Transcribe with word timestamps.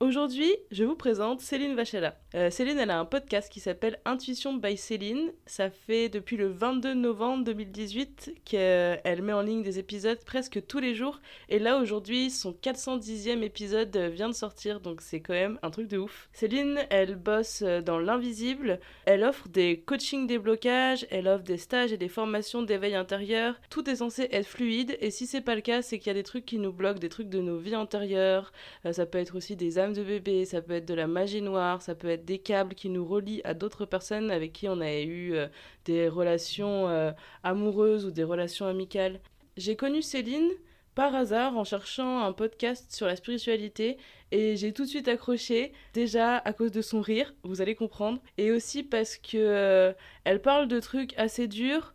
Aujourd'hui, 0.00 0.54
je 0.70 0.84
vous 0.84 0.94
présente 0.94 1.40
Céline 1.40 1.74
Vachella. 1.74 2.16
Euh, 2.34 2.50
Céline, 2.50 2.80
elle 2.80 2.90
a 2.90 2.98
un 2.98 3.04
podcast 3.04 3.48
qui 3.48 3.60
s'appelle 3.60 4.00
Intuition 4.04 4.54
by 4.54 4.76
Céline. 4.76 5.30
Ça 5.46 5.70
fait 5.70 6.08
depuis 6.08 6.36
le 6.36 6.48
22 6.48 6.94
novembre 6.94 7.44
2018 7.44 8.40
qu'elle 8.44 9.22
met 9.22 9.32
en 9.32 9.40
ligne 9.40 9.62
des 9.62 9.78
épisodes 9.78 10.18
presque 10.24 10.66
tous 10.66 10.80
les 10.80 10.96
jours. 10.96 11.20
Et 11.48 11.60
là, 11.60 11.78
aujourd'hui, 11.78 12.30
son 12.30 12.50
410e 12.50 13.42
épisode 13.42 13.96
vient 13.96 14.28
de 14.28 14.34
sortir, 14.34 14.80
donc 14.80 15.00
c'est 15.00 15.20
quand 15.20 15.32
même 15.32 15.60
un 15.62 15.70
truc 15.70 15.86
de 15.86 15.98
ouf. 15.98 16.28
Céline, 16.32 16.80
elle 16.90 17.14
bosse 17.14 17.62
dans 17.62 18.00
l'invisible. 18.00 18.80
Elle 19.04 19.22
offre 19.22 19.48
des 19.48 19.78
coachings 19.86 20.26
déblocage, 20.26 21.06
elle 21.10 21.28
offre 21.28 21.44
des 21.44 21.56
stages 21.56 21.92
et 21.92 21.98
des 21.98 22.08
formations 22.08 22.62
d'éveil 22.62 22.96
intérieur. 22.96 23.54
Tout 23.70 23.88
est 23.88 23.96
censé 23.96 24.26
être 24.32 24.46
fluide, 24.46 24.96
et 25.00 25.12
si 25.12 25.28
c'est 25.28 25.40
pas 25.40 25.54
le 25.54 25.60
cas, 25.60 25.82
c'est 25.82 25.98
qu'il 26.00 26.08
y 26.08 26.10
a 26.10 26.14
des 26.14 26.24
trucs 26.24 26.46
qui 26.46 26.58
nous 26.58 26.72
bloquent, 26.72 26.98
des 26.98 27.08
trucs 27.08 27.28
de 27.28 27.40
nos 27.40 27.58
vies 27.58 27.76
antérieures. 27.76 28.52
Euh, 28.86 28.92
ça 28.92 29.06
peut 29.06 29.18
être 29.18 29.36
aussi 29.36 29.54
des 29.54 29.74
de 29.74 30.02
bébé, 30.02 30.44
ça 30.44 30.62
peut 30.62 30.74
être 30.74 30.86
de 30.86 30.94
la 30.94 31.06
magie 31.06 31.42
noire, 31.42 31.82
ça 31.82 31.94
peut 31.94 32.08
être 32.08 32.23
des 32.24 32.38
câbles 32.38 32.74
qui 32.74 32.88
nous 32.88 33.04
relient 33.04 33.42
à 33.44 33.54
d'autres 33.54 33.84
personnes 33.84 34.30
avec 34.30 34.52
qui 34.52 34.68
on 34.68 34.80
a 34.80 34.92
eu 35.00 35.34
euh, 35.34 35.48
des 35.84 36.08
relations 36.08 36.88
euh, 36.88 37.12
amoureuses 37.42 38.06
ou 38.06 38.10
des 38.10 38.24
relations 38.24 38.66
amicales. 38.66 39.20
J'ai 39.56 39.76
connu 39.76 40.02
Céline 40.02 40.50
par 40.94 41.14
hasard 41.14 41.56
en 41.56 41.64
cherchant 41.64 42.20
un 42.20 42.32
podcast 42.32 42.92
sur 42.92 43.06
la 43.06 43.16
spiritualité 43.16 43.98
et 44.30 44.56
j'ai 44.56 44.72
tout 44.72 44.84
de 44.84 44.88
suite 44.88 45.08
accroché 45.08 45.72
déjà 45.92 46.38
à 46.38 46.52
cause 46.52 46.70
de 46.70 46.82
son 46.82 47.00
rire, 47.00 47.34
vous 47.42 47.60
allez 47.60 47.74
comprendre, 47.74 48.20
et 48.38 48.52
aussi 48.52 48.82
parce 48.82 49.16
que 49.16 49.36
euh, 49.36 49.92
elle 50.24 50.40
parle 50.40 50.68
de 50.68 50.78
trucs 50.80 51.16
assez 51.18 51.48
durs 51.48 51.94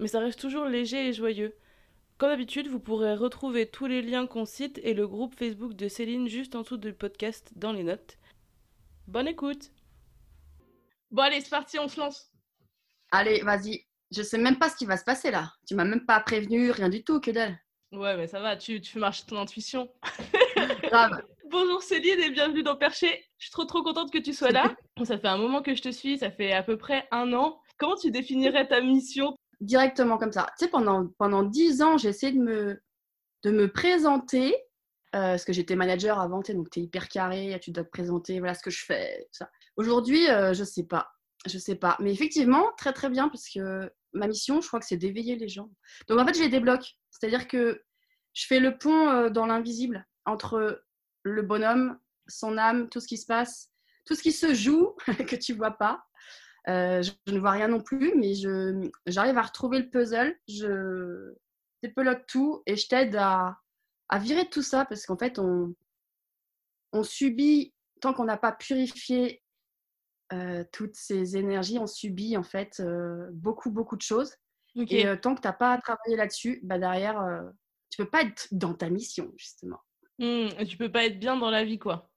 mais 0.00 0.08
ça 0.08 0.20
reste 0.20 0.40
toujours 0.40 0.64
léger 0.64 1.08
et 1.08 1.12
joyeux. 1.12 1.54
Comme 2.16 2.30
d'habitude, 2.30 2.68
vous 2.68 2.80
pourrez 2.80 3.14
retrouver 3.14 3.66
tous 3.66 3.86
les 3.86 4.02
liens 4.02 4.26
qu'on 4.26 4.46
cite 4.46 4.80
et 4.82 4.94
le 4.94 5.06
groupe 5.06 5.34
Facebook 5.34 5.74
de 5.74 5.88
Céline 5.88 6.26
juste 6.28 6.54
en 6.54 6.62
dessous 6.62 6.78
du 6.78 6.92
podcast 6.92 7.52
dans 7.56 7.72
les 7.72 7.82
notes. 7.82 8.18
Bonne 9.10 9.26
écoute 9.26 9.72
Bon 11.10 11.22
allez, 11.22 11.40
c'est 11.40 11.50
parti, 11.50 11.80
on 11.80 11.88
se 11.88 11.98
lance 11.98 12.30
Allez, 13.10 13.40
vas-y. 13.42 13.84
Je 14.12 14.22
sais 14.22 14.38
même 14.38 14.56
pas 14.56 14.68
ce 14.68 14.76
qui 14.76 14.86
va 14.86 14.96
se 14.96 15.02
passer 15.02 15.32
là. 15.32 15.52
Tu 15.66 15.74
m'as 15.74 15.84
même 15.84 16.06
pas 16.06 16.20
prévenu, 16.20 16.70
rien 16.70 16.88
du 16.88 17.02
tout, 17.02 17.18
que 17.18 17.32
dalle. 17.32 17.58
Ouais, 17.90 18.16
mais 18.16 18.28
ça 18.28 18.38
va, 18.38 18.56
tu, 18.56 18.80
tu 18.80 18.92
fais 18.92 19.00
marcher 19.00 19.24
ton 19.26 19.36
intuition. 19.40 19.92
Grave. 20.84 21.24
Bonjour 21.50 21.82
Céline 21.82 22.20
et 22.20 22.30
bienvenue 22.30 22.62
dans 22.62 22.76
Perché. 22.76 23.24
Je 23.38 23.46
suis 23.46 23.50
trop 23.50 23.64
trop 23.64 23.82
contente 23.82 24.12
que 24.12 24.18
tu 24.18 24.32
sois 24.32 24.52
là. 24.52 24.76
ça 25.04 25.18
fait 25.18 25.26
un 25.26 25.38
moment 25.38 25.60
que 25.60 25.74
je 25.74 25.82
te 25.82 25.90
suis, 25.90 26.18
ça 26.18 26.30
fait 26.30 26.52
à 26.52 26.62
peu 26.62 26.76
près 26.76 27.08
un 27.10 27.32
an. 27.32 27.60
Comment 27.78 27.96
tu 27.96 28.12
définirais 28.12 28.68
ta 28.68 28.80
mission? 28.80 29.34
Directement 29.60 30.18
comme 30.18 30.30
ça. 30.30 30.46
Tu 30.56 30.66
sais, 30.66 30.70
pendant, 30.70 31.08
pendant 31.18 31.42
10 31.42 31.82
ans, 31.82 31.98
j'ai 31.98 32.10
essayé 32.10 32.30
de 32.30 32.40
me, 32.40 32.80
de 33.42 33.50
me 33.50 33.66
présenter, 33.72 34.54
euh, 35.14 35.32
parce 35.32 35.44
que 35.44 35.52
j'étais 35.52 35.76
manager 35.76 36.20
avant, 36.20 36.40
donc 36.40 36.70
tu 36.70 36.80
es 36.80 36.82
hyper 36.82 37.08
carré, 37.08 37.58
tu 37.62 37.70
dois 37.72 37.84
te 37.84 37.90
présenter, 37.90 38.38
voilà 38.38 38.54
ce 38.54 38.62
que 38.62 38.70
je 38.70 38.84
fais. 38.84 39.28
Aujourd'hui, 39.76 40.28
euh, 40.30 40.54
je 40.54 40.64
sais 40.64 40.84
pas. 40.84 41.10
Je 41.46 41.58
sais 41.58 41.74
pas. 41.74 41.96
Mais 42.00 42.12
effectivement, 42.12 42.70
très 42.76 42.92
très 42.92 43.08
bien, 43.08 43.28
parce 43.28 43.48
que 43.48 43.90
ma 44.12 44.26
mission, 44.26 44.60
je 44.60 44.68
crois 44.68 44.78
que 44.78 44.86
c'est 44.86 44.96
d'éveiller 44.96 45.36
les 45.36 45.48
gens. 45.48 45.70
Donc 46.08 46.20
en 46.20 46.26
fait, 46.26 46.34
je 46.34 46.42
les 46.42 46.48
débloque. 46.48 46.96
C'est-à-dire 47.10 47.48
que 47.48 47.82
je 48.34 48.46
fais 48.46 48.60
le 48.60 48.78
pont 48.78 49.08
euh, 49.08 49.30
dans 49.30 49.46
l'invisible 49.46 50.06
entre 50.26 50.84
le 51.22 51.42
bonhomme, 51.42 51.98
son 52.28 52.58
âme, 52.58 52.88
tout 52.88 53.00
ce 53.00 53.08
qui 53.08 53.16
se 53.16 53.26
passe, 53.26 53.70
tout 54.04 54.14
ce 54.14 54.22
qui 54.22 54.32
se 54.32 54.54
joue 54.54 54.94
que 55.28 55.36
tu 55.36 55.54
vois 55.54 55.72
pas, 55.72 56.04
euh, 56.68 57.02
je, 57.02 57.12
ne 57.32 57.38
vois 57.38 57.52
rien 57.52 57.68
non 57.68 57.80
plus, 57.80 58.14
mais 58.16 58.32
j'arrive 59.06 59.38
à 59.38 59.42
retrouver 59.42 59.78
le 59.78 59.90
puzzle, 59.90 60.36
je 60.48 61.34
dépelote 61.82 62.26
tout 62.26 62.62
et 62.66 62.76
je 62.76 62.86
t'aide 62.86 63.16
à, 63.16 63.58
à, 64.10 64.18
virer 64.18 64.48
tout 64.48 64.62
ça 64.62 64.84
parce 64.84 65.06
qu'en 65.06 65.16
fait, 65.16 65.38
on, 65.38 65.74
on 66.92 67.02
subit, 67.02 67.72
tant 68.00 68.12
qu'on 68.12 68.24
n'a 68.24 68.36
pas 68.36 68.52
purifié 68.52 69.42
euh, 70.32 70.64
toutes 70.72 70.94
ces 70.94 71.36
énergies, 71.36 71.78
on 71.78 71.86
subit 71.86 72.36
en 72.36 72.42
fait 72.42 72.80
euh, 72.80 73.28
beaucoup, 73.32 73.70
beaucoup 73.70 73.96
de 73.96 74.02
choses. 74.02 74.34
Et 74.76 75.04
tant 75.20 75.34
que 75.34 75.40
tu 75.40 75.48
n'as 75.48 75.52
pas 75.52 75.78
travaillé 75.78 76.16
là-dessus, 76.16 76.60
bah 76.62 76.78
derrière, 76.78 77.42
tu 77.90 78.00
peux 78.00 78.08
pas 78.08 78.22
être 78.22 78.46
dans 78.52 78.72
ta 78.72 78.88
mission, 78.88 79.32
justement. 79.36 79.80
Mmh, 80.20 80.64
tu 80.68 80.76
peux 80.76 80.92
pas 80.92 81.06
être 81.06 81.18
bien 81.18 81.36
dans 81.36 81.50
la 81.50 81.64
vie, 81.64 81.80
quoi. 81.80 82.10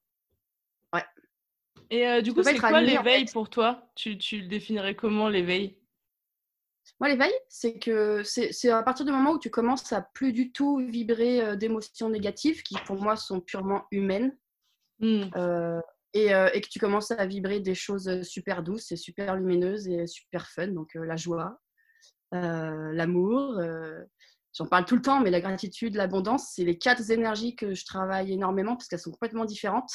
Et 1.93 2.07
euh, 2.07 2.21
du 2.21 2.33
coup, 2.33 2.41
c'est 2.41 2.57
quoi 2.57 2.81
l'éveil 2.81 3.25
pour 3.25 3.51
toi? 3.51 3.87
Tu, 3.93 4.17
tu, 4.17 4.39
le 4.39 4.47
définirais 4.47 4.95
comment 4.95 5.29
l'éveil? 5.29 5.77
Moi, 6.99 7.09
l'éveil, 7.09 7.33
c'est 7.49 7.79
que 7.79 8.23
c'est 8.23 8.69
à 8.69 8.83
partir 8.83 9.05
du 9.05 9.11
moment 9.11 9.31
où 9.31 9.39
tu 9.39 9.49
commences 9.49 9.91
à 9.91 10.01
plus 10.01 10.31
du 10.31 10.51
tout 10.51 10.77
vibrer 10.77 11.41
euh, 11.41 11.55
d'émotions 11.55 12.09
négatives 12.09 12.63
qui, 12.63 12.75
pour 12.85 13.01
moi, 13.01 13.15
sont 13.15 13.41
purement 13.41 13.85
humaines. 13.91 14.37
Mmh. 14.99 15.23
Euh, 15.35 15.81
et, 16.13 16.27
et, 16.27 16.61
que 16.61 16.67
tu 16.69 16.77
commences 16.77 17.09
à 17.09 17.25
vibrer 17.25 17.59
des 17.59 17.73
choses 17.73 18.21
super 18.21 18.61
douces 18.61 18.91
et 18.91 18.95
super 18.95 19.35
lumineuses 19.35 19.87
et 19.87 20.05
super 20.05 20.47
fun, 20.47 20.67
donc 20.67 20.93
la 20.93 21.15
joie, 21.15 21.59
l'amour, 22.31 23.59
j'en 24.53 24.67
parle 24.67 24.85
tout 24.85 24.95
le 24.95 25.01
temps, 25.01 25.19
mais 25.19 25.31
la 25.31 25.41
gratitude, 25.41 25.95
l'abondance, 25.95 26.51
c'est 26.53 26.63
les 26.63 26.77
quatre 26.77 27.09
énergies 27.09 27.55
que 27.55 27.73
je 27.73 27.85
travaille 27.85 28.31
énormément 28.31 28.75
parce 28.75 28.87
qu'elles 28.87 28.99
sont 28.99 29.11
complètement 29.11 29.45
différentes. 29.45 29.91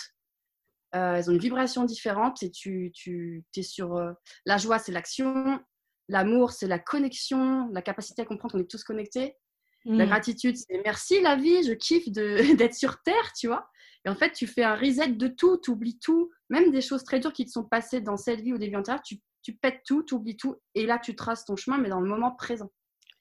Euh, 0.94 1.14
elles 1.16 1.30
ont 1.30 1.34
une 1.34 1.38
vibration 1.38 1.84
différente 1.84 2.42
et 2.42 2.50
tu, 2.50 2.90
tu 2.94 3.44
es 3.56 3.62
sur 3.62 3.96
euh, 3.96 4.12
la 4.46 4.56
joie, 4.56 4.78
c'est 4.78 4.92
l'action, 4.92 5.60
l'amour, 6.08 6.52
c'est 6.52 6.66
la 6.66 6.78
connexion, 6.78 7.68
la 7.72 7.82
capacité 7.82 8.22
à 8.22 8.24
comprendre 8.24 8.52
qu'on 8.52 8.60
est 8.60 8.70
tous 8.70 8.84
connectés. 8.84 9.36
La 9.84 10.04
mmh. 10.04 10.08
gratitude, 10.08 10.56
c'est 10.56 10.80
merci 10.84 11.20
la 11.22 11.36
vie, 11.36 11.62
je 11.62 11.72
kiffe 11.72 12.08
d'être 12.10 12.74
sur 12.74 13.00
Terre, 13.02 13.32
tu 13.38 13.46
vois. 13.46 13.68
Et 14.04 14.08
en 14.08 14.14
fait, 14.14 14.32
tu 14.32 14.46
fais 14.46 14.62
un 14.62 14.76
reset 14.76 15.08
de 15.08 15.28
tout, 15.28 15.58
tu 15.58 15.70
oublies 15.70 15.98
tout, 15.98 16.30
même 16.50 16.70
des 16.70 16.80
choses 16.80 17.04
très 17.04 17.20
dures 17.20 17.32
qui 17.32 17.44
te 17.44 17.50
sont 17.50 17.64
passées 17.64 18.00
dans 18.00 18.16
cette 18.16 18.40
vie 18.40 18.52
ou 18.52 18.58
des 18.58 18.68
vies 18.68 18.76
antérieures, 18.76 19.02
tu, 19.02 19.20
tu 19.42 19.56
pètes 19.56 19.82
tout, 19.86 20.02
tu 20.02 20.14
oublies 20.14 20.36
tout, 20.36 20.56
et 20.74 20.86
là, 20.86 20.98
tu 20.98 21.16
traces 21.16 21.44
ton 21.44 21.56
chemin, 21.56 21.78
mais 21.78 21.88
dans 21.88 22.00
le 22.00 22.08
moment 22.08 22.32
présent. 22.32 22.70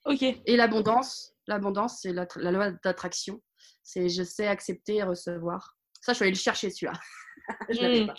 Ok. 0.06 0.22
Et 0.22 0.56
l'abondance, 0.56 1.34
l'abondance, 1.48 2.00
c'est 2.02 2.14
la, 2.14 2.28
la, 2.36 2.52
loi 2.52 2.72
d'attraction. 2.84 3.42
C'est 3.84 4.10
je 4.10 4.24
sais 4.24 4.48
accepter 4.48 4.96
et 4.96 5.04
recevoir. 5.04 5.78
Ça, 6.02 6.14
je 6.14 6.18
suis 6.18 6.24
allée 6.24 6.32
le 6.32 6.38
chercher, 6.38 6.70
celui-là. 6.70 7.00
Mmh. 7.70 8.12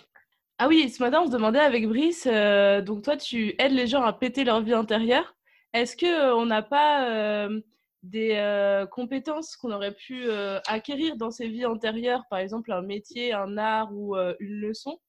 Ah 0.61 0.67
oui, 0.67 0.89
ce 0.89 1.01
matin, 1.01 1.21
on 1.21 1.27
se 1.27 1.31
demandait 1.31 1.59
avec 1.59 1.87
Brice, 1.87 2.27
euh, 2.29 2.81
donc 2.81 3.05
toi, 3.05 3.15
tu 3.15 3.55
aides 3.59 3.71
les 3.71 3.87
gens 3.87 4.03
à 4.03 4.11
péter 4.11 4.43
leur 4.43 4.59
vie 4.61 4.73
intérieure. 4.73 5.33
Est-ce 5.71 5.95
qu'on 5.95 6.05
euh, 6.05 6.35
on 6.35 6.45
n'a 6.45 6.61
pas 6.61 7.09
euh, 7.09 7.61
des 8.03 8.85
compétences 8.91 9.55
qu'on 9.55 9.71
aurait 9.71 9.95
pu 9.95 10.29
acquérir 10.67 11.15
dans 11.15 11.31
ces 11.31 11.47
vies 11.47 11.65
antérieures, 11.65 12.23
par 12.29 12.39
exemple 12.39 12.73
un 12.73 12.81
métier, 12.81 13.31
un 13.31 13.57
art 13.57 13.93
ou 13.93 14.17
une 14.17 14.59
leçon. 14.59 14.99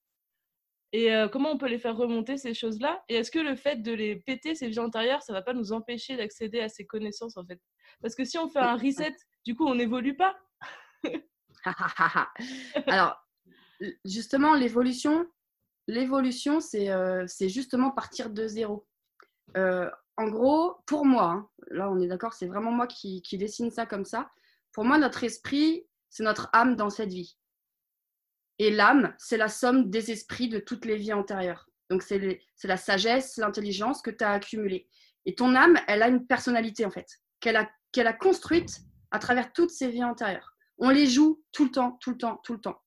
Et 0.92 1.08
comment 1.32 1.52
on 1.52 1.58
peut 1.58 1.68
les 1.68 1.78
faire 1.78 1.96
remonter, 1.96 2.36
ces 2.36 2.52
choses-là? 2.52 3.02
Et 3.08 3.14
est-ce 3.16 3.30
que 3.30 3.38
le 3.38 3.54
fait 3.54 3.76
de 3.82 3.92
les 3.92 4.16
péter, 4.16 4.56
ces 4.56 4.68
vies 4.68 4.80
antérieures, 4.80 5.22
ça 5.22 5.32
ne 5.32 5.38
va 5.38 5.42
pas 5.42 5.52
nous 5.52 5.72
empêcher 5.72 6.16
d'accéder 6.16 6.60
à 6.60 6.68
ces 6.68 6.84
connaissances, 6.84 7.36
en 7.36 7.44
fait? 7.44 7.60
Parce 8.02 8.16
que 8.16 8.24
si 8.24 8.38
on 8.38 8.48
fait 8.48 8.58
un 8.58 8.76
reset, 8.76 9.14
du 9.46 9.54
coup, 9.54 9.66
on 9.66 9.76
n'évolue 9.76 10.16
pas. 10.16 10.36
Alors, 12.88 13.16
justement, 14.04 14.54
l'évolution, 14.54 15.26
l'évolution, 15.90 16.60
c'est 16.60 16.90
euh, 16.90 17.26
justement 17.40 17.90
partir 17.90 18.30
de 18.30 18.46
zéro. 18.46 18.86
Euh, 19.56 19.90
en 20.16 20.28
gros, 20.28 20.76
pour 20.86 21.04
moi, 21.04 21.24
hein, 21.24 21.48
là 21.70 21.90
on 21.90 21.98
est 22.00 22.06
d'accord, 22.06 22.34
c'est 22.34 22.46
vraiment 22.46 22.70
moi 22.70 22.86
qui, 22.86 23.22
dessine 23.32 23.70
ça 23.70 23.86
comme 23.86 24.04
ça. 24.04 24.30
Pour 24.72 24.84
moi, 24.84 24.98
notre 24.98 25.24
esprit, 25.24 25.86
c'est 26.08 26.22
notre 26.22 26.48
âme 26.52 26.76
dans 26.76 26.90
cette 26.90 27.12
vie. 27.12 27.36
Et 28.58 28.70
l'âme, 28.70 29.14
c'est 29.18 29.36
la 29.36 29.48
somme 29.48 29.90
des 29.90 30.10
esprits 30.10 30.48
de 30.48 30.58
toutes 30.58 30.84
les 30.84 30.96
vies 30.96 31.12
antérieures. 31.12 31.68
Donc, 31.88 32.02
c'est 32.02 32.40
la 32.64 32.76
sagesse, 32.76 33.36
l'intelligence 33.36 34.02
que 34.02 34.10
tu 34.10 34.22
as 34.22 34.32
accumulée. 34.32 34.86
Et 35.26 35.34
ton 35.34 35.54
âme, 35.54 35.76
elle 35.88 36.02
a 36.02 36.08
une 36.08 36.26
personnalité, 36.26 36.84
en 36.84 36.90
fait, 36.90 37.06
qu'elle 37.40 37.56
a, 37.56 37.68
qu'elle 37.90 38.06
a 38.06 38.12
construite 38.12 38.80
à 39.10 39.18
travers 39.18 39.52
toutes 39.52 39.70
ces 39.70 39.88
vies 39.88 40.04
antérieures. 40.04 40.54
On 40.78 40.90
les 40.90 41.06
joue 41.06 41.42
tout 41.52 41.64
le 41.64 41.70
temps, 41.70 41.98
tout 42.00 42.10
le 42.10 42.18
temps, 42.18 42.40
tout 42.44 42.52
le 42.52 42.60
temps. 42.60 42.80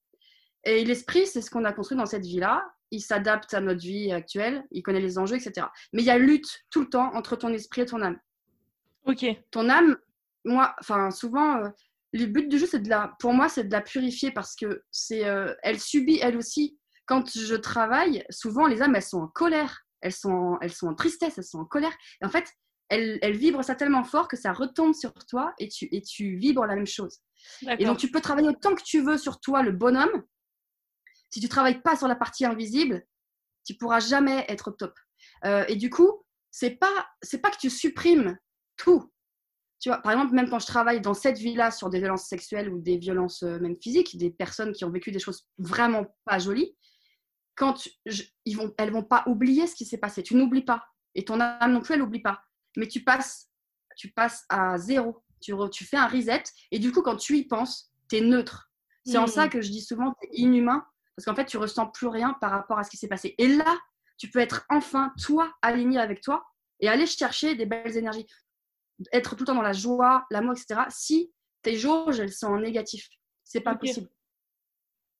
Et 0.63 0.85
l'esprit, 0.85 1.27
c'est 1.27 1.41
ce 1.41 1.51
qu'on 1.51 1.65
a 1.65 1.73
construit 1.73 1.97
dans 1.97 2.05
cette 2.05 2.25
vie-là. 2.25 2.63
Il 2.93 3.01
s'adapte 3.01 3.55
à 3.55 3.59
notre 3.59 3.81
vie 3.81 4.11
actuelle, 4.11 4.63
il 4.69 4.83
connaît 4.83 5.01
les 5.01 5.17
enjeux, 5.17 5.35
etc. 5.35 5.65
Mais 5.93 6.03
il 6.03 6.05
y 6.05 6.11
a 6.11 6.17
lutte 6.19 6.63
tout 6.69 6.81
le 6.81 6.89
temps 6.89 7.11
entre 7.15 7.35
ton 7.35 7.49
esprit 7.49 7.81
et 7.81 7.85
ton 7.87 8.03
âme. 8.03 8.19
Ok. 9.05 9.25
Ton 9.49 9.67
âme, 9.67 9.97
moi, 10.45 10.75
enfin, 10.79 11.09
souvent, 11.09 11.57
euh, 11.57 11.69
le 12.13 12.25
but 12.25 12.47
du 12.47 12.59
jeu, 12.59 12.67
c'est 12.67 12.81
de 12.81 12.89
la, 12.89 13.15
pour 13.19 13.33
moi, 13.33 13.49
c'est 13.49 13.63
de 13.63 13.71
la 13.71 13.81
purifier 13.81 14.29
parce 14.31 14.55
que 14.55 14.83
c'est, 14.91 15.25
euh, 15.25 15.55
elle 15.63 15.79
subit 15.79 16.19
elle 16.21 16.37
aussi. 16.37 16.77
Quand 17.07 17.27
je 17.35 17.55
travaille, 17.55 18.23
souvent 18.29 18.67
les 18.67 18.83
âmes, 18.83 18.95
elles 18.95 19.01
sont 19.01 19.21
en 19.21 19.27
colère, 19.27 19.81
elles 20.01 20.13
sont, 20.13 20.31
en, 20.31 20.59
elles 20.61 20.71
sont 20.71 20.87
en 20.87 20.95
tristesse, 20.95 21.37
elles 21.37 21.43
sont 21.43 21.59
en 21.59 21.65
colère. 21.65 21.93
Et 22.21 22.25
en 22.25 22.29
fait, 22.29 22.45
elles, 22.89 23.17
elles 23.23 23.35
vibrent 23.35 23.63
ça 23.63 23.73
tellement 23.73 24.03
fort 24.03 24.27
que 24.27 24.37
ça 24.37 24.53
retombe 24.53 24.93
sur 24.93 25.13
toi 25.27 25.53
et 25.57 25.67
tu, 25.67 25.87
et 25.91 26.01
tu 26.01 26.35
vibres 26.35 26.65
la 26.65 26.75
même 26.75 26.85
chose. 26.85 27.19
Et 27.79 27.85
donc, 27.85 27.97
tu 27.97 28.11
peux 28.11 28.21
travailler 28.21 28.49
autant 28.49 28.75
que 28.75 28.83
tu 28.83 29.01
veux 29.01 29.17
sur 29.17 29.39
toi, 29.39 29.63
le 29.63 29.71
bonhomme. 29.71 30.23
Si 31.33 31.39
tu 31.39 31.49
travailles 31.49 31.81
pas 31.81 31.95
sur 31.95 32.07
la 32.07 32.15
partie 32.15 32.45
invisible, 32.45 33.03
tu 33.65 33.73
pourras 33.73 33.99
jamais 33.99 34.45
être 34.49 34.67
au 34.67 34.71
top. 34.71 34.93
Euh, 35.45 35.65
et 35.67 35.75
du 35.75 35.89
coup, 35.89 36.23
c'est 36.51 36.75
pas, 36.75 37.07
c'est 37.23 37.39
pas 37.39 37.49
que 37.49 37.57
tu 37.57 37.71
supprimes 37.71 38.37
tout. 38.77 39.11
Tu 39.79 39.89
vois, 39.89 39.97
par 39.97 40.11
exemple, 40.11 40.35
même 40.35 40.47
quand 40.47 40.59
je 40.59 40.67
travaille 40.67 41.01
dans 41.01 41.15
cette 41.15 41.39
vie-là 41.39 41.71
sur 41.71 41.89
des 41.89 41.97
violences 41.97 42.27
sexuelles 42.27 42.69
ou 42.69 42.79
des 42.79 42.99
violences 42.99 43.41
euh, 43.41 43.57
même 43.59 43.75
physiques, 43.81 44.15
des 44.15 44.29
personnes 44.29 44.73
qui 44.73 44.85
ont 44.85 44.91
vécu 44.91 45.09
des 45.09 45.17
choses 45.17 45.49
vraiment 45.57 46.05
pas 46.23 46.37
jolies, 46.37 46.77
quand 47.55 47.87
ils 48.45 48.55
vont, 48.55 48.71
elles 48.77 48.91
vont 48.91 49.03
pas 49.03 49.23
oublier 49.25 49.65
ce 49.65 49.73
qui 49.73 49.85
s'est 49.85 49.97
passé. 49.97 50.21
Tu 50.21 50.35
n'oublies 50.35 50.65
pas. 50.65 50.83
Et 51.15 51.25
ton 51.25 51.39
âme 51.39 51.73
non 51.73 51.81
plus, 51.81 51.95
elle 51.95 52.01
n'oublie 52.01 52.21
pas. 52.21 52.43
Mais 52.77 52.87
tu 52.87 53.03
passes, 53.03 53.49
tu 53.97 54.11
passes 54.11 54.45
à 54.49 54.77
zéro. 54.77 55.23
Tu, 55.41 55.51
tu 55.71 55.83
fais 55.83 55.97
un 55.97 56.07
reset. 56.07 56.43
Et 56.69 56.77
du 56.77 56.91
coup, 56.91 57.01
quand 57.01 57.17
tu 57.17 57.37
y 57.37 57.47
penses, 57.47 57.91
tu 58.07 58.17
es 58.17 58.21
neutre. 58.21 58.71
C'est 59.03 59.17
en 59.17 59.25
ça 59.25 59.47
mmh. 59.47 59.49
que 59.49 59.61
je 59.61 59.71
dis 59.71 59.81
souvent, 59.81 60.13
tu 60.21 60.27
es 60.27 60.41
inhumain. 60.41 60.85
Parce 61.15 61.25
qu'en 61.25 61.35
fait, 61.35 61.45
tu 61.45 61.57
ressens 61.57 61.87
plus 61.87 62.07
rien 62.07 62.33
par 62.41 62.51
rapport 62.51 62.79
à 62.79 62.83
ce 62.83 62.89
qui 62.89 62.97
s'est 62.97 63.07
passé. 63.07 63.35
Et 63.37 63.47
là, 63.47 63.77
tu 64.17 64.29
peux 64.29 64.39
être 64.39 64.65
enfin, 64.69 65.13
toi, 65.21 65.53
aligné 65.61 65.99
avec 65.99 66.21
toi 66.21 66.45
et 66.79 66.89
aller 66.89 67.05
chercher 67.05 67.55
des 67.55 67.65
belles 67.65 67.95
énergies 67.97 68.25
être 69.11 69.35
tout 69.35 69.43
le 69.43 69.47
temps 69.47 69.55
dans 69.55 69.61
la 69.61 69.73
joie, 69.73 70.25
l'amour, 70.29 70.53
etc. 70.53 70.81
Si 70.89 71.33
tes 71.61 71.77
jauges, 71.77 72.19
elles 72.19 72.33
sont 72.33 72.47
en 72.47 72.59
négatif, 72.59 73.09
c'est 73.43 73.61
pas 73.61 73.75
possible. 73.75 74.09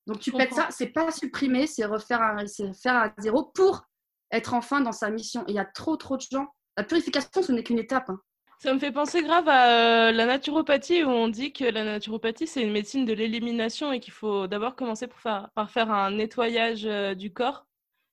Donc 0.05 0.19
tu 0.19 0.31
pètes 0.31 0.53
ça, 0.53 0.67
c'est 0.69 0.87
pas 0.87 1.11
supprimer, 1.11 1.65
c'est 1.65 1.85
refaire 1.85 2.21
un, 2.21 2.45
faire 2.73 2.95
à 2.95 3.13
zéro 3.19 3.45
pour 3.45 3.87
être 4.31 4.53
enfin 4.53 4.81
dans 4.81 4.91
sa 4.91 5.09
mission. 5.09 5.45
il 5.47 5.55
y 5.55 5.59
a 5.59 5.65
trop 5.65 5.95
trop 5.95 6.17
de 6.17 6.25
gens. 6.29 6.47
La 6.75 6.83
purification, 6.83 7.41
ce 7.41 7.51
n'est 7.51 7.63
qu'une 7.63 7.79
étape. 7.79 8.09
Hein. 8.09 8.19
Ça 8.63 8.73
me 8.73 8.79
fait 8.79 8.93
penser 8.93 9.21
grave 9.23 9.49
à 9.49 10.07
euh, 10.07 10.11
la 10.13 10.25
naturopathie 10.25 11.03
où 11.03 11.09
on 11.09 11.27
dit 11.27 11.51
que 11.51 11.65
la 11.65 11.83
naturopathie 11.83 12.47
c'est 12.47 12.61
une 12.61 12.71
médecine 12.71 13.03
de 13.03 13.11
l'élimination 13.11 13.91
et 13.91 13.99
qu'il 13.99 14.13
faut 14.13 14.47
d'abord 14.47 14.77
commencer 14.77 15.09
par 15.53 15.69
faire 15.69 15.91
un 15.91 16.11
nettoyage 16.11 16.85
euh, 16.85 17.13
du 17.13 17.33
corps 17.33 17.67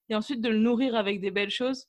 et 0.09 0.17
ensuite 0.17 0.41
de 0.41 0.49
le 0.49 0.59
nourrir 0.59 0.97
avec 0.97 1.21
des 1.21 1.31
belles 1.31 1.53
choses 1.53 1.87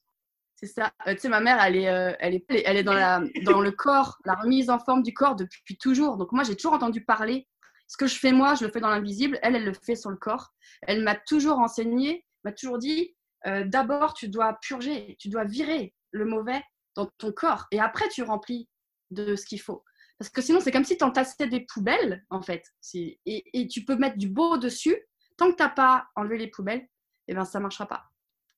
c'est 0.53 0.67
ça. 0.67 0.91
Euh, 1.07 1.15
tu 1.15 1.21
sais, 1.21 1.29
ma 1.29 1.39
mère, 1.39 1.59
elle 1.59 1.75
est, 1.75 2.15
elle 2.19 2.35
est, 2.35 2.45
elle 2.63 2.77
est 2.77 2.83
dans, 2.83 2.93
la, 2.93 3.23
dans 3.45 3.61
le 3.61 3.71
corps, 3.71 4.19
la 4.25 4.35
remise 4.35 4.69
en 4.69 4.77
forme 4.77 5.01
du 5.01 5.11
corps 5.11 5.35
depuis 5.35 5.75
toujours. 5.75 6.17
Donc, 6.17 6.31
moi, 6.31 6.43
j'ai 6.43 6.55
toujours 6.55 6.73
entendu 6.73 7.03
parler. 7.03 7.47
Ce 7.87 7.97
que 7.97 8.05
je 8.05 8.13
fais 8.13 8.31
moi, 8.31 8.53
je 8.53 8.65
le 8.65 8.71
fais 8.71 8.79
dans 8.79 8.91
l'invisible. 8.91 9.39
Elle, 9.41 9.55
elle 9.55 9.65
le 9.65 9.73
fait 9.73 9.95
sur 9.95 10.11
le 10.11 10.17
corps. 10.17 10.53
Elle 10.83 11.01
m'a 11.01 11.15
toujours 11.15 11.57
enseigné, 11.57 12.27
m'a 12.43 12.51
toujours 12.51 12.77
dit 12.77 13.15
d'abord, 13.43 14.13
tu 14.13 14.29
dois 14.29 14.55
purger, 14.61 15.17
tu 15.19 15.29
dois 15.29 15.45
virer 15.45 15.95
le 16.11 16.25
mauvais 16.25 16.61
dans 16.95 17.07
ton 17.17 17.31
corps. 17.31 17.67
Et 17.71 17.79
après, 17.79 18.09
tu 18.09 18.23
remplis 18.23 18.67
de 19.09 19.35
ce 19.35 19.45
qu'il 19.45 19.61
faut. 19.61 19.83
Parce 20.17 20.29
que 20.29 20.41
sinon, 20.41 20.59
c'est 20.59 20.71
comme 20.71 20.83
si 20.83 20.97
tu 20.97 21.03
entassais 21.03 21.47
des 21.47 21.61
poubelles, 21.61 22.23
en 22.29 22.41
fait. 22.41 22.63
Et, 22.93 23.19
et, 23.25 23.67
tu 23.67 23.83
peux 23.85 23.95
mettre 23.95 24.17
du 24.17 24.29
beau 24.29 24.57
dessus. 24.57 24.95
Tant 25.37 25.51
que 25.51 25.55
tu 25.55 25.63
n'as 25.63 25.69
pas 25.69 26.05
enlevé 26.15 26.37
les 26.37 26.47
poubelles, 26.47 26.87
eh 27.27 27.33
ben, 27.33 27.43
ça 27.43 27.57
ne 27.59 27.63
marchera 27.63 27.87
pas. 27.87 28.03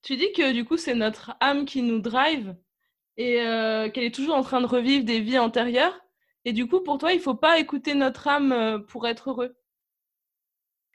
Tu 0.02 0.18
dis 0.18 0.34
que 0.34 0.52
du 0.52 0.66
coup, 0.66 0.76
c'est 0.76 0.96
notre 0.96 1.36
âme 1.40 1.66
qui 1.66 1.82
nous 1.82 2.00
drive 2.00 2.56
et 3.16 3.42
euh, 3.42 3.90
qu'elle 3.90 4.04
est 4.04 4.14
toujours 4.14 4.36
en 4.36 4.42
train 4.42 4.60
de 4.60 4.66
revivre 4.66 5.06
des 5.06 5.22
vies 5.22 5.40
antérieures. 5.40 5.98
Et 6.46 6.52
du 6.52 6.68
coup, 6.68 6.82
pour 6.82 6.98
toi, 6.98 7.14
il 7.14 7.18
ne 7.18 7.22
faut 7.22 7.36
pas 7.36 7.60
écouter 7.60 7.96
notre 7.96 8.28
âme 8.28 8.52
euh, 8.52 8.80
pour 8.80 9.08
être 9.08 9.30
heureux. 9.30 9.56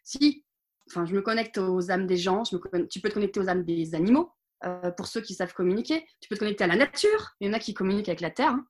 Si, 0.05 0.45
enfin, 0.91 1.07
je 1.07 1.15
me 1.15 1.23
connecte 1.23 1.59
aux 1.59 1.91
âmes 1.91 2.07
des 2.07 2.19
gens, 2.19 2.43
tu 2.43 2.59
peux 3.01 3.09
te 3.09 3.15
connecter 3.15 3.41
aux 3.41 3.49
âmes 3.49 3.65
des 3.65 3.95
animaux, 3.95 4.33
euh, 4.65 4.91
pour 4.91 5.07
ceux 5.07 5.21
qui 5.21 5.35
savent 5.35 5.55
communiquer. 5.55 6.07
Tu 6.21 6.29
peux 6.29 6.35
te 6.35 6.41
connecter 6.41 6.65
à 6.65 6.69
la 6.69 6.77
nature, 6.77 7.35
il 7.41 7.49
y 7.49 7.51
en 7.51 7.55
a 7.55 7.59
qui 7.59 7.75
communiquent 7.75 8.09
avec 8.09 8.21
la 8.21 8.31
Terre. 8.31 8.51
Hein. 8.51 8.67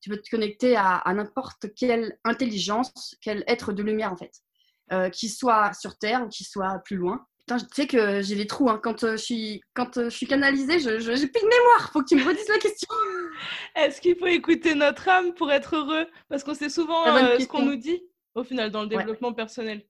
Tu 0.00 0.10
peux 0.10 0.16
te 0.16 0.30
connecter 0.30 0.76
à, 0.76 1.02
n'importe 1.14 1.74
quelle 1.74 2.18
intelligence, 2.24 3.16
quel 3.20 3.44
être 3.46 3.72
de 3.72 3.82
lumière 3.82 4.12
en 4.12 4.16
fait, 4.16 5.10
qui 5.10 5.28
soit 5.28 5.72
sur 5.74 5.98
Terre 5.98 6.24
ou 6.24 6.28
qui 6.28 6.44
soit 6.44 6.78
plus 6.84 6.96
loin. 6.96 7.26
Putain, 7.46 7.58
tu 7.58 7.66
sais 7.74 7.86
que 7.86 8.22
j'ai 8.22 8.34
des 8.34 8.48
trous. 8.48 8.68
Hein. 8.68 8.80
Quand, 8.82 9.04
euh, 9.04 9.12
je 9.12 9.22
suis, 9.22 9.60
quand 9.72 9.98
euh, 9.98 10.10
je 10.10 10.16
suis 10.16 10.26
canalisée, 10.26 10.80
je, 10.80 10.98
j'ai 10.98 11.28
plus 11.28 11.42
de 11.42 11.46
mémoire. 11.46 11.92
Faut 11.92 12.02
que 12.02 12.08
tu 12.08 12.16
me 12.16 12.24
redisses 12.24 12.48
la 12.48 12.58
question. 12.58 12.88
Est-ce 13.76 14.00
qu'il 14.00 14.16
faut 14.16 14.26
écouter 14.26 14.74
notre 14.74 15.08
âme 15.08 15.32
pour 15.32 15.52
être 15.52 15.76
heureux? 15.76 16.06
Parce 16.28 16.42
qu'on 16.42 16.54
sait 16.54 16.68
souvent 16.68 17.06
euh, 17.06 17.38
ce 17.38 17.46
qu'on 17.46 17.62
nous 17.62 17.76
dit, 17.76 18.02
au 18.34 18.42
final, 18.42 18.72
dans 18.72 18.82
le 18.82 18.88
développement 18.88 19.32
personnel. 19.32 19.86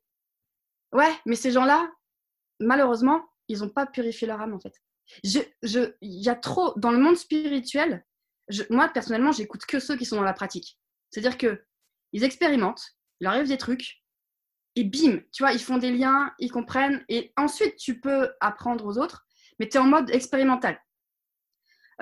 Ouais, 0.92 1.10
mais 1.24 1.34
ces 1.34 1.50
gens-là, 1.50 1.90
malheureusement, 2.60 3.24
ils 3.48 3.60
n'ont 3.60 3.70
pas 3.70 3.86
purifié 3.86 4.26
leur 4.26 4.42
âme, 4.42 4.52
en 4.52 4.60
fait. 4.60 4.74
Je, 5.24 5.40
je, 5.62 5.92
il 6.00 6.22
y 6.22 6.28
a 6.28 6.34
trop, 6.34 6.74
dans 6.76 6.90
le 6.90 6.98
monde 6.98 7.16
spirituel, 7.16 8.04
je, 8.48 8.62
moi, 8.70 8.88
personnellement, 8.88 9.32
j'écoute 9.32 9.66
que 9.66 9.78
ceux 9.78 9.96
qui 9.96 10.04
sont 10.04 10.16
dans 10.16 10.22
la 10.22 10.32
pratique. 10.32 10.78
C'est-à-dire 11.10 11.38
que 11.38 11.64
ils 12.12 12.24
expérimentent, 12.24 12.82
il 13.20 13.24
leur 13.24 13.34
arrive 13.34 13.48
des 13.48 13.58
trucs, 13.58 14.02
et 14.76 14.84
bim, 14.84 15.20
tu 15.32 15.42
vois, 15.42 15.52
ils 15.52 15.62
font 15.62 15.78
des 15.78 15.90
liens, 15.90 16.32
ils 16.38 16.52
comprennent, 16.52 17.04
et 17.08 17.32
ensuite 17.36 17.76
tu 17.76 18.00
peux 18.00 18.32
apprendre 18.40 18.84
aux 18.84 18.98
autres, 18.98 19.26
mais 19.58 19.68
tu 19.68 19.76
es 19.76 19.80
en 19.80 19.86
mode 19.86 20.10
expérimental. 20.10 20.80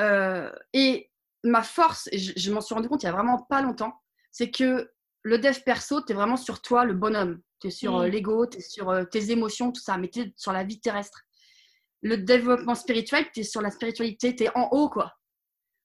Euh, 0.01 0.51
et 0.73 1.11
ma 1.45 1.62
force, 1.62 2.09
et 2.11 2.19
je, 2.19 2.53
m'en 2.53 2.61
suis 2.61 2.75
rendu 2.75 2.89
compte 2.89 3.03
il 3.03 3.06
y 3.06 3.09
a 3.09 3.12
vraiment 3.12 3.43
pas 3.43 3.62
longtemps, 3.62 3.95
c'est 4.33 4.51
que 4.51 4.91
le 5.23 5.39
dev 5.39 5.59
perso, 5.65 6.03
tu 6.03 6.12
es 6.12 6.15
vraiment 6.15 6.37
sur 6.37 6.61
toi, 6.61 6.85
le 6.85 6.95
bonhomme. 6.95 7.41
Tu 7.61 7.69
es 7.69 7.71
sur 7.71 7.97
euh, 7.99 8.09
mm. 8.09 8.11
l'ego, 8.11 8.47
tu 8.47 8.59
es 8.59 8.61
sur 8.61 8.91
euh, 8.91 9.05
tes 9.05 9.31
émotions, 9.31 9.71
tout 9.71 9.81
ça, 9.81 9.97
mais 9.97 10.09
tu 10.09 10.21
es 10.21 10.35
sur 10.37 10.53
la 10.53 10.65
vie 10.65 10.81
terrestre. 10.81 11.23
Le 12.05 12.19
développement 12.19 12.77
spirituel, 12.77 13.27
tu 13.33 13.41
es 13.41 13.43
sur 13.43 13.61
la 13.61 13.73
spiritualité, 13.73 14.37
tu 14.37 14.45
es 14.45 14.51
en 14.56 14.69
haut, 14.71 14.89
quoi. 14.89 15.12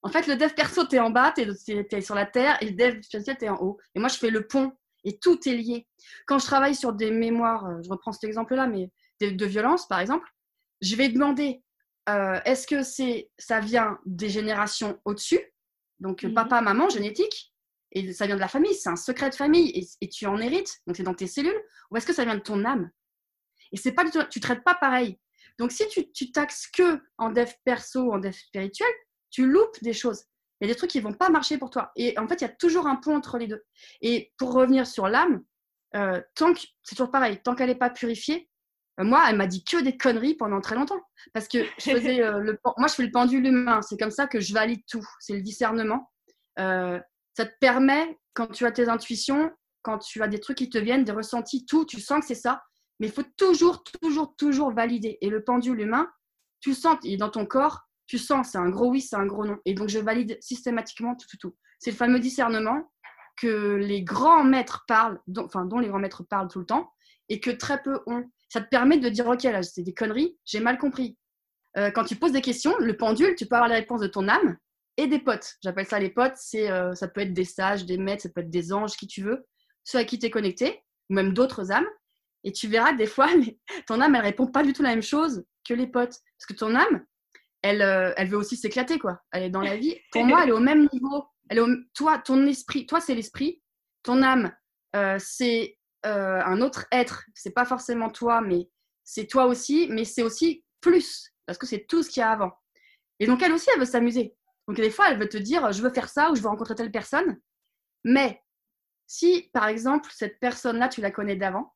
En 0.01 0.09
fait, 0.09 0.27
le 0.27 0.35
dev 0.35 0.53
perso, 0.53 0.85
tu 0.85 0.95
es 0.95 0.99
en 0.99 1.09
bas, 1.09 1.33
tu 1.35 1.41
es, 1.41 1.87
es, 1.91 2.01
sur 2.01 2.15
la 2.15 2.27
terre, 2.27 2.57
et 2.61 2.65
le 2.65 2.71
dev 2.71 3.01
spirituel, 3.01 3.37
tu 3.37 3.45
es 3.45 3.49
en 3.49 3.57
haut. 3.57 3.79
Et 3.95 3.99
moi, 3.99 4.09
je 4.09 4.17
fais 4.17 4.29
le 4.29 4.45
pont 4.45 4.71
et 5.03 5.17
tout 5.19 5.39
est 5.47 5.55
lié. 5.55 5.87
Quand 6.25 6.39
je 6.39 6.45
travaille 6.45 6.75
sur 6.75 6.93
des 6.93 7.11
mémoires, 7.11 7.65
euh, 7.65 7.81
je 7.83 7.89
reprends 7.89 8.11
cet 8.11 8.23
exemple-là, 8.25 8.67
mais 8.67 8.91
de, 9.21 9.45
violence, 9.45 9.87
par 9.87 9.99
exemple, 9.99 10.27
je 10.81 10.95
vais 10.95 11.09
demander 11.09 11.61
euh, 12.09 12.39
est-ce 12.45 12.67
que 12.67 12.83
c'est 12.83 13.29
ça 13.37 13.59
vient 13.59 13.99
des 14.05 14.29
générations 14.29 14.99
au-dessus, 15.05 15.41
donc 15.99 16.23
mhm. 16.23 16.33
papa, 16.33 16.61
maman, 16.61 16.89
génétique, 16.89 17.53
et 17.91 18.13
ça 18.13 18.27
vient 18.27 18.35
de 18.35 18.39
la 18.39 18.47
famille, 18.47 18.73
c'est 18.73 18.89
un 18.89 18.95
secret 18.95 19.29
de 19.29 19.35
famille, 19.35 19.87
et, 20.01 20.07
tu 20.09 20.25
en 20.25 20.37
hérites, 20.37 20.79
donc 20.85 20.95
c'est 20.95 21.03
dans 21.03 21.13
tes 21.13 21.27
cellules, 21.27 21.61
ou 21.91 21.97
est-ce 21.97 22.05
que 22.05 22.13
ça 22.13 22.23
vient 22.23 22.35
de 22.35 22.41
ton 22.41 22.63
âme? 22.65 22.89
Et 23.71 23.77
c'est 23.77 23.91
pas 23.91 24.05
tu 24.29 24.39
traites 24.39 24.63
pas 24.63 24.75
pareil. 24.75 25.19
Donc 25.59 25.71
si 25.71 25.87
tu, 25.89 26.09
tu 26.11 26.31
taxes 26.31 26.67
que 26.67 27.01
en 27.17 27.29
dev 27.29 27.51
perso 27.65 28.01
ou 28.01 28.13
en 28.13 28.19
dev 28.19 28.31
spirituel, 28.31 28.89
tu 29.29 29.45
loupes 29.45 29.81
des 29.83 29.93
choses. 29.93 30.23
Il 30.59 30.67
y 30.67 30.71
a 30.71 30.73
des 30.73 30.77
trucs 30.77 30.89
qui 30.89 30.99
vont 30.99 31.13
pas 31.13 31.29
marcher 31.29 31.57
pour 31.57 31.69
toi. 31.69 31.91
Et 31.95 32.17
en 32.17 32.27
fait, 32.27 32.35
il 32.35 32.41
y 32.41 32.47
a 32.47 32.49
toujours 32.49 32.87
un 32.87 32.95
pont 32.95 33.15
entre 33.15 33.37
les 33.37 33.47
deux. 33.47 33.63
Et 34.01 34.33
pour 34.37 34.53
revenir 34.53 34.87
sur 34.87 35.07
l'âme, 35.07 35.43
euh, 35.95 36.21
tant 36.35 36.53
que 36.53 36.59
c'est 36.83 36.95
toujours 36.95 37.11
pareil, 37.11 37.39
tant 37.43 37.55
qu'elle 37.55 37.69
n'est 37.69 37.75
pas 37.75 37.89
purifiée, 37.89 38.49
euh, 38.99 39.03
moi, 39.03 39.25
elle 39.29 39.37
m'a 39.37 39.47
dit 39.47 39.63
que 39.63 39.81
des 39.81 39.95
conneries 39.95 40.35
pendant 40.35 40.59
très 40.59 40.75
longtemps. 40.75 41.01
Parce 41.33 41.47
que 41.47 41.63
je 41.77 41.83
faisais 41.91 42.23
euh, 42.23 42.39
le, 42.39 42.59
moi, 42.77 42.87
je 42.87 42.95
fais 42.95 43.03
le 43.03 43.11
pendule 43.11 43.45
humain. 43.45 43.81
C'est 43.81 43.97
comme 43.97 44.11
ça 44.11 44.27
que 44.27 44.39
je 44.39 44.53
valide 44.53 44.81
tout. 44.89 45.05
C'est 45.19 45.33
le 45.33 45.41
discernement. 45.41 46.11
ça 46.57 47.45
te 47.45 47.57
permet, 47.61 48.17
quand 48.33 48.47
tu 48.47 48.65
as 48.65 48.71
tes 48.71 48.89
intuitions, 48.89 49.51
quand 49.81 49.99
tu 49.99 50.21
as 50.21 50.27
des 50.27 50.39
trucs 50.39 50.57
qui 50.57 50.69
te 50.69 50.77
viennent, 50.77 51.05
des 51.05 51.13
ressentis, 51.13 51.65
tout, 51.65 51.85
tu 51.85 52.01
sens 52.01 52.19
que 52.19 52.27
c'est 52.27 52.35
ça. 52.35 52.63
Mais 52.99 53.07
il 53.07 53.13
faut 53.13 53.23
toujours, 53.37 53.83
toujours, 53.83 54.35
toujours 54.35 54.71
valider. 54.71 55.17
Et 55.21 55.29
le 55.29 55.43
pendule 55.43 55.79
humain, 55.79 56.09
tu 56.59 56.73
sens, 56.73 56.97
il 57.03 57.13
est 57.13 57.17
dans 57.17 57.29
ton 57.29 57.45
corps, 57.45 57.81
tu 58.07 58.17
sens, 58.17 58.49
c'est 58.51 58.57
un 58.57 58.69
gros 58.69 58.89
oui, 58.89 59.01
c'est 59.01 59.15
un 59.15 59.25
gros 59.25 59.45
non. 59.45 59.57
Et 59.65 59.73
donc, 59.73 59.89
je 59.89 59.99
valide 59.99 60.37
systématiquement 60.41 61.15
tout, 61.15 61.27
tout, 61.29 61.37
tout. 61.37 61.55
C'est 61.79 61.91
le 61.91 61.95
fameux 61.95 62.19
discernement 62.19 62.91
que 63.37 63.75
les 63.75 64.03
grands 64.03 64.43
maîtres 64.43 64.83
parlent, 64.87 65.19
dont, 65.27 65.45
enfin, 65.45 65.65
dont 65.65 65.79
les 65.79 65.87
grands 65.87 65.99
maîtres 65.99 66.23
parlent 66.23 66.49
tout 66.49 66.59
le 66.59 66.65
temps, 66.65 66.91
et 67.29 67.39
que 67.39 67.51
très 67.51 67.81
peu 67.81 67.99
ont. 68.07 68.25
Ça 68.49 68.61
te 68.61 68.67
permet 68.67 68.97
de 68.97 69.09
dire, 69.09 69.27
OK, 69.27 69.43
là, 69.43 69.63
c'est 69.63 69.83
des 69.83 69.93
conneries, 69.93 70.37
j'ai 70.45 70.59
mal 70.59 70.77
compris. 70.77 71.17
Euh, 71.77 71.91
quand 71.91 72.03
tu 72.03 72.15
poses 72.15 72.31
des 72.31 72.41
questions, 72.41 72.75
le 72.79 72.97
pendule, 72.97 73.35
tu 73.35 73.45
peux 73.45 73.55
avoir 73.55 73.69
les 73.69 73.75
réponses 73.75 74.01
de 74.01 74.07
ton 74.07 74.27
âme 74.27 74.57
et 74.97 75.07
des 75.07 75.19
potes. 75.19 75.55
J'appelle 75.63 75.85
ça 75.85 75.99
les 75.99 76.09
potes, 76.09 76.35
c'est, 76.35 76.69
euh, 76.69 76.95
ça 76.95 77.07
peut 77.07 77.21
être 77.21 77.33
des 77.33 77.45
sages, 77.45 77.85
des 77.85 77.97
maîtres, 77.97 78.23
ça 78.23 78.29
peut 78.29 78.41
être 78.41 78.49
des 78.49 78.73
anges, 78.73 78.97
qui 78.97 79.07
tu 79.07 79.21
veux, 79.21 79.45
ceux 79.83 79.99
à 79.99 80.03
qui 80.03 80.17
tu 80.17 80.25
es 80.25 80.29
connecté, 80.31 80.83
ou 81.09 81.13
même 81.13 81.33
d'autres 81.33 81.71
âmes. 81.71 81.87
Et 82.43 82.51
tu 82.51 82.67
verras 82.67 82.93
que 82.93 82.97
des 82.97 83.07
fois, 83.07 83.27
ton 83.87 84.01
âme, 84.01 84.15
elle 84.15 84.21
répond 84.21 84.47
pas 84.47 84.63
du 84.63 84.73
tout 84.73 84.83
la 84.83 84.89
même 84.89 85.03
chose 85.03 85.43
que 85.67 85.73
les 85.73 85.87
potes. 85.87 86.17
Parce 86.37 86.45
que 86.47 86.53
ton 86.53 86.75
âme, 86.75 87.05
elle, 87.61 87.81
euh, 87.81 88.13
elle 88.17 88.29
veut 88.29 88.37
aussi 88.37 88.55
s'éclater, 88.55 88.99
quoi. 88.99 89.21
Elle 89.31 89.43
est 89.43 89.49
dans 89.49 89.61
la 89.61 89.77
vie. 89.77 89.97
Pour 90.11 90.25
moi, 90.25 90.43
elle 90.43 90.49
est 90.49 90.53
au 90.53 90.59
même 90.59 90.87
niveau. 90.93 91.25
Elle 91.49 91.59
est 91.59 91.63
Toi, 91.93 92.19
ton 92.19 92.45
esprit, 92.45 92.85
toi, 92.85 93.01
c'est 93.01 93.15
l'esprit. 93.15 93.61
Ton 94.03 94.23
âme, 94.23 94.53
euh, 94.95 95.17
c'est 95.19 95.77
euh, 96.05 96.41
un 96.43 96.61
autre 96.61 96.85
être. 96.91 97.25
C'est 97.35 97.53
pas 97.53 97.65
forcément 97.65 98.09
toi, 98.09 98.41
mais 98.41 98.69
c'est 99.03 99.27
toi 99.27 99.45
aussi. 99.45 99.87
Mais 99.89 100.05
c'est 100.05 100.23
aussi 100.23 100.63
plus, 100.79 101.33
parce 101.45 101.57
que 101.57 101.65
c'est 101.65 101.85
tout 101.87 102.03
ce 102.03 102.09
qu'il 102.09 102.21
y 102.21 102.23
a 102.23 102.31
avant. 102.31 102.51
Et 103.19 103.27
donc, 103.27 103.43
elle 103.43 103.51
aussi, 103.51 103.69
elle 103.73 103.79
veut 103.79 103.85
s'amuser. 103.85 104.35
Donc, 104.67 104.77
des 104.77 104.91
fois, 104.91 105.09
elle 105.09 105.19
veut 105.19 105.27
te 105.27 105.37
dire, 105.37 105.71
je 105.73 105.81
veux 105.81 105.89
faire 105.89 106.07
ça 106.07 106.31
ou 106.31 106.35
je 106.35 106.41
veux 106.41 106.47
rencontrer 106.47 106.75
telle 106.75 106.91
personne. 106.91 107.37
Mais 108.05 108.41
Si, 109.07 109.49
par 109.53 109.67
exemple, 109.67 110.09
cette 110.13 110.39
personne-là, 110.39 110.87
tu 110.87 111.01
la 111.01 111.11
connais 111.11 111.35
d'avant, 111.35 111.73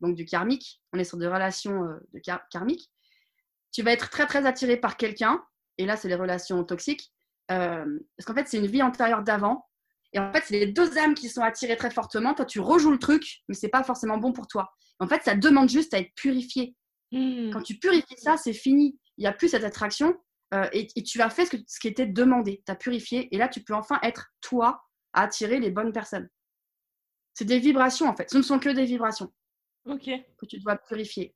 donc 0.00 0.14
du 0.14 0.24
karmique, 0.24 0.82
on 0.92 0.98
est 0.98 1.04
sur 1.04 1.18
des 1.18 1.26
relations 1.26 1.84
euh, 1.84 1.98
de 2.12 2.20
karmique, 2.50 2.90
tu 3.72 3.82
vas 3.82 3.92
être 3.92 4.10
très, 4.10 4.26
très 4.26 4.46
attiré 4.46 4.76
par 4.76 4.96
quelqu'un, 4.96 5.44
et 5.78 5.86
là, 5.86 5.96
c'est 5.96 6.08
les 6.08 6.14
relations 6.14 6.64
toxiques, 6.64 7.12
euh, 7.50 7.84
parce 8.16 8.26
qu'en 8.26 8.34
fait, 8.34 8.48
c'est 8.48 8.58
une 8.58 8.66
vie 8.66 8.82
antérieure 8.82 9.22
d'avant, 9.22 9.66
et 10.12 10.18
en 10.18 10.32
fait, 10.32 10.42
c'est 10.46 10.58
les 10.58 10.72
deux 10.72 10.98
âmes 10.98 11.14
qui 11.14 11.28
sont 11.28 11.42
attirées 11.42 11.76
très 11.76 11.90
fortement. 11.90 12.34
Toi, 12.34 12.44
tu 12.44 12.60
rejoues 12.60 12.90
le 12.90 12.98
truc, 12.98 13.42
mais 13.48 13.54
c'est 13.54 13.68
pas 13.68 13.84
forcément 13.84 14.18
bon 14.18 14.32
pour 14.32 14.48
toi. 14.48 14.72
En 14.98 15.06
fait, 15.06 15.22
ça 15.22 15.34
demande 15.34 15.68
juste 15.68 15.94
à 15.94 15.98
être 15.98 16.12
purifié. 16.16 16.74
Mmh. 17.12 17.50
Quand 17.52 17.62
tu 17.62 17.78
purifies 17.78 18.16
ça, 18.16 18.36
c'est 18.36 18.52
fini. 18.52 18.98
Il 19.18 19.22
n'y 19.22 19.28
a 19.28 19.32
plus 19.32 19.48
cette 19.48 19.64
attraction 19.64 20.16
euh, 20.52 20.68
et, 20.72 20.86
tu 21.02 21.22
as 21.22 21.30
fait 21.30 21.46
ce, 21.46 21.56
ce 21.66 21.78
qui 21.78 21.88
était 21.88 22.06
demandé. 22.06 22.62
Tu 22.66 22.72
as 22.72 22.76
purifié 22.76 23.32
et 23.34 23.38
là, 23.38 23.48
tu 23.48 23.62
peux 23.62 23.74
enfin 23.74 24.00
être 24.02 24.32
toi 24.40 24.82
à 25.12 25.22
attirer 25.22 25.60
les 25.60 25.70
bonnes 25.70 25.92
personnes. 25.92 26.28
C'est 27.34 27.44
des 27.44 27.60
vibrations 27.60 28.08
en 28.08 28.16
fait. 28.16 28.30
Ce 28.30 28.36
ne 28.36 28.42
sont 28.42 28.58
que 28.58 28.68
des 28.68 28.84
vibrations 28.84 29.32
Que 29.86 30.46
tu 30.46 30.58
dois 30.60 30.76
purifier. 30.76 31.34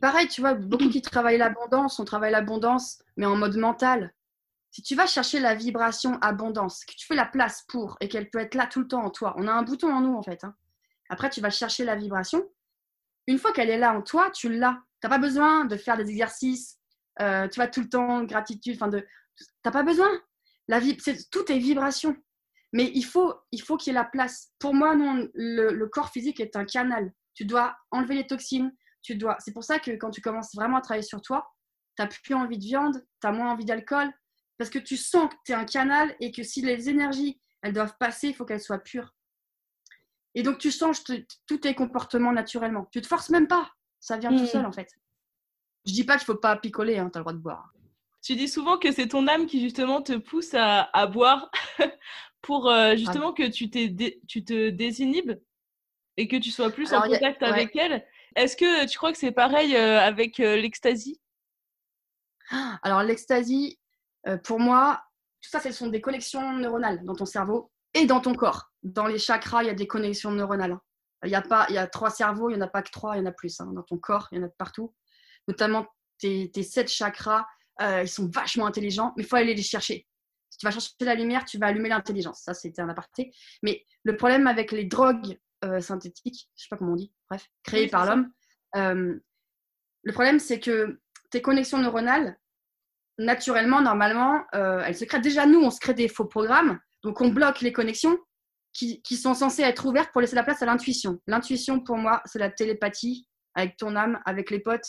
Pareil, 0.00 0.28
tu 0.28 0.40
vois, 0.40 0.54
beaucoup 0.54 0.88
qui 0.88 1.02
travaillent 1.02 1.38
l'abondance, 1.38 1.98
on 2.00 2.04
travaille 2.04 2.32
l'abondance, 2.32 3.02
mais 3.16 3.26
en 3.26 3.36
mode 3.36 3.56
mental. 3.56 4.12
Si 4.70 4.82
tu 4.82 4.94
vas 4.94 5.06
chercher 5.06 5.38
la 5.38 5.54
vibration 5.54 6.18
abondance, 6.20 6.84
que 6.84 6.94
tu 6.94 7.06
fais 7.06 7.14
la 7.14 7.26
place 7.26 7.64
pour 7.68 7.96
et 8.00 8.08
qu'elle 8.08 8.30
peut 8.30 8.38
être 8.38 8.54
là 8.54 8.66
tout 8.66 8.80
le 8.80 8.88
temps 8.88 9.04
en 9.04 9.10
toi, 9.10 9.34
on 9.36 9.46
a 9.46 9.52
un 9.52 9.62
bouton 9.62 9.92
en 9.92 10.00
nous 10.00 10.14
en 10.14 10.22
fait. 10.22 10.44
Hein. 10.44 10.54
Après, 11.10 11.28
tu 11.28 11.42
vas 11.42 11.50
chercher 11.50 11.84
la 11.84 11.94
vibration. 11.94 12.42
Une 13.26 13.38
fois 13.38 13.52
qu'elle 13.52 13.68
est 13.68 13.78
là 13.78 13.92
en 13.94 14.02
toi, 14.02 14.30
tu 14.30 14.48
l'as. 14.48 14.82
Tu 15.00 15.06
n'as 15.06 15.10
pas 15.10 15.18
besoin 15.18 15.66
de 15.66 15.76
faire 15.76 15.96
des 15.98 16.08
exercices, 16.08 16.78
euh, 17.20 17.48
tu 17.48 17.56
vois, 17.56 17.68
tout 17.68 17.80
le 17.80 17.88
temps, 17.88 18.24
gratitude. 18.24 18.76
Enfin, 18.76 18.88
de... 18.88 19.00
Tu 19.36 19.44
n'as 19.64 19.70
pas 19.70 19.82
besoin. 19.82 20.08
La 20.68 20.78
vie, 20.78 20.96
c'est, 21.00 21.30
tout 21.30 21.50
est 21.52 21.58
vibration. 21.58 22.16
Mais 22.72 22.90
il 22.94 23.02
faut, 23.02 23.34
il 23.50 23.60
faut 23.60 23.76
qu'il 23.76 23.92
y 23.92 23.96
ait 23.96 24.00
la 24.00 24.04
place. 24.04 24.52
Pour 24.58 24.74
moi, 24.74 24.96
non, 24.96 25.28
le, 25.34 25.84
corps 25.86 26.08
physique 26.08 26.40
est 26.40 26.56
un 26.56 26.64
canal. 26.64 27.12
Tu 27.34 27.44
dois 27.44 27.76
enlever 27.90 28.14
les 28.14 28.26
toxines. 28.26 28.72
Tu 29.02 29.16
dois. 29.16 29.36
C'est 29.40 29.52
pour 29.52 29.64
ça 29.64 29.78
que 29.78 29.90
quand 29.92 30.10
tu 30.10 30.20
commences 30.20 30.54
vraiment 30.54 30.78
à 30.78 30.80
travailler 30.80 31.06
sur 31.06 31.20
toi, 31.22 31.46
tu 31.96 32.02
n'as 32.02 32.08
plus 32.08 32.34
envie 32.34 32.58
de 32.58 32.64
viande, 32.64 33.04
tu 33.20 33.26
as 33.26 33.32
moins 33.32 33.52
envie 33.52 33.64
d'alcool, 33.64 34.12
parce 34.58 34.70
que 34.70 34.78
tu 34.78 34.96
sens 34.96 35.28
que 35.28 35.36
tu 35.44 35.52
es 35.52 35.54
un 35.54 35.64
canal 35.64 36.14
et 36.20 36.30
que 36.30 36.42
si 36.42 36.62
les 36.62 36.88
énergies, 36.88 37.40
elles 37.62 37.72
doivent 37.72 37.96
passer, 37.98 38.28
il 38.28 38.34
faut 38.34 38.44
qu'elles 38.44 38.60
soient 38.60 38.78
pures. 38.78 39.14
Et 40.34 40.42
donc, 40.42 40.58
tu 40.58 40.70
changes 40.70 41.02
tous 41.04 41.58
tes 41.58 41.74
comportements 41.74 42.32
naturellement. 42.32 42.86
Tu 42.90 43.00
te 43.00 43.06
forces 43.06 43.30
même 43.30 43.48
pas. 43.48 43.70
Ça 44.00 44.16
vient 44.16 44.30
tout 44.30 44.44
hmm. 44.44 44.46
seul, 44.46 44.66
en 44.66 44.72
fait. 44.72 44.88
Je 45.86 45.92
dis 45.92 46.04
pas 46.04 46.16
qu'il 46.16 46.24
faut 46.24 46.36
pas 46.36 46.56
picoler, 46.56 46.98
hein, 46.98 47.10
tu 47.12 47.18
as 47.18 47.20
le 47.20 47.24
droit 47.24 47.32
de 47.32 47.38
boire. 47.38 47.72
Tu 48.22 48.36
dis 48.36 48.48
souvent 48.48 48.78
que 48.78 48.92
c'est 48.92 49.08
ton 49.08 49.26
âme 49.26 49.46
qui, 49.46 49.60
justement, 49.60 50.00
te 50.00 50.16
pousse 50.16 50.54
à, 50.54 51.06
boire 51.06 51.50
pour 52.40 52.70
euh, 52.70 52.94
justement 52.96 53.32
que 53.32 53.48
tu, 53.48 53.68
tu 53.68 54.44
te 54.44 54.70
désinhibes 54.70 55.40
et 56.16 56.28
que 56.28 56.36
tu 56.36 56.50
sois 56.50 56.70
plus 56.70 56.92
en 56.92 57.02
contact 57.02 57.42
avec 57.42 57.74
elle. 57.76 58.04
Est-ce 58.36 58.56
que 58.56 58.86
tu 58.86 58.96
crois 58.96 59.12
que 59.12 59.18
c'est 59.18 59.32
pareil 59.32 59.76
euh, 59.76 60.00
avec 60.00 60.40
euh, 60.40 60.56
l'ecstasy 60.56 61.20
Alors, 62.82 63.02
l'ecstasy, 63.02 63.78
euh, 64.26 64.38
pour 64.38 64.58
moi, 64.58 65.02
tout 65.40 65.50
ça, 65.50 65.60
ce 65.60 65.72
sont 65.72 65.88
des 65.88 66.00
connexions 66.00 66.52
neuronales 66.52 67.04
dans 67.04 67.14
ton 67.14 67.26
cerveau 67.26 67.70
et 67.94 68.06
dans 68.06 68.20
ton 68.20 68.34
corps. 68.34 68.72
Dans 68.82 69.06
les 69.06 69.18
chakras, 69.18 69.62
il 69.62 69.66
y 69.66 69.70
a 69.70 69.74
des 69.74 69.86
connexions 69.86 70.30
neuronales. 70.30 70.78
Il 71.24 71.30
y 71.30 71.34
a, 71.34 71.42
pas, 71.42 71.66
il 71.68 71.74
y 71.74 71.78
a 71.78 71.86
trois 71.86 72.10
cerveaux, 72.10 72.50
il 72.50 72.54
n'y 72.54 72.62
en 72.62 72.66
a 72.66 72.68
pas 72.68 72.82
que 72.82 72.90
trois, 72.90 73.16
il 73.16 73.20
y 73.20 73.22
en 73.22 73.26
a 73.26 73.32
plus. 73.32 73.60
Hein. 73.60 73.72
Dans 73.72 73.82
ton 73.82 73.98
corps, 73.98 74.28
il 74.32 74.38
y 74.38 74.40
en 74.40 74.44
a 74.44 74.48
de 74.48 74.54
partout. 74.56 74.94
Notamment 75.46 75.86
tes, 76.18 76.50
sept 76.62 76.88
chakras, 76.90 77.46
euh, 77.80 78.02
ils 78.02 78.08
sont 78.08 78.28
vachement 78.28 78.66
intelligents, 78.66 79.12
mais 79.16 79.22
il 79.22 79.26
faut 79.26 79.36
aller 79.36 79.54
les 79.54 79.62
chercher. 79.62 80.06
Si 80.50 80.58
tu 80.58 80.66
vas 80.66 80.72
chercher 80.72 80.92
la 81.00 81.14
lumière, 81.14 81.44
tu 81.44 81.58
vas 81.58 81.66
allumer 81.66 81.88
l'intelligence. 81.88 82.42
Ça, 82.42 82.54
c'était 82.54 82.82
un 82.82 82.88
aparté. 82.88 83.32
Mais 83.62 83.84
le 84.04 84.16
problème 84.16 84.46
avec 84.46 84.72
les 84.72 84.84
drogues 84.84 85.38
euh, 85.64 85.80
synthétiques, 85.80 86.48
je 86.56 86.62
ne 86.62 86.62
sais 86.62 86.68
pas 86.70 86.76
comment 86.76 86.92
on 86.92 86.96
dit, 86.96 87.12
bref, 87.30 87.48
créées 87.62 87.88
par 87.88 88.06
l'homme, 88.06 88.30
le 90.04 90.12
problème, 90.12 90.38
c'est 90.38 90.60
que 90.60 91.00
tes 91.30 91.42
connexions 91.42 91.78
neuronales, 91.78 92.36
naturellement, 93.18 93.80
normalement, 93.80 94.44
euh, 94.54 94.82
elle 94.84 94.96
se 94.96 95.04
crée. 95.04 95.20
Déjà, 95.20 95.46
nous, 95.46 95.60
on 95.60 95.70
se 95.70 95.80
crée 95.80 95.94
des 95.94 96.08
faux 96.08 96.24
programmes. 96.24 96.78
Donc, 97.02 97.20
on 97.20 97.28
bloque 97.28 97.60
les 97.60 97.72
connexions 97.72 98.18
qui, 98.72 99.00
sont 99.16 99.34
censées 99.34 99.62
être 99.62 99.84
ouvertes 99.86 100.10
pour 100.12 100.20
laisser 100.20 100.34
la 100.34 100.44
place 100.44 100.62
à 100.62 100.66
l'intuition. 100.66 101.20
L'intuition, 101.26 101.80
pour 101.80 101.96
moi, 101.96 102.22
c'est 102.24 102.38
la 102.38 102.50
télépathie 102.50 103.28
avec 103.54 103.76
ton 103.76 103.96
âme, 103.96 104.20
avec 104.24 104.50
les 104.50 104.60
potes. 104.60 104.86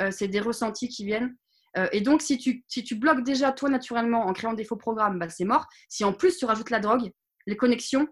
Euh, 0.00 0.10
c'est 0.10 0.28
des 0.28 0.40
ressentis 0.40 0.88
qui 0.88 1.04
viennent. 1.04 1.36
Euh, 1.76 1.88
et 1.92 2.00
donc, 2.00 2.22
si 2.22 2.38
tu, 2.38 2.64
si 2.68 2.84
tu 2.84 2.94
bloques 2.94 3.24
déjà 3.24 3.52
toi 3.52 3.68
naturellement 3.68 4.26
en 4.26 4.32
créant 4.32 4.54
des 4.54 4.64
faux 4.64 4.76
programmes, 4.76 5.18
bah, 5.18 5.28
c'est 5.28 5.44
mort. 5.44 5.66
Si 5.88 6.04
en 6.04 6.12
plus 6.12 6.36
tu 6.36 6.44
rajoutes 6.44 6.70
la 6.70 6.80
drogue, 6.80 7.10
les 7.46 7.56
connexions, 7.56 8.06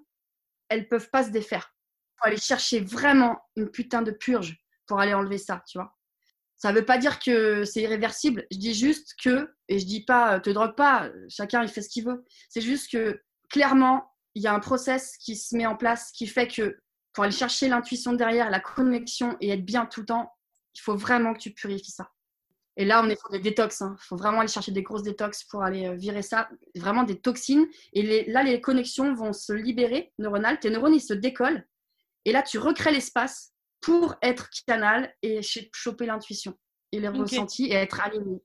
elles 0.69 0.89
peuvent 0.89 1.11
pas 1.11 1.25
se 1.25 1.31
défaire. 1.31 1.72
Aller 2.23 2.37
chercher 2.37 2.81
vraiment 2.81 3.41
une 3.57 3.71
putain 3.71 4.03
de 4.03 4.11
purge 4.11 4.57
pour 4.87 5.01
aller 5.01 5.15
enlever 5.15 5.39
ça, 5.39 5.63
tu 5.67 5.79
vois. 5.79 5.97
Ça 6.57 6.71
ne 6.73 6.79
veut 6.79 6.85
pas 6.85 6.99
dire 6.99 7.19
que 7.19 7.65
c'est 7.65 7.83
irréversible. 7.83 8.47
Je 8.53 8.59
dis 8.59 8.75
juste 8.75 9.15
que, 9.21 9.53
et 9.69 9.81
je 9.81 9.87
dis 9.87 10.05
pas, 10.05 10.39
te 10.39 10.51
drogue 10.51 10.77
pas, 10.77 11.11
chacun 11.29 11.63
il 11.63 11.69
fait 11.69 11.83
ce 11.83 11.89
qu'il 11.89 12.05
veut. 12.05 12.25
C'est 12.49 12.61
juste 12.61 12.93
que 12.93 13.21
clairement, 13.51 14.13
il 14.35 14.43
y 14.43 14.47
a 14.47 14.55
un 14.55 14.61
process 14.61 15.17
qui 15.17 15.35
se 15.35 15.57
met 15.57 15.67
en 15.67 15.77
place 15.77 16.13
qui 16.13 16.27
fait 16.29 16.47
que 16.47 16.79
pour 17.13 17.25
aller 17.25 17.33
chercher 17.33 17.69
l'intuition 17.69 18.13
derrière, 18.13 18.49
la 18.49 18.61
connexion 18.61 19.37
et 19.41 19.51
être 19.51 19.65
bien 19.65 19.87
tout 19.87 20.01
le 20.01 20.07
temps, 20.07 20.33
il 20.75 20.81
faut 20.81 20.97
vraiment 20.97 21.35
que 21.35 21.41
tu 21.41 21.51
purifies 21.51 21.91
ça. 21.91 22.11
Et 22.77 22.85
là, 22.85 23.03
on 23.05 23.11
est 23.11 23.19
sur 23.19 23.29
des 23.29 23.41
détox. 23.41 23.81
Il 23.81 23.85
hein. 23.85 23.97
faut 23.99 24.17
vraiment 24.17 24.41
aller 24.41 24.49
chercher 24.49 24.73
des 24.73 24.83
grosses 24.83 25.03
détox 25.03 25.45
pour 25.45 25.63
aller 25.63 25.87
euh, 25.87 25.95
virer 25.95 26.23
ça. 26.23 26.49
Vraiment 26.75 27.03
des 27.03 27.21
toxines. 27.21 27.67
Et 27.93 28.31
là, 28.31 28.43
les 28.43 28.61
connexions 28.61 29.15
vont 29.15 29.33
se 29.33 29.53
libérer 29.53 30.13
neuronales. 30.19 30.59
Tes 30.59 30.71
neurones, 30.71 30.95
ils 30.95 31.01
se 31.01 31.13
décollent. 31.13 31.67
Et 32.25 32.33
là, 32.33 32.43
tu 32.43 32.59
recrées 32.59 32.93
l'espace 32.93 33.53
pour 33.81 34.15
être 34.23 34.49
canal 34.67 35.13
et 35.23 35.41
choper 35.73 36.07
l'intuition 36.07 36.57
et 36.93 37.01
les 37.01 37.09
ressentis 37.09 37.67
et 37.67 37.75
être 37.75 38.01
aligné. 38.01 38.43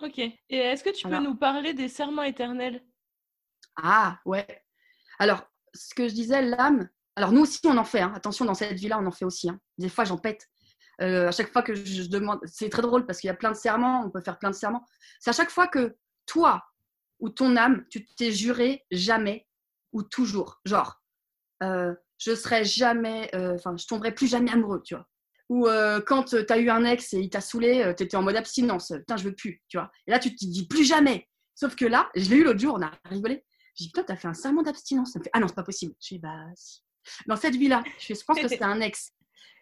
Ok. 0.00 0.18
Et 0.18 0.34
est-ce 0.50 0.84
que 0.84 0.90
tu 0.90 1.08
peux 1.08 1.18
nous 1.18 1.36
parler 1.36 1.72
des 1.72 1.88
serments 1.88 2.22
éternels? 2.22 2.84
Ah, 3.76 4.18
ouais. 4.24 4.64
Alors, 5.18 5.42
ce 5.74 5.94
que 5.94 6.08
je 6.08 6.14
disais, 6.14 6.42
l'âme. 6.42 6.88
Alors, 7.14 7.32
nous 7.32 7.42
aussi, 7.42 7.60
on 7.64 7.76
en 7.76 7.84
fait. 7.84 8.00
Hein. 8.00 8.12
Attention, 8.14 8.44
dans 8.44 8.54
cette 8.54 8.78
vie-là, 8.78 8.98
on 9.00 9.06
en 9.06 9.12
fait 9.12 9.24
aussi. 9.24 9.48
Hein. 9.48 9.58
Des 9.78 9.88
fois, 9.88 10.04
j'en 10.04 10.18
pète. 10.18 10.48
Euh, 11.02 11.28
à 11.28 11.32
chaque 11.32 11.52
fois 11.52 11.62
que 11.62 11.74
je 11.74 12.08
demande, 12.08 12.40
c'est 12.46 12.70
très 12.70 12.82
drôle 12.82 13.04
parce 13.06 13.20
qu'il 13.20 13.28
y 13.28 13.30
a 13.30 13.34
plein 13.34 13.50
de 13.50 13.56
serments, 13.56 14.02
on 14.04 14.10
peut 14.10 14.22
faire 14.22 14.38
plein 14.38 14.50
de 14.50 14.54
serments. 14.54 14.84
C'est 15.20 15.30
à 15.30 15.34
chaque 15.34 15.50
fois 15.50 15.68
que 15.68 15.96
toi 16.24 16.64
ou 17.20 17.28
ton 17.28 17.56
âme, 17.56 17.84
tu 17.90 18.06
t'es 18.16 18.32
juré 18.32 18.86
jamais 18.90 19.46
ou 19.92 20.02
toujours. 20.02 20.60
Genre, 20.64 21.02
euh, 21.62 21.94
je 22.18 22.34
serai 22.34 22.64
jamais, 22.64 23.30
euh, 23.34 23.54
enfin, 23.54 23.76
je 23.76 23.86
tomberai 23.86 24.12
plus 24.12 24.26
jamais 24.26 24.50
amoureux, 24.50 24.82
tu 24.84 24.94
vois. 24.94 25.06
Ou 25.48 25.68
euh, 25.68 26.00
quand 26.00 26.24
tu 26.24 26.36
as 26.48 26.58
eu 26.58 26.70
un 26.70 26.84
ex 26.84 27.14
et 27.14 27.20
il 27.20 27.30
t'a 27.30 27.40
saoulé, 27.40 27.82
euh, 27.82 27.94
tu 27.94 28.02
étais 28.02 28.16
en 28.16 28.22
mode 28.22 28.36
abstinence, 28.36 28.92
putain, 28.96 29.16
je 29.16 29.24
veux 29.24 29.34
plus, 29.34 29.62
tu 29.68 29.76
vois. 29.76 29.90
Et 30.06 30.10
là, 30.10 30.18
tu 30.18 30.34
te 30.34 30.44
dis 30.44 30.66
plus 30.66 30.84
jamais. 30.84 31.28
Sauf 31.54 31.76
que 31.76 31.84
là, 31.84 32.10
je 32.14 32.28
l'ai 32.30 32.36
eu 32.36 32.44
l'autre 32.44 32.58
jour, 32.58 32.74
on 32.78 32.82
a 32.82 32.90
rigolé. 33.04 33.44
J'ai 33.74 33.84
dit, 33.84 33.90
putain, 33.90 34.02
t'as 34.02 34.16
fait 34.16 34.28
un 34.28 34.34
serment 34.34 34.62
d'abstinence. 34.62 35.14
Elle 35.14 35.20
me 35.20 35.24
fait, 35.24 35.30
ah 35.32 35.40
non, 35.40 35.48
c'est 35.48 35.54
pas 35.54 35.62
possible. 35.62 35.94
Je 36.00 36.14
dis, 36.14 36.18
bah, 36.18 36.46
si. 36.54 36.82
Dans 37.26 37.36
cette 37.36 37.54
vie-là, 37.54 37.84
je, 38.00 38.14
je 38.14 38.24
pense 38.26 38.40
que 38.40 38.48
c'était 38.48 38.64
un 38.64 38.80
ex. 38.80 39.12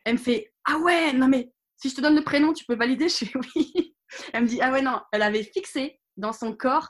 Elle 0.04 0.14
me 0.14 0.18
fait, 0.18 0.52
ah 0.66 0.78
ouais, 0.78 1.12
non 1.12 1.28
mais 1.28 1.50
si 1.76 1.90
je 1.90 1.96
te 1.96 2.00
donne 2.00 2.14
le 2.14 2.24
prénom, 2.24 2.54
tu 2.54 2.64
peux 2.64 2.76
valider 2.76 3.08
Je 3.08 3.26
fais 3.26 3.32
oui. 3.56 3.94
Elle 4.32 4.44
me 4.44 4.48
dit, 4.48 4.60
ah 4.62 4.72
ouais, 4.72 4.80
non, 4.80 5.00
elle 5.12 5.22
avait 5.22 5.42
fixé 5.42 6.00
dans 6.16 6.32
son 6.32 6.54
corps 6.54 6.88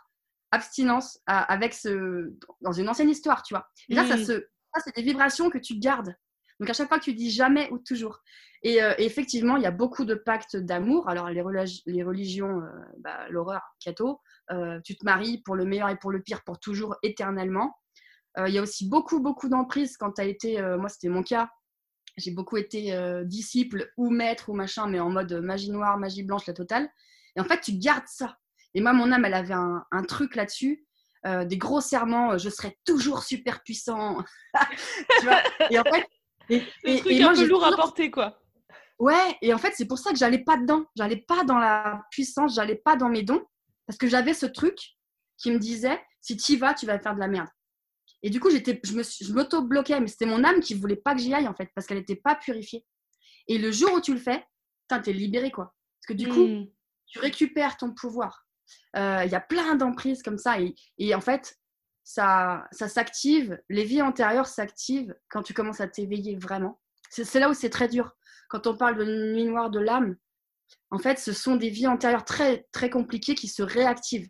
abstinence 0.52 1.18
avec 1.26 1.74
ce, 1.74 2.32
dans 2.60 2.70
une 2.70 2.88
ancienne 2.88 3.10
histoire, 3.10 3.42
tu 3.42 3.54
vois. 3.54 3.66
Et 3.88 3.94
là, 3.94 4.06
ça 4.06 4.16
mmh. 4.16 4.42
C'est 4.82 4.94
des 4.94 5.02
vibrations 5.02 5.50
que 5.50 5.58
tu 5.58 5.78
gardes. 5.78 6.14
Donc 6.60 6.70
à 6.70 6.72
chaque 6.72 6.88
fois 6.88 6.98
que 6.98 7.04
tu 7.04 7.14
dis 7.14 7.30
jamais 7.30 7.68
ou 7.70 7.78
toujours. 7.78 8.20
Et, 8.62 8.82
euh, 8.82 8.94
effectivement, 8.98 9.56
il 9.56 9.62
y 9.62 9.66
a 9.66 9.70
beaucoup 9.70 10.04
de 10.04 10.14
pactes 10.14 10.56
d'amour. 10.56 11.08
Alors 11.08 11.28
les, 11.28 11.42
religions, 11.42 12.62
euh, 12.62 12.70
bah, 12.98 13.28
l'horreur, 13.28 13.62
catho, 13.78 14.20
euh, 14.50 14.80
tu 14.84 14.96
te 14.96 15.04
maries 15.04 15.42
pour 15.42 15.54
le 15.54 15.64
meilleur 15.64 15.90
et 15.90 15.96
pour 15.96 16.10
le 16.10 16.22
pire, 16.22 16.42
pour 16.44 16.58
toujours, 16.58 16.96
éternellement. 17.02 17.76
Il 18.48 18.52
y 18.52 18.58
a 18.58 18.62
aussi 18.62 18.88
beaucoup, 18.88 19.20
beaucoup 19.20 19.48
d'emprise 19.48 19.96
quand 19.96 20.10
tu 20.14 20.20
as 20.20 20.24
été, 20.24 20.60
moi 20.76 20.88
c'était 20.88 21.08
mon 21.08 21.22
cas, 21.22 21.48
j'ai 22.16 22.32
beaucoup 22.32 22.56
été 22.56 22.92
disciple 23.26 23.92
ou 23.96 24.10
maître 24.10 24.48
ou 24.48 24.54
machin, 24.54 24.88
mais 24.88 24.98
en 24.98 25.08
mode 25.08 25.34
magie 25.34 25.70
noire, 25.70 25.98
magie 25.98 26.24
blanche, 26.24 26.44
la 26.46 26.52
totale. 26.52 26.90
Et 27.36 27.40
en 27.40 27.44
fait, 27.44 27.60
tu 27.60 27.74
gardes 27.74 28.08
ça. 28.08 28.36
Et 28.74 28.80
moi, 28.80 28.92
mon 28.92 29.12
âme, 29.12 29.24
elle 29.24 29.34
avait 29.34 29.54
un 29.54 30.02
truc 30.08 30.34
là-dessus. 30.34 30.84
Euh, 31.26 31.44
des 31.44 31.56
gros 31.56 31.80
serments, 31.80 32.32
euh, 32.32 32.38
je 32.38 32.50
serai 32.50 32.78
toujours 32.84 33.22
super 33.22 33.62
puissant. 33.62 34.18
tu 35.20 35.24
vois 35.24 35.42
et 35.70 35.78
en 35.78 35.84
fait, 35.84 36.06
et, 36.50 36.62
et, 36.84 36.98
truc 36.98 37.20
un 37.20 37.34
peu 37.34 37.46
lourd 37.46 37.64
à 37.64 37.74
porter, 37.74 38.10
quoi. 38.10 38.38
Ouais, 38.98 39.36
et 39.40 39.54
en 39.54 39.58
fait, 39.58 39.72
c'est 39.74 39.86
pour 39.86 39.98
ça 39.98 40.10
que 40.10 40.18
j'allais 40.18 40.44
pas 40.44 40.56
dedans. 40.56 40.84
J'allais 40.96 41.24
pas 41.26 41.44
dans 41.44 41.58
la 41.58 42.02
puissance, 42.10 42.54
j'allais 42.54 42.76
pas 42.76 42.96
dans 42.96 43.08
mes 43.08 43.22
dons, 43.22 43.42
parce 43.86 43.98
que 43.98 44.06
j'avais 44.06 44.34
ce 44.34 44.46
truc 44.46 44.78
qui 45.38 45.50
me 45.50 45.58
disait 45.58 46.00
si 46.20 46.36
tu 46.36 46.52
y 46.52 46.56
vas, 46.56 46.74
tu 46.74 46.86
vas 46.86 46.98
faire 46.98 47.14
de 47.14 47.20
la 47.20 47.28
merde. 47.28 47.48
Et 48.22 48.30
du 48.30 48.40
coup, 48.40 48.50
j'étais, 48.50 48.80
je, 48.84 48.94
me, 48.94 49.02
je 49.02 49.32
m'auto-bloquais, 49.32 50.00
mais 50.00 50.06
c'était 50.06 50.26
mon 50.26 50.44
âme 50.44 50.60
qui 50.60 50.74
voulait 50.74 50.96
pas 50.96 51.14
que 51.14 51.20
j'y 51.20 51.34
aille, 51.34 51.48
en 51.48 51.54
fait, 51.54 51.70
parce 51.74 51.86
qu'elle 51.86 51.98
n'était 51.98 52.16
pas 52.16 52.34
purifiée. 52.34 52.84
Et 53.48 53.58
le 53.58 53.70
jour 53.70 53.92
où 53.92 54.00
tu 54.00 54.12
le 54.12 54.20
fais, 54.20 54.44
tu 54.88 55.10
es 55.10 55.12
libéré, 55.12 55.50
quoi. 55.50 55.74
Parce 56.00 56.06
que 56.08 56.12
du 56.14 56.28
coup, 56.28 56.46
hmm. 56.46 56.66
tu 57.06 57.18
récupères 57.18 57.76
ton 57.76 57.92
pouvoir. 57.92 58.43
Euh, 58.96 59.22
il 59.24 59.30
y 59.30 59.34
a 59.34 59.40
plein 59.40 59.74
d'emprises 59.74 60.22
comme 60.22 60.38
ça. 60.38 60.56
Et, 60.98 61.14
en 61.14 61.20
fait, 61.20 61.56
ça, 62.04 62.66
ça 62.72 62.88
s'active, 62.88 63.58
les 63.68 63.84
vies 63.84 64.02
antérieures 64.02 64.46
s'activent 64.46 65.14
quand 65.28 65.42
tu 65.42 65.54
commences 65.54 65.80
à 65.80 65.88
t'éveiller 65.88 66.36
vraiment. 66.36 66.80
C'est 67.10 67.38
là 67.38 67.48
où 67.48 67.54
c'est 67.54 67.70
très 67.70 67.88
dur. 67.88 68.12
Quand 68.48 68.66
on 68.66 68.76
parle 68.76 68.96
de 68.96 69.04
nuit 69.04 69.44
noire 69.44 69.70
de 69.70 69.80
l'âme, 69.80 70.16
en 70.90 70.98
fait, 70.98 71.18
ce 71.18 71.32
sont 71.32 71.56
des 71.56 71.70
vies 71.70 71.86
antérieures 71.86 72.24
très, 72.24 72.66
très 72.72 72.90
compliquées 72.90 73.34
qui 73.34 73.48
se 73.48 73.62
réactivent. 73.62 74.28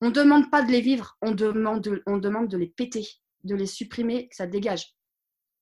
On 0.00 0.08
ne 0.08 0.12
demande 0.12 0.50
pas 0.50 0.62
de 0.62 0.70
les 0.70 0.80
vivre, 0.80 1.16
on 1.22 1.32
demande 1.32 1.82
de, 1.82 2.02
on 2.06 2.18
demande 2.18 2.48
de 2.48 2.58
les 2.58 2.66
péter, 2.66 3.06
de 3.44 3.54
les 3.54 3.66
supprimer, 3.66 4.28
que 4.28 4.36
ça 4.36 4.46
dégage, 4.46 4.94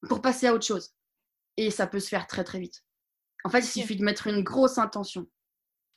pour 0.09 0.23
passer 0.23 0.47
à 0.47 0.55
autre 0.55 0.67
chose. 0.67 0.91
Et 1.57 1.71
ça 1.71 1.87
peut 1.87 2.01
se 2.01 2.09
faire 2.09 2.27
très 2.27 2.45
très 2.45 2.59
vite. 2.59 2.83
En 3.45 3.51
fait, 3.51 3.61
il 3.61 3.81
suffit 3.81 3.97
de 3.97 4.05
mettre 4.05 4.27
une 4.27 4.43
grosse 4.43 4.79
intention. 4.79 5.29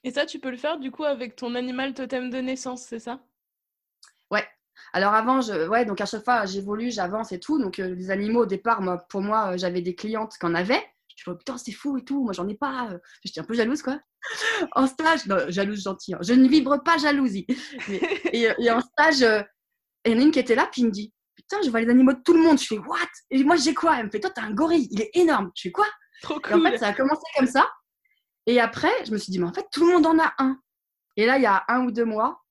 Et 0.05 0.11
ça, 0.11 0.27
tu 0.27 0.39
peux 0.39 0.51
le 0.51 0.57
faire 0.57 0.77
du 0.77 0.91
coup 0.91 1.03
avec 1.03 1.35
ton 1.35 1.55
animal 1.55 1.95
totem 1.95 2.29
de 2.29 2.37
naissance, 2.37 2.83
c'est 2.83 2.99
ça? 2.99 3.19
Ouais. 4.29 4.47
Alors 4.93 5.15
avant, 5.15 5.41
je, 5.41 5.67
ouais, 5.67 5.83
donc 5.83 5.99
à 5.99 6.05
chaque 6.05 6.23
fois, 6.23 6.45
j'évolue, 6.45 6.91
j'avance 6.91 7.31
et 7.31 7.39
tout. 7.39 7.59
Donc 7.59 7.79
euh, 7.79 7.95
les 7.95 8.11
animaux, 8.11 8.43
au 8.43 8.45
départ, 8.45 8.83
moi, 8.83 8.99
pour 9.09 9.21
moi, 9.21 9.53
euh, 9.53 9.57
j'avais 9.57 9.81
des 9.81 9.95
clientes 9.95 10.35
qui 10.39 10.45
en 10.45 10.53
avaient. 10.53 10.83
Je 11.15 11.27
me 11.27 11.35
putain, 11.35 11.57
c'est 11.57 11.71
fou 11.71 11.97
et 11.97 12.05
tout. 12.05 12.23
Moi, 12.23 12.33
j'en 12.33 12.47
ai 12.47 12.53
pas. 12.53 12.89
Euh. 12.91 12.99
J'étais 13.23 13.39
un 13.39 13.45
peu 13.45 13.55
jalouse, 13.55 13.81
quoi. 13.81 13.99
en 14.73 14.85
stage, 14.85 15.25
non, 15.25 15.37
jalouse 15.49 15.81
gentille. 15.81 16.13
Hein. 16.13 16.19
Je 16.21 16.33
ne 16.33 16.47
vibre 16.47 16.83
pas 16.83 16.99
jalousie. 16.99 17.47
et, 18.31 18.49
et, 18.59 18.69
en 18.71 18.81
stage, 18.81 19.21
il 20.05 20.11
y 20.11 20.15
en 20.15 20.19
a 20.19 20.21
une 20.21 20.31
qui 20.31 20.39
était 20.39 20.55
là, 20.55 20.69
puis 20.71 20.83
il 20.83 20.85
me 20.85 20.91
dit 20.91 21.11
Putain, 21.35 21.57
je 21.65 21.71
vois 21.71 21.81
les 21.81 21.89
animaux 21.89 22.13
de 22.13 22.21
tout 22.23 22.33
le 22.33 22.43
monde. 22.43 22.59
Je 22.59 22.67
fais 22.67 22.77
What? 22.77 22.99
Et 23.31 23.43
moi, 23.43 23.55
j'ai 23.55 23.73
quoi? 23.73 23.97
Elle 23.97 24.05
me 24.05 24.11
fait 24.11 24.19
Toi, 24.19 24.29
t'as 24.29 24.43
un 24.43 24.53
gorille, 24.53 24.87
il 24.91 25.01
est 25.01 25.09
énorme. 25.15 25.49
Je 25.55 25.63
fais 25.63 25.71
Quoi? 25.71 25.87
Trop 26.21 26.39
cool. 26.39 26.51
Et 26.51 26.53
en 26.53 26.71
fait, 26.71 26.77
ça 26.77 26.87
a 26.89 26.93
commencé 26.93 27.23
comme 27.35 27.47
ça. 27.47 27.67
Et 28.47 28.59
après, 28.59 28.91
je 29.05 29.11
me 29.11 29.17
suis 29.17 29.31
dit 29.31 29.39
Mais 29.39 29.47
en 29.47 29.53
fait, 29.53 29.67
tout 29.71 29.85
le 29.85 29.93
monde 29.93 30.05
en 30.05 30.19
a 30.19 30.33
un. 30.37 30.59
Et 31.17 31.25
là, 31.25 31.37
il 31.37 31.43
y 31.43 31.47
a 31.47 31.63
un 31.67 31.85
ou 31.85 31.91
deux 31.91 32.05
mois, 32.05 32.43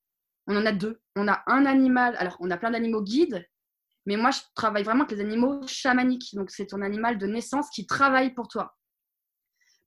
on 0.47 0.55
en 0.55 0.65
a 0.65 0.71
deux. 0.71 1.01
On 1.15 1.27
a 1.27 1.43
un 1.47 1.65
animal. 1.65 2.15
Alors, 2.17 2.37
on 2.39 2.51
a 2.51 2.57
plein 2.57 2.71
d'animaux 2.71 3.01
guides. 3.01 3.47
Mais 4.05 4.17
moi, 4.17 4.31
je 4.31 4.39
travaille 4.53 4.83
vraiment 4.83 5.05
avec 5.05 5.17
les 5.17 5.23
animaux 5.23 5.65
chamaniques. 5.67 6.33
Donc, 6.33 6.51
c'est 6.51 6.67
ton 6.67 6.81
animal 6.81 7.17
de 7.17 7.25
naissance 7.25 7.69
qui 7.69 7.87
travaille 7.87 8.33
pour 8.33 8.47
toi. 8.47 8.75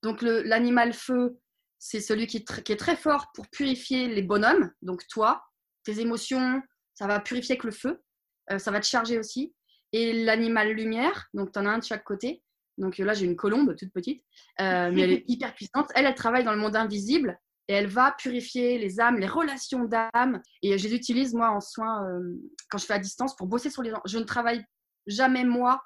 Donc, 0.03 0.23
l'animal 0.23 0.93
feu, 0.93 1.39
c'est 1.79 2.01
celui 2.01 2.27
qui, 2.27 2.39
est 2.39 2.79
très 2.79 2.97
fort 2.97 3.31
pour 3.35 3.49
purifier 3.49 4.09
les 4.09 4.23
bonhommes. 4.23 4.73
Donc, 4.83 5.07
toi, 5.09 5.45
tes 5.85 6.01
émotions, 6.01 6.61
ça 6.95 7.07
va 7.07 7.21
purifier 7.21 7.55
avec 7.55 7.65
le 7.65 7.71
feu. 7.71 8.03
Euh, 8.51 8.59
ça 8.59 8.71
va 8.71 8.81
te 8.81 8.87
charger 8.87 9.19
aussi. 9.19 9.55
Et 9.93 10.25
l'animal 10.25 10.73
lumière, 10.73 11.29
donc 11.33 11.53
tu 11.53 11.59
en 11.59 11.67
as 11.67 11.71
un 11.71 11.79
de 11.79 11.85
chaque 11.85 12.05
côté. 12.05 12.43
Donc 12.79 12.99
là, 12.99 13.13
j'ai 13.13 13.27
une 13.27 13.37
colombe 13.37 13.77
toute 13.77 13.93
petite, 13.93 14.23
euh, 14.61 14.91
mais 14.93 15.03
elle 15.03 15.13
est 15.13 15.25
hyper 15.29 15.55
puissante. 15.55 15.91
Elle, 15.95 16.07
elle 16.07 16.15
travaille 16.15 16.45
dans 16.45 16.53
le 16.53 16.59
monde 16.59 16.77
invisible 16.77 17.39
et 17.69 17.75
elle 17.75 17.87
va 17.87 18.13
purifier 18.13 18.79
les 18.79 19.01
âmes, 19.01 19.19
les 19.19 19.27
relations 19.27 19.85
d'âmes. 19.85 20.41
Et 20.63 20.79
je 20.79 20.89
les 20.89 20.95
utilise, 20.95 21.35
moi, 21.35 21.51
en 21.51 21.61
soins, 21.61 22.09
euh, 22.09 22.35
quand 22.71 22.79
je 22.79 22.87
fais 22.87 22.95
à 22.95 22.99
distance, 22.99 23.37
pour 23.37 23.47
bosser 23.47 23.71
sur 23.71 23.83
les 23.83 23.91
gens. 23.91 24.01
Je 24.07 24.19
ne 24.19 24.25
travaille 24.25 24.65
jamais, 25.07 25.45
moi, 25.45 25.83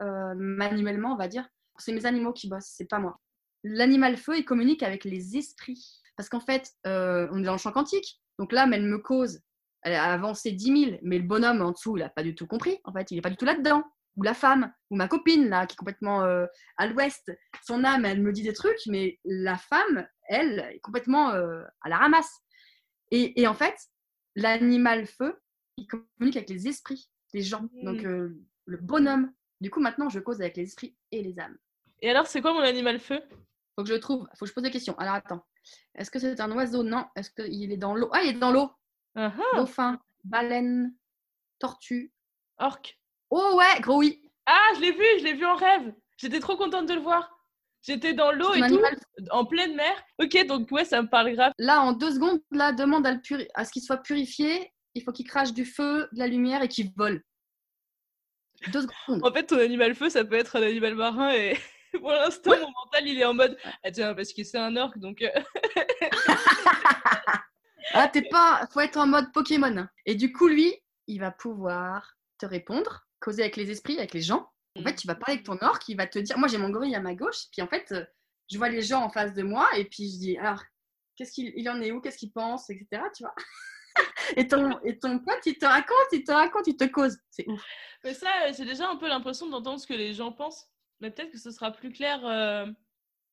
manuellement, 0.00 1.14
on 1.14 1.16
va 1.16 1.28
dire. 1.28 1.48
C'est 1.78 1.92
mes 1.92 2.04
animaux 2.04 2.32
qui 2.32 2.48
bossent, 2.48 2.72
c'est 2.76 2.88
pas 2.88 2.98
moi. 2.98 3.18
L'animal 3.64 4.16
feu, 4.16 4.38
il 4.38 4.44
communique 4.44 4.82
avec 4.82 5.04
les 5.04 5.36
esprits. 5.36 6.02
Parce 6.16 6.28
qu'en 6.28 6.40
fait, 6.40 6.70
on 6.84 7.38
est 7.38 7.46
dans 7.46 7.52
le 7.52 7.58
champ 7.58 7.72
quantique. 7.72 8.20
Donc 8.38 8.52
là, 8.52 8.68
elle 8.70 8.84
me 8.84 8.98
cause 8.98 9.40
elle 9.86 9.94
a 9.94 10.12
avancé 10.12 10.50
10 10.50 10.84
000, 10.84 10.98
mais 11.02 11.18
le 11.18 11.24
bonhomme 11.24 11.62
en 11.62 11.70
dessous, 11.70 11.96
il 11.96 12.00
n'a 12.00 12.08
pas 12.08 12.24
du 12.24 12.34
tout 12.34 12.48
compris. 12.48 12.80
En 12.82 12.92
fait, 12.92 13.08
il 13.12 13.14
n'est 13.14 13.20
pas 13.20 13.30
du 13.30 13.36
tout 13.36 13.44
là-dedans. 13.44 13.84
Ou 14.16 14.22
la 14.22 14.34
femme, 14.34 14.72
ou 14.90 14.96
ma 14.96 15.08
copine, 15.08 15.48
là, 15.48 15.66
qui 15.66 15.74
est 15.74 15.76
complètement 15.76 16.22
euh, 16.24 16.46
à 16.78 16.86
l'ouest, 16.86 17.30
son 17.64 17.84
âme, 17.84 18.04
elle 18.04 18.22
me 18.22 18.32
dit 18.32 18.42
des 18.42 18.54
trucs, 18.54 18.80
mais 18.86 19.18
la 19.24 19.58
femme, 19.58 20.06
elle, 20.28 20.60
est 20.72 20.80
complètement 20.80 21.32
euh, 21.32 21.62
à 21.82 21.88
la 21.88 21.98
ramasse. 21.98 22.40
Et, 23.10 23.46
en 23.46 23.54
fait, 23.54 23.76
l'animal 24.34 25.06
feu, 25.06 25.38
il 25.76 25.86
communique 25.86 26.36
avec 26.36 26.48
les 26.48 26.66
esprits, 26.66 27.10
les 27.34 27.42
gens. 27.42 27.68
Donc, 27.82 28.02
mmh. 28.02 28.06
euh, 28.06 28.42
le 28.64 28.76
bonhomme. 28.78 29.32
Du 29.60 29.70
coup, 29.70 29.80
maintenant, 29.80 30.08
je 30.08 30.18
cause 30.18 30.40
avec 30.40 30.56
les 30.56 30.64
esprits 30.64 30.96
et 31.12 31.22
les 31.22 31.38
âmes. 31.38 31.56
Et 32.02 32.10
alors, 32.10 32.26
c'est 32.26 32.40
quoi 32.40 32.52
mon 32.52 32.60
animal 32.60 32.98
feu? 32.98 33.20
Faut 33.74 33.84
que 33.84 33.90
je 33.90 33.94
trouve. 33.94 34.26
Faut 34.34 34.44
que 34.44 34.48
je 34.48 34.54
pose 34.54 34.64
des 34.64 34.70
questions. 34.70 34.96
Alors, 34.98 35.14
attends. 35.14 35.46
Est-ce 35.94 36.10
que 36.10 36.18
c'est 36.18 36.40
un 36.40 36.50
oiseau? 36.52 36.82
Non. 36.82 37.06
Est-ce 37.16 37.30
qu'il 37.30 37.72
est 37.72 37.76
dans 37.76 37.94
l'eau? 37.94 38.10
Ah, 38.12 38.22
il 38.22 38.36
est 38.36 38.38
dans 38.38 38.50
l'eau. 38.50 38.70
Uh-huh. 39.16 39.56
Dauphin, 39.56 40.00
baleine, 40.24 40.94
tortue. 41.58 42.12
Orque. 42.58 42.98
Oh 43.30 43.54
ouais, 43.56 43.80
gros 43.80 43.98
oui. 43.98 44.22
Ah, 44.46 44.68
je 44.76 44.80
l'ai 44.80 44.92
vu, 44.92 45.04
je 45.18 45.24
l'ai 45.24 45.34
vu 45.34 45.44
en 45.44 45.56
rêve. 45.56 45.92
J'étais 46.16 46.40
trop 46.40 46.56
contente 46.56 46.86
de 46.86 46.94
le 46.94 47.00
voir. 47.00 47.30
J'étais 47.82 48.14
dans 48.14 48.32
l'eau 48.32 48.52
et 48.54 48.66
tout, 48.68 48.80
en 49.30 49.44
pleine 49.44 49.76
mer. 49.76 49.92
Ok, 50.18 50.46
donc 50.46 50.70
ouais, 50.72 50.84
ça 50.84 51.02
me 51.02 51.08
parle 51.08 51.32
grave. 51.32 51.52
Là, 51.58 51.82
en 51.82 51.92
deux 51.92 52.12
secondes, 52.12 52.40
là, 52.50 52.72
demande 52.72 53.06
à, 53.06 53.14
à 53.54 53.64
ce 53.64 53.72
qu'il 53.72 53.82
soit 53.82 53.98
purifié. 53.98 54.72
Il 54.94 55.02
faut 55.02 55.12
qu'il 55.12 55.26
crache 55.26 55.52
du 55.52 55.64
feu, 55.64 56.08
de 56.12 56.18
la 56.18 56.26
lumière 56.26 56.62
et 56.62 56.68
qu'il 56.68 56.90
vole. 56.96 57.22
Deux 58.72 58.82
secondes. 58.82 59.24
En 59.24 59.32
fait, 59.32 59.44
ton 59.44 59.58
animal 59.58 59.94
feu, 59.94 60.08
ça 60.08 60.24
peut 60.24 60.36
être 60.36 60.56
un 60.56 60.62
animal 60.62 60.94
marin 60.94 61.32
et 61.32 61.56
pour 62.00 62.10
l'instant, 62.10 62.52
mon 62.52 62.72
mental, 62.84 63.06
il 63.06 63.20
est 63.20 63.24
en 63.24 63.34
mode 63.34 63.56
ah 63.84 63.90
tiens, 63.90 64.14
parce 64.14 64.32
que 64.32 64.42
c'est 64.42 64.58
un 64.58 64.76
orque, 64.76 64.98
donc. 64.98 65.22
Euh, 65.22 65.30
Ah, 67.92 68.08
t'es 68.08 68.22
pas. 68.22 68.66
Faut 68.72 68.80
être 68.80 68.96
en 68.96 69.06
mode 69.06 69.32
Pokémon. 69.32 69.86
Et 70.04 70.16
du 70.16 70.32
coup, 70.32 70.48
lui, 70.48 70.74
il 71.06 71.20
va 71.20 71.30
pouvoir 71.30 72.16
te 72.38 72.44
répondre, 72.44 73.05
causer 73.26 73.42
avec 73.42 73.56
les 73.56 73.70
esprits, 73.70 73.98
avec 73.98 74.14
les 74.14 74.22
gens. 74.22 74.48
En 74.78 74.82
fait, 74.82 74.94
tu 74.94 75.06
vas 75.06 75.14
parler 75.14 75.34
avec 75.34 75.46
ton 75.46 75.58
orc, 75.60 75.80
il 75.88 75.96
va 75.96 76.06
te 76.06 76.18
dire. 76.18 76.38
Moi, 76.38 76.48
j'ai 76.48 76.58
mon 76.58 76.70
gorille 76.70 76.94
à 76.94 77.00
ma 77.00 77.14
gauche, 77.14 77.46
puis 77.50 77.62
en 77.62 77.66
fait, 77.66 77.92
euh, 77.92 78.04
je 78.50 78.58
vois 78.58 78.68
les 78.68 78.82
gens 78.82 79.02
en 79.02 79.10
face 79.10 79.34
de 79.34 79.42
moi, 79.42 79.68
et 79.76 79.84
puis 79.84 80.10
je 80.12 80.18
dis 80.18 80.38
alors, 80.38 80.62
qu'est-ce 81.16 81.32
qu'il 81.32 81.52
il 81.56 81.68
en 81.68 81.80
est 81.80 81.92
où, 81.92 82.00
qu'est-ce 82.00 82.18
qu'il 82.18 82.32
pense, 82.32 82.70
etc. 82.70 83.02
Tu 83.14 83.24
vois 83.24 83.34
et 84.36 84.46
ton, 84.46 84.78
et 84.84 84.98
ton 84.98 85.18
pote, 85.18 85.40
il 85.46 85.56
te 85.56 85.66
raconte, 85.66 86.08
il 86.12 86.24
te 86.24 86.32
raconte, 86.32 86.66
il 86.66 86.76
te 86.76 86.84
cause. 86.84 87.16
C'est 87.30 87.48
ouf. 87.48 87.64
Mais 88.04 88.14
ça, 88.14 88.28
euh, 88.44 88.52
j'ai 88.56 88.64
déjà 88.64 88.88
un 88.88 88.96
peu 88.96 89.08
l'impression 89.08 89.48
d'entendre 89.48 89.80
ce 89.80 89.86
que 89.86 89.94
les 89.94 90.12
gens 90.12 90.32
pensent. 90.32 90.66
Mais 91.00 91.10
peut-être 91.10 91.30
que 91.30 91.38
ce 91.38 91.50
sera 91.50 91.72
plus 91.72 91.92
clair 91.92 92.24
euh, 92.24 92.66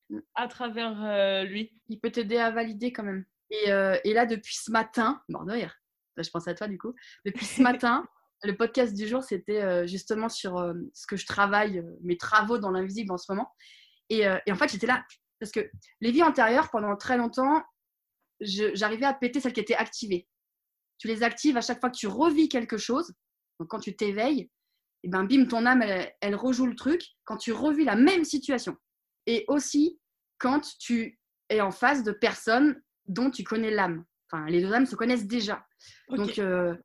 mm. 0.10 0.20
à 0.36 0.48
travers 0.48 1.44
lui. 1.46 1.72
Il 1.90 2.00
peut 2.00 2.12
t'aider 2.12 2.38
à 2.38 2.52
valider 2.52 2.92
quand 2.92 3.04
même. 3.04 3.26
Euh, 3.68 4.00
et, 4.04 4.14
là, 4.14 4.26
depuis 4.26 4.56
ce 4.56 4.72
matin, 4.72 5.22
mort 5.30 5.46
de 5.46 5.54
rire, 5.54 5.76
je 6.18 6.30
pense 6.30 6.48
à 6.48 6.54
toi 6.54 6.68
du 6.68 6.78
coup, 6.78 6.94
depuis 7.26 7.46
ce 7.46 7.62
matin, 7.62 8.08
le 8.44 8.56
podcast 8.56 8.94
du 8.94 9.08
jour, 9.08 9.24
c'était 9.24 9.62
euh, 9.62 9.88
justement 9.88 10.30
sur 10.30 10.58
euh, 10.58 10.74
ce 10.94 11.08
que 11.08 11.16
je 11.16 11.26
travaille, 11.26 11.84
mes 12.02 12.18
travaux 12.18 12.58
dans 12.58 12.72
l'invisible 12.72 13.12
en 13.12 13.18
ce 13.18 13.32
moment. 13.32 13.52
Et, 14.10 14.28
en 14.28 14.56
fait, 14.56 14.70
j'étais 14.72 14.86
là, 14.86 15.04
parce 15.40 15.52
que 15.52 15.72
les 16.00 16.12
vies 16.12 16.22
antérieures, 16.22 16.70
pendant 16.70 16.96
très 16.96 17.18
longtemps, 17.18 17.64
j'arrivais 18.42 19.06
à 19.06 19.14
péter 19.14 19.40
celles 19.40 19.54
qui 19.54 19.60
étaient 19.60 19.76
activées. 19.76 20.28
Tu 21.00 21.08
les 21.08 21.24
actives 21.24 21.58
à 21.58 21.62
chaque 21.62 21.80
fois 21.80 21.90
que 21.90 21.98
tu 21.98 22.06
revis 22.06 22.48
quelque 22.48 22.78
chose. 22.78 23.12
Donc 23.60 23.70
quand 23.70 23.80
tu 23.80 23.96
t'éveilles, 23.96 24.52
et 25.04 25.10
ben 25.10 25.24
bim, 25.24 25.46
ton 25.48 25.66
âme, 25.66 25.82
elle, 25.82 26.14
elle 26.22 26.36
rejoue 26.36 26.68
le 26.68 26.76
truc 26.76 27.02
quand 27.24 27.38
tu 27.38 27.54
revis 27.54 27.86
la 27.86 27.96
même 27.96 28.24
situation. 28.24 28.78
Et 29.26 29.46
aussi 29.48 30.00
quand 30.38 30.62
tu 30.78 31.20
es 31.50 31.62
en 31.62 31.72
face 31.72 32.04
de 32.04 32.12
personnes 32.12 32.82
dont 33.08 33.32
tu 33.32 33.44
connais 33.44 33.72
l'âme. 33.72 34.06
Enfin, 34.30 34.46
les 34.48 34.62
deux 34.62 34.74
âmes 34.74 34.86
se 34.86 34.96
connaissent 34.96 35.28
déjà. 35.28 35.66
Donc, 36.10 36.40
euh, 36.40 36.76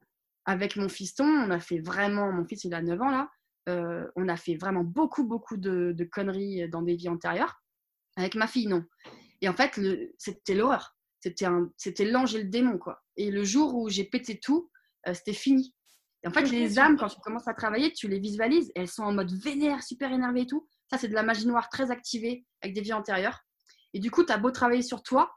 avec 0.49 0.77
mon 0.77 0.89
fiston, 0.89 1.27
on 1.27 1.51
a 1.51 1.61
fait 1.61 1.79
vraiment, 1.79 2.33
mon 2.33 2.47
fils 2.47 2.65
il 2.65 2.73
a 2.73 2.81
9 2.81 3.03
ans 3.03 3.11
là, 3.11 3.31
euh, 3.69 4.11
on 4.17 4.31
a 4.31 4.37
fait 4.39 4.57
vraiment 4.57 4.83
beaucoup, 4.83 5.25
beaucoup 5.25 5.59
de, 5.59 6.09
conneries 6.11 6.67
dans 6.71 6.81
des 6.81 6.95
vies 6.95 7.11
antérieures. 7.11 7.63
Avec 8.17 8.35
ma 8.35 8.47
fille, 8.47 8.67
non. 8.67 8.83
Et 9.43 9.49
en 9.51 9.53
fait, 9.53 9.79
c'était 10.17 10.55
l'horreur. 10.55 10.97
C'était 11.21 12.07
l'ange 12.07 12.35
et 12.35 12.43
le 12.43 12.49
démon, 12.49 12.79
quoi. 12.79 13.05
Et 13.17 13.31
le 13.31 13.45
jour 13.45 13.75
où 13.75 13.91
j'ai 13.91 14.05
pété 14.05 14.41
tout, 14.41 14.71
euh, 15.07 15.13
c'était 15.13 15.35
fini. 15.35 15.75
Et 16.25 16.29
en 16.29 16.33
fait, 16.33 16.51
les 16.51 16.79
âmes, 16.79 16.97
quand 16.97 17.09
tu 17.09 17.21
commences 17.21 17.47
à 17.47 17.53
travailler, 17.53 17.93
tu 17.93 18.09
les 18.09 18.19
visualises, 18.19 18.73
elles 18.75 18.89
sont 18.89 19.03
en 19.03 19.13
mode 19.13 19.31
vénère, 19.31 19.83
super 19.83 20.11
énervées 20.11 20.43
et 20.43 20.47
tout. 20.47 20.67
Ça, 20.91 20.97
c'est 20.97 21.09
de 21.09 21.15
la 21.15 21.23
magie 21.23 21.47
noire 21.47 21.69
très 21.69 21.91
activée 21.91 22.47
avec 22.63 22.75
des 22.75 22.81
vies 22.81 22.95
antérieures. 22.95 23.41
Et 23.93 24.01
du 24.01 24.11
coup, 24.11 24.25
tu 24.25 24.33
as 24.33 24.39
beau 24.39 24.51
travailler 24.51 24.83
sur 24.83 25.03
toi, 25.03 25.31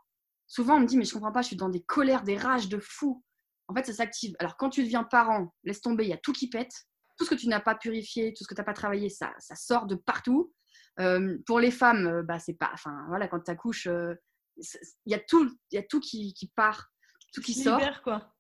souvent 0.48 0.76
on 0.76 0.80
me 0.80 0.86
dit 0.86 0.98
mais 0.98 1.06
je 1.06 1.14
comprends 1.14 1.32
pas, 1.32 1.42
je 1.42 1.48
suis 1.48 1.56
dans 1.58 1.70
des 1.70 1.82
colères, 1.82 2.24
des 2.24 2.38
rages 2.38 2.70
de 2.70 2.80
fou. 2.80 3.24
En 3.72 3.74
fait, 3.74 3.86
ça 3.86 3.94
s'active. 3.94 4.36
Alors 4.40 4.58
quand 4.58 4.70
tu 4.70 4.84
deviens 4.84 5.06
parent, 5.06 5.54
laisse 5.64 5.80
tomber, 5.80 6.04
il 6.04 6.10
y 6.10 6.14
a 6.14 6.18
tout 6.18 6.34
qui 6.34 6.50
pète. 6.50 6.74
Tout 7.18 7.24
ce 7.24 7.30
que 7.30 7.36
tu 7.36 7.48
n'as 7.48 7.62
pas 7.62 7.76
purifié, 7.76 8.34
tout 8.34 8.44
ce 8.44 8.48
que 8.48 8.54
tu 8.54 8.60
n'as 8.60 8.66
pas 8.66 8.74
travaillé, 8.74 9.08
ça, 9.10 9.32
ça 9.40 9.56
sort 9.56 9.86
de 9.86 9.96
partout. 9.96 10.54
Euh, 11.00 11.38
pour 11.46 11.62
les 11.62 11.72
femmes, 11.72 12.08
euh, 12.08 12.24
bah, 12.24 12.38
c'est 12.40 12.54
pas. 12.54 12.70
Enfin, 12.74 13.06
voilà, 13.08 13.30
quand 13.30 13.40
tu 13.40 13.50
accouches, 13.52 13.88
euh, 13.88 14.14
il 14.58 15.12
y 15.12 15.14
a 15.14 15.20
tout, 15.20 15.50
y 15.72 15.78
a 15.78 15.84
tout 15.84 16.02
qui, 16.02 16.34
qui 16.34 16.48
part, 16.54 16.92
tout 17.34 17.42
qui 17.42 17.54
sort. 17.54 17.80
quoi. 18.04 18.34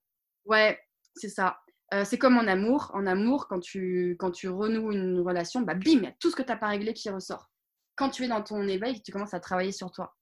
Ouais, 0.43 0.77
c'est 1.15 1.29
ça. 1.29 1.61
c'est 2.03 2.17
comme 2.17 2.37
en 2.37 2.47
amour. 2.47 2.91
En 2.93 3.05
amour, 3.05 3.47
quand 3.47 3.61
tu, 3.61 4.17
quand 4.19 4.31
tu 4.31 4.49
renoues 4.49 4.91
une 4.91 5.21
relation, 5.21 5.61
bah, 5.61 5.75
bim, 5.75 5.91
il 5.91 6.03
y 6.03 6.07
a 6.07 6.15
tout 6.19 6.29
ce 6.29 6.35
que 6.35 6.41
tu 6.43 6.49
n'as 6.49 6.57
pas 6.57 6.67
réglé 6.67 6.93
qui 6.93 7.09
ressort. 7.09 7.49
Quand 7.95 8.09
tu 8.09 8.25
es 8.25 8.27
dans 8.27 8.41
ton 8.41 8.67
éveil, 8.67 9.01
tu 9.01 9.13
commences 9.13 9.33
à 9.33 9.39
travailler 9.39 9.71
sur 9.71 9.91
toi. 9.91 10.13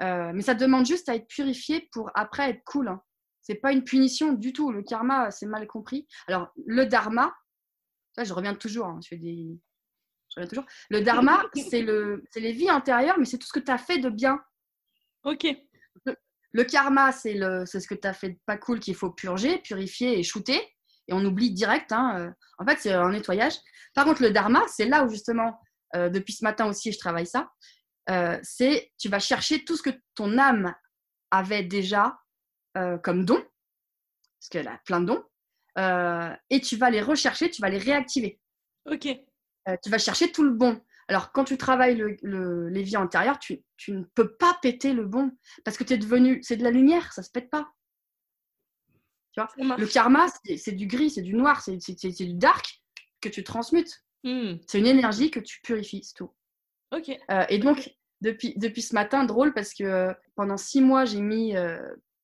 Mais 0.00 0.40
ça 0.40 0.54
demande 0.54 0.86
juste 0.86 1.10
à 1.10 1.14
être 1.14 1.28
purifié 1.28 1.90
pour 1.92 2.10
après 2.14 2.48
être 2.48 2.64
cool. 2.64 2.88
Hein. 2.88 3.02
C'est 3.50 3.56
pas 3.56 3.72
une 3.72 3.82
punition 3.82 4.32
du 4.32 4.52
tout. 4.52 4.70
Le 4.70 4.80
karma, 4.80 5.32
c'est 5.32 5.46
mal 5.46 5.66
compris. 5.66 6.06
Alors, 6.28 6.52
le 6.66 6.86
dharma, 6.86 7.34
ça, 8.14 8.22
je 8.22 8.32
reviens 8.32 8.54
toujours. 8.54 8.86
Hein, 8.86 9.00
je 9.02 9.08
fais 9.08 9.16
des. 9.16 9.58
Je 10.28 10.36
reviens 10.36 10.48
toujours. 10.48 10.66
Le 10.88 11.00
dharma, 11.00 11.42
c'est 11.68 11.82
le, 11.82 12.22
les 12.36 12.52
vies 12.52 12.70
antérieures, 12.70 13.18
mais 13.18 13.24
c'est 13.24 13.38
tout 13.38 13.48
ce 13.48 13.52
que 13.52 13.58
tu 13.58 13.72
as 13.72 13.78
fait 13.78 13.98
de 13.98 14.08
bien. 14.08 14.40
Ok. 15.24 15.48
Le, 16.52 16.62
karma, 16.62 17.10
c'est 17.10 17.34
le, 17.34 17.64
c'est 17.66 17.80
ce 17.80 17.88
que 17.88 17.96
tu 17.96 18.06
as 18.06 18.12
fait 18.12 18.28
de 18.30 18.38
pas 18.46 18.56
cool 18.56 18.78
qu'il 18.78 18.94
faut 18.94 19.10
purger, 19.10 19.58
purifier 19.58 20.16
et 20.16 20.22
shooter. 20.22 20.60
et 21.08 21.12
on 21.12 21.24
oublie 21.24 21.50
direct. 21.50 21.90
Hein, 21.90 22.20
euh, 22.20 22.30
en 22.58 22.64
fait, 22.64 22.78
c'est 22.78 22.92
un 22.92 23.10
nettoyage. 23.10 23.54
Par 23.94 24.04
contre, 24.04 24.22
le 24.22 24.30
dharma, 24.30 24.62
c'est 24.68 24.86
là 24.86 25.04
où 25.04 25.10
justement, 25.10 25.60
euh, 25.96 26.08
depuis 26.08 26.34
ce 26.34 26.44
matin 26.44 26.66
aussi, 26.66 26.92
je 26.92 27.00
travaille 27.00 27.26
ça. 27.26 27.50
Euh, 28.10 28.38
c'est 28.44 28.92
tu 28.96 29.08
vas 29.08 29.18
chercher 29.18 29.64
tout 29.64 29.76
ce 29.76 29.82
que 29.82 29.90
ton 30.14 30.38
âme 30.38 30.72
avait 31.32 31.64
déjà 31.64 32.16
comme 33.02 33.24
don, 33.24 33.36
parce 33.36 34.48
qu'elle 34.50 34.68
a 34.68 34.80
plein 34.84 35.00
de 35.00 35.06
dons, 35.06 35.24
et 36.50 36.60
tu 36.60 36.76
vas 36.76 36.90
les 36.90 37.02
rechercher, 37.02 37.50
tu 37.50 37.62
vas 37.62 37.70
les 37.70 37.78
réactiver. 37.78 38.40
Ok. 38.86 39.08
tu 39.82 39.90
vas 39.90 39.98
chercher 39.98 40.32
tout 40.32 40.42
le 40.42 40.52
bon. 40.52 40.80
Alors, 41.08 41.32
quand 41.32 41.42
tu 41.42 41.58
travailles 41.58 41.96
le, 41.96 42.16
le, 42.22 42.68
les 42.68 42.84
vies 42.84 42.96
antérieures, 42.96 43.40
tu, 43.40 43.64
tu, 43.76 43.90
ne 43.90 44.04
peux 44.14 44.36
pas 44.36 44.56
péter 44.62 44.92
le 44.92 45.04
bon 45.04 45.32
parce 45.64 45.76
que 45.76 45.82
tu 45.82 45.94
es 45.94 45.98
devenu, 45.98 46.40
c'est 46.44 46.56
de 46.56 46.62
la 46.62 46.70
lumière, 46.70 47.12
ça 47.12 47.24
se 47.24 47.30
pète 47.32 47.50
pas. 47.50 47.68
Tu 49.32 49.40
vois? 49.40 49.76
Le 49.76 49.86
karma, 49.86 50.26
c'est 50.56 50.72
du 50.72 50.86
gris, 50.86 51.10
c'est 51.10 51.22
du 51.22 51.34
noir, 51.34 51.62
c'est 51.62 51.76
du 51.76 52.34
dark 52.34 52.80
que 53.20 53.28
tu 53.28 53.44
transmutes. 53.44 54.04
Hmm. 54.24 54.54
C'est 54.66 54.78
une 54.78 54.86
énergie 54.86 55.30
que 55.30 55.40
tu 55.40 55.60
purifies, 55.62 56.04
c'est 56.04 56.14
tout. 56.14 56.32
Ok. 56.92 57.08
Euh, 57.08 57.44
et 57.48 57.58
donc, 57.58 57.94
depuis, 58.20 58.54
depuis 58.56 58.82
ce 58.82 58.94
matin, 58.94 59.24
drôle 59.24 59.54
parce 59.54 59.72
que 59.74 59.84
euh, 59.84 60.14
pendant 60.34 60.56
six 60.56 60.80
mois, 60.80 61.04
j'ai 61.04 61.20
mis, 61.20 61.56
euh, 61.56 61.80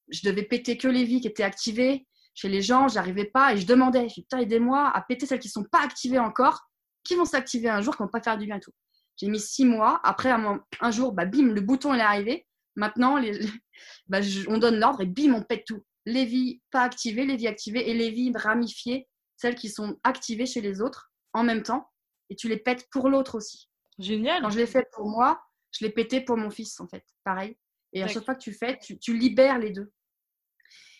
je 0.08 0.28
devais 0.28 0.42
péter 0.42 0.76
que 0.76 0.88
les 0.88 1.04
vies 1.04 1.20
qui 1.20 1.28
étaient 1.28 1.42
activées 1.42 2.06
chez 2.34 2.48
les 2.48 2.62
gens, 2.62 2.88
j'arrivais 2.88 3.24
pas 3.24 3.54
et 3.54 3.56
je 3.56 3.66
demandais, 3.66 4.08
je 4.08 4.14
putain, 4.16 4.38
aidez-moi 4.38 4.90
à 4.94 5.00
péter 5.02 5.26
celles 5.26 5.38
qui 5.38 5.48
sont 5.48 5.64
pas 5.64 5.80
activées 5.80 6.18
encore 6.18 6.66
qui 7.06 7.14
vont 7.14 7.24
s'activer 7.24 7.68
un 7.68 7.80
jour, 7.80 7.96
qui 7.96 8.02
vont 8.02 8.08
pas 8.08 8.20
faire 8.20 8.36
du 8.36 8.46
bien 8.46 8.56
et 8.56 8.60
tout. 8.60 8.72
J'ai 9.16 9.28
mis 9.28 9.40
six 9.40 9.64
mois. 9.64 10.00
Après, 10.02 10.30
un, 10.30 10.90
jour, 10.90 11.12
bah, 11.12 11.24
bim, 11.24 11.52
le 11.52 11.60
bouton 11.60 11.94
est 11.94 12.00
arrivé. 12.00 12.46
Maintenant, 12.74 13.16
les, 13.16 13.38
bah, 14.08 14.20
on 14.48 14.58
donne 14.58 14.78
l'ordre 14.78 15.00
et 15.00 15.06
bim, 15.06 15.32
on 15.32 15.42
pète 15.42 15.64
tout. 15.64 15.82
Les 16.04 16.24
vies 16.24 16.60
pas 16.70 16.82
activées, 16.82 17.24
les 17.24 17.36
vies 17.36 17.48
activées 17.48 17.88
et 17.88 17.94
les 17.94 18.10
vies 18.10 18.32
ramifiées, 18.34 19.08
celles 19.36 19.54
qui 19.54 19.70
sont 19.70 19.98
activées 20.04 20.46
chez 20.46 20.60
les 20.60 20.80
autres 20.80 21.10
en 21.32 21.42
même 21.42 21.62
temps. 21.62 21.90
Et 22.28 22.36
tu 22.36 22.48
les 22.48 22.58
pètes 22.58 22.86
pour 22.90 23.08
l'autre 23.08 23.36
aussi. 23.36 23.70
Génial. 23.98 24.42
Quand 24.42 24.50
je 24.50 24.58
l'ai 24.58 24.66
fait 24.66 24.86
pour 24.92 25.08
moi, 25.08 25.40
je 25.72 25.84
l'ai 25.84 25.90
pété 25.90 26.20
pour 26.20 26.36
mon 26.36 26.50
fils, 26.50 26.78
en 26.80 26.88
fait. 26.88 27.04
Pareil. 27.24 27.56
Et 27.92 28.02
à 28.02 28.08
chaque 28.08 28.24
fois 28.24 28.34
que 28.34 28.42
tu 28.42 28.52
fais, 28.52 28.78
tu, 28.78 28.98
tu 28.98 29.16
libères 29.16 29.58
les 29.58 29.70
deux. 29.70 29.90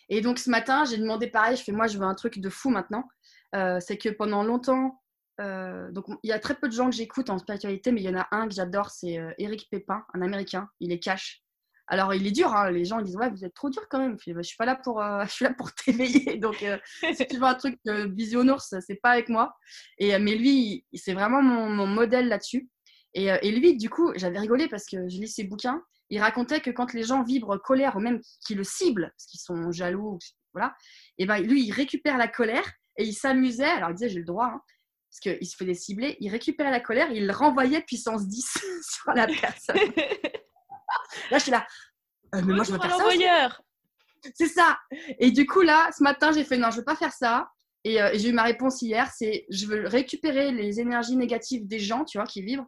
Et 0.08 0.20
donc 0.20 0.38
ce 0.38 0.50
matin, 0.50 0.84
j'ai 0.84 0.98
demandé 0.98 1.26
pareil, 1.26 1.56
je 1.56 1.62
fais 1.62 1.72
moi, 1.72 1.86
je 1.86 1.98
veux 1.98 2.04
un 2.04 2.14
truc 2.14 2.38
de 2.38 2.48
fou 2.48 2.70
maintenant. 2.70 3.08
Euh, 3.54 3.78
c'est 3.80 3.98
que 3.98 4.08
pendant 4.08 4.42
longtemps, 4.42 5.00
euh, 5.40 5.90
donc, 5.92 6.06
il 6.22 6.28
y 6.28 6.32
a 6.32 6.38
très 6.38 6.54
peu 6.54 6.68
de 6.68 6.72
gens 6.72 6.88
que 6.88 6.96
j'écoute 6.96 7.30
en 7.30 7.38
spiritualité, 7.38 7.92
mais 7.92 8.00
il 8.00 8.04
y 8.04 8.08
en 8.08 8.18
a 8.18 8.26
un 8.30 8.48
que 8.48 8.54
j'adore, 8.54 8.90
c'est 8.90 9.18
euh, 9.18 9.32
Eric 9.38 9.68
Pépin, 9.70 10.04
un 10.14 10.22
américain. 10.22 10.68
Il 10.80 10.92
est 10.92 10.98
cash. 10.98 11.42
Alors, 11.88 12.14
il 12.14 12.26
est 12.26 12.32
dur, 12.32 12.52
hein. 12.52 12.70
les 12.70 12.84
gens 12.84 13.00
disent 13.00 13.16
Ouais, 13.16 13.30
vous 13.30 13.44
êtes 13.44 13.54
trop 13.54 13.70
dur 13.70 13.86
quand 13.88 13.98
même. 13.98 14.16
Je, 14.26 14.32
bah, 14.32 14.42
suis 14.42 14.56
pas 14.56 14.64
là 14.64 14.76
pour, 14.76 15.00
euh, 15.00 15.24
je 15.26 15.30
suis 15.30 15.44
là 15.44 15.52
pour 15.54 15.72
t'éveiller. 15.72 16.38
Donc, 16.38 16.64
si 17.14 17.26
tu 17.26 17.36
veux 17.36 17.44
un 17.44 17.54
truc 17.54 17.78
bisounours, 18.08 18.74
c'est 18.80 19.00
pas 19.00 19.10
avec 19.10 19.28
moi. 19.28 19.56
Et, 19.98 20.18
mais 20.18 20.34
lui, 20.34 20.86
c'est 20.94 21.14
vraiment 21.14 21.42
mon, 21.42 21.86
modèle 21.86 22.28
là-dessus. 22.28 22.68
Et, 23.14 23.26
et, 23.26 23.52
lui, 23.52 23.76
du 23.76 23.88
coup, 23.88 24.12
j'avais 24.16 24.38
rigolé 24.38 24.68
parce 24.68 24.86
que 24.86 25.08
je 25.08 25.20
lis 25.20 25.28
ses 25.28 25.44
bouquins. 25.44 25.82
Il 26.10 26.20
racontait 26.20 26.60
que 26.60 26.70
quand 26.70 26.92
les 26.92 27.02
gens 27.02 27.22
vibrent 27.22 27.60
colère 27.60 27.96
ou 27.96 28.00
même 28.00 28.20
qui 28.46 28.54
le 28.54 28.64
ciblent, 28.64 29.12
parce 29.16 29.26
qu'ils 29.26 29.40
sont 29.40 29.72
jaloux, 29.72 30.18
voilà, 30.52 30.74
et 31.18 31.26
ben 31.26 31.38
lui, 31.38 31.64
il 31.66 31.72
récupère 31.72 32.16
la 32.16 32.28
colère 32.28 32.64
et 32.96 33.04
il 33.04 33.14
s'amusait. 33.14 33.64
Alors, 33.64 33.90
il 33.90 33.94
disait 33.94 34.08
J'ai 34.08 34.20
le 34.20 34.24
droit. 34.24 34.46
Hein, 34.46 34.60
parce 35.08 35.38
qu'il 35.38 35.46
se 35.46 35.56
faisait 35.56 35.74
cibler, 35.74 36.16
il 36.20 36.28
récupérait 36.28 36.70
la 36.70 36.80
colère, 36.80 37.10
il 37.10 37.30
renvoyait 37.30 37.80
puissance 37.80 38.26
10 38.26 38.58
sur 38.82 39.12
la 39.12 39.26
personne. 39.26 39.76
là, 41.30 41.38
je 41.38 41.38
suis 41.38 41.50
là, 41.50 41.66
euh, 42.34 42.42
mais 42.44 42.54
moi 42.54 42.64
je 42.64 42.72
veux 42.72 42.78
faire 42.78 42.96
ça. 42.96 43.58
C'est 44.34 44.48
ça. 44.48 44.78
Et 45.18 45.30
du 45.30 45.46
coup, 45.46 45.62
là, 45.62 45.90
ce 45.96 46.02
matin, 46.02 46.32
j'ai 46.32 46.44
fait 46.44 46.56
non, 46.56 46.70
je 46.70 46.78
veux 46.78 46.84
pas 46.84 46.96
faire 46.96 47.12
ça. 47.12 47.48
Et, 47.84 48.02
euh, 48.02 48.10
j'ai 48.14 48.30
eu 48.30 48.32
ma 48.32 48.42
réponse 48.42 48.82
hier, 48.82 49.10
c'est 49.14 49.46
je 49.48 49.66
veux 49.66 49.86
récupérer 49.86 50.50
les 50.50 50.80
énergies 50.80 51.16
négatives 51.16 51.66
des 51.66 51.78
gens, 51.78 52.04
tu 52.04 52.18
vois, 52.18 52.26
qui 52.26 52.42
vibrent, 52.42 52.66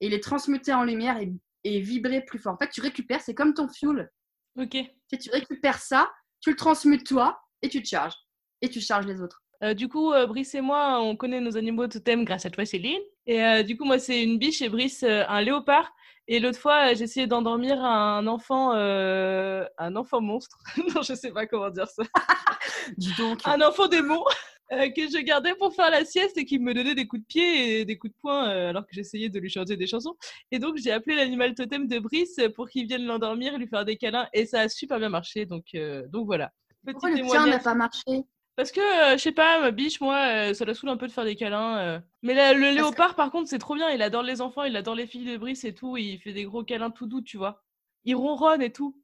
et 0.00 0.08
les 0.08 0.20
transmuter 0.20 0.72
en 0.72 0.84
lumière 0.84 1.18
et, 1.18 1.32
et 1.64 1.80
vibrer 1.80 2.24
plus 2.24 2.38
fort. 2.38 2.54
En 2.54 2.58
fait, 2.58 2.70
tu 2.70 2.80
récupères, 2.80 3.20
c'est 3.20 3.34
comme 3.34 3.54
ton 3.54 3.68
fuel. 3.68 4.10
Ok. 4.58 4.76
Tu, 5.08 5.18
tu 5.18 5.30
récupères 5.30 5.78
ça, 5.78 6.10
tu 6.40 6.50
le 6.50 6.56
transmutes 6.56 7.06
toi, 7.06 7.40
et 7.62 7.68
tu 7.68 7.82
te 7.82 7.88
charges. 7.88 8.14
Et 8.62 8.68
tu 8.68 8.80
charges 8.80 9.06
les 9.06 9.20
autres. 9.20 9.42
Euh, 9.62 9.74
du 9.74 9.88
coup, 9.88 10.12
euh, 10.12 10.26
Brice 10.26 10.54
et 10.54 10.60
moi, 10.60 11.00
on 11.00 11.16
connaît 11.16 11.40
nos 11.40 11.56
animaux 11.56 11.86
totems 11.86 12.24
grâce 12.24 12.46
à 12.46 12.50
toi, 12.50 12.64
Céline. 12.64 13.00
Et 13.26 13.42
euh, 13.42 13.62
du 13.62 13.76
coup, 13.76 13.84
moi, 13.84 13.98
c'est 13.98 14.22
une 14.22 14.38
biche 14.38 14.62
et 14.62 14.68
Brice, 14.68 15.02
un 15.04 15.40
léopard. 15.42 15.92
Et 16.28 16.38
l'autre 16.38 16.58
fois, 16.58 16.94
j'ai 16.94 17.04
essayé 17.04 17.26
d'endormir 17.26 17.82
un 17.82 18.26
enfant, 18.26 18.72
un 18.72 19.96
enfant 19.96 20.20
monstre. 20.20 20.58
non, 20.94 21.02
je 21.02 21.14
sais 21.14 21.32
pas 21.32 21.46
comment 21.46 21.70
dire 21.70 21.88
ça. 21.88 22.02
Dis 22.96 23.12
donc. 23.18 23.40
Un 23.44 23.60
enfant 23.60 23.88
démon 23.88 24.22
que 24.70 25.02
je 25.02 25.22
gardais 25.22 25.54
pour 25.54 25.74
faire 25.74 25.90
la 25.90 26.04
sieste 26.04 26.38
et 26.38 26.44
qui 26.44 26.58
me 26.58 26.72
donnait 26.72 26.94
des 26.94 27.06
coups 27.06 27.22
de 27.22 27.26
pied 27.26 27.80
et 27.80 27.84
des 27.84 27.98
coups 27.98 28.12
de 28.12 28.18
poing 28.20 28.44
alors 28.44 28.86
que 28.86 28.94
j'essayais 28.94 29.28
de 29.28 29.38
lui 29.38 29.50
chanter 29.50 29.76
des 29.76 29.86
chansons. 29.86 30.16
Et 30.50 30.58
donc, 30.58 30.76
j'ai 30.76 30.92
appelé 30.92 31.16
l'animal 31.16 31.54
totem 31.54 31.86
de 31.86 31.98
Brice 31.98 32.40
pour 32.54 32.68
qu'il 32.68 32.86
vienne 32.86 33.04
l'endormir 33.04 33.54
et 33.54 33.58
lui 33.58 33.66
faire 33.66 33.84
des 33.84 33.96
câlins. 33.96 34.28
Et 34.32 34.46
ça 34.46 34.60
a 34.60 34.68
super 34.68 34.98
bien 34.98 35.08
marché. 35.08 35.46
Donc, 35.46 35.76
donc 36.08 36.26
voilà. 36.26 36.52
Petit 36.84 36.92
Pourquoi 36.92 37.10
le 37.10 37.26
tien 37.26 37.46
n'a 37.46 37.58
pas 37.58 37.74
marché? 37.74 38.24
Parce 38.60 38.72
que, 38.72 38.80
euh, 38.80 39.16
je 39.16 39.22
sais 39.22 39.32
pas, 39.32 39.58
ma 39.58 39.70
biche, 39.70 40.02
moi, 40.02 40.50
euh, 40.50 40.52
ça 40.52 40.66
la 40.66 40.74
saoule 40.74 40.90
un 40.90 40.98
peu 40.98 41.06
de 41.06 41.12
faire 41.12 41.24
des 41.24 41.34
câlins. 41.34 41.78
Euh. 41.78 42.00
Mais 42.20 42.34
le 42.52 42.74
léopard, 42.74 43.14
par 43.14 43.30
contre, 43.30 43.48
c'est 43.48 43.58
trop 43.58 43.74
bien. 43.74 43.88
Il 43.88 44.02
adore 44.02 44.22
les 44.22 44.42
enfants, 44.42 44.64
il 44.64 44.76
adore 44.76 44.94
les 44.94 45.06
filles 45.06 45.24
de 45.24 45.38
Brice 45.38 45.64
et 45.64 45.74
tout. 45.74 45.96
Il 45.96 46.18
fait 46.20 46.34
des 46.34 46.44
gros 46.44 46.62
câlins 46.62 46.90
tout 46.90 47.06
doux, 47.06 47.22
tu 47.22 47.38
vois. 47.38 47.62
Il 48.04 48.16
ronronne 48.16 48.60
et 48.60 48.70
tout. 48.70 49.02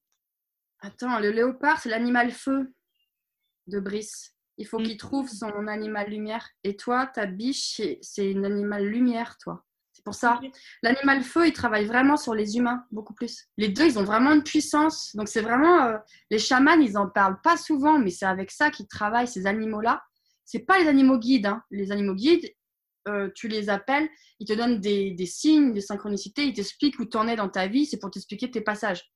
Attends, 0.81 1.19
le 1.21 1.31
léopard, 1.31 1.81
c'est 1.81 1.89
l'animal 1.89 2.33
feu 2.33 2.71
de 3.67 3.81
Brice. 3.81 4.36
Il 4.59 4.67
faut 4.67 4.79
mmh. 4.79 4.85
qu'il 4.85 4.97
trouve 4.97 5.29
son 5.29 5.67
animal 5.67 6.09
lumière. 6.11 6.49
Et 6.65 6.77
toi, 6.77 7.07
ta 7.07 7.27
biche, 7.27 7.81
c'est 8.01 8.31
une 8.31 8.45
animal 8.45 8.87
lumière, 8.87 9.37
toi 9.39 9.67
pour 10.07 10.15
ça. 10.15 10.41
L'animal 10.85 11.23
feu, 11.23 11.49
il 11.49 11.53
travaille 11.53 11.85
vraiment 11.85 12.17
sur 12.17 12.33
les 12.33 12.57
humains, 12.57 12.85
beaucoup 12.93 13.13
plus. 13.13 13.49
Les 13.59 13.69
deux, 13.69 13.87
ils 13.87 13.99
ont 13.99 14.05
vraiment 14.05 14.33
une 14.33 14.45
puissance. 14.45 15.15
Donc, 15.17 15.29
c'est 15.29 15.41
vraiment. 15.41 15.83
Euh, 15.83 15.99
les 16.31 16.39
chamans, 16.39 16.79
ils 16.79 16.97
en 16.97 17.09
parlent 17.09 17.41
pas 17.43 17.57
souvent, 17.57 17.99
mais 17.99 18.11
c'est 18.11 18.25
avec 18.25 18.53
ça 18.53 18.71
qu'ils 18.71 18.87
travaillent, 18.87 19.27
ces 19.27 19.47
animaux-là. 19.47 20.05
C'est 20.45 20.61
pas 20.61 20.79
les 20.79 20.87
animaux 20.87 21.19
guides. 21.19 21.47
Hein. 21.47 21.61
Les 21.73 21.91
animaux 21.91 22.15
guides, 22.15 22.49
euh, 23.09 23.31
tu 23.35 23.49
les 23.49 23.69
appelles, 23.69 24.09
ils 24.39 24.47
te 24.47 24.53
donnent 24.53 24.81
des, 24.81 25.11
des 25.11 25.27
signes, 25.27 25.73
des 25.73 25.81
synchronicités, 25.81 26.45
ils 26.45 26.53
t'expliquent 26.53 26.99
où 27.01 27.05
tu 27.05 27.17
en 27.17 27.27
es 27.27 27.37
dans 27.37 27.49
ta 27.49 27.67
vie, 27.67 27.85
c'est 27.85 27.99
pour 27.99 28.11
t'expliquer 28.11 28.51
tes 28.51 28.61
passages 28.61 29.11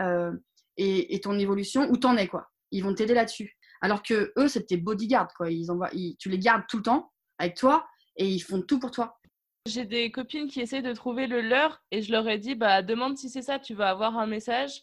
euh, 0.00 0.32
et, 0.76 1.20
ton 1.20 1.38
évolution, 1.38 1.88
où 1.90 1.96
tu 1.96 2.06
en 2.06 2.16
es, 2.16 2.28
quoi. 2.28 2.48
Ils 2.70 2.84
vont 2.84 2.94
t'aider 2.94 3.14
là-dessus. 3.14 3.55
Alors 3.80 4.02
que 4.02 4.32
eux, 4.38 4.48
c'est 4.48 4.66
tes 4.66 4.76
bodyguards, 4.76 5.32
quoi. 5.36 5.50
Ils 5.50 5.70
envoient, 5.70 5.90
tu 6.18 6.28
les 6.28 6.38
gardes 6.38 6.64
tout 6.68 6.78
le 6.78 6.82
temps 6.82 7.12
avec 7.38 7.56
toi 7.56 7.86
et 8.16 8.28
ils 8.28 8.40
font 8.40 8.62
tout 8.62 8.78
pour 8.78 8.90
toi. 8.90 9.18
J'ai 9.66 9.84
des 9.84 10.10
copines 10.10 10.48
qui 10.48 10.60
essaient 10.60 10.82
de 10.82 10.92
trouver 10.92 11.26
le 11.26 11.40
leur 11.40 11.82
et 11.90 12.00
je 12.00 12.12
leur 12.12 12.28
ai 12.28 12.38
dit 12.38 12.54
bah 12.54 12.82
demande 12.82 13.18
si 13.18 13.28
c'est 13.28 13.42
ça, 13.42 13.58
tu 13.58 13.74
vas 13.74 13.90
avoir 13.90 14.16
un 14.16 14.26
message 14.26 14.82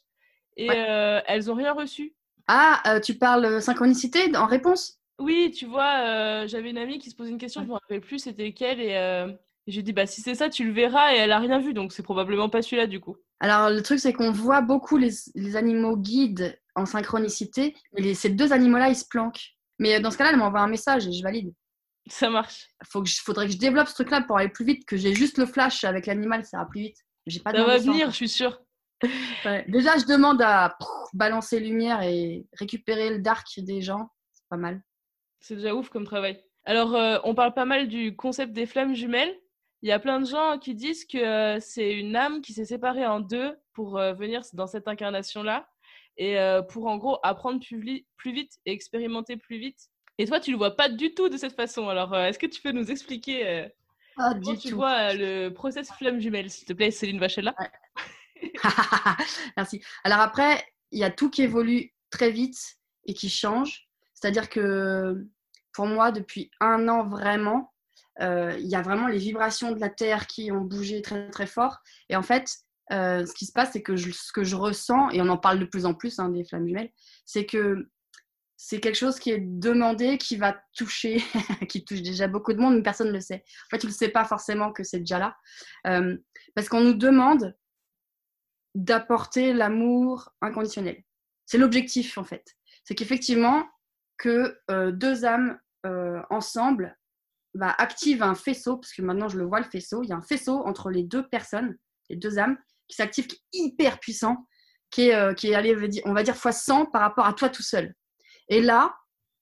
et 0.58 0.70
euh, 0.70 1.22
elles 1.26 1.50
ont 1.50 1.56
rien 1.56 1.72
reçu. 1.72 2.14
Ah, 2.48 2.82
euh, 2.88 3.00
tu 3.00 3.14
parles 3.16 3.62
synchronicité 3.62 4.36
en 4.36 4.46
réponse? 4.46 5.00
Oui, 5.20 5.52
tu 5.56 5.66
vois, 5.66 6.00
euh, 6.00 6.48
j'avais 6.48 6.70
une 6.70 6.78
amie 6.78 7.00
qui 7.00 7.10
se 7.10 7.16
posait 7.16 7.30
une 7.30 7.38
question, 7.38 7.62
je 7.62 7.66
ne 7.66 7.70
me 7.70 7.76
rappelle 7.76 8.02
plus 8.02 8.20
c'était 8.20 8.46
lequel 8.46 8.82
et, 8.82 9.38
j'ai 9.66 9.82
dit 9.82 9.94
bah 9.94 10.06
si 10.06 10.20
c'est 10.20 10.36
ça, 10.36 10.50
tu 10.50 10.66
le 10.66 10.74
verras 10.74 11.14
et 11.14 11.18
elle 11.18 11.32
a 11.32 11.40
rien 11.40 11.60
vu 11.60 11.74
donc 11.74 11.94
c'est 11.94 12.04
probablement 12.04 12.50
pas 12.50 12.62
celui-là 12.62 12.86
du 12.86 13.00
coup. 13.00 13.16
Alors 13.40 13.70
le 13.70 13.82
truc 13.82 14.00
c'est 14.00 14.12
qu'on 14.12 14.32
voit 14.32 14.60
beaucoup 14.60 14.98
les, 14.98 15.12
les, 15.36 15.56
animaux 15.56 15.96
guides 15.96 16.60
en 16.76 16.86
synchronicité, 16.86 17.76
mais 17.94 18.14
ces 18.14 18.30
deux 18.30 18.54
animaux-là 18.54 18.90
ils 18.90 18.96
se 18.96 19.06
planquent. 19.08 19.56
Mais 19.80 20.00
dans 20.00 20.12
ce 20.12 20.18
cas-là, 20.18 20.32
elle 20.32 20.38
m'envoie 20.38 20.62
un 20.62 20.68
message 20.68 21.08
et 21.08 21.12
je 21.12 21.24
valide. 21.24 21.54
Ça 22.08 22.30
marche. 22.30 22.68
Faut 22.86 23.02
que 23.02 23.10
faudrait 23.10 23.48
que 23.48 23.54
je 23.54 23.58
développe 23.58 23.88
ce 23.88 23.96
truc-là 23.96 24.22
pour 24.22 24.38
aller 24.38 24.50
plus 24.50 24.66
vite, 24.66 24.86
que 24.86 24.98
j'ai 24.98 25.14
juste 25.14 25.38
le 25.38 25.46
flash 25.46 25.84
avec 25.84 26.06
l'animal, 26.06 26.46
ça 26.46 26.58
va 26.58 26.66
plus 26.66 26.82
vite. 26.82 26.98
J'ai 27.26 27.40
pas 27.40 27.52
ça 27.52 27.64
va 27.64 27.78
venir, 27.78 28.10
je 28.12 28.16
suis 28.16 28.30
sûre. 28.30 28.60
Déjà, 29.68 29.98
je 29.98 30.06
demande 30.06 30.42
à 30.42 30.78
balancer 31.14 31.60
lumière 31.60 32.02
et 32.02 32.46
récupérer 32.54 33.10
le 33.10 33.20
dark 33.20 33.48
des 33.58 33.82
gens. 33.82 34.10
C'est 34.32 34.48
pas 34.50 34.58
mal. 34.58 34.82
C'est 35.40 35.56
déjà 35.56 35.76
ouf 35.76 35.90
comme 35.90 36.06
travail. 36.06 36.42
Alors, 36.66 36.96
euh, 36.96 37.20
on 37.24 37.36
parle 37.36 37.54
pas 37.54 37.66
mal 37.66 37.88
du 37.88 38.16
concept 38.16 38.54
des 38.54 38.66
flammes 38.66 38.96
jumelles. 38.96 39.36
Il 39.82 39.90
y 39.90 39.92
a 39.92 40.00
plein 40.00 40.22
de 40.22 40.26
gens 40.26 40.58
qui 40.58 40.76
disent 40.76 41.06
que 41.06 41.18
euh, 41.18 41.60
c'est 41.60 41.94
une 41.94 42.16
âme 42.16 42.42
qui 42.42 42.54
s'est 42.54 42.66
séparée 42.66 43.06
en 43.06 43.20
deux 43.20 43.58
pour 43.74 43.98
euh, 43.98 44.14
venir 44.14 44.42
dans 44.54 44.68
cette 44.68 44.88
incarnation-là 44.88 45.68
et 46.18 46.38
pour 46.70 46.88
en 46.88 46.98
gros 46.98 47.20
apprendre 47.24 47.60
plus, 47.60 48.06
plus 48.18 48.34
vite 48.34 48.54
et 48.66 48.72
expérimenter 48.72 49.38
plus 49.38 49.58
vite 49.58 49.90
et 50.18 50.28
toi, 50.28 50.40
tu 50.40 50.52
le 50.52 50.58
vois 50.58 50.76
pas 50.76 50.90
du 50.90 51.14
tout 51.14 51.30
de 51.30 51.38
cette 51.38 51.56
façon. 51.56 51.90
Alors, 51.90 52.14
euh, 52.14 52.26
est-ce 52.26 52.40
que 52.40 52.46
tu 52.46 52.62
peux 52.62 52.72
nous 52.72 52.92
expliquer 52.92 53.48
euh, 53.48 53.68
ah, 54.18 54.34
comment 54.34 54.56
tu 54.56 54.74
vois 54.74 55.12
euh, 55.12 55.48
le 55.48 55.54
process 55.54 55.92
flamme 55.92 56.20
jumelle, 56.20 56.50
s'il 56.52 56.68
te 56.68 56.74
plaît, 56.74 56.92
Céline 56.92 57.20
Vachella? 57.20 57.56
Merci. 59.58 59.82
Alors 60.04 60.20
après, 60.20 60.64
il 60.92 61.00
y 61.00 61.04
a 61.04 61.10
tout 61.10 61.30
qui 61.30 61.42
évolue 61.42 61.94
très 62.12 62.30
vite 62.30 62.78
et 63.06 63.14
qui 63.14 63.30
change. 63.30 63.88
C'est-à-dire 64.14 64.50
que 64.50 65.26
pour 65.72 65.88
moi, 65.88 66.12
depuis 66.12 66.52
un 66.60 66.88
an 66.88 67.08
vraiment, 67.08 67.74
il 68.20 68.68
y 68.68 68.76
a 68.76 68.82
vraiment 68.82 69.08
les 69.08 69.18
vibrations 69.18 69.72
de 69.72 69.80
la 69.80 69.90
Terre 69.90 70.28
qui 70.28 70.52
ont 70.52 70.62
bougé 70.62 71.02
très 71.02 71.30
très 71.32 71.48
fort. 71.48 71.80
Et 72.10 72.16
en 72.16 72.22
fait, 72.22 72.63
ce 72.92 73.34
qui 73.34 73.46
se 73.46 73.52
passe, 73.52 73.72
c'est 73.74 73.82
que 73.82 73.96
ce 73.96 74.32
que 74.32 74.44
je 74.44 74.56
ressens, 74.56 75.10
et 75.12 75.22
on 75.22 75.30
en 75.30 75.38
parle 75.38 75.60
de 75.60 75.66
plus 75.66 75.86
en 75.86 75.94
plus 75.94 76.20
hein, 76.20 76.30
des 76.30 76.44
flammes 76.44 76.68
jumelles, 76.68 76.92
c'est 77.26 77.46
que 77.46 77.90
c'est 78.66 78.80
quelque 78.80 78.96
chose 78.96 79.20
qui 79.20 79.30
est 79.32 79.42
demandé, 79.42 80.18
qui 80.18 80.38
va 80.38 80.56
toucher, 80.74 81.22
qui 81.70 81.84
touche 81.84 82.02
déjà 82.02 82.30
beaucoup 82.30 82.54
de 82.54 82.60
monde, 82.60 82.76
mais 82.76 82.82
personne 82.82 83.08
ne 83.08 83.14
le 83.14 83.20
sait. 83.20 83.44
En 83.66 83.70
fait, 83.72 83.80
tu 83.80 83.88
ne 83.88 83.92
le 83.92 83.98
sais 83.98 84.08
pas 84.08 84.24
forcément 84.24 84.72
que 84.72 84.84
c'est 84.84 85.00
déjà 85.00 85.20
là. 85.20 85.36
Euh, 85.88 86.18
parce 86.56 86.70
qu'on 86.70 86.80
nous 86.80 86.94
demande 86.94 87.58
d'apporter 88.74 89.52
l'amour 89.52 90.34
inconditionnel. 90.42 91.04
C'est 91.46 91.58
l'objectif, 91.58 92.18
en 92.18 92.24
fait. 92.24 92.56
C'est 92.86 92.96
qu'effectivement, 92.96 93.68
que 94.18 94.58
euh, 94.72 94.94
deux 94.94 95.26
âmes 95.26 95.60
euh, 95.86 96.22
ensemble 96.30 96.98
bah, 97.56 97.76
activent 97.78 98.24
un 98.24 98.36
faisceau, 98.36 98.78
parce 98.78 98.94
que 98.94 99.02
maintenant 99.02 99.28
je 99.28 99.38
le 99.38 99.44
vois, 99.44 99.60
le 99.60 99.70
faisceau, 99.70 100.04
il 100.04 100.10
y 100.10 100.14
a 100.14 100.16
un 100.16 100.22
faisceau 100.22 100.66
entre 100.66 100.90
les 100.90 101.04
deux 101.04 101.28
personnes, 101.28 101.78
les 102.10 102.16
deux 102.16 102.40
âmes, 102.40 102.58
qui 102.94 103.02
s'active, 103.02 103.28
qui 103.28 103.36
est 103.36 103.58
hyper 103.58 104.00
puissant, 104.00 104.48
qui 104.92 105.10
est, 105.10 105.36
qui 105.36 105.50
est 105.50 105.56
allé, 105.56 105.76
on 106.06 106.14
va 106.14 106.24
dire, 106.24 106.36
fois 106.36 106.52
100 106.52 106.88
par 106.88 107.02
rapport 107.02 107.26
à 107.26 107.34
toi 107.34 107.50
tout 107.50 107.64
seul. 107.64 107.94
Et 108.50 108.62
là, 108.62 108.96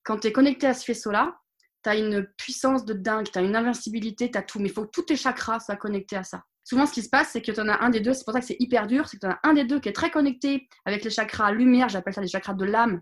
quand 0.03 0.19
tu 0.19 0.27
es 0.27 0.31
connecté 0.31 0.67
à 0.67 0.73
ce 0.73 0.85
faisceau-là, 0.85 1.37
tu 1.83 1.89
as 1.89 1.95
une 1.95 2.27
puissance 2.37 2.85
de 2.85 2.93
dingue, 2.93 3.27
tu 3.31 3.37
as 3.37 3.41
une 3.41 3.55
invincibilité, 3.55 4.29
tu 4.31 4.37
as 4.37 4.43
tout. 4.43 4.59
Mais 4.59 4.69
il 4.69 4.71
faut 4.71 4.85
que 4.85 4.91
tous 4.91 5.03
tes 5.03 5.15
chakras 5.15 5.59
soient 5.59 5.75
connectés 5.75 6.15
à 6.15 6.23
ça. 6.23 6.43
Souvent, 6.63 6.85
ce 6.85 6.93
qui 6.93 7.01
se 7.01 7.09
passe, 7.09 7.29
c'est 7.31 7.41
que 7.41 7.51
tu 7.51 7.59
en 7.59 7.67
as 7.67 7.81
un 7.81 7.89
des 7.89 8.01
deux, 8.01 8.13
c'est 8.13 8.23
pour 8.23 8.33
ça 8.33 8.39
que 8.39 8.45
c'est 8.45 8.57
hyper 8.59 8.87
dur, 8.87 9.07
c'est 9.07 9.17
que 9.17 9.21
tu 9.21 9.27
en 9.27 9.31
as 9.31 9.39
un 9.43 9.53
des 9.53 9.63
deux 9.63 9.79
qui 9.79 9.89
est 9.89 9.93
très 9.93 10.11
connecté 10.11 10.67
avec 10.85 11.03
les 11.03 11.09
chakras 11.09 11.51
lumière, 11.51 11.89
j'appelle 11.89 12.13
ça 12.13 12.21
les 12.21 12.27
chakras 12.27 12.53
de 12.53 12.65
l'âme, 12.65 13.01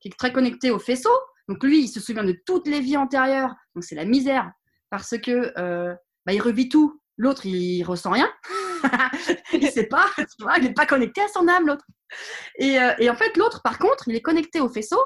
qui 0.00 0.08
est 0.08 0.18
très 0.18 0.32
connecté 0.32 0.70
au 0.70 0.78
faisceau. 0.78 1.10
Donc 1.48 1.64
lui, 1.64 1.82
il 1.82 1.88
se 1.88 1.98
souvient 1.98 2.24
de 2.24 2.38
toutes 2.46 2.68
les 2.68 2.80
vies 2.80 2.96
antérieures. 2.96 3.54
Donc 3.74 3.84
c'est 3.84 3.94
la 3.94 4.04
misère, 4.04 4.52
parce 4.90 5.16
que 5.18 5.52
euh, 5.58 5.94
bah, 6.26 6.32
il 6.32 6.40
revit 6.40 6.68
tout. 6.68 7.00
L'autre, 7.16 7.46
il 7.46 7.82
ressent 7.84 8.10
rien. 8.10 8.30
il 9.52 9.70
sait 9.70 9.86
pas, 9.86 10.06
il 10.56 10.62
n'est 10.64 10.74
pas 10.74 10.86
connecté 10.86 11.20
à 11.20 11.28
son 11.28 11.48
âme, 11.48 11.66
l'autre. 11.66 11.84
Et, 12.58 12.78
euh, 12.80 12.92
et 12.98 13.10
en 13.10 13.16
fait, 13.16 13.36
l'autre, 13.36 13.62
par 13.62 13.78
contre, 13.78 14.08
il 14.08 14.16
est 14.16 14.22
connecté 14.22 14.60
au 14.60 14.68
faisceau, 14.68 15.00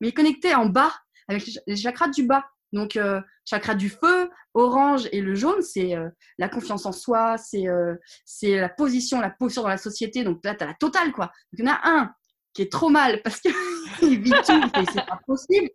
mais 0.00 0.08
il 0.08 0.10
est 0.10 0.14
connecté 0.14 0.54
en 0.54 0.66
bas 0.66 0.92
avec 1.28 1.48
les 1.66 1.76
chakras 1.76 2.08
du 2.08 2.26
bas. 2.26 2.44
Donc, 2.74 2.96
euh, 2.96 3.20
chakra 3.44 3.76
du 3.76 3.88
feu, 3.88 4.28
orange 4.52 5.08
et 5.12 5.20
le 5.20 5.36
jaune, 5.36 5.62
c'est 5.62 5.94
euh, 5.94 6.08
la 6.38 6.48
confiance 6.48 6.86
en 6.86 6.92
soi, 6.92 7.36
c'est 7.38 7.68
euh, 7.68 7.94
la 8.42 8.68
position, 8.68 9.20
la 9.20 9.30
posture 9.30 9.62
dans 9.62 9.68
la 9.68 9.78
société. 9.78 10.24
Donc 10.24 10.44
là, 10.44 10.56
tu 10.56 10.64
as 10.64 10.66
la 10.66 10.74
totale, 10.74 11.12
quoi. 11.12 11.26
Donc, 11.26 11.58
il 11.58 11.64
y 11.64 11.68
en 11.68 11.72
a 11.72 11.80
un 11.84 12.12
qui 12.52 12.62
est 12.62 12.72
trop 12.72 12.88
mal 12.88 13.22
parce 13.22 13.40
qu'il 13.40 13.52
vit 14.00 14.30
tout 14.30 14.80
et 14.80 14.86
c'est 14.92 15.06
pas 15.06 15.20
possible. 15.24 15.70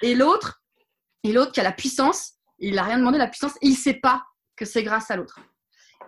Et 0.00 0.14
l'autre, 0.14 0.62
et 1.22 1.32
l'autre 1.32 1.52
qui 1.52 1.60
a 1.60 1.64
la 1.64 1.72
puissance, 1.72 2.34
il 2.58 2.76
n'a 2.76 2.82
rien 2.82 2.98
demandé 2.98 3.18
la 3.18 3.28
puissance 3.28 3.56
et 3.60 3.66
il 3.66 3.76
sait 3.76 3.94
pas 3.94 4.24
que 4.56 4.64
c'est 4.64 4.82
grâce 4.82 5.10
à 5.10 5.16
l'autre. 5.16 5.40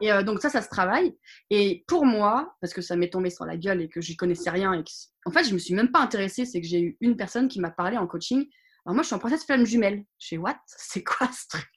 Et 0.00 0.12
euh, 0.12 0.22
donc 0.22 0.40
ça, 0.40 0.48
ça 0.48 0.62
se 0.62 0.68
travaille. 0.68 1.16
Et 1.50 1.84
pour 1.86 2.04
moi, 2.04 2.54
parce 2.60 2.72
que 2.72 2.82
ça 2.82 2.96
m'est 2.96 3.10
tombé 3.10 3.30
sur 3.30 3.44
la 3.44 3.56
gueule 3.56 3.82
et 3.82 3.88
que 3.88 4.00
j'y 4.00 4.16
connaissais 4.16 4.50
rien, 4.50 4.82
en 5.26 5.30
fait, 5.30 5.44
je 5.44 5.54
me 5.54 5.58
suis 5.58 5.74
même 5.74 5.90
pas 5.90 6.00
intéressée, 6.00 6.44
c'est 6.44 6.60
que 6.60 6.66
j'ai 6.66 6.80
eu 6.80 6.96
une 7.00 7.16
personne 7.16 7.48
qui 7.48 7.60
m'a 7.60 7.70
parlé 7.70 7.96
en 7.96 8.06
coaching. 8.06 8.46
Alors 8.86 8.94
moi, 8.94 9.02
je 9.02 9.08
suis 9.08 9.14
en 9.14 9.18
process 9.18 9.44
flamme 9.44 9.66
jumelle. 9.66 10.04
Je 10.18 10.28
fais 10.28 10.36
what? 10.38 10.58
C'est 10.66 11.04
quoi 11.04 11.28
ce 11.32 11.48
truc? 11.48 11.68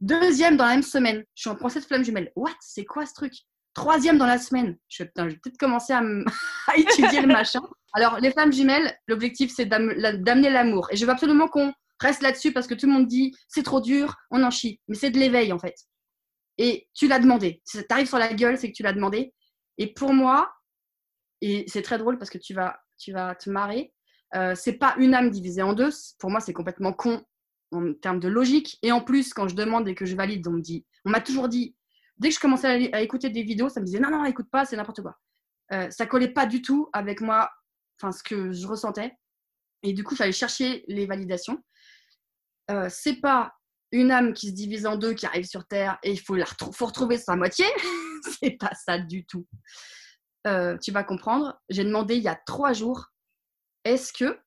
Deuxième 0.00 0.56
dans 0.56 0.64
la 0.64 0.72
même 0.72 0.82
semaine, 0.82 1.24
je 1.34 1.42
suis 1.42 1.50
en 1.50 1.56
process 1.56 1.86
flamme 1.86 2.04
jumelle. 2.04 2.32
What? 2.36 2.56
C'est 2.60 2.84
quoi 2.84 3.04
ce 3.06 3.14
truc? 3.14 3.32
Troisième 3.74 4.18
dans 4.18 4.26
la 4.26 4.38
semaine, 4.38 4.76
je 4.88 5.02
vais 5.02 5.10
peut-être 5.14 5.56
commencer 5.58 5.94
à, 5.94 6.00
à 6.68 6.76
étudier 6.76 7.22
le 7.22 7.26
machin. 7.26 7.60
Alors, 7.94 8.20
les 8.20 8.30
flammes 8.30 8.52
jumelles, 8.52 8.94
l'objectif, 9.06 9.52
c'est 9.54 9.66
d'amener 9.66 10.50
l'amour. 10.50 10.88
Et 10.90 10.96
je 10.96 11.04
veux 11.06 11.12
absolument 11.12 11.48
qu'on 11.48 11.72
reste 12.00 12.22
là-dessus 12.22 12.52
parce 12.52 12.66
que 12.66 12.74
tout 12.74 12.86
le 12.86 12.92
monde 12.92 13.06
dit 13.06 13.34
c'est 13.48 13.62
trop 13.62 13.80
dur, 13.80 14.16
on 14.30 14.42
en 14.42 14.50
chie. 14.50 14.80
Mais 14.88 14.96
c'est 14.96 15.10
de 15.10 15.18
l'éveil 15.18 15.52
en 15.52 15.58
fait 15.58 15.76
et 16.58 16.88
tu 16.94 17.08
l'as 17.08 17.18
demandé. 17.18 17.60
Si 17.64 17.78
ça 17.78 17.84
t'arrive 17.84 18.08
sur 18.08 18.18
la 18.18 18.32
gueule, 18.32 18.58
c'est 18.58 18.68
que 18.68 18.76
tu 18.76 18.82
l'as 18.82 18.92
demandé. 18.92 19.34
Et 19.78 19.92
pour 19.92 20.12
moi, 20.12 20.52
et 21.40 21.64
c'est 21.66 21.82
très 21.82 21.98
drôle 21.98 22.18
parce 22.18 22.30
que 22.30 22.38
tu 22.38 22.54
vas, 22.54 22.78
tu 22.98 23.12
vas 23.12 23.34
te 23.34 23.50
marrer, 23.50 23.92
euh, 24.34 24.54
c'est 24.54 24.74
pas 24.74 24.94
une 24.98 25.14
âme 25.14 25.30
divisée 25.30 25.62
en 25.62 25.72
deux. 25.72 25.90
Pour 26.18 26.30
moi, 26.30 26.40
c'est 26.40 26.52
complètement 26.52 26.92
con 26.92 27.24
en 27.72 27.94
termes 27.94 28.20
de 28.20 28.28
logique. 28.28 28.78
Et 28.82 28.92
en 28.92 29.00
plus, 29.00 29.34
quand 29.34 29.48
je 29.48 29.54
demande 29.54 29.88
et 29.88 29.94
que 29.94 30.04
je 30.04 30.16
valide, 30.16 30.46
on 30.46 30.52
me 30.52 30.60
dit, 30.60 30.86
on 31.04 31.10
m'a 31.10 31.20
toujours 31.20 31.48
dit, 31.48 31.76
dès 32.18 32.28
que 32.28 32.34
je 32.34 32.40
commençais 32.40 32.92
à, 32.92 33.00
écouter 33.02 33.30
des 33.30 33.42
vidéos, 33.42 33.68
ça 33.68 33.80
me 33.80 33.86
disait 33.86 34.00
non, 34.00 34.10
non, 34.10 34.24
écoute 34.24 34.48
pas, 34.50 34.64
c'est 34.64 34.76
n'importe 34.76 35.02
quoi. 35.02 35.18
Euh, 35.72 35.90
ça 35.90 36.06
collait 36.06 36.32
pas 36.32 36.46
du 36.46 36.62
tout 36.62 36.88
avec 36.92 37.20
moi, 37.20 37.50
enfin 38.00 38.12
ce 38.12 38.22
que 38.22 38.52
je 38.52 38.66
ressentais. 38.66 39.12
Et 39.82 39.92
du 39.92 40.04
coup, 40.04 40.14
j'allais 40.14 40.32
chercher 40.32 40.84
les 40.86 41.06
validations. 41.06 41.62
Euh, 42.70 42.88
c'est 42.88 43.20
pas 43.20 43.54
une 43.92 44.10
âme 44.10 44.32
qui 44.32 44.48
se 44.48 44.54
divise 44.54 44.86
en 44.86 44.96
deux, 44.96 45.14
qui 45.14 45.26
arrive 45.26 45.44
sur 45.44 45.66
Terre, 45.66 45.98
et 46.02 46.10
il 46.10 46.20
faut, 46.20 46.34
la 46.34 46.46
faut 46.46 46.86
retrouver 46.86 47.18
sa 47.18 47.36
moitié. 47.36 47.66
c'est 48.40 48.52
pas 48.52 48.72
ça 48.74 48.98
du 48.98 49.24
tout. 49.26 49.46
Euh, 50.46 50.76
tu 50.78 50.90
vas 50.90 51.04
comprendre. 51.04 51.60
J'ai 51.68 51.84
demandé 51.84 52.16
il 52.16 52.22
y 52.22 52.28
a 52.28 52.34
trois 52.34 52.72
jours, 52.72 53.12
est-ce 53.84 54.12
que 54.12 54.38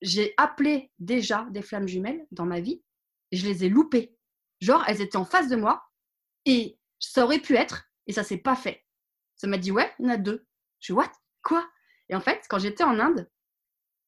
j'ai 0.00 0.34
appelé 0.36 0.90
déjà 0.98 1.46
des 1.50 1.62
flammes 1.62 1.86
jumelles 1.86 2.26
dans 2.32 2.46
ma 2.46 2.60
vie 2.60 2.82
et 3.30 3.36
je 3.36 3.46
les 3.46 3.64
ai 3.64 3.68
loupées. 3.68 4.16
Genre, 4.60 4.84
elles 4.86 5.00
étaient 5.00 5.16
en 5.16 5.24
face 5.24 5.48
de 5.48 5.56
moi 5.56 5.84
et 6.44 6.78
ça 6.98 7.24
aurait 7.24 7.38
pu 7.38 7.56
être 7.56 7.84
et 8.06 8.12
ça 8.12 8.24
s'est 8.24 8.38
pas 8.38 8.56
fait. 8.56 8.84
Ça 9.36 9.46
m'a 9.46 9.58
dit, 9.58 9.70
ouais, 9.70 9.90
il 9.98 10.06
y 10.06 10.08
en 10.08 10.12
a 10.12 10.16
deux. 10.16 10.46
Je 10.80 10.86
suis, 10.86 10.92
what? 10.92 11.10
Quoi? 11.42 11.64
Et 12.08 12.14
en 12.14 12.20
fait, 12.20 12.44
quand 12.48 12.58
j'étais 12.58 12.84
en 12.84 12.98
Inde, 12.98 13.30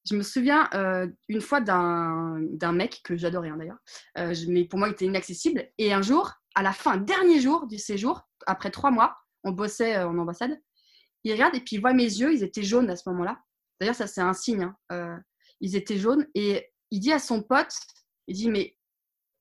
je 0.09 0.17
me 0.17 0.23
souviens 0.23 0.69
euh, 0.75 1.09
une 1.29 1.40
fois 1.40 1.61
d'un 1.61 2.73
mec 2.73 3.01
que 3.05 3.17
j'adorais 3.17 3.49
hein, 3.49 3.57
d'ailleurs, 3.57 3.79
euh, 4.19 4.35
mais 4.49 4.64
pour 4.64 4.79
moi 4.79 4.88
il 4.88 4.93
était 4.93 5.07
inaccessible. 5.07 5.71
Et 5.79 5.93
un 5.93 6.03
jour, 6.03 6.33
à 6.55 6.62
la 6.62 6.73
fin, 6.73 6.97
dernier 6.97 7.40
jour 7.40 7.67
du 7.67 7.79
séjour, 7.79 8.21
après 8.47 8.71
trois 8.71 8.90
mois, 8.90 9.17
on 9.45 9.53
bossait 9.53 9.97
euh, 9.97 10.09
en 10.09 10.19
ambassade. 10.19 10.61
Il 11.25 11.33
regarde 11.33 11.55
et 11.55 11.61
puis 11.61 11.77
il 11.77 11.81
voit 11.81 11.95
mes 11.95 12.05
yeux, 12.05 12.35
ils 12.35 12.43
étaient 12.43 12.62
jaunes 12.62 12.90
à 12.90 12.97
ce 12.97 13.09
moment-là. 13.09 13.38
D'ailleurs, 13.81 13.95
ça 13.95 14.07
c'est 14.07 14.21
un 14.21 14.35
signe. 14.35 14.71
Hein, 14.90 15.23
ils 15.61 15.75
étaient 15.75 15.97
jaunes 15.97 16.27
et 16.35 16.71
il 16.90 17.01
dit 17.01 17.12
à 17.12 17.19
son 17.19 17.43
pote, 17.43 17.75
il 18.27 18.37
dit 18.37 18.51
mais 18.51 18.77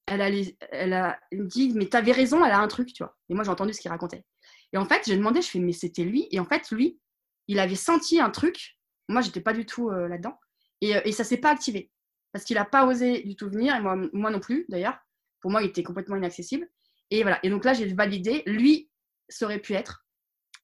elle 0.07 0.21
a, 0.21 0.29
elle 0.71 0.93
a, 0.93 1.19
il 1.31 1.45
dit 1.45 1.73
mais 1.75 1.87
t'avais 1.87 2.13
raison, 2.13 2.43
elle 2.45 2.51
a 2.51 2.59
un 2.59 2.67
truc, 2.69 2.93
tu 2.93 3.03
vois. 3.03 3.17
Et 3.29 3.33
moi 3.33 3.43
j'ai 3.43 3.51
entendu 3.51 3.73
ce 3.73 3.81
qu'il 3.81 3.91
racontait. 3.91 4.23
Et 4.71 4.77
en 4.77 4.85
fait, 4.85 5.03
j'ai 5.05 5.17
demandé, 5.17 5.41
je 5.41 5.49
fais 5.49 5.59
mais 5.59 5.73
c'était 5.73 6.03
lui. 6.03 6.27
Et 6.31 6.39
en 6.39 6.45
fait, 6.45 6.71
lui, 6.71 6.99
il 7.47 7.59
avait 7.59 7.75
senti 7.75 8.19
un 8.19 8.29
truc. 8.29 8.77
Moi, 9.09 9.21
j'étais 9.21 9.41
pas 9.41 9.53
du 9.53 9.65
tout 9.65 9.89
là-dedans. 9.89 10.39
Et, 10.83 10.97
euh, 10.97 11.01
et 11.05 11.13
ça 11.13 11.23
s'est 11.23 11.37
pas 11.37 11.49
activé 11.49 11.89
parce 12.33 12.43
qu'il 12.43 12.57
n'a 12.57 12.65
pas 12.65 12.85
osé 12.85 13.23
du 13.23 13.35
tout 13.35 13.49
venir, 13.49 13.75
et 13.75 13.79
moi, 13.79 13.95
moi 14.11 14.31
non 14.31 14.39
plus 14.39 14.65
d'ailleurs. 14.67 14.97
Pour 15.39 15.51
moi, 15.51 15.61
il 15.61 15.69
était 15.69 15.83
complètement 15.83 16.15
inaccessible. 16.15 16.67
Et 17.11 17.21
voilà. 17.21 17.39
Et 17.43 17.49
donc 17.49 17.63
là, 17.63 17.73
j'ai 17.73 17.85
validé. 17.93 18.43
Lui, 18.47 18.89
ça 19.29 19.45
aurait 19.45 19.59
pu 19.59 19.73
être. 19.73 20.05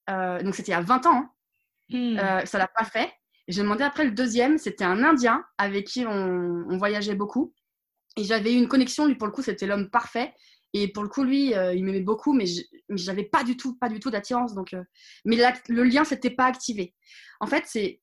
Euh, 0.10 0.42
donc 0.42 0.56
c'était 0.56 0.72
il 0.72 0.76
y 0.76 0.78
a 0.78 0.82
20 0.82 1.06
ans. 1.06 1.14
Hein. 1.14 1.32
Hmm. 1.90 2.18
Euh, 2.18 2.46
ça 2.46 2.58
l'a 2.58 2.68
pas 2.68 2.86
fait. 2.86 3.12
J'ai 3.48 3.62
demandé 3.62 3.84
après 3.84 4.04
le 4.04 4.12
deuxième. 4.12 4.58
C'était 4.58 4.84
un 4.84 5.04
Indien 5.04 5.46
avec 5.58 5.86
qui 5.86 6.06
on, 6.08 6.78
voyageait 6.78 7.16
beaucoup. 7.16 7.54
Et 8.18 8.24
j'avais 8.24 8.54
eu 8.54 8.58
une 8.58 8.68
connexion. 8.68 9.06
Lui, 9.06 9.16
pour 9.16 9.28
le 9.28 9.34
coup, 9.34 9.44
c'était 9.44 9.68
l'homme 9.68 9.90
parfait. 9.90 10.34
Et 10.74 10.92
pour 10.92 11.04
le 11.04 11.10
coup, 11.10 11.24
lui, 11.24 11.52
il 11.52 11.84
m'aimait 11.84 12.02
beaucoup, 12.02 12.34
mais 12.34 12.46
j'avais 12.90 13.26
pas 13.26 13.44
du 13.44 13.58
tout, 13.58 13.78
pas 13.78 13.90
du 13.90 14.00
tout 14.00 14.10
d'attirance. 14.10 14.54
Donc, 14.54 14.76
mais 15.26 15.38
le 15.68 15.84
lien 15.84 16.04
s'était 16.04 16.30
pas 16.30 16.46
activé. 16.46 16.94
En 17.40 17.48
fait, 17.48 17.64
c'est 17.66 18.02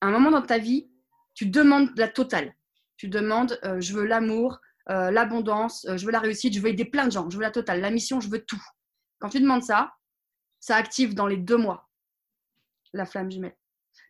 un 0.00 0.10
moment 0.10 0.30
dans 0.30 0.42
ta 0.42 0.58
vie 0.58 0.88
tu 1.34 1.46
demandes 1.46 1.90
la 1.96 2.08
totale. 2.08 2.54
Tu 2.96 3.08
demandes, 3.08 3.58
euh, 3.64 3.80
je 3.80 3.94
veux 3.94 4.04
l'amour, 4.04 4.58
euh, 4.90 5.10
l'abondance, 5.10 5.86
euh, 5.86 5.96
je 5.96 6.04
veux 6.04 6.12
la 6.12 6.20
réussite, 6.20 6.54
je 6.54 6.60
veux 6.60 6.68
aider 6.68 6.84
plein 6.84 7.06
de 7.06 7.12
gens, 7.12 7.30
je 7.30 7.36
veux 7.36 7.42
la 7.42 7.50
totale, 7.50 7.80
la 7.80 7.90
mission, 7.90 8.20
je 8.20 8.28
veux 8.28 8.44
tout. 8.44 8.62
Quand 9.18 9.30
tu 9.30 9.40
demandes 9.40 9.62
ça, 9.62 9.92
ça 10.58 10.76
active 10.76 11.14
dans 11.14 11.26
les 11.26 11.36
deux 11.36 11.56
mois 11.56 11.88
la 12.92 13.06
flamme 13.06 13.30
jumelle. 13.30 13.56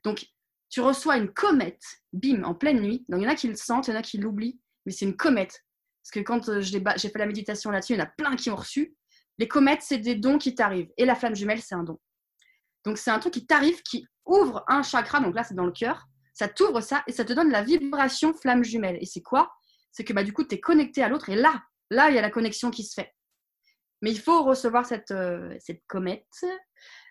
Donc, 0.04 0.26
tu 0.70 0.80
reçois 0.80 1.18
une 1.18 1.32
comète, 1.32 1.82
bim, 2.12 2.44
en 2.44 2.54
pleine 2.54 2.80
nuit. 2.80 3.04
Donc, 3.08 3.20
il 3.20 3.24
y 3.24 3.26
en 3.26 3.30
a 3.30 3.34
qui 3.34 3.48
le 3.48 3.56
sentent, 3.56 3.88
il 3.88 3.90
y 3.90 3.94
en 3.94 3.98
a 3.98 4.02
qui 4.02 4.18
l'oublient, 4.18 4.58
mais 4.86 4.92
c'est 4.92 5.04
une 5.04 5.16
comète. 5.16 5.64
Parce 6.02 6.12
que 6.12 6.20
quand 6.20 6.60
j'ai 6.60 6.80
fait 6.80 7.18
la 7.18 7.26
méditation 7.26 7.70
là-dessus, 7.70 7.92
il 7.92 7.98
y 7.98 8.00
en 8.00 8.04
a 8.04 8.08
plein 8.08 8.36
qui 8.36 8.50
ont 8.50 8.56
reçu. 8.56 8.96
Les 9.38 9.48
comètes, 9.48 9.82
c'est 9.82 9.98
des 9.98 10.14
dons 10.14 10.38
qui 10.38 10.54
t'arrivent. 10.54 10.90
Et 10.96 11.04
la 11.04 11.14
flamme 11.14 11.36
jumelle, 11.36 11.60
c'est 11.60 11.74
un 11.74 11.82
don. 11.82 11.98
Donc, 12.84 12.96
c'est 12.96 13.10
un 13.10 13.18
truc 13.18 13.34
qui 13.34 13.46
t'arrive, 13.46 13.82
qui 13.82 14.06
ouvre 14.24 14.64
un 14.68 14.82
chakra. 14.82 15.20
Donc 15.20 15.34
là, 15.34 15.44
c'est 15.44 15.54
dans 15.54 15.66
le 15.66 15.72
cœur 15.72 16.06
ça 16.40 16.48
t'ouvre 16.48 16.80
ça 16.80 17.04
et 17.06 17.12
ça 17.12 17.26
te 17.26 17.34
donne 17.34 17.50
la 17.50 17.60
vibration 17.62 18.32
flamme 18.32 18.64
jumelle. 18.64 18.96
Et 19.02 19.04
c'est 19.04 19.20
quoi? 19.20 19.52
C'est 19.92 20.04
que 20.04 20.14
bah, 20.14 20.24
du 20.24 20.32
coup, 20.32 20.42
tu 20.42 20.54
es 20.54 20.60
connecté 20.60 21.02
à 21.02 21.10
l'autre 21.10 21.28
et 21.28 21.36
là, 21.36 21.52
là, 21.90 22.08
il 22.08 22.14
y 22.14 22.18
a 22.18 22.22
la 22.22 22.30
connexion 22.30 22.70
qui 22.70 22.82
se 22.82 22.94
fait. 22.94 23.14
Mais 24.00 24.10
il 24.10 24.18
faut 24.18 24.42
recevoir 24.42 24.86
cette, 24.86 25.10
euh, 25.10 25.54
cette 25.58 25.82
comète. 25.86 26.24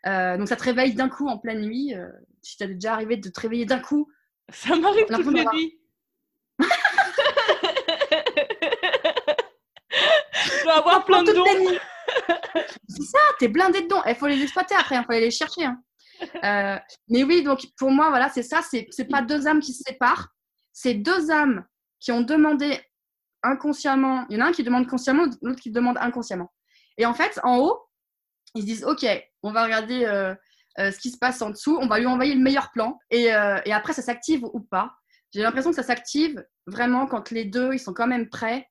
Euh, 0.07 0.35
donc 0.35 0.47
ça 0.47 0.55
te 0.55 0.63
réveille 0.63 0.95
d'un 0.95 1.09
coup 1.09 1.27
en 1.27 1.37
pleine 1.37 1.61
nuit. 1.61 1.93
Euh, 1.93 2.09
si 2.41 2.57
tu 2.57 2.63
as 2.63 2.67
déjà 2.67 2.93
arrivé 2.93 3.17
de 3.17 3.29
te 3.29 3.39
réveiller 3.39 3.65
d'un 3.65 3.77
coup. 3.77 4.11
Ça 4.51 4.75
m'arrive 4.75 5.05
toutes 5.05 5.31
les 5.31 5.45
nuits. 5.45 5.79
Je 10.41 10.63
dois 10.63 10.79
avoir 10.79 11.05
plein 11.05 11.21
de 11.21 11.33
dons. 11.33 11.77
C'est 12.87 13.03
ça, 13.03 13.19
t'es 13.37 13.47
blindé 13.47 13.83
de 13.83 13.87
dons. 13.87 14.01
Il 14.07 14.15
faut 14.15 14.25
les 14.25 14.41
exploiter 14.41 14.73
après, 14.73 14.95
il 14.95 15.03
faut 15.03 15.11
aller 15.11 15.25
les 15.25 15.29
chercher. 15.29 15.65
Hein. 15.65 15.79
Euh, 16.43 16.77
mais 17.08 17.23
oui, 17.23 17.43
donc 17.43 17.65
pour 17.77 17.91
moi, 17.91 18.10
voilà, 18.10 18.29
c'est 18.29 18.43
ça. 18.43 18.62
C'est, 18.62 19.10
pas 19.10 19.21
deux 19.21 19.47
âmes 19.47 19.60
qui 19.60 19.73
se 19.73 19.84
séparent. 19.84 20.29
C'est 20.73 20.93
deux 20.93 21.32
âmes 21.32 21.65
qui 21.99 22.12
ont 22.12 22.21
demandé 22.21 22.79
inconsciemment. 23.43 24.25
Il 24.29 24.38
y 24.38 24.41
en 24.41 24.45
a 24.45 24.49
un 24.49 24.51
qui 24.51 24.63
demande 24.63 24.88
consciemment, 24.88 25.25
l'autre 25.41 25.60
qui 25.60 25.71
demande 25.71 25.97
inconsciemment. 25.99 26.51
Et 26.97 27.05
en 27.05 27.13
fait, 27.13 27.39
en 27.43 27.58
haut, 27.58 27.79
ils 28.55 28.62
se 28.62 28.65
disent 28.65 28.86
Ok, 28.86 29.05
on 29.43 29.51
va 29.51 29.63
regarder 29.63 30.05
euh, 30.05 30.34
euh, 30.79 30.91
ce 30.91 30.99
qui 30.99 31.12
se 31.12 31.17
passe 31.17 31.41
en 31.41 31.49
dessous. 31.49 31.77
On 31.82 31.88
va 31.88 31.99
lui 31.99 32.05
envoyer 32.05 32.36
le 32.36 32.41
meilleur 32.41 32.71
plan. 32.71 32.97
Et, 33.12 33.32
après, 33.32 33.93
ça 33.93 34.01
s'active 34.01 34.43
ou 34.43 34.62
pas. 34.62 34.91
J'ai 35.34 35.41
l'impression 35.41 35.69
que 35.69 35.75
ça 35.75 35.84
s'active 35.84 36.43
vraiment 36.65 37.05
quand 37.05 37.32
les 37.32 37.45
deux, 37.45 37.73
ils 37.73 37.79
sont 37.79 37.93
quand 37.93 38.08
même 38.08 38.29
prêts 38.29 38.67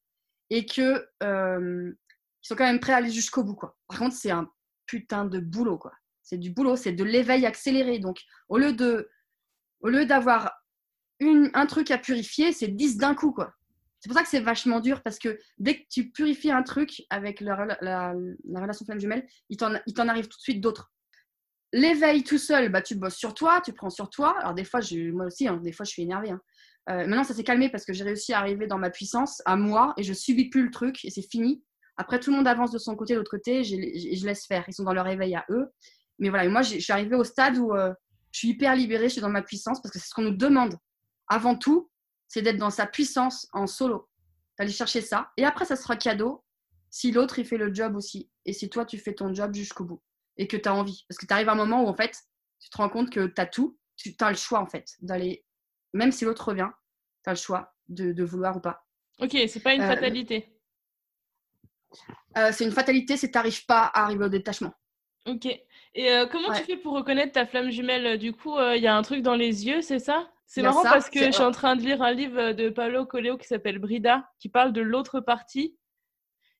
et 0.51 0.67
que 0.67 1.07
ils 1.23 2.47
sont 2.47 2.57
quand 2.57 2.65
même 2.65 2.81
prêts 2.81 2.93
à 2.93 2.97
aller 2.97 3.11
jusqu'au 3.11 3.45
bout. 3.45 3.55
Quoi. 3.55 3.77
Par 3.89 3.99
contre, 3.99 4.17
c'est 4.17 4.31
un 4.31 4.49
putain 4.87 5.25
de 5.25 5.39
boulot. 5.39 5.79
quoi. 5.79 5.93
C'est 6.29 6.37
du 6.37 6.51
boulot, 6.51 6.77
c'est 6.77 6.93
de 6.93 7.05
l'éveil 7.05 7.47
accéléré. 7.47 7.99
Donc, 7.99 8.21
au 8.51 8.59
lieu 8.59 8.75
de, 8.75 9.09
au 9.81 9.89
lieu 9.89 10.05
d'avoir 10.05 10.53
un 11.21 11.67
truc 11.67 11.91
à 11.91 11.97
purifier, 11.97 12.53
c'est 12.53 12.69
10 12.69 12.99
d'un 12.99 13.15
coup. 13.15 13.33
quoi. 13.33 13.55
C'est 13.99 14.11
pour 14.11 14.17
ça 14.17 14.23
que 14.23 14.29
c'est 14.29 14.41
vachement 14.41 14.81
dur 14.81 15.03
parce 15.03 15.19
que 15.19 15.39
dès 15.57 15.81
que 15.81 15.87
tu 15.91 16.11
purifies 16.11 16.51
un 16.51 16.63
truc 16.63 17.03
avec 17.09 17.41
la, 17.41 17.79
la, 17.81 18.15
la 18.45 18.61
relation 18.61 18.85
flamme 18.85 19.01
jumelle, 19.01 19.27
il 19.49 19.57
t'en 19.57 20.09
arrive 20.09 20.29
tout 20.29 20.37
de 20.37 20.43
suite 20.43 20.61
d'autres. 20.61 20.93
L'éveil 21.73 22.23
tout 22.23 22.39
seul, 22.39 22.71
bah, 22.71 22.83
tu 22.83 22.95
bosses 22.95 23.17
sur 23.17 23.33
toi, 23.33 23.63
tu 23.65 23.73
prends 23.73 23.91
sur 23.91 24.11
toi. 24.11 24.39
Alors 24.41 24.53
des 24.53 24.65
fois, 24.65 24.83
je, 24.83 25.11
moi 25.11 25.27
aussi, 25.27 25.49
hein, 25.49 25.57
des 25.65 25.73
fois, 25.73 25.85
je 25.85 25.91
suis 25.93 26.03
énervée. 26.03 26.31
Hein. 26.31 26.41
Euh, 26.91 27.07
maintenant, 27.07 27.25
ça 27.25 27.33
s'est 27.33 27.45
calmé 27.45 27.71
parce 27.71 27.87
que 27.87 27.95
j'ai 27.95 28.05
réussi 28.05 28.35
à 28.35 28.39
arriver 28.39 28.67
dans 28.67 28.79
ma 28.79 28.91
puissance, 28.91 29.41
à 29.47 29.57
moi, 29.57 29.95
et 29.97 30.03
je 30.03 30.13
subis 30.13 30.51
plus 30.51 30.65
le 30.65 30.71
truc, 30.71 31.05
et 31.05 31.11
c'est 31.11 31.29
fini. 31.29 31.63
Après, 31.99 32.21
tout 32.21 32.31
le 32.31 32.37
monde 32.37 32.47
avance 32.47 32.71
de 32.71 32.79
son 32.79 32.95
côté, 32.97 33.15
de 33.15 33.19
l'autre 33.19 33.31
côté, 33.31 33.65
je, 33.65 33.75
je, 33.75 34.25
laisse 34.25 34.47
faire. 34.47 34.65
Ils 34.69 34.73
sont 34.73 34.85
dans 34.85 34.95
leur 34.95 35.09
éveil 35.09 35.35
à 35.35 35.45
eux. 35.51 35.67
Mais 36.19 36.31
voilà, 36.31 36.49
moi, 36.49 36.63
je 36.63 36.79
suis 36.79 36.93
arrivée 36.93 37.17
au 37.17 37.25
stade 37.25 37.57
où 37.59 37.75
euh, 37.75 37.93
je 38.33 38.39
suis 38.39 38.49
hyper 38.49 38.75
libérée, 38.75 39.09
je 39.09 39.15
suis 39.15 39.21
dans 39.21 39.29
ma 39.29 39.43
puissance, 39.43 39.81
parce 39.81 39.93
que 39.93 39.99
c'est 39.99 40.09
ce 40.09 40.15
qu'on 40.15 40.23
nous 40.23 40.37
demande. 40.37 40.77
Avant 41.29 41.57
tout, 41.57 41.91
c'est 42.27 42.43
d'être 42.43 42.59
dans 42.59 42.71
sa 42.71 42.87
puissance 42.87 43.49
en 43.53 43.67
solo. 43.67 44.09
D'aller 44.59 44.73
chercher 44.73 45.01
ça. 45.01 45.31
Et 45.37 45.45
après, 45.45 45.65
ça 45.65 45.77
sera 45.77 45.97
cadeau 45.97 46.45
si 46.91 47.13
l'autre, 47.13 47.39
il 47.39 47.45
fait 47.45 47.59
le 47.59 47.73
job 47.73 47.97
aussi. 47.97 48.31
Et 48.45 48.53
si 48.53 48.69
toi, 48.69 48.85
tu 48.85 48.99
fais 48.99 49.15
ton 49.15 49.33
job 49.35 49.55
jusqu'au 49.55 49.85
bout 49.85 50.03
et 50.37 50.47
que 50.47 50.57
tu 50.57 50.69
as 50.69 50.75
envie. 50.75 51.05
Parce 51.09 51.19
que 51.19 51.27
tu 51.27 51.33
arrives 51.33 51.49
à 51.49 51.53
un 51.53 51.57
moment 51.57 51.85
où, 51.85 51.89
en 51.89 51.95
fait, 51.95 52.17
tu 52.61 52.71
te 52.71 52.77
rends 52.77 52.89
compte 52.89 53.11
que 53.11 53.27
tu 53.27 53.41
as 53.41 53.47
tout, 53.47 53.79
tu 53.97 54.15
as 54.21 54.31
le 54.31 54.37
choix, 54.37 54.61
en 54.61 54.67
fait, 54.67 54.97
d'aller, 55.01 55.45
même 55.93 56.13
si 56.13 56.25
l'autre 56.25 56.49
revient, 56.49 56.69
tu 57.25 57.31
as 57.31 57.35
le 57.35 57.39
choix 57.39 57.75
de, 57.89 58.13
de, 58.13 58.25
vouloir 58.25 58.57
ou 58.57 58.61
pas. 58.61 58.87
Ok, 59.21 59.37
c'est 59.49 59.61
pas 59.61 59.75
une 59.75 59.83
euh, 59.83 59.89
fatalité. 59.89 60.55
Euh, 62.37 62.53
c'est 62.53 62.65
une 62.65 62.73
fatalité, 62.73 63.17
c'est 63.17 63.29
que 63.29 63.33
tu 63.33 63.39
n'arrives 63.39 63.67
pas 63.67 63.83
à 63.87 64.05
arriver 64.05 64.25
au 64.25 64.29
détachement. 64.29 64.73
Ok. 65.27 65.47
Et 65.99 66.13
euh, 66.13 66.27
comment 66.27 66.53
tu 66.53 66.63
fais 66.63 66.77
pour 66.77 66.95
reconnaître 66.95 67.33
ta 67.33 67.45
flamme 67.45 67.71
jumelle? 67.71 68.19
Du 68.19 68.33
coup, 68.33 68.55
il 68.75 68.81
y 68.81 68.87
a 68.87 68.97
un 68.97 69.03
truc 69.03 69.21
dans 69.23 69.35
les 69.35 69.67
yeux, 69.67 69.83
c'est 69.83 69.99
ça? 69.99 70.31
C'est 70.47 70.63
marrant 70.63 70.83
parce 70.83 71.11
que 71.11 71.27
je 71.27 71.33
suis 71.33 71.43
en 71.43 71.51
train 71.51 71.75
de 71.75 71.83
lire 71.83 72.01
un 72.03 72.13
livre 72.13 72.53
de 72.53 72.71
Paolo 72.71 73.05
Coelho 73.05 73.37
qui 73.37 73.49
s'appelle 73.49 73.81
Brida, 73.81 74.31
qui 74.39 74.49
parle 74.49 74.73
de 74.73 74.81
l'autre 74.81 75.19
partie. 75.21 75.77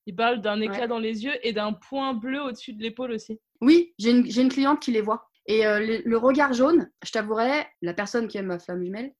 Il 0.05 0.15
parle 0.15 0.41
d'un 0.41 0.59
éclat 0.59 0.87
dans 0.87 0.99
les 0.99 1.23
yeux 1.23 1.33
et 1.41 1.53
d'un 1.53 1.71
point 1.71 2.13
bleu 2.13 2.41
au-dessus 2.41 2.73
de 2.73 2.83
l'épaule 2.83 3.11
aussi. 3.11 3.39
Oui, 3.61 3.93
j'ai 3.97 4.11
une, 4.11 4.27
une, 4.27 4.49
cliente 4.49 4.81
qui 4.81 4.91
les 4.91 5.01
voit. 5.01 5.29
Et 5.45 5.65
euh, 5.65 6.01
le, 6.03 6.17
regard 6.17 6.51
jaune, 6.51 6.91
je 7.03 7.11
t'avouerai, 7.11 7.65
la 7.81 7.93
personne 7.93 8.27
qui 8.27 8.37
aime 8.37 8.47
ma 8.47 8.59
flamme 8.59 8.83
jumelle, 8.83 9.13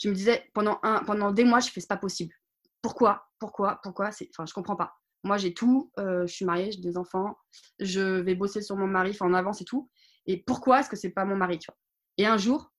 je 0.00 0.08
me 0.08 0.14
disais 0.14 0.48
pendant, 0.54 0.78
un, 0.82 1.02
pendant 1.04 1.32
des 1.32 1.44
mois, 1.44 1.60
je 1.60 1.70
fais 1.70 1.80
c'est 1.80 1.88
pas 1.88 1.96
possible. 1.96 2.34
Pourquoi? 2.82 3.26
Pourquoi? 3.38 3.80
Pourquoi? 3.82 4.08
Enfin, 4.08 4.46
je 4.46 4.54
comprends 4.54 4.76
pas. 4.76 4.94
Moi, 5.26 5.38
j'ai 5.38 5.52
tout. 5.52 5.90
Euh, 5.98 6.24
je 6.24 6.32
suis 6.32 6.44
mariée, 6.44 6.70
j'ai 6.70 6.80
des 6.80 6.96
enfants. 6.96 7.36
Je 7.80 8.00
vais 8.20 8.36
bosser 8.36 8.62
sur 8.62 8.76
mon 8.76 8.86
mari, 8.86 9.16
en 9.18 9.34
avance 9.34 9.60
et 9.60 9.64
tout. 9.64 9.90
Et 10.26 10.36
pourquoi 10.36 10.80
est-ce 10.80 10.88
que 10.88 10.96
c'est 10.96 11.10
pas 11.10 11.24
mon 11.24 11.36
mari 11.36 11.58
tu 11.58 11.66
vois? 11.66 11.76
Et 12.16 12.26
un 12.26 12.36
jour, 12.36 12.72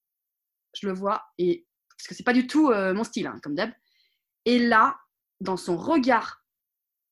je 0.73 0.87
le 0.87 0.93
vois 0.93 1.23
et 1.37 1.67
parce 1.89 2.07
que 2.07 2.15
c'est 2.15 2.23
pas 2.23 2.33
du 2.33 2.47
tout 2.47 2.69
euh, 2.69 2.93
mon 2.93 3.03
style, 3.03 3.27
hein, 3.27 3.39
comme 3.43 3.53
d'hab. 3.53 3.71
Et 4.45 4.59
là, 4.59 4.97
dans 5.41 5.57
son 5.57 5.75
regard 5.75 6.43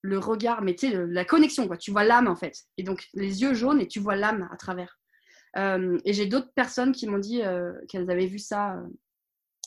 le 0.01 0.19
regard, 0.19 0.61
mais 0.61 0.75
tu 0.75 0.91
sais, 0.91 1.05
la 1.07 1.25
connexion, 1.25 1.67
quoi. 1.67 1.77
Tu 1.77 1.89
vois 1.89 2.03
l'âme, 2.03 2.27
en 2.27 2.35
fait. 2.35 2.65
Et 2.77 2.83
donc, 2.83 3.07
les 3.15 3.41
yeux 3.41 3.55
jaunes 3.55 3.81
et 3.81 3.87
tu 3.87 3.99
vois 3.99 4.15
l'âme 4.15 4.47
à 4.51 4.55
travers. 4.55 4.99
Euh, 5.57 5.97
et 6.05 6.13
j'ai 6.13 6.27
d'autres 6.27 6.53
personnes 6.53 6.91
qui 6.91 7.07
m'ont 7.07 7.17
dit 7.17 7.41
qu'elles 7.89 8.11
avaient 8.11 8.27
vu 8.27 8.37
ça 8.37 8.77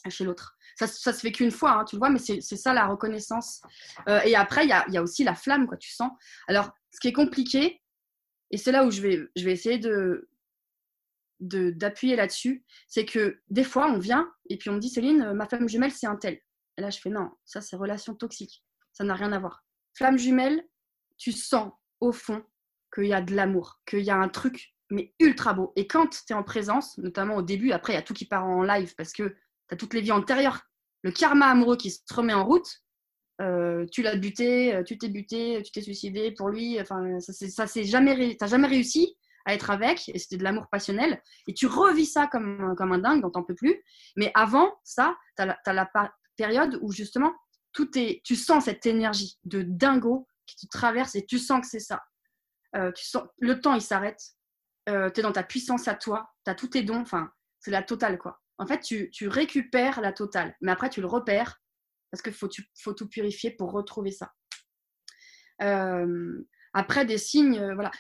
chez 0.09 0.25
l'autre. 0.25 0.57
Ça, 0.79 0.87
ça 0.87 1.13
se 1.13 1.21
fait 1.21 1.33
qu'une 1.33 1.51
fois, 1.51 1.73
hein, 1.73 1.85
tu 1.85 1.97
le 1.97 1.99
vois, 1.99 2.11
mais 2.11 2.21
c'est 2.21 2.41
ça 2.41 2.73
la 2.73 2.87
reconnaissance. 2.87 3.63
et 4.25 4.37
après, 4.37 4.65
il 4.65 4.69
y 4.69 4.97
a, 4.97 5.03
aussi 5.03 5.25
la 5.25 5.35
flamme, 5.35 5.67
quoi, 5.67 5.77
tu 5.77 5.91
sens. 5.91 6.13
Alors, 6.47 6.71
ce 6.93 7.01
qui 7.01 7.09
est 7.09 7.13
compliqué, 7.13 7.83
et 8.51 8.57
c'est 8.57 8.71
là 8.71 8.85
où 8.85 8.91
je 8.91 9.01
vais, 9.01 9.29
je 9.37 9.45
vais 9.45 9.53
essayer 9.53 9.79
de 9.79 10.29
d'appuyer 11.41 12.17
là-dessus, 12.17 12.65
c'est 12.89 13.05
que 13.05 13.41
des 13.49 13.63
fois, 13.63 13.87
on 13.93 13.99
vient 13.99 14.29
et 14.49 14.59
puis 14.59 14.71
on 14.71 14.75
me 14.75 14.81
dit, 14.81 14.89
Céline, 14.89 15.33
ma 15.35 15.47
femme 15.47 15.69
jumelle, 15.69 15.93
c'est 15.93 16.07
un 16.07 16.17
tel. 16.17 16.41
Et 16.77 16.81
là, 16.81 16.91
je 16.91 16.99
fais, 16.99 17.11
non, 17.11 17.31
ça, 17.45 17.61
c'est 17.61 17.77
relation 17.77 18.15
toxique. 18.15 18.65
Ça 18.93 19.05
n'a 19.05 19.15
rien 19.15 19.33
à 19.33 19.39
voir. 19.39 19.65
Flamme 19.95 20.19
jumelle, 20.19 20.67
tu 21.17 21.33
sens 21.33 21.73
au 22.01 22.13
fond 22.13 22.45
qu'il 22.93 23.07
y 23.07 23.13
a 23.13 23.21
de 23.21 23.35
l'amour, 23.35 23.81
qu'il 23.87 24.01
y 24.01 24.11
a 24.11 24.17
un 24.17 24.29
truc, 24.29 24.75
mais 24.91 25.15
ultra 25.21 25.55
beau. 25.55 25.73
Et 25.77 25.87
quand 25.87 26.09
tu 26.09 26.33
es 26.33 26.35
en 26.35 26.43
présence, 26.43 26.99
notamment 26.99 27.37
au 27.37 27.43
début, 27.43 27.73
après, 27.73 27.93
il 27.93 27.97
y 27.97 27.99
a 27.99 28.03
tout 28.03 28.15
qui 28.15 28.27
part 28.27 28.47
en 28.47 28.63
live 28.63 28.95
parce 28.97 29.13
que 29.13 29.37
tu 29.69 29.75
as 29.75 29.77
toutes 29.77 29.95
les 29.95 30.01
vies 30.01 30.13
antérieures. 30.13 30.63
Le 31.03 31.11
karma 31.11 31.47
amoureux 31.47 31.77
qui 31.77 31.91
se 31.91 32.01
remet 32.13 32.35
en 32.35 32.45
route, 32.45 32.69
euh, 33.41 33.87
tu 33.93 34.03
l'as 34.03 34.17
buté, 34.17 34.75
euh, 34.75 34.83
tu 34.83 34.99
t'es 34.99 35.09
buté, 35.09 35.63
tu 35.65 35.71
t'es 35.71 35.81
suicidé 35.81 36.33
pour 36.33 36.49
lui. 36.49 36.81
Enfin, 36.81 37.21
ça 37.21 37.67
c'est 37.67 37.85
jamais, 37.85 38.37
t'as 38.39 38.49
jamais 38.49 38.69
réussi 38.69 39.17
à 39.45 39.55
être 39.55 39.71
avec, 39.71 40.09
et 40.09 40.19
c'était 40.19 40.37
de 40.37 40.45
l'amour 40.45 40.67
passionnel. 40.71 41.23
Et 41.47 41.55
tu 41.55 41.67
revis 41.67 42.07
ça 42.07 42.27
comme, 42.27 42.75
comme 42.77 42.93
un 42.93 42.99
dingue, 42.99 43.23
dont 43.23 43.31
t'en 43.31 43.45
peux 43.45 43.55
plus. 43.55 43.83
Mais 44.17 44.31
avant 44.35 44.75
ça, 44.85 45.17
tu 45.37 45.45
as, 45.45 45.73
la 45.73 45.91
période 46.37 46.79
où 46.83 46.93
justement 46.93 47.33
est, 47.95 48.23
tu 48.25 48.37
sens 48.37 48.65
cette 48.65 48.87
énergie 48.87 49.39
de 49.45 49.63
dingo 49.63 50.27
qui 50.47 50.67
te 50.67 50.77
traverse 50.77 51.15
et 51.15 51.25
tu 51.27 51.39
sens 51.39 51.61
que 51.61 51.67
c'est 51.67 51.81
ça. 51.81 52.03
Euh, 52.77 52.93
tu 52.93 53.05
sens, 53.05 53.25
le 53.39 53.61
temps, 53.61 53.75
il 53.75 53.83
s'arrête. 53.83 54.21
Euh, 54.89 55.11
tu 55.11 55.21
es 55.21 55.23
dans 55.23 55.33
ta 55.33 55.43
puissance 55.43 55.89
à 55.89 55.95
toi. 55.95 56.31
Tu 56.45 56.51
as 56.51 56.55
tous 56.55 56.69
tes 56.69 56.83
dons. 56.83 57.01
Enfin, 57.01 57.31
c'est 57.61 57.71
la 57.71 57.83
totale, 57.83 58.19
quoi. 58.19 58.41
En 58.59 58.67
fait, 58.67 58.81
tu, 58.81 59.29
récupères 59.29 60.01
la 60.01 60.13
totale. 60.13 60.57
Mais 60.61 60.73
après, 60.73 60.91
tu 60.91 61.01
le 61.01 61.07
repères 61.07 61.61
parce 62.11 62.23
qu'il 62.23 62.33
faut, 62.33 62.49
tout 62.93 63.09
purifier 63.09 63.51
pour 63.51 63.73
retrouver 63.73 64.11
ça. 64.11 64.33
Euh, 65.63 66.43
après, 66.73 67.05
des 67.05 67.19
signes, 67.19 67.73
voilà. 67.75 67.91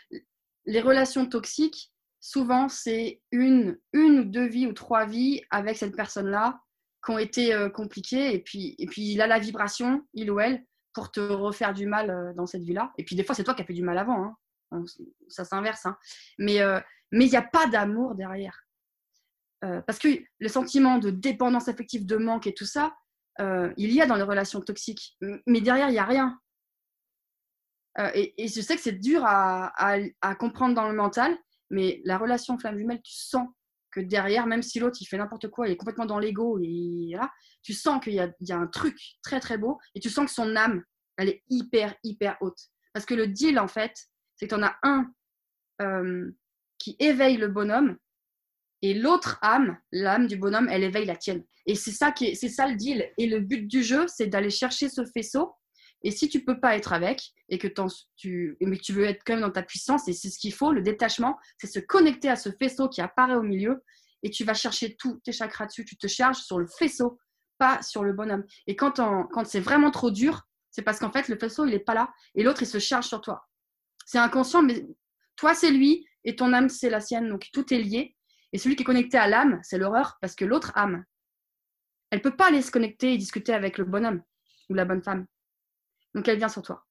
Les 0.66 0.81
relations 0.81 1.27
toxiques, 1.27 1.92
souvent, 2.21 2.68
c'est 2.68 3.21
une, 3.31 3.79
ou 3.94 4.25
deux 4.25 4.49
vies 4.49 4.66
ou 4.66 4.73
trois 4.73 5.07
vies 5.07 5.42
avec 5.51 5.77
cette 5.77 5.97
personne-là 5.97 6.61
qui 7.05 7.11
ont 7.12 7.18
été 7.18 7.55
euh, 7.55 7.68
compliquées. 7.68 8.35
Et 8.35 8.40
puis, 8.40 8.77
il 8.79 9.21
a 9.21 9.27
la 9.27 9.38
vibration, 9.38 10.07
il 10.14 10.31
ou 10.31 10.40
elle, 10.40 10.64
pour 10.92 11.11
te 11.11 11.21
refaire 11.21 11.75
du 11.75 11.87
mal 11.87 12.11
euh, 12.11 12.33
dans 12.35 12.47
cette 12.47 12.62
vie-là. 12.62 12.92
Et 12.99 13.05
puis, 13.05 13.16
des 13.16 13.25
fois, 13.25 13.35
c'est 13.35 13.44
toi 13.44 13.55
qui 13.55 13.62
as 13.62 13.64
fait 13.64 13.75
du 13.75 13.85
mal 13.85 13.99
avant. 13.99 14.37
Hein. 14.73 14.85
Ça 15.29 15.44
s'inverse. 15.44 15.87
Hein. 15.87 15.97
Euh, 16.40 16.81
mais 17.12 17.27
il 17.27 17.31
n'y 17.31 17.37
a 17.37 17.42
pas 17.42 17.66
d'amour 17.66 18.14
derrière. 18.14 18.64
Parce 19.61 19.99
que 19.99 20.09
le 20.38 20.49
sentiment 20.49 20.99
de 20.99 21.11
dépendance 21.11 21.68
affective, 21.68 22.07
de 22.07 22.16
manque 22.16 22.47
et 22.47 22.55
tout 22.55 22.64
ça, 22.64 22.94
il 23.40 23.92
y 23.92 24.01
a 24.01 24.07
dans 24.07 24.16
les 24.16 24.23
relations 24.23 24.61
toxiques. 24.61 25.16
Mais 25.47 25.61
derrière, 25.61 25.88
il 25.88 25.92
n'y 25.92 25.99
a 25.99 26.05
rien. 26.05 26.38
Et, 28.14 28.44
et, 28.44 28.49
je 28.49 28.61
sais 28.61 28.77
que 28.77 28.83
c'est 28.83 28.92
dur 28.92 29.23
à, 29.25 29.73
comprendre 30.38 30.75
dans 30.75 30.88
le 30.88 30.94
mental, 30.94 31.37
mais 31.71 32.01
la 32.05 32.18
relation 32.18 32.59
flamme 32.59 32.79
jumelle, 32.79 33.03
tu 33.03 33.12
sens 33.12 33.49
que 33.90 34.01
derrière, 34.01 34.47
même 34.47 34.62
si 34.62 34.79
l'autre 34.79 34.99
il 35.01 35.07
fait 35.07 35.16
n'importe 35.16 35.49
quoi, 35.49 35.66
il 35.66 35.73
est 35.73 35.77
complètement 35.77 36.07
dans 36.07 36.18
l'ego, 36.18 36.61
tu 37.62 37.73
sens 37.73 38.03
qu'il 38.03 38.14
y, 38.14 38.35
y, 38.40 38.53
a 38.53 38.57
un 38.57 38.66
truc 38.66 38.97
très 39.23 39.40
très 39.40 39.59
beau 39.59 39.79
et 39.94 40.01
tu 40.01 40.11
sens 40.11 40.27
que 40.27 40.33
son 40.33 40.57
âme, 40.57 40.85
elle 41.16 41.29
est 41.29 41.42
hyper 41.49 41.94
hyper 42.05 42.37
haute. 42.40 42.61
Parce 42.92 43.07
que 43.07 43.14
le 43.14 43.27
deal 43.27 43.59
en 43.59 43.68
fait, 43.68 43.97
c'est 44.37 44.47
que 44.47 44.55
tu 44.55 44.61
en 44.61 44.64
as 44.64 44.77
un 44.83 45.11
euh, 45.83 46.31
qui 46.79 46.97
éveille 46.99 47.37
le 47.37 47.49
bonhomme 47.49 47.97
et 48.83 48.95
l'autre 48.95 49.38
âme, 49.43 49.77
l'âme 49.93 50.27
du 50.27 50.37
bonhomme, 50.37 50.69
elle 50.71 50.85
éveille 50.85 51.07
la 51.07 51.17
tienne. 51.17 51.45
Et 51.67 51.75
c'est 51.75 51.93
ça 51.93 52.12
qui 52.12 52.27
est, 52.27 52.35
c'est 52.35 52.49
ça 52.49 52.69
le 52.69 52.77
deal. 52.77 53.11
Et 53.19 53.27
le 53.27 53.41
but 53.41 53.67
du 53.67 53.83
jeu, 53.83 54.07
c'est 54.09 54.27
d'aller 54.27 54.51
chercher 54.51 54.88
ce 54.88 55.05
faisceau 55.05 55.55
et 56.05 56.11
si 56.11 56.29
tu 56.29 56.45
peux 56.45 56.61
pas 56.61 56.77
être 56.77 56.93
avec 56.93 57.33
et 57.49 57.59
que 57.59 57.69
tu, 58.17 58.57
mais 58.61 58.77
que 58.77 58.83
tu 58.83 58.93
veux 58.93 59.05
être 59.05 59.23
quand 59.25 59.35
même 59.35 59.43
dans 59.43 59.51
ta 59.51 59.62
puissance, 59.62 60.07
et 60.09 60.12
c'est 60.12 60.31
ce 60.31 60.38
qu'il 60.38 60.53
faut, 60.53 60.73
le 60.73 60.83
détachement, 60.83 61.38
c'est 61.59 61.67
se 61.67 61.81
connecter 61.81 62.29
à 62.29 62.37
ce 62.37 62.51
faisceau 62.51 62.88
qui 62.88 63.01
apparaît 63.01 63.35
au 63.35 63.43
milieu 63.43 63.83
et 64.22 64.31
tu 64.31 64.45
vas 64.45 64.55
chercher 64.55 64.97
tous 64.97 65.20
tes 65.24 65.33
chakras 65.33 65.66
dessus. 65.66 65.85
Tu 65.85 65.97
te 65.97 66.07
charges 66.07 66.39
sur 66.39 66.59
le 66.59 66.66
faisceau, 66.66 67.18
pas 67.59 67.83
sur 67.83 68.05
le 68.05 68.12
bonhomme. 68.12 68.45
Et 68.66 68.76
quand, 68.76 69.01
quand 69.33 69.45
c'est 69.45 69.61
vraiment 69.61 69.91
trop 69.91 70.11
dur, 70.11 70.43
c'est 70.70 70.83
parce 70.83 70.99
qu'en 71.01 71.11
fait, 71.11 71.29
le 71.29 71.39
faisceau, 71.39 71.64
il 71.64 71.70
n'est 71.70 71.79
pas 71.79 71.95
là 71.95 72.12
et 72.35 72.43
l'autre, 72.43 72.62
il 72.62 72.66
se 72.66 72.79
charge 72.79 73.07
sur 73.07 73.20
toi. 73.20 73.49
C'est 74.07 74.18
inconscient, 74.18 74.62
mais 74.62 74.87
toi, 75.37 75.55
c'est 75.55 75.70
lui 75.70 76.07
et 76.24 76.37
ton 76.37 76.53
âme, 76.53 76.68
c'est 76.68 76.91
la 76.91 77.01
sienne. 77.01 77.29
Donc 77.29 77.49
tout 77.53 77.72
est 77.74 77.81
lié. 77.81 78.14
Et 78.53 78.59
celui 78.59 78.76
qui 78.76 78.82
est 78.82 78.86
connecté 78.86 79.18
à 79.18 79.26
l'âme, 79.26 79.61
c'est 79.62 79.78
l'horreur 79.78 80.16
parce 80.20 80.34
que 80.34 80.44
l'autre 80.44 80.72
âme, 80.74 81.05
elle 82.11 82.22
peut 82.22 82.36
pas 82.36 82.49
aller 82.49 82.62
se 82.62 82.70
connecter 82.70 83.12
et 83.12 83.18
discuter 83.18 83.53
avec 83.53 83.78
le 83.78 83.84
bonhomme 83.84 84.22
ou 84.70 84.74
la 84.74 84.84
bonne 84.84 85.03
femme. 85.03 85.26
Donc 86.14 86.26
elle 86.28 86.38
vient 86.38 86.49
sur 86.49 86.62
toi. 86.62 86.86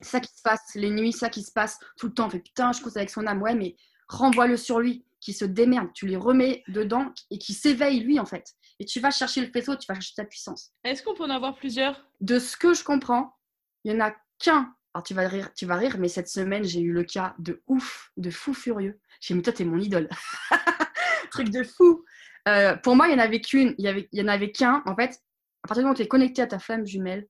C'est 0.00 0.10
ça 0.10 0.20
qui 0.20 0.34
se 0.34 0.42
passe 0.42 0.74
les 0.74 0.90
nuits, 0.90 1.12
ça 1.12 1.30
qui 1.30 1.42
se 1.42 1.52
passe 1.52 1.78
tout 1.96 2.08
le 2.08 2.14
temps. 2.14 2.26
On 2.26 2.30
fait 2.30 2.40
putain, 2.40 2.72
je 2.72 2.82
cause 2.82 2.96
avec 2.96 3.10
son 3.10 3.26
âme. 3.26 3.40
Ouais, 3.40 3.54
mais 3.54 3.76
renvoie-le 4.08 4.56
sur 4.56 4.80
lui, 4.80 5.06
qui 5.20 5.32
se 5.32 5.44
démerde. 5.44 5.88
Tu 5.94 6.06
lui 6.06 6.16
remets 6.16 6.62
dedans 6.68 7.12
et 7.30 7.38
qui 7.38 7.54
s'éveille 7.54 8.00
lui 8.00 8.20
en 8.20 8.26
fait. 8.26 8.54
Et 8.78 8.84
tu 8.84 9.00
vas 9.00 9.10
chercher 9.10 9.40
le 9.44 9.50
faisceau, 9.50 9.76
tu 9.76 9.86
vas 9.88 9.94
chercher 9.94 10.14
ta 10.16 10.24
puissance. 10.24 10.72
Est-ce 10.84 11.02
qu'on 11.02 11.14
peut 11.14 11.24
en 11.24 11.30
avoir 11.30 11.56
plusieurs? 11.56 12.04
De 12.20 12.38
ce 12.38 12.56
que 12.56 12.74
je 12.74 12.84
comprends, 12.84 13.36
il 13.84 13.92
y 13.92 13.96
en 13.96 14.00
a 14.00 14.14
qu'un. 14.38 14.74
Alors 14.94 15.02
tu 15.02 15.14
vas 15.14 15.28
rire, 15.28 15.52
tu 15.54 15.66
vas 15.66 15.76
rire, 15.76 15.96
mais 15.98 16.08
cette 16.08 16.28
semaine 16.28 16.64
j'ai 16.64 16.80
eu 16.80 16.92
le 16.92 17.04
cas 17.04 17.34
de 17.38 17.62
ouf, 17.66 18.12
de 18.16 18.30
fou 18.30 18.54
furieux. 18.54 19.00
J'ai 19.20 19.34
dit 19.34 19.38
mais 19.38 19.42
toi 19.42 19.52
t'es 19.52 19.64
mon 19.64 19.78
idole, 19.78 20.08
truc 21.30 21.50
de 21.50 21.62
fou. 21.62 22.04
Euh, 22.48 22.76
pour 22.76 22.96
moi, 22.96 23.08
il 23.08 23.14
n'y 23.14 23.20
en 23.20 23.24
avait 23.24 23.40
qu'une, 23.40 23.74
il 23.78 24.22
en 24.22 24.28
avait 24.28 24.52
qu'un. 24.52 24.82
En 24.86 24.94
fait, 24.94 25.20
à 25.62 25.68
partir 25.68 25.80
du 25.80 25.82
moment 25.82 25.92
où 25.92 25.96
tu 25.96 26.02
es 26.02 26.08
connecté 26.08 26.42
à 26.42 26.46
ta 26.46 26.58
flamme 26.58 26.86
jumelle, 26.86 27.26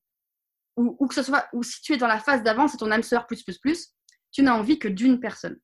ou, 0.77 1.07
que 1.07 1.15
ce 1.15 1.23
soit, 1.23 1.47
ou 1.55 1.63
si 1.63 1.81
tu 1.81 1.95
es 1.95 1.97
dans 1.97 2.07
la 2.07 2.19
phase 2.19 2.43
d'avant, 2.43 2.69
c'est 2.69 2.77
ton 2.77 2.91
âme 2.91 3.03
sœur 3.03 3.27
plus, 3.27 3.43
plus, 3.43 3.59
plus, 3.59 3.95
tu 4.31 4.43
n'as 4.43 4.55
envie 4.55 4.79
que 4.79 4.89
d'une 4.89 5.21
personne. 5.21 5.59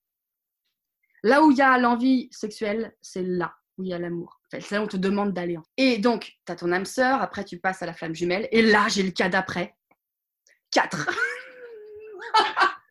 Là 1.22 1.42
où 1.42 1.50
il 1.50 1.58
y 1.58 1.62
a 1.62 1.76
l'envie 1.78 2.28
sexuelle, 2.32 2.96
c'est 3.02 3.22
là 3.22 3.54
où 3.76 3.82
il 3.82 3.90
y 3.90 3.92
a 3.94 3.98
l'amour. 3.98 4.40
c'est 4.50 4.70
là 4.70 4.80
où 4.80 4.84
on 4.84 4.88
te 4.88 4.96
demande 4.96 5.32
d'aller. 5.34 5.58
Et 5.76 5.98
donc, 5.98 6.32
tu 6.46 6.52
as 6.52 6.56
ton 6.56 6.72
âme 6.72 6.86
sœur, 6.86 7.20
après 7.20 7.44
tu 7.44 7.58
passes 7.58 7.82
à 7.82 7.86
la 7.86 7.92
flamme 7.92 8.14
jumelle, 8.14 8.48
et 8.50 8.62
là, 8.62 8.88
j'ai 8.88 9.02
le 9.02 9.10
cas 9.10 9.28
d'après. 9.28 9.76
Quatre. 10.70 11.10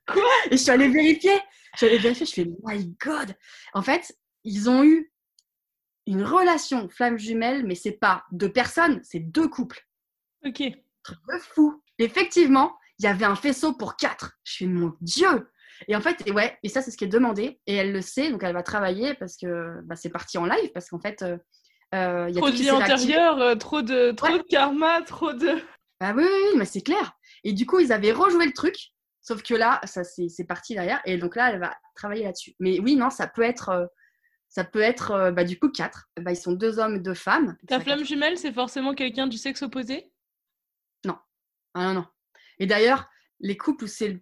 Quoi 0.08 0.24
Et 0.52 0.58
je 0.58 0.62
suis 0.62 0.72
allée 0.72 0.90
vérifier. 0.90 1.40
Je 1.74 1.78
suis 1.78 1.86
allée 1.88 1.98
vérifier, 1.98 2.26
je 2.26 2.34
fais, 2.34 2.48
my 2.64 2.96
God 3.04 3.36
En 3.74 3.82
fait, 3.82 4.16
ils 4.44 4.70
ont 4.70 4.84
eu 4.84 5.11
une 6.08 6.24
relation 6.24 6.90
flamme 6.90 7.18
jumelle, 7.18 7.66
mais 7.66 7.76
c'est 7.76 7.92
pas 7.92 8.24
deux 8.32 8.52
personnes, 8.52 9.02
c'est 9.04 9.20
deux 9.20 9.48
couples. 9.48 9.88
Ok. 10.46 10.64
Truc 11.04 11.20
de 11.28 11.38
fou. 11.40 11.82
Effectivement, 12.00 12.76
il 13.00 13.06
y 13.06 13.08
avait 13.08 13.26
un 13.26 13.36
faisceau 13.36 13.74
pour 13.74 13.96
quatre. 13.96 14.38
Je 14.44 14.54
suis 14.54 14.68
mon 14.68 14.94
Dieu. 15.02 15.48
Et 15.88 15.96
en 15.96 16.02
fait, 16.02 16.22
et 16.28 16.32
ouais, 16.32 16.58
et 16.64 16.70
ça 16.70 16.82
c'est 16.82 16.92
ce 16.92 16.98
qui 16.98 17.06
est 17.06 17.08
demandé, 17.08 17.60
et 17.66 17.76
elle 17.76 17.92
le 17.92 18.02
sait, 18.02 18.32
donc 18.32 18.44
elle 18.44 18.54
va 18.54 18.62
travailler 18.62 19.16
parce 19.16 19.36
que 19.36 19.82
bah, 19.84 19.96
c'est 19.96 20.10
parti 20.10 20.38
en 20.38 20.46
live, 20.46 20.72
parce 20.74 20.90
qu'en 20.90 21.00
fait, 21.00 21.24
euh, 21.24 21.38
euh 21.96 22.30
y 22.30 22.38
a 22.38 22.42
trop 22.42 22.52
de 22.52 22.56
vie 22.56 22.70
antérieure, 22.70 23.40
euh, 23.42 23.56
trop 23.56 23.82
de 23.82 24.12
trop 24.12 24.38
de 24.38 24.44
karma, 24.44 25.02
trop 25.02 25.34
de. 25.34 25.56
Bah 26.00 26.14
oui, 26.16 26.24
oui, 26.24 26.58
mais 26.58 26.66
c'est 26.66 26.82
clair. 26.82 27.14
Et 27.44 27.54
du 27.54 27.66
coup, 27.66 27.80
ils 27.80 27.92
avaient 27.92 28.12
rejoué 28.12 28.46
le 28.46 28.54
truc, 28.54 28.76
sauf 29.22 29.42
que 29.42 29.56
là, 29.56 29.82
ça 29.86 30.04
c'est 30.04 30.46
parti 30.48 30.76
derrière, 30.76 31.02
et 31.06 31.18
donc 31.18 31.36
là, 31.36 31.52
elle 31.52 31.60
va 31.60 31.76
travailler 31.96 32.26
là-dessus. 32.26 32.54
Mais 32.60 32.80
oui, 32.80 32.96
non, 32.96 33.10
ça 33.10 33.26
peut 33.26 33.44
être 33.44 33.90
ça 34.52 34.66
peut 34.66 34.82
être 34.82 35.12
euh, 35.12 35.32
bah, 35.32 35.46
du 35.46 35.58
coup 35.58 35.70
quatre. 35.70 36.10
Bah, 36.20 36.32
ils 36.32 36.38
sont 36.38 36.52
deux 36.52 36.78
hommes 36.78 36.98
et 36.98 37.00
deux 37.00 37.14
femmes. 37.14 37.58
Ta 37.68 37.80
flamme 37.80 38.04
jumelle, 38.04 38.38
c'est 38.38 38.52
forcément 38.52 38.94
quelqu'un 38.94 39.26
du 39.26 39.38
sexe 39.38 39.62
opposé? 39.62 40.12
Non. 41.06 41.16
Ah, 41.74 41.86
non, 41.86 41.94
non. 41.94 42.06
Et 42.60 42.66
d'ailleurs, 42.66 43.10
les 43.40 43.56
couples 43.56 43.86
où 43.86 43.88
c'est 43.88 44.22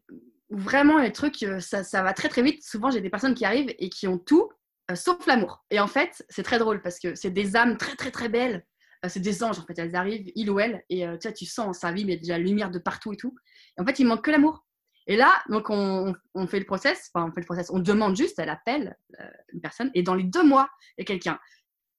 vraiment 0.51 0.99
les 0.99 1.11
trucs, 1.11 1.41
euh, 1.41 1.59
ça, 1.59 1.83
ça, 1.83 2.03
va 2.03 2.13
très 2.13 2.29
très 2.29 2.43
vite. 2.43 2.63
Souvent, 2.63 2.91
j'ai 2.91 3.01
des 3.01 3.09
personnes 3.09 3.33
qui 3.33 3.43
arrivent 3.43 3.73
et 3.79 3.89
qui 3.89 4.07
ont 4.07 4.19
tout, 4.19 4.49
euh, 4.91 4.95
sauf 4.95 5.25
l'amour. 5.25 5.65
Et 5.71 5.79
en 5.79 5.87
fait, 5.87 6.23
c'est 6.29 6.43
très 6.43 6.59
drôle 6.59 6.83
parce 6.83 6.99
que 6.99 7.15
c'est 7.15 7.31
des 7.31 7.55
âmes 7.55 7.75
très 7.77 7.95
très 7.95 8.11
très 8.11 8.29
belles. 8.29 8.63
c'est 9.07 9.19
des 9.19 9.43
anges 9.43 9.57
en 9.57 9.65
fait. 9.65 9.79
Elles 9.79 9.95
arrivent, 9.95 10.31
il 10.35 10.51
ou 10.51 10.59
elle, 10.59 10.85
et 10.89 11.07
tu, 11.19 11.27
vois, 11.27 11.33
tu 11.33 11.47
sens 11.47 11.79
sa 11.79 11.91
vie, 11.91 12.05
mais 12.05 12.13
il 12.13 12.15
y 12.15 12.17
a 12.17 12.21
déjà 12.21 12.37
la 12.37 12.43
lumière 12.43 12.69
de 12.69 12.77
partout 12.77 13.13
et 13.13 13.17
tout. 13.17 13.35
Et 13.79 13.81
en 13.81 13.85
fait, 13.85 13.97
il 13.97 14.05
manque 14.05 14.23
que 14.23 14.29
l'amour. 14.29 14.63
Et 15.09 15.17
là, 15.17 15.41
donc 15.49 15.71
on, 15.71 16.13
fait 16.47 16.59
le 16.59 16.65
process, 16.65 17.09
enfin 17.11 17.27
on 17.27 17.33
fait 17.33 17.41
le 17.41 17.45
process, 17.47 17.71
on 17.71 17.79
demande 17.79 18.15
juste, 18.15 18.37
elle 18.37 18.49
appelle 18.49 18.95
euh, 19.19 19.23
une 19.51 19.59
personne, 19.59 19.89
et 19.95 20.03
dans 20.03 20.13
les 20.13 20.23
deux 20.23 20.43
mois, 20.43 20.69
il 20.97 21.01
y 21.01 21.03
a 21.03 21.05
quelqu'un. 21.05 21.39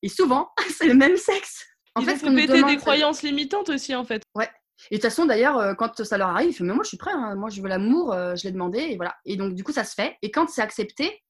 Et 0.02 0.08
souvent, 0.08 0.52
c'est 0.70 0.86
le 0.86 0.94
même 0.94 1.16
sexe. 1.16 1.66
En 1.96 2.02
fait, 2.02 2.14
fait, 2.14 2.32
péter 2.32 2.62
des 2.62 2.76
croyances 2.76 3.22
limitantes 3.22 3.68
aussi, 3.68 3.96
en 3.96 4.04
fait. 4.04 4.22
Ouais. 4.36 4.48
Et 4.92 4.96
de 4.96 5.00
toute 5.00 5.10
façon, 5.10 5.26
d'ailleurs, 5.26 5.58
euh, 5.58 5.74
quand 5.74 6.04
ça 6.04 6.18
leur 6.18 6.28
arrive, 6.28 6.50
ils 6.50 6.54
font, 6.54 6.62
mais 6.62 6.72
moi, 6.72 6.84
je 6.84 6.88
suis 6.88 6.96
prêt, 6.96 7.10
hein. 7.12 7.34
moi, 7.34 7.50
je 7.50 7.60
veux 7.60 7.68
l'amour, 7.68 8.12
euh, 8.12 8.36
je 8.36 8.44
l'ai 8.44 8.52
demandé, 8.52 8.78
et 8.78 8.96
voilà. 8.96 9.16
Et 9.24 9.36
donc, 9.36 9.54
du 9.54 9.64
coup, 9.64 9.72
ça 9.72 9.82
se 9.82 9.94
fait. 9.94 10.16
Et 10.22 10.30
quand 10.30 10.48
c'est 10.48 10.62
accepté, 10.62 11.20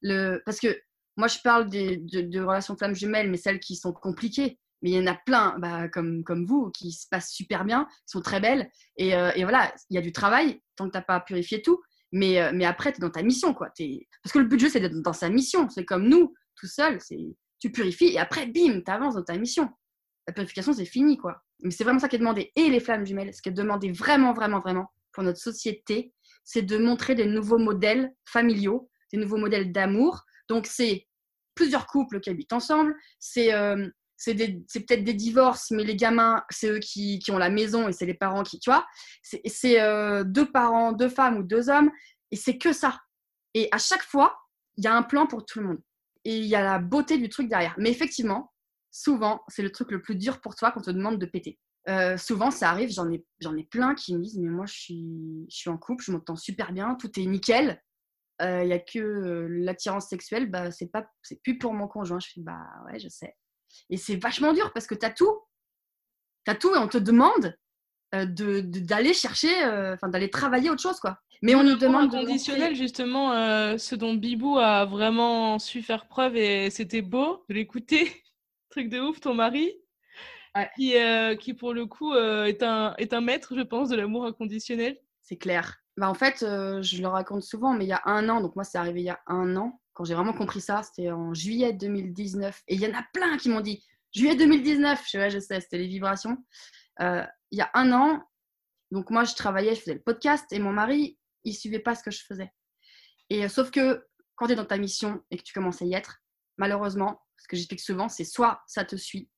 le... 0.00 0.40
parce 0.46 0.60
que 0.60 0.80
moi, 1.16 1.26
je 1.26 1.38
parle 1.42 1.68
des, 1.68 1.96
de, 1.96 2.20
de 2.20 2.40
relations 2.40 2.76
femmes 2.76 2.94
jumelles, 2.94 3.28
mais 3.28 3.36
celles 3.36 3.58
qui 3.58 3.74
sont 3.74 3.92
compliquées 3.92 4.60
mais 4.82 4.90
il 4.90 4.96
y 4.96 4.98
en 4.98 5.06
a 5.06 5.14
plein, 5.14 5.58
bah, 5.58 5.88
comme, 5.88 6.22
comme 6.24 6.44
vous, 6.44 6.70
qui 6.70 6.92
se 6.92 7.06
passent 7.10 7.32
super 7.32 7.64
bien, 7.64 7.86
qui 7.86 8.12
sont 8.12 8.20
très 8.20 8.40
belles. 8.40 8.70
Et, 8.96 9.14
euh, 9.14 9.30
et 9.34 9.42
voilà, 9.42 9.74
il 9.90 9.94
y 9.94 9.98
a 9.98 10.02
du 10.02 10.12
travail, 10.12 10.60
tant 10.76 10.86
que 10.86 10.92
tu 10.92 10.98
n'as 10.98 11.02
pas 11.02 11.20
purifié 11.20 11.62
tout. 11.62 11.80
Mais, 12.12 12.40
euh, 12.40 12.52
mais 12.54 12.64
après, 12.64 12.92
tu 12.92 12.98
es 12.98 13.00
dans 13.00 13.10
ta 13.10 13.22
mission. 13.22 13.54
Quoi. 13.54 13.70
Es... 13.78 14.06
Parce 14.22 14.32
que 14.32 14.38
le 14.38 14.46
but 14.46 14.56
du 14.56 14.64
jeu, 14.64 14.70
c'est 14.70 14.80
d'être 14.80 15.00
dans 15.02 15.12
sa 15.12 15.28
mission. 15.28 15.68
C'est 15.68 15.84
comme 15.84 16.08
nous, 16.08 16.34
tout 16.56 16.66
seul. 16.66 16.98
Tu 17.60 17.72
purifies 17.72 18.08
et 18.14 18.18
après, 18.18 18.46
bim, 18.46 18.80
tu 18.84 18.90
avances 18.90 19.14
dans 19.14 19.24
ta 19.24 19.36
mission. 19.36 19.68
La 20.26 20.32
purification, 20.32 20.72
c'est 20.72 20.84
fini. 20.84 21.16
quoi. 21.16 21.42
Mais 21.62 21.70
c'est 21.70 21.84
vraiment 21.84 21.98
ça 21.98 22.08
qui 22.08 22.16
est 22.16 22.20
demandé. 22.20 22.52
Et 22.56 22.70
les 22.70 22.80
flammes 22.80 23.04
jumelles, 23.04 23.34
ce 23.34 23.42
qui 23.42 23.48
est 23.48 23.52
demandé 23.52 23.90
vraiment, 23.92 24.32
vraiment, 24.32 24.60
vraiment 24.60 24.86
pour 25.12 25.22
notre 25.22 25.40
société, 25.40 26.12
c'est 26.44 26.62
de 26.62 26.78
montrer 26.78 27.14
des 27.14 27.26
nouveaux 27.26 27.58
modèles 27.58 28.12
familiaux, 28.24 28.88
des 29.12 29.18
nouveaux 29.18 29.36
modèles 29.36 29.72
d'amour. 29.72 30.22
Donc, 30.48 30.66
c'est 30.66 31.06
plusieurs 31.54 31.86
couples 31.86 32.20
qui 32.20 32.30
habitent 32.30 32.52
ensemble, 32.52 32.94
c'est 33.18 33.52
euh, 33.52 33.88
c'est 34.18 34.34
peut-être 34.34 35.04
des 35.04 35.14
divorces, 35.14 35.70
mais 35.70 35.84
les 35.84 35.96
gamins, 35.96 36.44
c'est 36.50 36.68
eux 36.68 36.80
qui, 36.80 37.22
ont 37.30 37.38
la 37.38 37.50
maison 37.50 37.88
et 37.88 37.92
c'est 37.92 38.04
les 38.04 38.14
parents 38.14 38.42
qui, 38.42 38.58
tu 38.58 38.68
vois, 38.68 38.86
c'est 39.22 39.80
euh, 39.80 40.24
deux 40.24 40.50
parents, 40.50 40.92
deux 40.92 41.08
femmes 41.08 41.38
ou 41.38 41.42
deux 41.44 41.70
hommes, 41.70 41.90
et 42.32 42.36
c'est 42.36 42.58
que 42.58 42.72
ça. 42.72 43.00
Et 43.54 43.68
à 43.70 43.78
chaque 43.78 44.02
fois, 44.02 44.36
il 44.76 44.84
y 44.84 44.88
a 44.88 44.94
un 44.94 45.02
plan 45.02 45.26
pour 45.26 45.46
tout 45.46 45.60
le 45.60 45.66
monde. 45.66 45.80
Et 46.24 46.36
il 46.36 46.46
y 46.46 46.56
a 46.56 46.62
la 46.62 46.78
beauté 46.78 47.16
du 47.16 47.28
truc 47.28 47.48
derrière. 47.48 47.74
Mais 47.78 47.90
effectivement, 47.90 48.52
souvent, 48.90 49.42
c'est 49.48 49.62
le 49.62 49.70
truc 49.70 49.90
le 49.92 50.02
plus 50.02 50.16
dur 50.16 50.40
pour 50.40 50.56
toi 50.56 50.72
quand 50.72 50.80
on 50.80 50.84
te 50.84 50.90
demande 50.90 51.18
de 51.18 51.26
péter. 51.26 51.58
Euh, 51.88 52.18
souvent, 52.18 52.50
ça 52.50 52.70
arrive, 52.70 52.90
j'en 52.90 53.10
ai, 53.10 53.24
ai 53.40 53.64
plein 53.64 53.94
qui 53.94 54.14
me 54.14 54.22
disent, 54.22 54.38
mais 54.38 54.50
moi, 54.50 54.66
je 54.66 54.74
suis, 54.74 55.46
je 55.48 55.56
suis 55.56 55.70
en 55.70 55.78
couple, 55.78 56.04
je 56.04 56.12
m'entends 56.12 56.36
super 56.36 56.72
bien, 56.72 56.96
tout 56.96 57.18
est 57.18 57.24
nickel. 57.24 57.80
Euh, 58.42 58.62
il 58.62 58.66
n'y 58.66 58.72
a 58.72 58.78
que 58.78 59.46
l'attirance 59.48 60.08
sexuelle, 60.08 60.50
bah, 60.50 60.70
c'est 60.70 60.90
c'est 61.22 61.42
plus 61.42 61.58
pour 61.58 61.72
mon 61.72 61.88
conjoint. 61.88 62.20
Je 62.20 62.28
fais, 62.34 62.40
bah 62.40 62.66
ouais, 62.86 62.98
je 62.98 63.08
sais. 63.08 63.34
Et 63.90 63.96
c'est 63.96 64.16
vachement 64.16 64.52
dur 64.52 64.72
parce 64.72 64.86
que 64.86 64.94
tu 64.94 65.04
as 65.04 65.10
tout. 65.10 65.40
Tu 66.44 66.50
as 66.50 66.54
tout 66.54 66.74
et 66.74 66.78
on 66.78 66.88
te 66.88 66.98
demande 66.98 67.56
euh, 68.14 68.24
de, 68.24 68.60
d'aller 68.60 69.12
chercher, 69.12 69.52
euh, 69.64 69.94
d'aller 70.04 70.30
travailler 70.30 70.70
autre 70.70 70.80
chose. 70.80 70.98
quoi. 70.98 71.18
Mais 71.42 71.54
on 71.54 71.62
nous 71.62 71.76
demande. 71.76 72.10
conditionnel, 72.10 72.74
justement, 72.74 73.32
euh, 73.32 73.76
ce 73.76 73.94
dont 73.94 74.14
Bibou 74.14 74.58
a 74.58 74.86
vraiment 74.86 75.58
su 75.58 75.82
faire 75.82 76.08
preuve 76.08 76.36
et 76.36 76.70
c'était 76.70 77.02
beau 77.02 77.44
de 77.48 77.54
l'écouter. 77.54 78.22
Truc 78.70 78.88
de 78.88 79.00
ouf, 79.00 79.20
ton 79.20 79.34
mari. 79.34 79.72
Qui, 80.74 80.94
qui, 81.38 81.54
pour 81.54 81.72
le 81.72 81.86
coup, 81.86 82.14
est, 82.16 82.64
un, 82.64 82.92
est 82.98 83.12
un 83.12 83.20
maître, 83.20 83.54
je 83.54 83.60
pense, 83.60 83.90
de 83.90 83.96
l'amour 83.96 84.26
inconditionnel. 84.26 84.98
C'est 85.22 85.36
clair. 85.36 85.76
Bah, 85.96 86.10
en 86.10 86.14
fait, 86.14 86.38
je 86.40 87.00
le 87.00 87.06
raconte 87.06 87.42
souvent, 87.42 87.74
mais 87.74 87.84
il 87.84 87.88
y 87.88 87.92
a 87.92 88.02
un 88.06 88.28
an, 88.28 88.40
donc 88.40 88.56
moi, 88.56 88.64
c'est 88.64 88.76
arrivé 88.76 89.00
il 89.00 89.06
y 89.06 89.10
a 89.10 89.20
un 89.28 89.54
an 89.56 89.80
quand 89.98 90.04
j'ai 90.04 90.14
vraiment 90.14 90.32
compris 90.32 90.60
ça, 90.60 90.84
c'était 90.84 91.10
en 91.10 91.34
juillet 91.34 91.72
2019. 91.72 92.62
Et 92.68 92.76
il 92.76 92.80
y 92.80 92.86
en 92.86 92.96
a 92.96 93.02
plein 93.12 93.36
qui 93.36 93.48
m'ont 93.48 93.60
dit 93.60 93.84
juillet 94.14 94.36
2019. 94.36 95.04
Je, 95.10 95.18
ouais, 95.18 95.28
je 95.28 95.40
sais, 95.40 95.60
c'était 95.60 95.78
les 95.78 95.88
vibrations. 95.88 96.38
Euh, 97.00 97.26
il 97.50 97.58
y 97.58 97.62
a 97.62 97.70
un 97.74 97.90
an, 97.90 98.22
donc 98.92 99.10
moi, 99.10 99.24
je 99.24 99.34
travaillais, 99.34 99.74
je 99.74 99.80
faisais 99.80 99.94
le 99.94 100.00
podcast 100.00 100.46
et 100.52 100.60
mon 100.60 100.72
mari, 100.72 101.18
il 101.42 101.52
suivait 101.52 101.80
pas 101.80 101.96
ce 101.96 102.04
que 102.04 102.12
je 102.12 102.22
faisais. 102.24 102.52
Et 103.28 103.44
euh, 103.44 103.48
sauf 103.48 103.72
que 103.72 104.06
quand 104.36 104.46
tu 104.46 104.52
es 104.52 104.54
dans 104.54 104.64
ta 104.64 104.78
mission 104.78 105.20
et 105.32 105.36
que 105.36 105.42
tu 105.42 105.52
commences 105.52 105.82
à 105.82 105.84
y 105.84 105.94
être, 105.94 106.22
malheureusement, 106.58 107.20
ce 107.36 107.48
que 107.48 107.56
j'explique 107.56 107.80
souvent, 107.80 108.08
c'est 108.08 108.22
soit 108.22 108.62
ça 108.68 108.84
te 108.84 108.94
suit, 108.94 109.28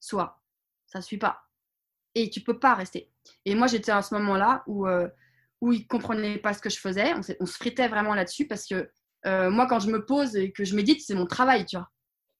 soit 0.00 0.42
ça 0.84 0.98
ne 0.98 1.02
suit 1.02 1.16
pas. 1.16 1.40
Et 2.14 2.28
tu 2.28 2.42
peux 2.42 2.58
pas 2.58 2.74
rester. 2.74 3.10
Et 3.46 3.54
moi, 3.54 3.68
j'étais 3.68 3.92
à 3.92 4.02
ce 4.02 4.14
moment-là 4.16 4.64
où, 4.66 4.86
euh, 4.86 5.08
où 5.62 5.72
il 5.72 5.86
comprenait 5.86 6.36
pas 6.36 6.52
ce 6.52 6.60
que 6.60 6.68
je 6.68 6.78
faisais. 6.78 7.14
On, 7.14 7.22
on 7.40 7.46
se 7.46 7.54
fritait 7.54 7.88
vraiment 7.88 8.14
là-dessus 8.14 8.46
parce 8.46 8.66
que 8.66 8.92
euh, 9.26 9.50
moi, 9.50 9.66
quand 9.66 9.80
je 9.80 9.90
me 9.90 10.04
pose 10.04 10.36
et 10.36 10.52
que 10.52 10.64
je 10.64 10.74
médite, 10.74 11.02
c'est 11.04 11.14
mon 11.14 11.26
travail, 11.26 11.66
tu 11.66 11.76
vois. 11.76 11.88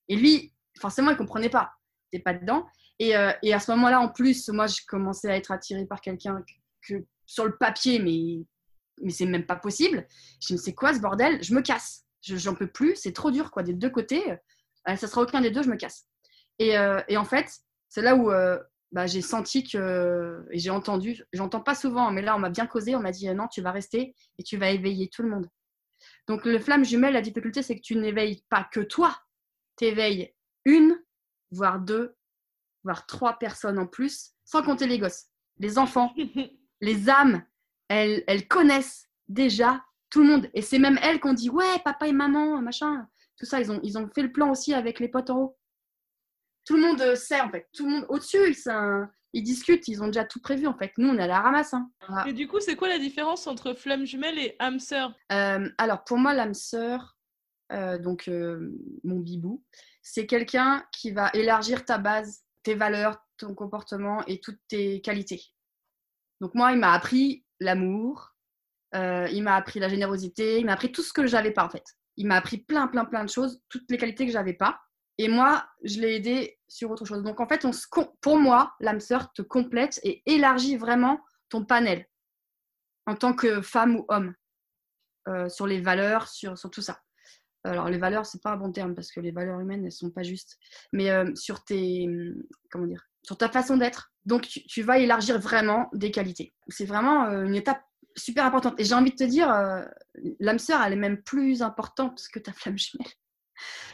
Et 0.09 0.17
lui, 0.17 0.53
forcément, 0.79 1.11
il 1.11 1.17
comprenait 1.17 1.51
pas. 1.51 1.73
T'es 2.11 2.19
pas 2.19 2.35
dedans. 2.35 2.67
Et, 2.99 3.17
euh, 3.17 3.33
et, 3.43 3.55
à 3.55 3.61
ce 3.61 3.71
moment-là, 3.73 4.01
en 4.01 4.09
plus, 4.09 4.49
moi, 4.49 4.67
je 4.67 4.81
commençais 4.87 5.31
à 5.31 5.37
être 5.37 5.53
attirée 5.53 5.87
par 5.87 6.01
quelqu'un 6.01 6.43
que, 6.87 6.95
sur 7.27 7.45
le 7.45 7.57
papier, 7.57 7.99
mais, 7.99 8.45
mais 9.03 9.11
c'est 9.11 9.27
même 9.27 9.47
pas 9.47 9.57
possible. 9.57 10.07
Je 10.41 10.55
me 10.55 10.59
dis, 10.59 10.75
quoi 10.75 10.95
ce 10.95 11.01
bordel? 11.01 11.43
Je 11.43 11.55
me 11.55 11.63
casse. 11.63 12.05
J'en 12.23 12.55
peux 12.55 12.67
plus. 12.67 12.97
C'est 12.97 13.13
trop 13.13 13.31
dur, 13.31 13.51
quoi. 13.51 13.63
Des 13.63 13.75
deux 13.75 13.91
côtés, 13.91 14.33
euh, 14.33 14.97
ça 14.97 15.07
sera 15.07 15.23
aucun 15.23 15.41
des 15.41 15.51
deux, 15.51 15.63
je 15.63 15.71
me 15.71 15.77
casse. 15.77 16.07
Et, 16.59 16.75
et 17.09 17.17
en 17.17 17.25
fait, 17.25 17.51
c'est 17.89 18.03
là 18.03 18.15
où 18.15 18.31
bah, 18.93 19.07
j'ai 19.07 19.23
senti 19.23 19.65
que, 19.65 20.45
et 20.51 20.59
j'ai 20.59 20.69
entendu, 20.69 21.25
j'entends 21.33 21.63
pas 21.63 21.75
souvent, 21.75 22.11
mais 22.11 22.21
là, 22.21 22.37
on 22.37 22.39
m'a 22.39 22.51
bien 22.51 22.67
causé. 22.67 22.95
On 22.95 23.01
m'a 23.01 23.13
dit, 23.13 23.33
non, 23.35 23.49
tu 23.49 23.63
vas 23.63 23.73
rester 23.73 24.15
et 24.37 24.43
tu 24.43 24.59
vas 24.59 24.69
éveiller 24.69 25.09
tout 25.09 25.23
le 25.23 25.31
monde. 25.31 25.49
Donc, 26.31 26.45
le 26.45 26.61
flamme 26.61 26.85
jumelle, 26.85 27.15
la 27.15 27.23
difficulté, 27.23 27.61
c'est 27.61 27.75
que 27.75 27.81
tu 27.81 27.97
n'éveilles 27.97 28.45
pas 28.49 28.63
que 28.63 28.79
toi. 28.79 29.21
Tu 29.77 29.87
éveilles 29.87 30.33
une, 30.65 30.97
voire 31.51 31.81
deux, 31.81 32.15
voire 32.85 33.05
trois 33.05 33.33
personnes 33.33 33.81
en 33.81 33.89
plus, 33.89 34.31
sans 34.45 34.63
compter 34.63 34.87
les 34.87 35.01
gosses. 35.01 35.27
Les 35.59 35.77
enfants, 35.77 36.15
les 36.81 37.11
âmes, 37.11 37.45
elles, 37.89 38.23
elles 38.29 38.47
connaissent 38.47 39.09
déjà 39.27 39.85
tout 40.09 40.23
le 40.23 40.29
monde. 40.29 40.49
Et 40.55 40.63
c'est 40.63 40.79
même 40.79 41.01
elles 41.03 41.19
qu'on 41.19 41.33
dit 41.33 41.51
Ouais, 41.51 41.81
papa 41.85 42.07
et 42.07 42.13
maman, 42.13 42.63
machin. 42.63 43.09
Tout 43.37 43.45
ça, 43.45 43.61
ils 43.61 43.73
ont, 43.73 43.81
ils 43.83 43.99
ont 43.99 44.09
fait 44.15 44.23
le 44.23 44.31
plan 44.31 44.53
aussi 44.53 44.73
avec 44.73 45.01
les 45.01 45.09
potes 45.09 45.31
en 45.31 45.39
haut. 45.41 45.59
Tout 46.65 46.77
le 46.77 46.83
monde 46.83 47.17
sait, 47.17 47.41
en 47.41 47.51
fait. 47.51 47.69
Tout 47.73 47.87
le 47.87 47.91
monde 47.91 48.07
au-dessus, 48.09 48.55
c'est 48.55 48.71
un, 48.71 49.11
ils 49.33 49.43
discutent, 49.43 49.87
ils 49.89 50.03
ont 50.03 50.07
déjà 50.07 50.25
tout 50.25 50.41
prévu 50.41 50.67
en 50.67 50.77
fait. 50.77 50.93
Nous, 50.99 51.09
on 51.09 51.19
est 51.19 51.23
à 51.23 51.27
la 51.27 51.41
ramasse. 51.41 51.75
Hein. 51.75 51.91
Et 52.27 52.33
du 52.33 52.49
coup, 52.49 52.61
c'est 52.61 52.77
quoi 52.77 52.89
la 52.89 52.99
différence 52.99 53.47
entre 53.47 53.75
flamme 53.75 54.05
jumelle 54.05 54.39
et 54.39 54.57
âme 54.59 54.79
sœur? 54.79 55.15
Euh, 55.33 55.69
Alors, 55.79 56.05
pour 56.05 56.19
moi, 56.19 56.35
l'âme 56.35 56.55
sœur, 56.55 57.17
euh, 57.73 57.99
donc 57.99 58.29
euh, 58.29 58.77
mon 59.05 59.21
bibou, 59.21 59.63
c'est 60.03 60.27
quelqu'un 60.27 60.85
qui 60.93 61.13
va 61.13 61.31
élargir 61.35 61.85
ta 61.85 61.99
base, 61.99 62.43
tes 62.63 62.75
valeurs, 62.75 63.19
ton 63.37 63.55
comportement 63.55 64.25
et 64.27 64.41
toutes 64.41 64.61
tes 64.69 65.01
qualités. 65.01 65.43
Donc, 66.41 66.55
moi, 66.55 66.73
il 66.73 66.79
m'a 66.79 66.93
appris 66.93 67.45
l'amour, 67.61 68.35
il 68.95 69.43
m'a 69.43 69.55
appris 69.55 69.79
la 69.79 69.89
générosité, 69.89 70.59
il 70.59 70.67
m'a 70.67 70.73
appris 70.73 70.91
tout 70.91 71.03
ce 71.03 71.13
que 71.13 71.27
j'avais 71.27 71.53
pas 71.53 71.65
en 71.65 71.71
fait. 71.71 71.85
Il 72.17 72.27
m'a 72.27 72.37
appris 72.37 72.59
plein, 72.59 72.89
plein, 72.89 73.05
plein 73.05 73.25
de 73.25 73.31
choses, 73.31 73.63
toutes 73.69 73.89
les 73.91 73.99
qualités 73.99 74.27
que 74.27 74.33
j'avais 74.33 74.55
pas. 74.55 74.81
Et 75.19 75.29
moi, 75.29 75.69
je 75.85 76.01
l'ai 76.01 76.17
aidé 76.17 76.60
sur 76.71 76.91
autre 76.91 77.05
chose. 77.05 77.23
Donc 77.23 77.41
en 77.41 77.49
fait, 77.49 77.67
pour 78.21 78.39
moi, 78.39 78.73
l'âme 78.81 79.01
sœur 79.01 79.33
te 79.33 79.43
complète 79.43 80.01
et 80.05 80.23
élargit 80.25 80.77
vraiment 80.77 81.21
ton 81.51 81.65
panel 81.65 82.07
en 83.07 83.17
tant 83.17 83.35
que 83.35 83.61
femme 83.61 83.97
ou 83.97 84.05
homme 84.09 84.35
euh, 85.29 85.49
sur 85.49 85.67
les 85.67 85.81
valeurs, 85.81 86.29
sur, 86.29 86.55
tout 86.71 86.81
ça. 86.81 87.01
Alors 87.65 87.89
les 87.89 87.99
valeurs, 87.99 88.25
c'est 88.25 88.41
pas 88.41 88.53
un 88.53 88.57
bon 88.57 88.71
terme 88.71 88.95
parce 88.95 89.11
que 89.11 89.21
les 89.21 89.33
valeurs 89.33 89.59
humaines, 89.59 89.85
elles 89.85 89.93
sont 89.93 90.11
pas 90.11 90.23
justes. 90.23 90.59
Mais 90.93 91.11
euh, 91.11 91.35
sur 91.35 91.65
ta 91.65 93.49
façon 93.51 93.77
d'être. 93.77 94.13
Donc 94.25 94.43
tu, 94.43 94.83
vas 94.83 94.99
élargir 94.99 95.41
vraiment 95.41 95.89
des 95.93 96.13
qualités. 96.13 96.55
C'est 96.69 96.87
vraiment 96.87 97.25
euh, 97.25 97.45
une 97.45 97.57
étape 97.57 97.83
super 98.17 98.45
importante. 98.45 98.79
Et 98.79 98.85
j'ai 98.85 98.95
envie 98.95 99.11
de 99.11 99.17
te 99.17 99.25
dire, 99.25 99.49
l'âme 100.39 100.59
sœur, 100.61 100.83
elle 100.83 100.93
est 100.93 100.97
même 100.97 101.21
plus 101.23 101.63
importante 101.63 102.23
que 102.33 102.39
ta 102.39 102.53
flamme 102.53 102.79
jumelle. 102.79 103.13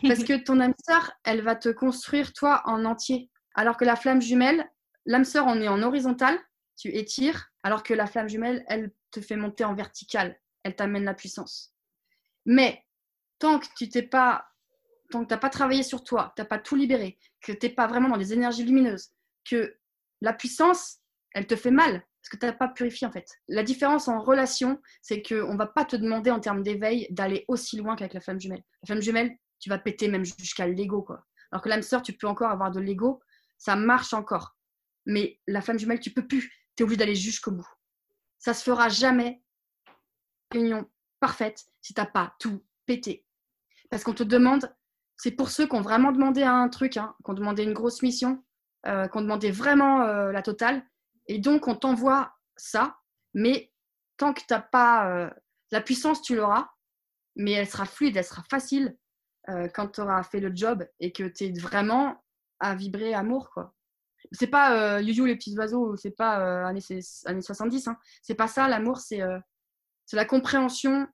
Parce 0.02 0.24
que 0.24 0.36
ton 0.36 0.60
âme 0.60 0.74
sœur, 0.84 1.12
elle 1.24 1.42
va 1.42 1.56
te 1.56 1.68
construire 1.68 2.32
toi 2.32 2.62
en 2.64 2.84
entier. 2.84 3.30
Alors 3.54 3.76
que 3.76 3.84
la 3.84 3.96
flamme 3.96 4.20
jumelle, 4.20 4.70
l'âme 5.06 5.24
sœur, 5.24 5.46
on 5.46 5.60
est 5.60 5.68
en 5.68 5.82
horizontal, 5.82 6.38
tu 6.76 6.88
étires, 6.94 7.50
alors 7.62 7.82
que 7.82 7.94
la 7.94 8.06
flamme 8.06 8.28
jumelle, 8.28 8.64
elle 8.68 8.92
te 9.10 9.20
fait 9.20 9.36
monter 9.36 9.64
en 9.64 9.74
vertical, 9.74 10.38
elle 10.62 10.76
t'amène 10.76 11.04
la 11.04 11.14
puissance. 11.14 11.74
Mais 12.44 12.84
tant 13.38 13.58
que 13.58 13.66
tu 13.76 13.88
t'es 13.88 14.02
pas, 14.02 14.46
tant 15.10 15.22
que 15.24 15.28
t'as 15.28 15.38
pas 15.38 15.50
travaillé 15.50 15.82
sur 15.82 16.04
toi, 16.04 16.32
tu 16.36 16.42
n'as 16.42 16.46
pas 16.46 16.58
tout 16.58 16.76
libéré, 16.76 17.18
que 17.40 17.52
tu 17.52 17.66
n'es 17.66 17.72
pas 17.72 17.86
vraiment 17.86 18.08
dans 18.08 18.18
des 18.18 18.32
énergies 18.32 18.64
lumineuses, 18.64 19.10
que 19.48 19.78
la 20.20 20.32
puissance, 20.32 20.98
elle 21.32 21.46
te 21.46 21.56
fait 21.56 21.70
mal 21.70 22.04
parce 22.26 22.30
que 22.30 22.36
tu 22.38 22.46
n'as 22.46 22.52
pas 22.52 22.68
purifié 22.68 23.06
en 23.06 23.12
fait. 23.12 23.30
La 23.46 23.62
différence 23.62 24.08
en 24.08 24.20
relation, 24.20 24.80
c'est 25.00 25.22
qu'on 25.22 25.52
ne 25.52 25.58
va 25.58 25.66
pas 25.66 25.84
te 25.84 25.94
demander 25.94 26.32
en 26.32 26.40
termes 26.40 26.64
d'éveil 26.64 27.06
d'aller 27.10 27.44
aussi 27.46 27.76
loin 27.76 27.94
qu'avec 27.94 28.14
la 28.14 28.20
flamme 28.20 28.40
jumelle. 28.40 28.64
La 28.82 28.86
flamme 28.86 29.02
jumelle, 29.02 29.36
tu 29.58 29.68
vas 29.68 29.78
péter 29.78 30.08
même 30.08 30.24
jusqu'à 30.24 30.66
l'ego. 30.66 31.02
quoi. 31.02 31.24
Alors 31.50 31.62
que 31.62 31.68
l'âme 31.68 31.82
sœur, 31.82 32.02
tu 32.02 32.12
peux 32.12 32.26
encore 32.26 32.50
avoir 32.50 32.70
de 32.70 32.80
l'ego, 32.80 33.20
ça 33.58 33.76
marche 33.76 34.12
encore. 34.12 34.56
Mais 35.06 35.40
la 35.46 35.60
flamme 35.60 35.78
jumelle, 35.78 36.00
tu 36.00 36.10
peux 36.10 36.26
plus. 36.26 36.52
Tu 36.76 36.82
es 36.82 36.84
obligé 36.84 36.98
d'aller 36.98 37.14
jusqu'au 37.14 37.52
bout. 37.52 37.68
Ça 38.38 38.54
se 38.54 38.62
fera 38.62 38.88
jamais 38.88 39.42
union 40.54 40.88
parfaite 41.20 41.64
si 41.80 41.94
tu 41.94 42.00
n'as 42.00 42.06
pas 42.06 42.34
tout 42.38 42.64
pété. 42.86 43.24
Parce 43.90 44.04
qu'on 44.04 44.14
te 44.14 44.22
demande, 44.22 44.74
c'est 45.16 45.30
pour 45.30 45.50
ceux 45.50 45.66
qui 45.66 45.74
ont 45.74 45.80
vraiment 45.80 46.12
demandé 46.12 46.42
un 46.42 46.68
truc, 46.68 46.96
hein, 46.96 47.14
qui 47.24 47.30
ont 47.30 47.34
demandé 47.34 47.62
une 47.62 47.72
grosse 47.72 48.02
mission, 48.02 48.44
euh, 48.86 49.08
qui 49.08 49.16
ont 49.16 49.22
demandé 49.22 49.50
vraiment 49.50 50.02
euh, 50.02 50.32
la 50.32 50.42
totale. 50.42 50.84
Et 51.26 51.38
donc, 51.38 51.68
on 51.68 51.74
t'envoie 51.74 52.36
ça, 52.56 52.98
mais 53.34 53.72
tant 54.16 54.32
que 54.32 54.40
tu 54.40 54.46
n'as 54.50 54.60
pas 54.60 55.08
euh, 55.10 55.30
la 55.70 55.80
puissance, 55.80 56.22
tu 56.22 56.36
l'auras, 56.36 56.70
mais 57.36 57.52
elle 57.52 57.68
sera 57.68 57.84
fluide, 57.84 58.16
elle 58.16 58.24
sera 58.24 58.42
facile. 58.50 58.96
Euh, 59.48 59.68
quand 59.68 59.88
tu 59.88 60.00
auras 60.00 60.22
fait 60.24 60.40
le 60.40 60.50
job 60.54 60.84
et 60.98 61.12
que 61.12 61.24
tu 61.24 61.44
es 61.44 61.52
vraiment 61.52 62.20
à 62.58 62.74
vibrer 62.74 63.14
amour, 63.14 63.50
quoi. 63.50 63.74
C'est 64.32 64.48
pas 64.48 64.96
euh, 64.96 65.00
you, 65.00 65.24
les 65.24 65.36
petits 65.36 65.56
oiseaux, 65.56 65.96
c'est 65.96 66.10
pas 66.10 66.40
euh, 66.40 66.66
années, 66.66 66.80
années 67.26 67.42
70, 67.42 67.88
hein. 67.88 67.96
c'est 68.22 68.34
pas 68.34 68.48
ça, 68.48 68.68
l'amour, 68.68 68.98
c'est 68.98 69.22
euh, 69.22 69.38
la 70.12 70.24
compréhension 70.24 71.06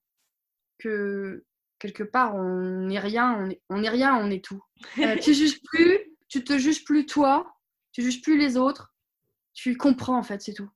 que 0.78 1.44
quelque 1.78 2.04
part 2.04 2.34
on 2.34 2.86
n'est 2.86 2.98
rien, 2.98 3.36
on 3.38 3.50
est, 3.50 3.60
on 3.68 3.82
est 3.82 3.88
rien, 3.88 4.16
on 4.16 4.30
est 4.30 4.42
tout. 4.42 4.62
tu 5.22 5.34
juges 5.34 5.60
plus, 5.62 5.98
tu 6.28 6.42
te 6.42 6.56
juges 6.56 6.84
plus 6.84 7.06
toi, 7.06 7.54
tu 7.92 8.02
juges 8.02 8.22
plus 8.22 8.38
les 8.38 8.56
autres, 8.56 8.94
tu 9.52 9.76
comprends 9.76 10.16
en 10.16 10.22
fait, 10.22 10.40
c'est 10.40 10.54
tout. 10.54 10.70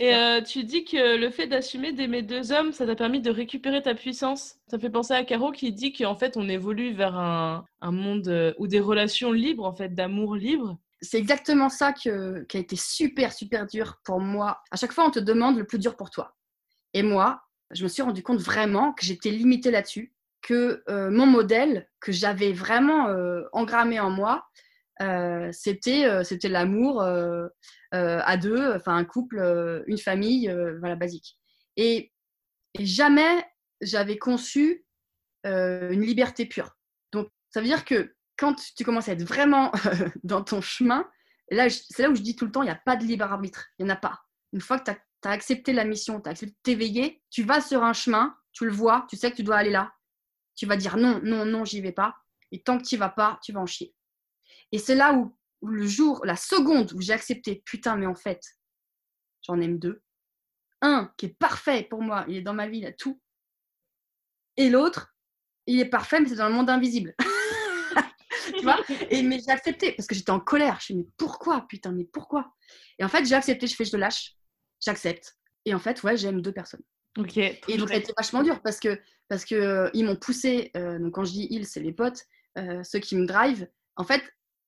Et 0.00 0.14
euh, 0.14 0.40
tu 0.40 0.64
dis 0.64 0.84
que 0.84 1.16
le 1.16 1.30
fait 1.30 1.46
d'assumer 1.46 1.92
d'aimer 1.92 2.22
deux 2.22 2.52
hommes, 2.52 2.72
ça 2.72 2.86
t'a 2.86 2.94
permis 2.94 3.20
de 3.20 3.30
récupérer 3.30 3.82
ta 3.82 3.94
puissance. 3.94 4.56
Ça 4.68 4.78
fait 4.78 4.90
penser 4.90 5.14
à 5.14 5.24
Caro 5.24 5.50
qui 5.50 5.72
dit 5.72 5.92
qu'en 5.92 6.14
fait, 6.14 6.36
on 6.36 6.48
évolue 6.48 6.92
vers 6.92 7.16
un, 7.16 7.64
monde 7.82 8.28
euh, 8.28 8.52
ou 8.58 8.66
des 8.66 8.80
relations 8.80 9.32
libres, 9.32 9.64
en 9.64 9.74
fait, 9.74 9.94
d'amour 9.94 10.36
libre. 10.36 10.78
C'est 11.00 11.18
exactement 11.18 11.68
ça 11.68 11.92
qui 11.92 12.10
a 12.10 12.44
été 12.52 12.76
super, 12.76 13.32
super 13.32 13.66
dur 13.66 14.00
pour 14.04 14.20
moi. 14.20 14.62
À 14.70 14.76
chaque 14.76 14.92
fois, 14.92 15.04
on 15.04 15.10
te 15.10 15.18
demande 15.18 15.58
le 15.58 15.66
plus 15.66 15.78
dur 15.78 15.96
pour 15.96 16.10
toi. 16.10 16.36
Et 16.94 17.02
moi, 17.02 17.42
je 17.72 17.82
me 17.82 17.88
suis 17.88 18.02
rendu 18.02 18.22
compte 18.22 18.40
vraiment 18.40 18.92
que 18.92 19.04
j'étais 19.04 19.30
limitée 19.30 19.72
là-dessus, 19.72 20.14
que 20.42 20.84
euh, 20.88 21.10
mon 21.10 21.26
modèle, 21.26 21.88
que 21.98 22.12
j'avais 22.12 22.52
vraiment 22.52 23.08
engrammé 23.52 23.98
en 23.98 24.10
moi, 24.10 24.44
c'était 25.52 26.24
c'était 26.24 26.48
l'amour 26.48 27.02
euh, 27.94 28.20
à 28.24 28.38
deux, 28.38 28.72
enfin 28.74 28.96
un 28.96 29.04
couple, 29.04 29.38
euh, 29.38 29.82
une 29.86 29.98
famille, 29.98 30.48
euh, 30.48 30.78
voilà, 30.78 30.96
basique. 30.96 31.38
Et, 31.76 32.10
jamais 32.78 33.44
j'avais 33.82 34.16
conçu 34.16 34.86
une 35.44 36.00
liberté 36.00 36.46
pure. 36.46 36.74
Donc, 37.12 37.28
ça 37.50 37.60
veut 37.60 37.66
dire 37.66 37.84
que 37.84 38.14
quand 38.38 38.54
tu 38.76 38.84
commences 38.84 39.08
à 39.08 39.12
être 39.12 39.24
vraiment 39.24 39.70
dans 40.24 40.42
ton 40.42 40.62
chemin, 40.62 41.06
là, 41.50 41.68
c'est 41.68 42.04
là 42.04 42.08
où 42.08 42.14
je 42.14 42.22
dis 42.22 42.34
tout 42.34 42.46
le 42.46 42.52
temps, 42.52 42.62
il 42.62 42.66
n'y 42.66 42.70
a 42.70 42.80
pas 42.86 42.96
de 42.96 43.04
libre 43.04 43.24
arbitre. 43.24 43.66
Il 43.78 43.84
n'y 43.84 43.90
en 43.90 43.94
a 43.94 43.98
pas. 43.98 44.22
Une 44.54 44.62
fois 44.62 44.78
que 44.78 44.90
tu 44.90 45.28
as, 45.28 45.30
accepté 45.30 45.74
la 45.74 45.84
mission, 45.84 46.20
tu 46.20 46.28
as 46.28 46.32
accepté 46.32 46.52
de 46.52 46.58
t'éveiller, 46.62 47.22
tu 47.28 47.42
vas 47.42 47.60
sur 47.60 47.82
un 47.82 47.92
chemin, 47.92 48.34
tu 48.52 48.64
le 48.64 48.72
vois, 48.72 49.06
tu 49.10 49.16
sais 49.16 49.30
que 49.30 49.36
tu 49.36 49.42
dois 49.42 49.56
aller 49.56 49.70
là. 49.70 49.92
Tu 50.54 50.64
vas 50.64 50.76
dire 50.76 50.96
non, 50.96 51.20
non, 51.22 51.44
non, 51.44 51.66
j'y 51.66 51.82
vais 51.82 51.92
pas. 51.92 52.16
Et 52.52 52.62
tant 52.62 52.78
que 52.78 52.84
tu 52.84 52.96
vas 52.96 53.10
pas, 53.10 53.38
tu 53.42 53.52
vas 53.52 53.60
en 53.60 53.66
chier. 53.66 53.94
Et 54.72 54.78
c'est 54.78 54.94
là 54.94 55.14
où 55.14 55.36
le 55.62 55.86
jour, 55.86 56.24
la 56.24 56.36
seconde 56.36 56.92
où 56.92 57.00
j'ai 57.00 57.12
accepté, 57.12 57.62
putain, 57.64 57.96
mais 57.96 58.06
en 58.06 58.14
fait, 58.14 58.42
j'en 59.42 59.60
aime 59.60 59.78
deux. 59.78 60.02
Un 60.80 61.12
qui 61.16 61.26
est 61.26 61.36
parfait 61.38 61.84
pour 61.84 62.02
moi, 62.02 62.24
il 62.28 62.36
est 62.36 62.42
dans 62.42 62.54
ma 62.54 62.68
vie, 62.68 62.78
il 62.78 62.86
a 62.86 62.92
tout. 62.92 63.20
Et 64.56 64.68
l'autre, 64.68 65.14
il 65.66 65.78
est 65.80 65.86
parfait, 65.86 66.20
mais 66.20 66.28
c'est 66.28 66.36
dans 66.36 66.48
le 66.48 66.54
monde 66.54 66.70
invisible. 66.70 67.14
tu 68.56 68.62
vois? 68.62 68.78
Et 69.10 69.22
mais 69.22 69.38
j'ai 69.38 69.52
accepté 69.52 69.92
parce 69.92 70.06
que 70.06 70.14
j'étais 70.14 70.30
en 70.30 70.40
colère. 70.40 70.72
Je 70.72 70.74
me 70.74 70.80
suis 70.80 70.94
dit, 70.94 71.00
mais 71.00 71.12
pourquoi, 71.16 71.66
putain, 71.68 71.92
mais 71.92 72.04
pourquoi? 72.04 72.52
Et 72.98 73.04
en 73.04 73.08
fait, 73.08 73.24
j'ai 73.24 73.34
accepté, 73.34 73.66
je 73.66 73.76
fais, 73.76 73.84
je 73.84 73.92
te 73.92 73.96
lâche, 73.96 74.34
j'accepte. 74.80 75.36
Et 75.64 75.74
en 75.74 75.78
fait, 75.78 76.02
ouais, 76.02 76.16
j'aime 76.16 76.42
deux 76.42 76.52
personnes. 76.52 76.82
Ok. 77.18 77.36
Et 77.36 77.76
donc, 77.76 77.88
ça 77.88 77.94
a 77.94 77.98
été 77.98 78.12
vachement 78.16 78.42
dur 78.42 78.60
parce 78.62 78.80
que 78.80 78.98
parce 79.28 79.44
que 79.44 79.54
euh, 79.54 79.90
ils 79.94 80.04
m'ont 80.04 80.16
poussé. 80.16 80.70
Euh, 80.76 80.98
donc, 80.98 81.14
quand 81.14 81.24
je 81.24 81.32
dis 81.32 81.46
ils, 81.50 81.66
c'est 81.66 81.80
les 81.80 81.92
potes, 81.92 82.24
euh, 82.58 82.82
ceux 82.82 82.98
qui 82.98 83.16
me 83.16 83.26
drive. 83.26 83.68
En 83.96 84.04
fait, 84.04 84.22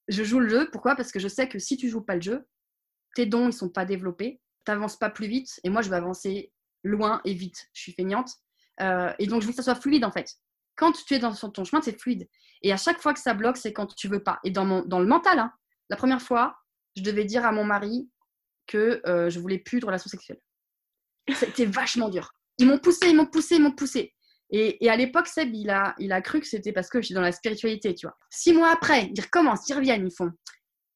je 0.09 0.23
joue 0.25 0.41
le 0.41 0.49
jeu. 0.49 0.69
Pourquoi? 0.71 0.97
Parce 0.97 1.13
que 1.13 1.19
je 1.19 1.29
sais 1.29 1.49
que 1.49 1.59
si 1.59 1.77
tu 1.77 1.89
joues 1.89 2.03
pas 2.03 2.17
le 2.17 2.23
jeu, 2.23 2.47
tes 3.15 3.27
dons 3.27 3.49
ils 3.49 3.53
sont 3.53 3.69
pas 3.69 3.85
développés, 3.85 4.41
tu 4.65 4.73
n'avances 4.73 4.99
pas 4.99 5.11
plus 5.11 5.27
vite. 5.27 5.61
Et 5.65 5.71
moi, 5.71 5.83
je 5.83 5.91
vais 5.91 5.97
avancer 5.97 6.53
loin 6.83 7.21
et 7.25 7.35
vite. 7.35 7.69
Je 7.73 7.83
suis 7.83 7.93
feignante. 7.93 8.31
Euh, 8.81 9.13
et 9.19 9.27
donc, 9.27 9.43
je 9.43 9.47
veux 9.47 9.53
que 9.53 9.57
ça 9.57 9.63
soit 9.63 9.81
fluide 9.81 10.05
en 10.05 10.13
fait. 10.13 10.35
Quand 10.77 10.93
tu 10.93 11.15
es 11.15 11.19
dans 11.19 11.33
ton 11.35 11.65
chemin, 11.65 11.81
c'est 11.83 11.99
fluide. 11.99 12.29
Et 12.63 12.73
à 12.73 12.77
chaque 12.77 13.01
fois 13.01 13.15
que 13.15 13.21
ça 13.21 13.35
bloque, 13.35 13.57
c'est 13.57 13.73
quand 13.73 13.95
tu 13.95 14.09
veux 14.09 14.23
pas. 14.23 14.41
Et 14.43 14.51
dans, 14.51 14.65
mon, 14.65 14.83
le 14.83 15.07
mental, 15.07 15.39
hein, 15.39 15.53
la 15.89 15.97
première 15.97 16.21
fois, 16.21 16.57
je 16.97 17.03
devais 17.03 17.25
dire 17.25 17.45
à 17.47 17.53
mon 17.53 17.65
mari 17.65 18.11
que 18.67 19.01
euh, 19.07 19.31
je 19.31 19.39
voulais 19.39 19.59
plus 19.59 19.81
de 19.81 19.87
relation 19.87 20.09
sexuelle. 20.09 20.41
C'était 21.33 21.67
vachement 21.67 22.09
dur. 22.09 22.35
Ils 22.59 22.67
m'ont 22.67 22.79
poussé, 22.79 23.09
ils 23.09 23.17
m'ont 23.17 23.27
poussé, 23.27 23.57
ils 23.57 23.63
m'ont 23.63 23.75
poussé. 23.75 24.15
Et, 24.57 24.89
à 24.89 24.95
l'époque, 24.95 25.27
Seb, 25.27 25.53
il 25.53 25.69
a, 25.69 25.97
il 25.99 26.13
a 26.13 26.23
cru 26.23 26.39
que 26.39 26.47
c'était 26.47 26.73
parce 26.73 26.89
que 26.89 27.01
je 27.01 27.07
suis 27.07 27.15
dans 27.15 27.21
la 27.21 27.33
spiritualité, 27.33 27.93
tu 27.93 28.07
vois. 28.07 28.17
Six 28.31 28.53
mois 28.53 28.71
après, 28.71 29.11
ils 29.13 29.21
recommencent, 29.21 29.69
ils 29.69 29.75
reviennent, 29.75 30.07
ils 30.07 30.15
font 30.15 30.31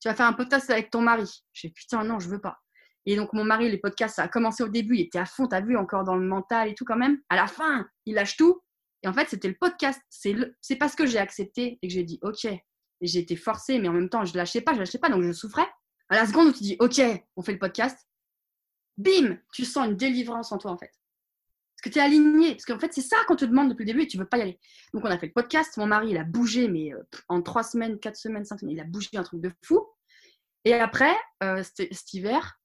Tu 0.01 0.07
vas 0.07 0.15
faire 0.15 0.27
un 0.27 0.33
podcast 0.33 0.71
avec 0.71 0.91
ton 0.91 1.01
mari. 1.01 1.29
Je 1.53 1.63
fais 1.63 1.71
Putain, 1.71 2.05
non, 2.05 2.21
je 2.21 2.29
veux 2.29 2.41
pas. 2.41 2.61
Et 3.05 3.17
donc, 3.17 3.33
mon 3.33 3.43
mari, 3.43 3.69
les 3.69 3.79
podcasts, 3.79 4.15
ça 4.15 4.23
a 4.23 4.29
commencé 4.29 4.63
au 4.63 4.69
début, 4.69 4.95
il 4.95 5.01
était 5.01 5.19
à 5.19 5.27
fond, 5.27 5.49
t'as 5.49 5.61
vu, 5.61 5.77
encore 5.77 6.05
dans 6.05 6.15
le 6.15 6.25
mental 6.25 6.69
et 6.69 6.75
tout 6.77 6.85
quand 6.85 6.97
même. 6.97 7.19
À 7.31 7.35
la 7.35 7.49
fin, 7.49 7.85
il 8.07 8.15
lâche 8.15 8.37
tout. 8.37 8.63
Et 9.03 9.09
en 9.09 9.13
fait, 9.13 9.29
c'était 9.29 9.49
le 9.49 9.57
podcast. 9.59 10.01
C'est 10.09 10.35
le... 10.35 10.55
parce 10.79 10.95
que 10.95 11.05
j'ai 11.05 11.19
accepté 11.19 11.81
et 11.83 11.89
que 11.89 11.93
j'ai 11.93 12.05
dit 12.05 12.21
OK. 12.23 12.45
Et 12.45 12.61
j'ai 13.03 13.19
été 13.19 13.35
forcée, 13.35 13.81
mais 13.81 13.89
en 13.89 13.93
même 13.93 14.09
temps, 14.09 14.25
je 14.25 14.37
lâchais 14.37 14.61
pas, 14.61 14.73
je 14.75 14.79
lâchais 14.79 14.99
pas, 14.99 15.09
donc 15.09 15.25
je 15.25 15.33
souffrais. 15.33 15.69
À 16.11 16.15
la 16.15 16.27
seconde 16.27 16.49
où 16.49 16.53
tu 16.53 16.63
dis 16.63 16.77
OK, 16.79 17.01
on 17.35 17.43
fait 17.43 17.53
le 17.55 17.59
podcast, 17.59 17.99
bim, 18.99 19.39
tu 19.53 19.65
sens 19.65 19.89
une 19.89 19.97
délivrance 19.97 20.53
en 20.53 20.59
toi, 20.59 20.71
en 20.71 20.79
fait. 20.79 20.93
Parce 21.79 21.91
que 21.91 21.93
tu 21.93 21.99
es 22.01 22.03
aligné. 22.03 22.53
Parce 22.53 22.65
qu'en 22.65 22.79
fait, 22.79 22.93
c'est 22.93 23.03
ça 23.03 23.17
qu'on 23.29 23.37
te 23.37 23.45
demande 23.45 23.69
depuis 23.69 23.85
le 23.85 23.93
début 23.93 24.03
et 24.03 24.09
tu 24.09 24.19
veux 24.19 24.27
pas 24.27 24.39
y 24.39 24.43
aller. 24.43 24.59
Donc, 24.93 25.05
on 25.05 25.11
a 25.11 25.17
fait 25.17 25.27
le 25.27 25.33
podcast. 25.33 25.77
Mon 25.77 25.87
mari, 25.87 26.11
il 26.11 26.17
a 26.17 26.25
bougé, 26.25 26.67
mais 26.67 26.93
euh, 26.93 27.03
en 27.29 27.41
trois 27.41 27.63
semaines, 27.63 28.01
quatre 28.01 28.17
semaines, 28.17 28.45
cinq 28.45 28.59
semaines, 28.59 28.75
il 28.75 28.81
a 28.81 28.85
bougé 28.85 29.11
un 29.15 29.23
truc 29.23 29.41
de 29.41 29.53
fou. 29.65 29.87
Et 30.65 30.75
après, 30.75 31.15
euh, 31.45 31.63
cet 31.63 32.13
hiver, 32.13 32.61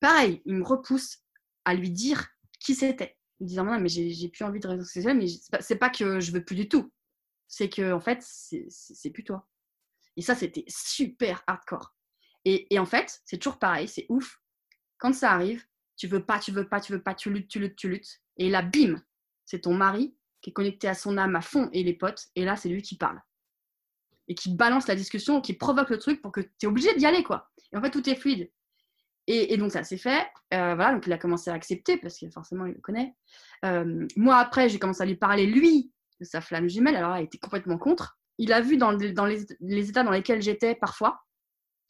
pareil, 0.00 0.42
il 0.44 0.56
me 0.56 0.64
repousse 0.64 1.18
à 1.64 1.72
lui 1.74 1.90
dire 1.90 2.28
qui 2.60 2.74
c'était. 2.74 3.16
En 3.40 3.46
disant, 3.46 3.64
non, 3.64 3.80
mais 3.80 3.88
j'ai 3.88 4.28
plus 4.28 4.44
envie 4.44 4.60
de 4.60 4.68
réseaux 4.68 4.84
sociaux, 4.84 5.14
mais 5.14 5.26
c'est 5.60 5.76
pas 5.76 5.88
que 5.88 6.20
je 6.20 6.30
veux 6.32 6.44
plus 6.44 6.56
du 6.56 6.68
tout. 6.68 6.92
C'est 7.46 7.70
que, 7.70 7.92
en 7.92 8.00
fait, 8.00 8.18
c'est 8.22 9.10
plus 9.10 9.24
toi. 9.24 9.48
Et 10.16 10.22
ça, 10.22 10.34
c'était 10.34 10.64
super 10.68 11.42
hardcore. 11.46 11.94
Et, 12.44 12.72
et 12.74 12.78
en 12.78 12.86
fait, 12.86 13.20
c'est 13.24 13.38
toujours 13.38 13.58
pareil, 13.58 13.88
c'est 13.88 14.04
ouf. 14.10 14.40
Quand 14.98 15.14
ça 15.14 15.32
arrive, 15.32 15.64
tu 15.96 16.06
veux 16.06 16.24
pas, 16.24 16.38
tu 16.38 16.52
veux 16.52 16.68
pas, 16.68 16.80
tu 16.80 16.92
veux 16.92 17.02
pas, 17.02 17.14
tu 17.14 17.30
luttes, 17.30 17.48
tu 17.48 17.60
luttes, 17.60 17.76
tu 17.76 17.88
luttes. 17.88 18.20
Et 18.38 18.48
là, 18.48 18.62
bim, 18.62 19.02
c'est 19.44 19.60
ton 19.60 19.74
mari 19.74 20.14
qui 20.40 20.50
est 20.50 20.52
connecté 20.52 20.88
à 20.88 20.94
son 20.94 21.18
âme 21.18 21.36
à 21.36 21.40
fond 21.40 21.68
et 21.72 21.82
les 21.82 21.94
potes. 21.94 22.26
Et 22.36 22.44
là, 22.44 22.56
c'est 22.56 22.68
lui 22.68 22.82
qui 22.82 22.96
parle. 22.96 23.20
Et 24.28 24.34
qui 24.34 24.54
balance 24.54 24.86
la 24.86 24.94
discussion, 24.94 25.40
qui 25.40 25.54
provoque 25.54 25.90
le 25.90 25.98
truc 25.98 26.22
pour 26.22 26.32
que 26.32 26.40
tu 26.40 26.50
es 26.64 26.66
obligé 26.66 26.94
d'y 26.94 27.06
aller, 27.06 27.22
quoi. 27.22 27.50
Et 27.72 27.76
en 27.76 27.82
fait, 27.82 27.90
tout 27.90 28.08
est 28.08 28.14
fluide. 28.14 28.50
Et, 29.30 29.58
donc, 29.58 29.72
ça 29.72 29.84
s'est 29.84 29.98
fait. 29.98 30.26
Euh, 30.54 30.74
voilà, 30.74 30.94
donc 30.94 31.06
il 31.06 31.12
a 31.12 31.18
commencé 31.18 31.50
à 31.50 31.52
accepter 31.52 31.98
parce 31.98 32.18
que 32.18 32.30
forcément, 32.30 32.64
il 32.64 32.72
le 32.72 32.80
connaît. 32.80 33.14
Euh, 33.66 34.06
moi, 34.16 34.36
après, 34.36 34.70
j'ai 34.70 34.78
commencé 34.78 35.02
à 35.02 35.06
lui 35.06 35.16
parler, 35.16 35.44
lui, 35.44 35.92
de 36.18 36.24
sa 36.24 36.40
flamme 36.40 36.66
jumelle. 36.66 36.96
Alors, 36.96 37.18
il 37.18 37.24
était 37.24 37.36
complètement 37.36 37.76
contre. 37.76 38.18
il 38.38 38.54
a 38.54 38.62
vu 38.62 38.78
dans, 38.78 38.90
les, 38.90 39.90
états 39.90 40.02
dans 40.02 40.12
lesquels 40.12 40.40
j'étais 40.40 40.74
parfois. 40.74 41.20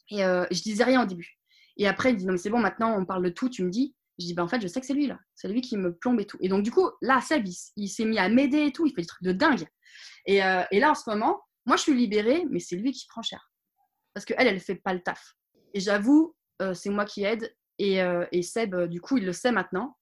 Et 0.09 0.25
euh, 0.25 0.45
je 0.51 0.61
disais 0.61 0.83
rien 0.83 1.03
au 1.03 1.05
début. 1.05 1.39
Et 1.77 1.87
après, 1.87 2.11
il 2.11 2.17
dit 2.17 2.25
Non, 2.25 2.33
mais 2.33 2.37
c'est 2.37 2.49
bon, 2.49 2.59
maintenant, 2.59 2.99
on 2.99 3.05
parle 3.05 3.23
de 3.23 3.29
tout, 3.29 3.47
tu 3.47 3.63
me 3.63 3.69
dis. 3.69 3.95
Je 4.19 4.25
dis, 4.25 4.33
ben, 4.33 4.43
en 4.43 4.47
fait, 4.49 4.59
je 4.59 4.67
sais 4.67 4.81
que 4.81 4.85
c'est 4.85 4.93
lui, 4.93 5.07
là. 5.07 5.17
C'est 5.33 5.47
lui 5.47 5.61
qui 5.61 5.77
me 5.77 5.95
plombe 5.95 6.19
et 6.19 6.25
tout. 6.25 6.37
Et 6.41 6.49
donc, 6.49 6.63
du 6.63 6.71
coup, 6.71 6.89
là, 7.01 7.21
Seb, 7.21 7.47
il, 7.77 7.87
s'est 7.87 8.03
mis 8.03 8.19
à 8.19 8.27
m'aider 8.27 8.65
et 8.65 8.71
tout. 8.73 8.85
Il 8.85 8.93
fait 8.93 9.01
des 9.01 9.07
trucs 9.07 9.23
de 9.23 9.31
dingue. 9.31 9.65
Et, 10.25 10.43
euh, 10.43 10.63
et, 10.71 10.79
là, 10.81 10.91
en 10.91 10.95
ce 10.95 11.09
moment, 11.09 11.41
moi, 11.65 11.77
je 11.77 11.83
suis 11.83 11.95
libérée, 11.95 12.43
mais 12.49 12.59
c'est 12.59 12.75
lui 12.75 12.91
qui 12.91 13.07
prend 13.07 13.21
cher. 13.21 13.49
Parce 14.13 14.25
qu'elle, 14.25 14.45
elle 14.45 14.55
ne 14.55 14.59
fait 14.59 14.75
pas 14.75 14.93
le 14.93 15.01
taf. 15.01 15.35
Et 15.73 15.79
j'avoue, 15.79 16.35
euh, 16.61 16.73
c'est 16.73 16.89
moi 16.89 17.05
qui 17.05 17.23
aide. 17.23 17.55
Et, 17.77 18.01
euh, 18.01 18.25
et 18.33 18.41
Seb, 18.41 18.75
du 18.87 18.99
coup, 18.99 19.17
il 19.17 19.25
le 19.25 19.31
sait 19.31 19.53
maintenant. 19.53 19.95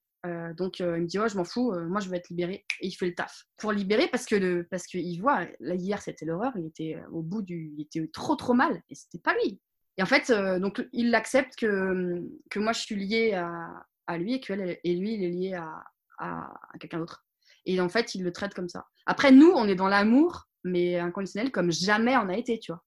donc, 0.57 0.79
il 0.79 0.85
me 0.85 1.05
dit, 1.05 1.19
ouais, 1.19 1.29
je 1.29 1.37
m'en 1.37 1.45
fous, 1.45 1.71
moi, 1.87 2.01
je 2.01 2.09
vais 2.09 2.17
être 2.17 2.29
libérée. 2.29 2.65
Et 2.81 2.87
il 2.87 2.91
fait 2.93 3.05
le 3.05 3.13
taf. 3.13 3.43
Pour 3.57 3.71
libérer, 3.71 4.07
parce 4.07 4.25
que 4.25 4.63
parce 4.63 4.87
qu'il 4.87 5.21
voit, 5.21 5.45
là, 5.59 5.75
hier, 5.75 6.01
c'était 6.01 6.25
l'horreur. 6.25 6.53
Il 6.57 6.65
était 6.65 6.97
au 7.11 7.21
bout 7.21 7.43
du. 7.43 7.71
Il 7.77 7.83
était 7.83 8.05
trop, 8.11 8.35
trop 8.35 8.55
mal. 8.55 8.81
Et 8.89 8.95
c'était 8.95 9.19
pas 9.19 9.35
lui. 9.35 9.61
Et 9.99 10.03
en 10.03 10.07
fait, 10.07 10.31
donc, 10.59 10.85
il 10.91 11.13
accepte 11.13 11.55
que, 11.55 12.23
que 12.49 12.59
moi, 12.59 12.73
je 12.73 12.81
suis 12.81 12.95
liée 12.95 13.33
à, 13.33 13.85
à 14.07 14.17
lui 14.17 14.33
et, 14.33 14.39
que 14.39 14.53
et 14.53 14.95
lui, 14.95 15.13
il 15.13 15.23
est 15.23 15.29
lié 15.29 15.53
à, 15.53 15.83
à, 16.17 16.49
quelqu'un 16.79 16.99
d'autre. 16.99 17.25
Et 17.65 17.79
en 17.81 17.89
fait, 17.89 18.15
il 18.15 18.23
le 18.23 18.31
traite 18.31 18.53
comme 18.53 18.69
ça. 18.69 18.85
Après, 19.05 19.31
nous, 19.31 19.51
on 19.51 19.67
est 19.67 19.75
dans 19.75 19.87
l'amour, 19.87 20.47
mais 20.63 20.97
inconditionnel, 20.97 21.51
comme 21.51 21.71
jamais 21.71 22.15
on 22.17 22.29
a 22.29 22.37
été, 22.37 22.59
tu 22.59 22.71
vois. 22.71 22.83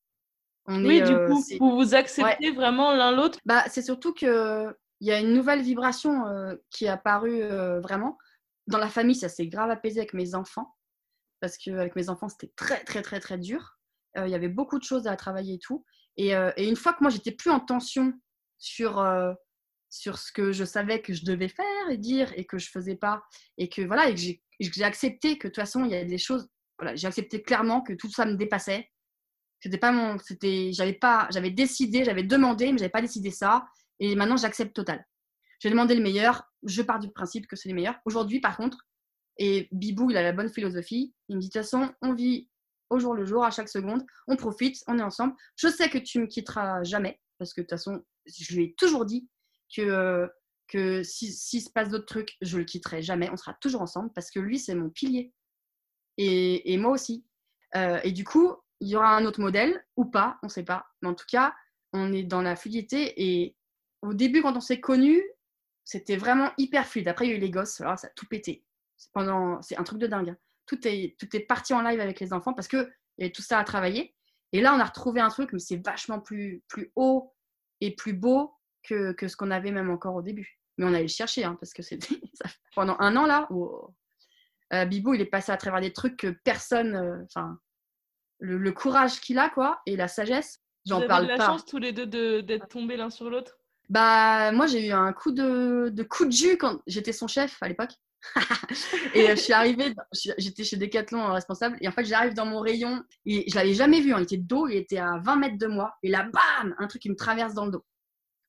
On 0.67 0.85
oui, 0.85 1.03
du 1.03 1.13
euh, 1.13 1.29
coup, 1.29 1.43
vous 1.59 1.77
vous 1.77 1.95
acceptez 1.95 2.51
vraiment 2.53 2.93
l'un 2.93 3.13
l'autre? 3.13 3.39
Bah, 3.45 3.65
C'est 3.69 3.83
surtout 3.83 4.13
qu'il 4.13 4.75
y 5.01 5.11
a 5.11 5.21
une 5.21 5.33
nouvelle 5.33 5.63
vibration 5.63 6.27
euh, 6.27 6.55
qui 6.71 6.85
est 6.87 6.89
apparue 6.89 7.43
euh, 7.43 7.81
vraiment. 7.81 8.19
Dans 8.67 8.79
la 8.79 8.89
famille, 8.89 9.15
ça 9.15 9.29
s'est 9.29 9.49
grave 9.49 9.71
apaisé 9.71 10.01
avec 10.01 10.15
mes 10.15 10.35
enfants. 10.35 10.77
Parce 11.41 11.57
qu'avec 11.57 11.97
mes 11.97 12.09
enfants, 12.09 12.29
c'était 12.29 12.53
très, 12.57 12.85
très, 12.85 13.03
très, 13.03 13.21
très 13.21 13.39
dur. 13.39 13.79
Il 14.17 14.29
y 14.29 14.35
avait 14.35 14.49
beaucoup 14.49 14.79
de 14.79 14.85
choses 14.85 15.07
à 15.07 15.17
travailler 15.17 15.55
et 15.55 15.59
tout. 15.59 15.85
Et, 16.17 16.31
et 16.33 16.69
une 16.69 16.77
fois 16.77 16.93
que 16.93 16.99
moi, 17.01 17.11
j'étais 17.11 17.31
plus 17.31 17.51
en 17.51 17.61
tension 17.61 18.13
sur 18.59 18.99
sur 19.91 20.19
ce 20.19 20.33
que 20.33 20.53
je 20.53 20.65
savais 20.65 21.03
que 21.03 21.13
je 21.13 21.25
devais 21.25 21.49
faire 21.49 21.91
et 21.91 21.99
dire 21.99 22.33
et 22.37 22.47
que 22.47 22.59
je 22.59 22.71
faisais 22.71 22.97
pas. 22.97 23.23
Et 23.59 23.69
que 23.69 23.83
voilà 23.83 24.09
et 24.09 24.15
que 24.15 24.21
j'ai 24.61 24.85
accepté 24.85 25.37
que 25.37 25.49
de 25.49 25.53
toute 25.53 25.63
façon 25.63 25.85
il 25.85 25.91
y 25.91 25.97
a 25.97 26.05
des 26.05 26.19
choses 26.19 26.49
voilà 26.79 26.95
j'ai 26.95 27.09
accepté 27.09 27.43
clairement 27.43 27.83
que 27.83 27.93
tout 27.93 28.11
ça 28.11 28.25
me 28.25 28.37
dépassait. 28.37 28.89
C'était 29.61 29.79
pas 29.79 29.93
mon 29.93 30.17
c'était 30.19 30.71
j'avais 30.73 30.95
pas 30.95 31.29
j'avais 31.33 31.51
décidé 31.51 32.05
j'avais 32.05 32.23
demandé 32.23 32.73
mais 32.73 32.79
j'avais 32.79 32.89
pas 32.89 33.03
décidé 33.03 33.31
ça. 33.31 33.67
Et 33.99 34.15
maintenant 34.15 34.37
j'accepte 34.37 34.75
total. 34.75 35.05
J'ai 35.59 35.69
demandé 35.69 35.95
le 35.95 36.03
meilleur. 36.03 36.45
Je 36.63 36.81
pars 36.83 37.01
du 37.01 37.11
principe 37.11 37.47
que 37.47 37.57
c'est 37.57 37.69
le 37.69 37.75
meilleur 37.75 37.97
aujourd'hui 38.05 38.41
par 38.41 38.57
contre 38.57 38.87
et 39.39 39.69
Bibou 39.73 40.11
il 40.11 40.17
a 40.17 40.23
la 40.23 40.33
bonne 40.33 40.49
philosophie. 40.49 41.15
Il 41.29 41.37
me 41.37 41.41
dit 41.41 41.49
de 41.49 41.53
toute 41.53 41.63
façon 41.63 41.93
on 42.01 42.15
vit 42.15 42.49
au 42.91 42.99
jour 42.99 43.15
le 43.15 43.25
jour 43.25 43.45
à 43.45 43.51
chaque 43.51 43.69
seconde. 43.69 44.07
On 44.29 44.37
profite 44.37 44.79
on 44.87 44.99
est 45.01 45.03
ensemble. 45.03 45.35
Je 45.57 45.67
sais 45.67 45.91
que 45.91 45.99
tu 45.99 46.21
me 46.21 46.27
quitteras 46.27 46.85
jamais 46.85 47.21
parce 47.39 47.53
que 47.53 47.61
de 47.61 47.67
toute 47.67 47.71
façon 47.71 48.05
je 48.27 48.55
lui 48.55 48.65
ai 48.65 48.75
toujours 48.75 49.05
dit 49.05 49.29
que, 49.75 50.29
que 50.69 51.03
s'il 51.03 51.33
si 51.33 51.61
se 51.61 51.71
passe 51.71 51.89
d'autres 51.91 52.07
trucs, 52.07 52.37
je 52.41 52.59
le 52.59 52.65
quitterai 52.65 53.03
jamais. 53.03 53.31
On 53.31 53.37
sera 53.37 53.55
toujours 53.55 53.83
ensemble 53.83 54.11
parce 54.15 54.31
que 54.31 54.41
lui, 54.41 54.59
c'est 54.59 54.75
mon 54.75 54.91
pilier. 54.91 55.33
Et, 56.17 56.73
et 56.73 56.77
moi 56.79 56.93
aussi. 56.93 57.25
Euh, 57.77 58.01
et 58.03 58.13
du 58.13 58.25
coup, 58.25 58.55
il 58.81 58.89
y 58.89 58.97
aura 58.97 59.17
un 59.17 59.25
autre 59.25 59.41
modèle 59.41 59.85
ou 59.97 60.05
pas, 60.05 60.39
on 60.43 60.47
ne 60.47 60.51
sait 60.51 60.65
pas. 60.65 60.87
Mais 61.03 61.09
en 61.09 61.15
tout 61.15 61.27
cas, 61.31 61.55
on 61.93 62.13
est 62.13 62.25
dans 62.25 62.43
la 62.43 62.57
fluidité. 62.57 63.15
Et 63.17 63.57
au 64.03 64.15
début, 64.15 64.43
quand 64.43 64.57
on 64.57 64.61
s'est 64.61 64.81
connus, 64.81 65.23
c'était 65.85 66.17
vraiment 66.17 66.53
hyper 66.57 66.87
fluide. 66.87 67.09
Après, 67.09 67.27
il 67.27 67.31
y 67.31 67.33
a 67.33 67.37
eu 67.37 67.41
les 67.41 67.51
gosses, 67.51 67.81
alors 67.81 67.99
ça 67.99 68.09
a 68.09 68.11
tout 68.11 68.27
pété. 68.27 68.65
C'est 68.97 69.79
un 69.79 69.85
truc 69.85 69.99
de 69.99 70.07
dingue. 70.07 70.31
Hein. 70.31 70.37
Tout 70.67 70.87
est, 70.87 71.17
tout 71.19 71.35
est 71.35 71.41
parti 71.41 71.75
en 71.75 71.83
live 71.83 72.01
avec 72.01 72.21
les 72.21 72.33
enfants 72.33 72.55
parce 72.55 72.69
qu'il 72.69 72.89
y 73.19 73.25
avait 73.25 73.33
tout 73.33 73.43
ça 73.43 73.59
à 73.59 73.65
travailler. 73.65 74.15
Et 74.53 74.61
là, 74.61 74.75
on 74.75 74.81
a 74.81 74.85
retrouvé 74.85 75.21
un 75.21 75.29
truc, 75.29 75.53
mais 75.53 75.59
c'est 75.59 75.85
vachement 75.85 76.21
plus, 76.21 76.63
plus 76.69 76.93
haut 76.97 77.35
et 77.81 77.95
plus 77.95 78.13
beau 78.13 78.55
que, 78.83 79.13
que 79.13 79.29
ce 79.29 79.37
qu'on 79.37 79.51
avait 79.51 79.71
même 79.71 79.91
encore 79.91 80.15
au 80.15 80.23
début. 80.23 80.59
Mais 80.79 80.85
on 80.87 80.89
allait 80.89 81.03
le 81.03 81.09
chercher, 81.09 81.45
hein, 81.45 81.57
parce 81.61 81.73
que 81.73 81.83
c'était 81.83 82.21
pendant 82.75 82.97
un 83.01 83.17
an 83.17 83.27
là. 83.27 83.47
Où, 83.51 83.71
euh, 84.73 84.85
Bibou, 84.85 85.15
il 85.15 85.21
est 85.21 85.27
passé 85.27 85.53
à 85.53 85.57
travers 85.57 85.81
des 85.81 85.93
trucs 85.93 86.17
que 86.17 86.29
personne, 86.45 86.95
euh, 86.95 87.25
enfin, 87.25 87.59
le, 88.39 88.73
courage 88.73 89.21
qu'il 89.21 89.39
a, 89.39 89.51
quoi, 89.51 89.81
et 89.87 89.97
la 89.97 90.09
sagesse. 90.09 90.61
J'en 90.87 91.07
parle 91.07 91.27
pas. 91.27 91.37
la 91.37 91.47
chance 91.47 91.67
tous 91.67 91.79
les 91.79 91.93
deux 91.93 92.43
d'être 92.43 92.69
tombés 92.69 92.97
l'un 92.97 93.11
sur 93.11 93.29
l'autre? 93.29 93.59
Bah, 93.89 94.53
moi, 94.53 94.67
j'ai 94.67 94.87
eu 94.87 94.93
un 94.93 95.13
coup 95.13 95.33
de, 95.33 95.91
de 95.93 96.03
coup 96.05 96.25
de 96.25 96.33
jus 96.33 96.57
quand 96.57 96.81
j'étais 96.87 97.13
son 97.13 97.27
chef 97.27 97.61
à 97.61 97.69
l'époque. 97.69 97.91
et 99.15 99.31
euh, 99.31 99.35
je 99.35 99.41
suis 99.41 99.53
arrivée, 99.53 99.95
j'étais 100.39 100.63
chez 100.63 100.77
Decathlon 100.77 101.33
responsable, 101.33 101.79
et 101.81 101.89
en 101.89 101.93
fait, 101.93 102.05
j'arrive 102.05 102.35
dans 102.35 102.45
mon 102.45 102.61
rayon, 102.61 103.03
et 103.25 103.51
je 103.51 103.55
l'avais 103.55 103.73
jamais 103.73 104.01
vu, 104.01 104.13
hein, 104.13 104.19
il 104.19 104.25
était 104.25 104.37
de 104.37 104.47
dos, 104.47 104.69
il 104.69 104.77
était 104.77 104.99
à 104.99 105.19
20 105.25 105.37
mètres 105.37 105.59
de 105.59 105.67
moi, 105.67 105.95
et 106.03 106.11
là, 106.11 106.25
bam, 106.25 106.75
un 106.79 106.87
truc 106.87 107.03
qui 107.03 107.11
me 107.11 107.17
traverse 107.17 107.55
dans 107.55 107.65
le 107.65 107.73
dos. 107.73 107.85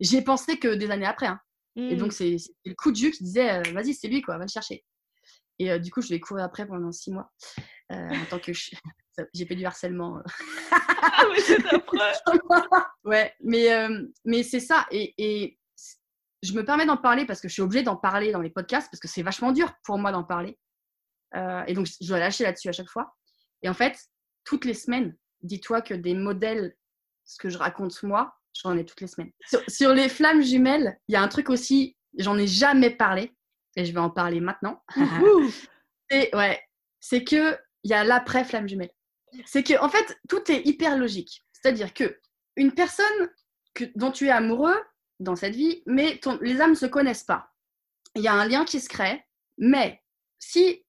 J'y 0.01 0.17
ai 0.17 0.23
pensé 0.23 0.57
que 0.57 0.73
des 0.73 0.89
années 0.89 1.05
après. 1.05 1.27
Hein. 1.27 1.39
Et 1.77 1.95
donc, 1.95 2.09
mmh. 2.09 2.11
c'est 2.11 2.37
le 2.65 2.73
coup 2.73 2.91
de 2.91 2.97
jus 2.97 3.11
qui 3.11 3.23
disait 3.23 3.59
euh, 3.59 3.71
vas-y, 3.71 3.93
c'est 3.93 4.09
lui, 4.09 4.21
quoi, 4.21 4.37
va 4.37 4.43
le 4.43 4.49
chercher. 4.49 4.83
Et 5.59 5.71
euh, 5.71 5.79
du 5.79 5.91
coup, 5.91 6.01
je 6.01 6.09
vais 6.09 6.19
courir 6.19 6.43
après 6.43 6.65
pendant 6.65 6.91
six 6.91 7.11
mois 7.11 7.31
euh, 7.91 8.09
en 8.09 8.25
tant 8.25 8.39
que. 8.39 8.51
J'ai 9.33 9.45
fait 9.45 9.55
du 9.55 9.65
harcèlement. 9.65 10.21
ah, 10.71 11.23
mais 11.31 11.39
c'est 11.39 11.57
Ouais, 13.03 13.33
mais, 13.41 13.69
mais 14.25 14.41
c'est 14.41 14.59
ça. 14.59 14.87
Et, 14.89 15.13
et, 15.17 15.59
je 16.41 16.53
me 16.53 16.65
permets 16.65 16.85
d'en 16.85 16.97
parler 16.97 17.25
parce 17.25 17.39
que 17.39 17.47
je 17.47 17.53
suis 17.53 17.61
obligée 17.61 17.83
d'en 17.83 17.97
parler 17.97 18.31
dans 18.31 18.41
les 18.41 18.49
podcasts 18.49 18.89
parce 18.89 18.99
que 18.99 19.07
c'est 19.07 19.21
vachement 19.21 19.51
dur 19.51 19.71
pour 19.83 19.99
moi 19.99 20.11
d'en 20.11 20.23
parler. 20.23 20.57
et 21.35 21.73
donc, 21.73 21.87
je 21.87 22.07
dois 22.07 22.19
lâcher 22.19 22.45
là-dessus 22.45 22.69
à 22.69 22.71
chaque 22.71 22.89
fois. 22.89 23.13
Et 23.61 23.69
en 23.69 23.73
fait, 23.73 23.99
toutes 24.45 24.65
les 24.65 24.73
semaines, 24.73 25.15
dis-toi 25.43 25.81
que 25.81 25.93
des 25.93 26.15
modèles, 26.15 26.75
ce 27.25 27.37
que 27.37 27.49
je 27.49 27.57
raconte 27.57 28.01
moi, 28.01 28.33
J'en 28.63 28.77
ai 28.77 28.85
toutes 28.85 29.01
les 29.01 29.07
semaines. 29.07 29.31
Sur, 29.67 29.93
les 29.93 30.09
flammes 30.09 30.43
jumelles, 30.43 30.99
il 31.07 31.13
y 31.13 31.15
a 31.15 31.21
un 31.21 31.27
truc 31.27 31.49
aussi, 31.49 31.97
j'en 32.17 32.37
ai 32.37 32.47
jamais 32.47 32.91
parlé, 32.91 33.33
et 33.75 33.85
je 33.85 33.91
vais 33.91 33.99
en 33.99 34.09
parler 34.09 34.39
maintenant. 34.39 34.83
c'est 36.09 36.35
ouais, 36.35 36.61
c'est 36.99 37.23
que 37.23 37.57
il 37.83 37.91
y 37.91 37.93
a 37.93 38.03
l'après 38.03 38.43
flamme 38.43 38.67
jumelle. 38.67 38.91
C'est 39.45 39.63
que 39.63 39.79
en 39.81 39.89
fait, 39.89 40.19
tout 40.29 40.51
est 40.51 40.65
hyper 40.67 40.97
logique. 40.97 41.43
C'est-à-dire 41.53 41.93
que 41.93 42.19
une 42.55 42.73
personne 42.73 43.29
que, 43.73 43.85
dont 43.95 44.11
tu 44.11 44.27
es 44.27 44.31
amoureux 44.31 44.79
dans 45.19 45.35
cette 45.35 45.55
vie, 45.55 45.81
mais 45.85 46.19
les 46.41 46.61
âmes 46.61 46.71
ne 46.71 46.75
se 46.75 46.85
connaissent 46.85 47.23
pas. 47.23 47.51
Il 48.15 48.21
y 48.21 48.27
a 48.27 48.33
un 48.33 48.47
lien 48.47 48.65
qui 48.65 48.79
se 48.79 48.89
crée, 48.89 49.23
mais 49.57 50.01
si 50.37 50.85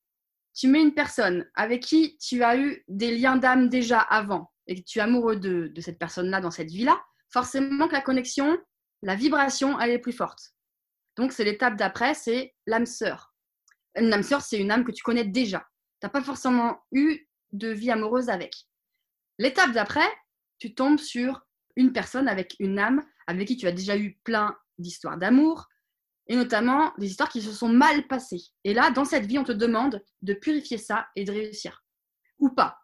tu 0.55 0.69
mets 0.69 0.83
une 0.83 0.95
personne 0.95 1.49
avec 1.55 1.83
qui 1.83 2.19
tu 2.19 2.43
as 2.43 2.59
eu 2.59 2.85
des 2.89 3.17
liens 3.17 3.37
d'âme 3.37 3.69
déjà 3.69 4.01
avant 4.01 4.51
et 4.67 4.75
que 4.75 4.83
tu 4.87 4.99
es 4.99 5.03
amoureux 5.03 5.37
de, 5.37 5.69
de 5.69 5.81
cette 5.81 5.99
personne-là 5.99 6.41
dans 6.41 6.51
cette 6.51 6.71
vie-là, 6.71 7.01
forcément 7.33 7.89
que 7.89 7.95
la 7.95 8.01
connexion, 8.01 8.59
la 9.03 9.15
vibration, 9.15 9.81
elle 9.81 9.91
est 9.91 9.99
plus 9.99 10.13
forte. 10.13 10.53
Donc, 11.17 11.33
c'est 11.33 11.45
l'étape 11.45 11.77
d'après, 11.77 12.15
c'est 12.15 12.55
l'âme 12.67 12.87
sœur. 12.87 13.35
Une 13.97 14.13
âme 14.13 14.23
sœur, 14.23 14.41
c'est 14.41 14.59
une 14.59 14.71
âme 14.71 14.85
que 14.85 14.93
tu 14.93 15.03
connais 15.03 15.25
déjà. 15.25 15.61
Tu 16.01 16.07
n'as 16.07 16.11
pas 16.11 16.23
forcément 16.23 16.83
eu 16.93 17.27
de 17.53 17.69
vie 17.69 17.91
amoureuse 17.91 18.31
avec. 18.31 18.55
L'étape 19.39 19.73
d'après, 19.73 20.09
tu 20.59 20.75
tombes 20.75 20.99
sur 20.99 21.47
une 21.77 21.93
personne 21.93 22.29
avec 22.29 22.55
une 22.59 22.79
âme 22.79 23.05
avec 23.27 23.49
qui 23.49 23.57
tu 23.57 23.67
as 23.67 23.73
déjà 23.73 23.97
eu 23.97 24.19
plein 24.25 24.57
d'histoires 24.79 25.17
d'amour, 25.17 25.69
et 26.27 26.37
notamment 26.37 26.93
des 26.99 27.09
histoires 27.09 27.29
qui 27.29 27.43
se 27.43 27.53
sont 27.53 27.69
mal 27.69 28.07
passées. 28.07 28.43
Et 28.65 28.75
là, 28.75 28.91
dans 28.91 29.05
cette 29.05 29.27
vie, 29.27 29.39
on 29.39 29.45
te 29.45 29.53
demande 29.53 30.03
de 30.23 30.35
purifier 30.35 30.79
ça 30.79 31.09
et 31.17 31.25
de 31.25 31.33
réussir. 31.33 31.85
Ou 32.39 32.51
pas. 32.51 32.79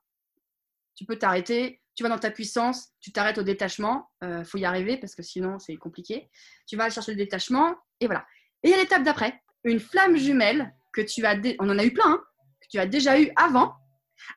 Tu 0.95 1.05
peux 1.05 1.17
t'arrêter, 1.17 1.81
tu 1.99 2.05
vas 2.05 2.11
dans 2.11 2.19
ta 2.21 2.31
puissance, 2.31 2.91
tu 3.01 3.11
t'arrêtes 3.11 3.39
au 3.39 3.43
détachement. 3.43 4.09
Euh, 4.23 4.45
faut 4.45 4.57
y 4.57 4.65
arriver 4.65 4.99
parce 4.99 5.17
que 5.17 5.23
sinon 5.25 5.59
c'est 5.59 5.75
compliqué. 5.75 6.31
Tu 6.69 6.77
vas 6.77 6.89
chercher 6.91 7.11
le 7.11 7.17
détachement 7.17 7.75
et 7.99 8.07
voilà. 8.07 8.25
Et 8.63 8.69
il 8.69 8.71
y 8.71 8.75
a 8.75 8.77
l'étape 8.77 9.03
d'après, 9.03 9.43
une 9.65 9.81
flamme 9.81 10.17
jumelle 10.17 10.73
que 10.93 11.01
tu 11.01 11.27
as, 11.27 11.35
on 11.59 11.69
en 11.69 11.77
a 11.77 11.85
eu 11.85 11.93
plein, 11.93 12.13
hein, 12.13 12.25
que 12.61 12.69
tu 12.71 12.79
as 12.79 12.87
déjà 12.87 13.21
eu 13.21 13.33
avant, 13.35 13.75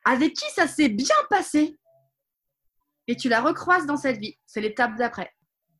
avec 0.04 0.32
qui 0.32 0.50
ça 0.50 0.66
s'est 0.66 0.88
bien 0.88 1.14
passé. 1.30 1.78
Et 3.06 3.14
tu 3.14 3.28
la 3.28 3.40
recroises 3.40 3.86
dans 3.86 3.96
cette 3.96 4.18
vie. 4.18 4.36
C'est 4.44 4.60
l'étape 4.60 4.96
d'après. 4.96 5.32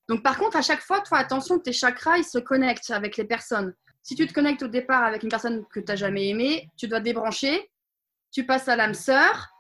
Donc 0.09 0.22
par 0.22 0.39
contre, 0.39 0.57
à 0.57 0.62
chaque 0.62 0.83
fois, 0.83 1.01
toi, 1.01 1.18
attention, 1.18 1.59
tes 1.59 1.72
chakras, 1.72 2.18
ils 2.18 2.24
se 2.24 2.39
connectent 2.39 2.93
avec 2.93 3.16
les 3.16 3.24
personnes. 3.24 3.74
Si 4.05 4.14
tu 4.14 4.24
te 4.28 4.33
connectes 4.33 4.62
au 4.62 4.68
départ 4.68 5.03
avec 5.03 5.24
une 5.24 5.30
personne 5.30 5.66
que 5.66 5.80
tu 5.80 5.87
n'as 5.89 5.97
jamais 5.97 6.28
aimée, 6.28 6.68
tu 6.76 6.87
dois 6.87 7.01
débrancher. 7.01 7.68
Tu 8.30 8.47
passes 8.47 8.68
à 8.68 8.76
l'âme 8.76 8.95
sœur 8.95 9.52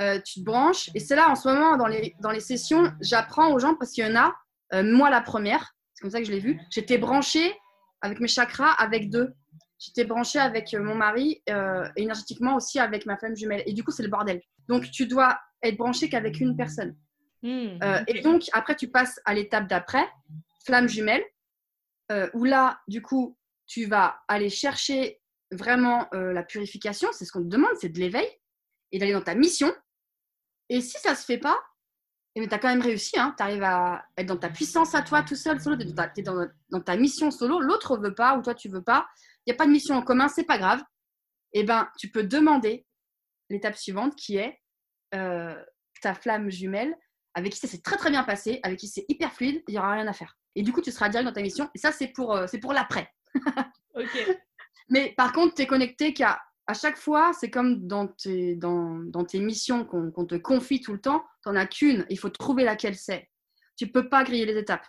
euh, 0.00 0.20
tu 0.20 0.40
te 0.40 0.44
branches. 0.44 0.90
Et 0.94 1.00
c'est 1.00 1.14
là, 1.14 1.30
en 1.30 1.36
ce 1.36 1.48
moment, 1.48 1.76
dans 1.76 1.86
les, 1.86 2.14
dans 2.20 2.30
les 2.30 2.40
sessions, 2.40 2.92
j'apprends 3.00 3.52
aux 3.52 3.58
gens 3.58 3.74
parce 3.76 3.92
qu'il 3.92 4.04
y 4.04 4.10
en 4.10 4.16
a, 4.16 4.34
euh, 4.74 4.82
moi 4.82 5.10
la 5.10 5.20
première, 5.20 5.74
c'est 5.94 6.02
comme 6.02 6.10
ça 6.10 6.18
que 6.18 6.26
je 6.26 6.32
l'ai 6.32 6.40
vu, 6.40 6.60
j'étais 6.70 6.98
branchée 6.98 7.54
avec 8.00 8.20
mes 8.20 8.28
chakras 8.28 8.72
avec 8.72 9.10
deux. 9.10 9.32
J'étais 9.78 10.04
branchée 10.04 10.38
avec 10.38 10.74
euh, 10.74 10.82
mon 10.82 10.94
mari 10.94 11.42
et 11.46 11.52
énergétiquement 11.96 12.56
aussi 12.56 12.78
avec 12.78 13.06
ma 13.06 13.16
femme 13.16 13.36
jumelle. 13.36 13.62
Et 13.66 13.72
du 13.72 13.84
coup, 13.84 13.92
c'est 13.92 14.02
le 14.02 14.08
bordel. 14.08 14.40
Donc, 14.68 14.90
tu 14.90 15.06
dois 15.06 15.38
être 15.62 15.76
branché 15.76 16.08
qu'avec 16.08 16.40
une 16.40 16.56
personne. 16.56 16.96
Hmm, 17.42 17.78
et 18.08 18.22
donc, 18.22 18.44
après, 18.52 18.74
tu 18.74 18.88
passes 18.88 19.20
à 19.26 19.34
l'étape 19.34 19.68
d'après, 19.68 20.04
flamme 20.64 20.88
jumelle, 20.88 21.22
où 22.32 22.44
là, 22.44 22.80
du 22.88 23.02
coup, 23.02 23.36
tu 23.66 23.84
vas 23.84 24.20
aller 24.28 24.48
chercher 24.48 25.20
vraiment 25.50 26.08
la 26.12 26.42
purification. 26.42 27.08
C'est 27.12 27.26
ce 27.26 27.32
qu'on 27.32 27.42
te 27.42 27.48
demande, 27.48 27.74
c'est 27.78 27.90
de 27.90 27.98
l'éveil 27.98 28.26
et 28.94 28.98
d'aller 28.98 29.12
dans 29.12 29.22
ta 29.22 29.34
mission. 29.34 29.74
Et 30.68 30.80
si 30.80 30.96
ça 31.00 31.16
se 31.16 31.24
fait 31.24 31.38
pas, 31.38 31.58
et 32.36 32.40
mais 32.40 32.48
tu 32.48 32.54
as 32.54 32.58
quand 32.58 32.68
même 32.68 32.80
réussi, 32.80 33.18
hein, 33.18 33.34
tu 33.36 33.42
arrives 33.42 33.64
à 33.64 34.06
être 34.16 34.26
dans 34.26 34.36
ta 34.36 34.50
puissance 34.50 34.94
à 34.94 35.02
toi 35.02 35.22
tout 35.22 35.34
seul, 35.34 35.60
solo, 35.60 35.76
tu 35.76 35.82
es, 35.82 36.22
dans, 36.22 36.48
dans, 36.70 36.80
ta 36.80 36.96
mission 36.96 37.30
solo, 37.30 37.60
l'autre 37.60 37.96
veut 37.98 38.14
pas 38.14 38.38
ou 38.38 38.42
toi 38.42 38.54
tu 38.54 38.68
veux 38.68 38.82
pas, 38.82 39.06
il 39.44 39.50
n'y 39.50 39.54
a 39.54 39.56
pas 39.56 39.66
de 39.66 39.72
mission 39.72 39.96
en 39.96 40.02
commun, 40.02 40.28
c'est 40.28 40.44
pas 40.44 40.58
grave. 40.58 40.80
Et 41.52 41.60
eh 41.60 41.64
ben, 41.64 41.88
tu 41.98 42.10
peux 42.10 42.22
demander 42.22 42.86
l'étape 43.50 43.76
suivante 43.76 44.14
qui 44.16 44.36
est 44.36 44.60
euh, 45.14 45.54
ta 46.00 46.14
flamme 46.14 46.50
jumelle 46.50 46.96
avec 47.34 47.52
qui 47.52 47.58
ça 47.58 47.66
s'est 47.66 47.82
très 47.82 47.96
très 47.96 48.10
bien 48.10 48.22
passé, 48.22 48.60
avec 48.62 48.78
qui 48.78 48.86
c'est 48.86 49.04
hyper 49.08 49.32
fluide, 49.32 49.62
il 49.66 49.72
n'y 49.72 49.78
aura 49.78 49.92
rien 49.92 50.06
à 50.06 50.12
faire. 50.12 50.36
Et 50.54 50.62
du 50.62 50.72
coup, 50.72 50.80
tu 50.80 50.92
seras 50.92 51.08
direct 51.08 51.26
dans 51.26 51.32
ta 51.32 51.42
mission. 51.42 51.68
Et 51.74 51.78
ça, 51.78 51.90
c'est 51.90 52.08
pour, 52.08 52.34
euh, 52.34 52.46
c'est 52.46 52.58
pour 52.58 52.72
l'après. 52.72 53.12
ok. 53.94 54.38
Mais 54.88 55.14
par 55.16 55.32
contre, 55.32 55.54
tu 55.54 55.62
es 55.62 55.66
connecté 55.66 56.14
qu'à 56.14 56.40
à 56.66 56.74
chaque 56.74 56.96
fois, 56.96 57.32
c'est 57.38 57.50
comme 57.50 57.86
dans 57.86 58.06
tes, 58.06 58.54
dans, 58.54 58.98
dans 59.04 59.24
tes 59.24 59.40
missions 59.40 59.84
qu'on 59.84 60.24
te 60.24 60.34
confie 60.34 60.80
tout 60.80 60.92
le 60.92 61.00
temps, 61.00 61.22
tu 61.42 61.48
n'en 61.48 61.56
as 61.56 61.66
qu'une, 61.66 62.06
il 62.08 62.18
faut 62.18 62.30
trouver 62.30 62.64
laquelle 62.64 62.96
c'est. 62.96 63.28
Tu 63.76 63.88
peux 63.88 64.08
pas 64.08 64.24
griller 64.24 64.46
les 64.46 64.56
étapes. 64.56 64.86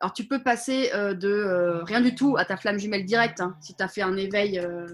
Alors, 0.00 0.14
tu 0.14 0.26
peux 0.26 0.42
passer 0.42 0.90
euh, 0.94 1.12
de 1.12 1.28
euh, 1.28 1.84
rien 1.84 2.00
du 2.00 2.14
tout 2.14 2.36
à 2.38 2.46
ta 2.46 2.56
flamme 2.56 2.78
jumelle 2.78 3.04
directe, 3.04 3.40
hein, 3.40 3.54
si 3.60 3.74
tu 3.74 3.82
as 3.82 3.88
fait 3.88 4.00
un 4.00 4.16
éveil, 4.16 4.58
euh, 4.58 4.86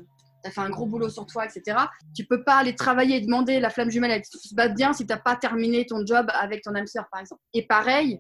tu 0.43 0.49
as 0.49 0.51
fait 0.51 0.61
un 0.61 0.71
gros 0.71 0.87
boulot 0.87 1.09
sur 1.09 1.27
toi, 1.27 1.47
etc. 1.47 1.79
Tu 2.13 2.25
peux 2.27 2.43
pas 2.43 2.57
aller 2.57 2.75
travailler 2.75 3.19
et 3.19 3.21
demander 3.21 3.61
la 3.61 3.71
flamme 3.71 3.91
jumelle, 3.91 4.11
elle 4.11 4.25
se 4.25 4.55
bat 4.55 4.69
bien 4.69 4.93
si 4.93 5.07
tu 5.07 5.13
n'as 5.13 5.21
pas 5.21 5.37
terminé 5.37 5.87
ton 5.87 6.05
job 6.05 6.27
avec 6.35 6.63
ton 6.63 6.75
âme 6.75 6.89
sœur, 6.89 7.07
par 7.13 7.21
exemple. 7.21 7.41
Et 7.55 7.67
pareil, 7.69 8.19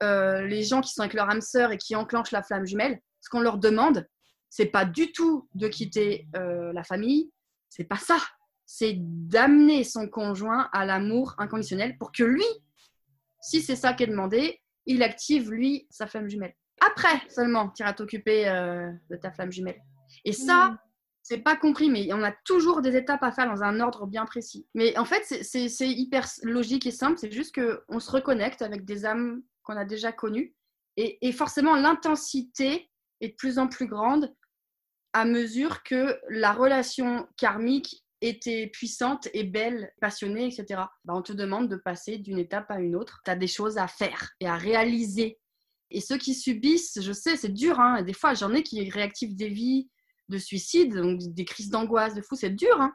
les 0.00 0.62
gens 0.62 0.80
qui 0.80 0.92
sont 0.92 1.00
avec 1.00 1.14
leur 1.14 1.28
âme 1.28 1.40
sœur 1.40 1.72
et 1.72 1.76
qui 1.76 1.96
enclenchent 1.96 2.30
la 2.30 2.44
flamme 2.44 2.64
jumelle, 2.64 3.00
ce 3.20 3.28
qu'on 3.28 3.40
leur 3.40 3.58
demande, 3.58 4.06
c'est 4.48 4.66
pas 4.66 4.84
du 4.84 5.10
tout 5.10 5.48
de 5.54 5.66
quitter 5.66 6.28
la 6.34 6.84
famille, 6.84 7.32
c'est 7.68 7.84
pas 7.84 7.96
ça. 7.96 8.18
C'est 8.66 8.96
d'amener 8.98 9.84
son 9.84 10.08
conjoint 10.08 10.68
à 10.72 10.84
l'amour 10.84 11.34
inconditionnel 11.38 11.96
pour 11.98 12.12
que 12.12 12.24
lui, 12.24 12.44
si 13.40 13.62
c'est 13.62 13.76
ça 13.76 13.94
qui 13.94 14.02
est 14.02 14.08
demandé, 14.08 14.60
il 14.86 15.02
active 15.02 15.50
lui 15.50 15.86
sa 15.90 16.06
flamme 16.06 16.28
jumelle. 16.28 16.54
Après 16.80 17.22
seulement, 17.28 17.70
tu 17.70 17.82
iras 17.82 17.94
t'occuper 17.94 18.48
euh, 18.48 18.90
de 19.10 19.16
ta 19.16 19.30
flamme 19.30 19.52
jumelle. 19.52 19.80
Et 20.24 20.32
ça, 20.32 20.78
c'est 21.22 21.38
pas 21.38 21.56
compris, 21.56 21.90
mais 21.90 22.12
on 22.12 22.22
a 22.22 22.32
toujours 22.44 22.80
des 22.80 22.96
étapes 22.96 23.22
à 23.22 23.32
faire 23.32 23.46
dans 23.46 23.62
un 23.62 23.80
ordre 23.80 24.06
bien 24.06 24.24
précis. 24.24 24.66
Mais 24.74 24.96
en 24.98 25.04
fait, 25.04 25.22
c'est 25.24 25.88
hyper 25.88 26.26
logique 26.42 26.86
et 26.86 26.90
simple. 26.90 27.18
C'est 27.18 27.32
juste 27.32 27.54
qu'on 27.54 28.00
se 28.00 28.10
reconnecte 28.10 28.62
avec 28.62 28.84
des 28.84 29.04
âmes 29.04 29.42
qu'on 29.62 29.76
a 29.76 29.84
déjà 29.84 30.12
connues. 30.12 30.54
et 30.96 31.32
forcément, 31.32 31.76
l'intensité 31.76 32.90
est 33.20 33.28
de 33.28 33.34
plus 33.34 33.58
en 33.58 33.68
plus 33.68 33.86
grande 33.86 34.34
à 35.18 35.24
mesure 35.24 35.82
que 35.82 36.16
la 36.28 36.52
relation 36.52 37.26
karmique 37.36 38.04
était 38.20 38.68
puissante 38.68 39.28
et 39.32 39.42
belle, 39.42 39.92
passionnée, 40.00 40.46
etc. 40.46 40.82
Bah, 41.04 41.14
on 41.14 41.22
te 41.22 41.32
demande 41.32 41.68
de 41.68 41.74
passer 41.74 42.18
d'une 42.18 42.38
étape 42.38 42.70
à 42.70 42.80
une 42.80 42.94
autre. 42.94 43.20
Tu 43.24 43.30
as 43.30 43.36
des 43.36 43.48
choses 43.48 43.78
à 43.78 43.88
faire 43.88 44.30
et 44.38 44.46
à 44.46 44.56
réaliser. 44.56 45.40
Et 45.90 46.00
ceux 46.00 46.18
qui 46.18 46.34
subissent, 46.34 47.00
je 47.02 47.12
sais, 47.12 47.36
c'est 47.36 47.52
dur. 47.52 47.80
Hein. 47.80 48.02
Des 48.02 48.12
fois, 48.12 48.34
j'en 48.34 48.52
ai 48.54 48.62
qui 48.62 48.88
réactivent 48.90 49.34
des 49.34 49.48
vies 49.48 49.88
de 50.28 50.38
suicide, 50.38 50.94
donc 50.94 51.20
des 51.20 51.44
crises 51.44 51.70
d'angoisse, 51.70 52.14
de 52.14 52.22
fou, 52.22 52.36
c'est 52.36 52.50
dur. 52.50 52.80
Hein. 52.80 52.92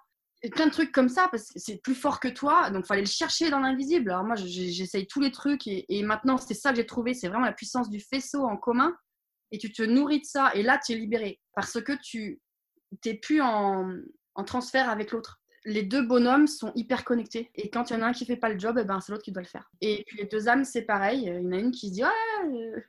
Plein 0.51 0.67
de 0.67 0.71
trucs 0.71 0.91
comme 0.93 1.09
ça, 1.09 1.27
parce 1.29 1.51
que 1.51 1.59
c'est 1.59 1.81
plus 1.81 1.95
fort 1.95 2.21
que 2.21 2.27
toi, 2.29 2.69
donc 2.69 2.85
il 2.85 2.87
fallait 2.87 3.01
le 3.01 3.07
chercher 3.07 3.49
dans 3.49 3.59
l'invisible. 3.59 4.11
Alors 4.11 4.23
moi, 4.23 4.35
j'essaye 4.35 5.07
tous 5.07 5.19
les 5.19 5.31
trucs, 5.31 5.67
et, 5.67 5.85
et 5.89 6.03
maintenant, 6.03 6.37
c'est 6.37 6.53
ça 6.53 6.71
que 6.71 6.77
j'ai 6.77 6.85
trouvé, 6.85 7.13
c'est 7.13 7.27
vraiment 7.27 7.45
la 7.45 7.53
puissance 7.53 7.89
du 7.89 7.99
faisceau 7.99 8.43
en 8.43 8.55
commun 8.55 8.95
et 9.53 9.59
tu 9.59 9.71
te 9.71 9.83
nourris 9.83 10.19
de 10.19 10.25
ça. 10.25 10.51
Et 10.55 10.63
là, 10.63 10.79
tu 10.83 10.91
es 10.91 10.95
libéré 10.95 11.39
parce 11.55 11.79
que 11.79 11.93
tu 12.01 12.41
n'es 13.05 13.13
plus 13.13 13.39
en, 13.39 13.85
transfert 14.45 14.89
avec 14.89 15.11
l'autre. 15.11 15.39
Les 15.63 15.83
deux 15.83 16.01
bonhommes 16.01 16.47
sont 16.47 16.73
hyper 16.75 17.05
connectés. 17.05 17.51
Et 17.55 17.69
quand 17.69 17.89
il 17.89 17.93
y 17.93 17.95
en 17.95 18.01
a 18.01 18.07
un 18.07 18.11
qui 18.11 18.25
fait 18.25 18.35
pas 18.35 18.49
le 18.49 18.59
job, 18.59 18.77
eh 18.81 18.83
ben, 18.83 18.99
c'est 18.99 19.11
l'autre 19.13 19.23
qui 19.23 19.31
doit 19.31 19.43
le 19.43 19.47
faire. 19.47 19.69
Et 19.79 20.03
puis 20.07 20.17
les 20.17 20.25
deux 20.25 20.49
âmes, 20.49 20.65
c'est 20.65 20.81
pareil. 20.81 21.21
Il 21.25 21.43
y 21.43 21.47
en 21.47 21.51
a 21.51 21.59
une 21.59 21.71
qui 21.71 21.89
se 21.89 21.93
dit 21.93 22.03
Ouais, 22.03 22.09
euh, 22.51 22.81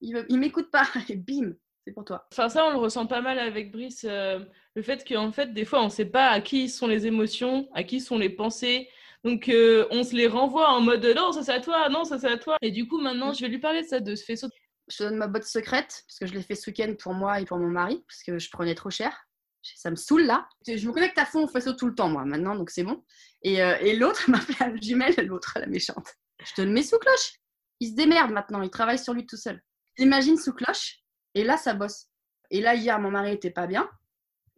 il, 0.00 0.14
ne 0.14 0.38
m'écoute 0.38 0.70
pas. 0.70 0.86
Et 1.10 1.16
bim, 1.16 1.52
c'est 1.84 1.92
pour 1.92 2.04
toi. 2.04 2.26
Enfin, 2.32 2.48
ça, 2.48 2.64
on 2.64 2.70
le 2.70 2.78
ressent 2.78 3.06
pas 3.06 3.20
mal 3.20 3.38
avec 3.38 3.72
Brice. 3.72 4.06
Euh, 4.08 4.38
le 4.74 4.82
fait 4.82 5.06
qu'en 5.06 5.32
fait, 5.32 5.52
des 5.52 5.64
fois, 5.64 5.82
on 5.82 5.86
ne 5.86 5.90
sait 5.90 6.06
pas 6.06 6.28
à 6.28 6.40
qui 6.40 6.68
sont 6.68 6.86
les 6.86 7.06
émotions, 7.06 7.68
à 7.74 7.82
qui 7.82 8.00
sont 8.00 8.16
les 8.16 8.30
pensées. 8.30 8.88
Donc, 9.24 9.48
euh, 9.48 9.86
on 9.90 10.04
se 10.04 10.14
les 10.14 10.26
renvoie 10.26 10.68
en 10.68 10.80
mode 10.80 11.04
non, 11.16 11.32
ça 11.32 11.42
c'est 11.42 11.52
à 11.52 11.60
toi, 11.60 11.88
non, 11.88 12.04
ça 12.04 12.18
c'est 12.18 12.30
à 12.30 12.36
toi. 12.36 12.56
Et 12.62 12.70
du 12.70 12.86
coup, 12.86 13.00
maintenant, 13.00 13.32
je 13.32 13.40
vais 13.40 13.48
lui 13.48 13.58
parler 13.58 13.82
de 13.82 13.86
ça, 13.86 14.00
de 14.00 14.14
ce 14.14 14.24
faisceau 14.24 14.48
je 14.88 14.98
te 14.98 15.02
donne 15.04 15.16
ma 15.16 15.26
botte 15.26 15.44
secrète, 15.44 16.04
parce 16.06 16.18
que 16.18 16.26
je 16.26 16.34
l'ai 16.34 16.42
fait 16.42 16.54
ce 16.54 16.70
week-end 16.70 16.94
pour 16.98 17.14
moi 17.14 17.40
et 17.40 17.44
pour 17.44 17.58
mon 17.58 17.68
mari, 17.68 18.04
parce 18.06 18.22
que 18.22 18.38
je 18.38 18.50
prenais 18.50 18.74
trop 18.74 18.90
cher. 18.90 19.26
Ça 19.62 19.90
me 19.90 19.96
saoule 19.96 20.24
là. 20.24 20.46
Je 20.66 20.86
me 20.86 20.92
connecte 20.92 21.16
à 21.16 21.24
fond 21.24 21.44
au 21.44 21.48
faisceau 21.48 21.72
tout 21.72 21.86
le 21.86 21.94
temps, 21.94 22.10
moi, 22.10 22.24
maintenant, 22.24 22.54
donc 22.54 22.70
c'est 22.70 22.84
bon. 22.84 23.02
Et, 23.42 23.62
euh, 23.62 23.76
et 23.80 23.96
l'autre 23.96 24.24
m'a 24.30 24.40
fait 24.40 24.58
la 24.60 24.76
jumelle, 24.76 25.14
l'autre, 25.26 25.56
la 25.58 25.66
méchante. 25.66 26.06
Je 26.44 26.52
te 26.52 26.62
mets 26.62 26.82
sous 26.82 26.98
cloche. 26.98 27.40
Il 27.80 27.90
se 27.90 27.94
démerde 27.94 28.30
maintenant, 28.30 28.62
il 28.62 28.70
travaille 28.70 28.98
sur 28.98 29.14
lui 29.14 29.26
tout 29.26 29.36
seul. 29.36 29.62
Imagine 29.96 30.36
sous 30.36 30.52
cloche, 30.52 31.00
et 31.34 31.44
là, 31.44 31.56
ça 31.56 31.74
bosse. 31.74 32.08
Et 32.50 32.60
là, 32.60 32.74
hier, 32.74 32.98
mon 33.00 33.10
mari 33.10 33.32
était 33.32 33.50
pas 33.50 33.66
bien. 33.66 33.88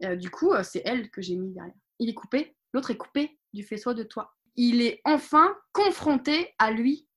Euh, 0.03 0.15
du 0.15 0.29
coup, 0.29 0.53
euh, 0.53 0.63
c'est 0.63 0.81
elle 0.85 1.09
que 1.09 1.21
j'ai 1.21 1.35
mis 1.35 1.53
derrière. 1.53 1.73
Il 1.99 2.09
est 2.09 2.13
coupé, 2.13 2.55
l'autre 2.73 2.91
est 2.91 2.97
coupé 2.97 3.39
du 3.53 3.63
faisceau 3.63 3.93
de 3.93 4.03
toi. 4.03 4.35
Il 4.55 4.81
est 4.81 5.01
enfin 5.05 5.55
confronté 5.71 6.53
à 6.59 6.71
lui. 6.71 7.07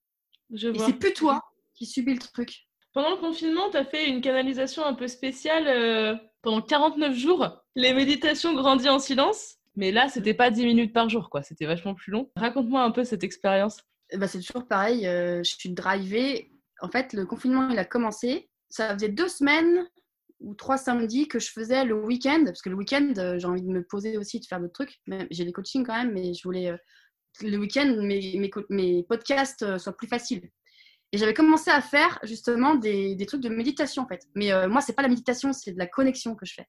Je 0.53 0.69
et 0.69 0.79
c'est 0.79 0.95
plus 0.95 1.13
toi 1.13 1.45
qui 1.75 1.87
subis 1.87 2.15
le 2.15 2.19
truc. 2.19 2.67
Pendant 2.93 3.11
le 3.11 3.17
confinement, 3.17 3.71
tu 3.71 3.77
as 3.77 3.85
fait 3.85 4.09
une 4.09 4.21
canalisation 4.21 4.85
un 4.85 4.95
peu 4.95 5.07
spéciale 5.07 5.69
euh, 5.69 6.17
pendant 6.43 6.61
49 6.61 7.15
jours. 7.15 7.65
Les 7.77 7.95
méditations 7.95 8.55
grandissent 8.55 8.89
en 8.89 8.99
silence, 8.99 9.59
mais 9.77 9.93
là, 9.93 10.09
c'était 10.09 10.35
pas 10.35 10.51
10 10.51 10.67
minutes 10.67 10.93
par 10.93 11.09
jour, 11.09 11.31
quoi. 11.31 11.43
C'était 11.43 11.67
vachement 11.67 11.95
plus 11.95 12.11
long. 12.11 12.31
Raconte-moi 12.35 12.83
un 12.83 12.91
peu 12.91 13.05
cette 13.05 13.23
expérience. 13.23 13.79
Bah, 14.17 14.27
c'est 14.27 14.41
toujours 14.41 14.67
pareil. 14.67 15.07
Euh, 15.07 15.43
je 15.45 15.55
suis 15.55 15.71
drivée. 15.71 16.51
En 16.81 16.89
fait, 16.89 17.13
le 17.13 17.27
confinement, 17.27 17.71
il 17.71 17.79
a 17.79 17.85
commencé. 17.85 18.51
Ça 18.71 18.93
faisait 18.95 19.09
deux 19.09 19.29
semaines 19.29 19.87
ou 20.41 20.55
trois 20.55 20.79
samedis 20.79 21.29
que 21.29 21.39
je 21.39 21.51
faisais 21.53 21.85
le 21.85 21.95
week-end, 21.95 22.43
parce 22.45 22.63
que 22.63 22.71
le 22.71 22.77
week-end, 22.77 23.13
euh, 23.19 23.39
j'ai 23.39 23.47
envie 23.47 23.63
de 23.63 23.69
me 23.69 23.85
poser 23.85 24.17
aussi, 24.17 24.41
de 24.41 24.47
faire 24.47 24.59
d'autres 24.59 24.73
trucs. 24.73 25.01
J'ai 25.31 25.45
des 25.45 25.53
coachings 25.53 25.87
quand 25.87 25.97
même, 25.97 26.13
mais 26.13 26.35
je 26.35 26.43
voulais 26.43 26.75
le 27.43 27.57
week-end, 27.59 27.95
mes 28.71 29.05
podcasts 29.09 29.79
soient 29.79 29.97
plus 29.97 30.09
faciles. 30.09 30.51
Et 31.13 31.19
j'avais 31.19 31.35
commencé 31.35 31.71
à 31.71 31.81
faire 31.81 32.19
justement 32.23 32.77
des, 32.77 33.17
trucs 33.27 33.41
de 33.41 33.49
méditation 33.49 34.05
en 34.05 34.07
fait. 34.07 34.27
Mais 34.35 34.53
euh, 34.53 34.69
moi, 34.69 34.81
c'est 34.81 34.93
pas 34.93 35.03
la 35.03 35.09
méditation, 35.09 35.53
c'est 35.53 35.73
de 35.73 35.79
la 35.79 35.87
connexion 35.87 36.37
que 36.37 36.47
je 36.47 36.55
fais. 36.55 36.67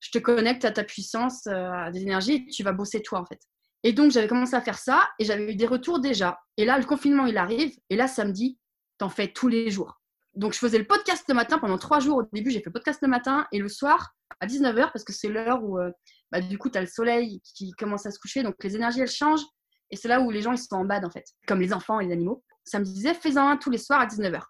Je 0.00 0.10
te 0.10 0.18
connecte 0.18 0.64
à 0.64 0.72
ta 0.72 0.82
puissance, 0.82 1.46
euh, 1.46 1.70
à 1.70 1.90
des 1.90 2.02
énergies, 2.02 2.44
et 2.48 2.50
tu 2.50 2.62
vas 2.62 2.72
bosser 2.72 3.02
toi 3.02 3.20
en 3.20 3.26
fait. 3.26 3.40
Et 3.82 3.92
donc, 3.92 4.10
j'avais 4.10 4.28
commencé 4.28 4.54
à 4.54 4.60
faire 4.60 4.78
ça 4.78 5.08
et 5.18 5.24
j'avais 5.24 5.52
eu 5.52 5.54
des 5.54 5.66
retours 5.66 6.00
déjà. 6.00 6.38
Et 6.56 6.64
là, 6.64 6.78
le 6.78 6.84
confinement, 6.84 7.26
il 7.26 7.38
arrive. 7.38 7.72
Et 7.88 7.96
là, 7.96 8.08
samedi, 8.08 8.58
t'en 8.98 9.08
fais 9.08 9.28
tous 9.28 9.48
les 9.48 9.70
jours. 9.70 10.00
Donc, 10.34 10.52
je 10.52 10.58
faisais 10.58 10.78
le 10.78 10.86
podcast 10.86 11.24
le 11.28 11.34
matin 11.34 11.58
pendant 11.58 11.78
trois 11.78 12.00
jours. 12.00 12.18
Au 12.18 12.22
début, 12.32 12.50
j'ai 12.50 12.58
fait 12.58 12.66
le 12.66 12.72
podcast 12.72 13.00
le 13.02 13.08
matin 13.08 13.46
et 13.52 13.58
le 13.58 13.68
soir 13.68 14.14
à 14.40 14.46
19h 14.46 14.92
parce 14.92 15.04
que 15.04 15.12
c'est 15.12 15.28
l'heure 15.28 15.62
où, 15.62 15.78
euh, 15.78 15.90
bah, 16.30 16.40
du 16.40 16.58
coup, 16.58 16.70
tu 16.70 16.76
as 16.76 16.82
le 16.82 16.86
soleil 16.86 17.40
qui 17.42 17.72
commence 17.72 18.04
à 18.04 18.10
se 18.10 18.18
coucher. 18.18 18.42
Donc, 18.42 18.62
les 18.62 18.76
énergies, 18.76 19.00
elles 19.00 19.08
changent. 19.08 19.46
Et 19.90 19.96
c'est 19.96 20.08
là 20.08 20.20
où 20.20 20.30
les 20.30 20.42
gens, 20.42 20.52
ils 20.52 20.58
sont 20.58 20.76
en 20.76 20.84
bad 20.84 21.04
en 21.04 21.10
fait, 21.10 21.24
comme 21.46 21.60
les 21.60 21.72
enfants 21.72 22.00
et 22.00 22.06
les 22.06 22.12
animaux 22.12 22.44
ça 22.64 22.78
me 22.78 22.84
disait 22.84 23.14
fais-en 23.14 23.48
un 23.48 23.56
tous 23.56 23.70
les 23.70 23.78
soirs 23.78 24.00
à 24.00 24.06
19h. 24.06 24.42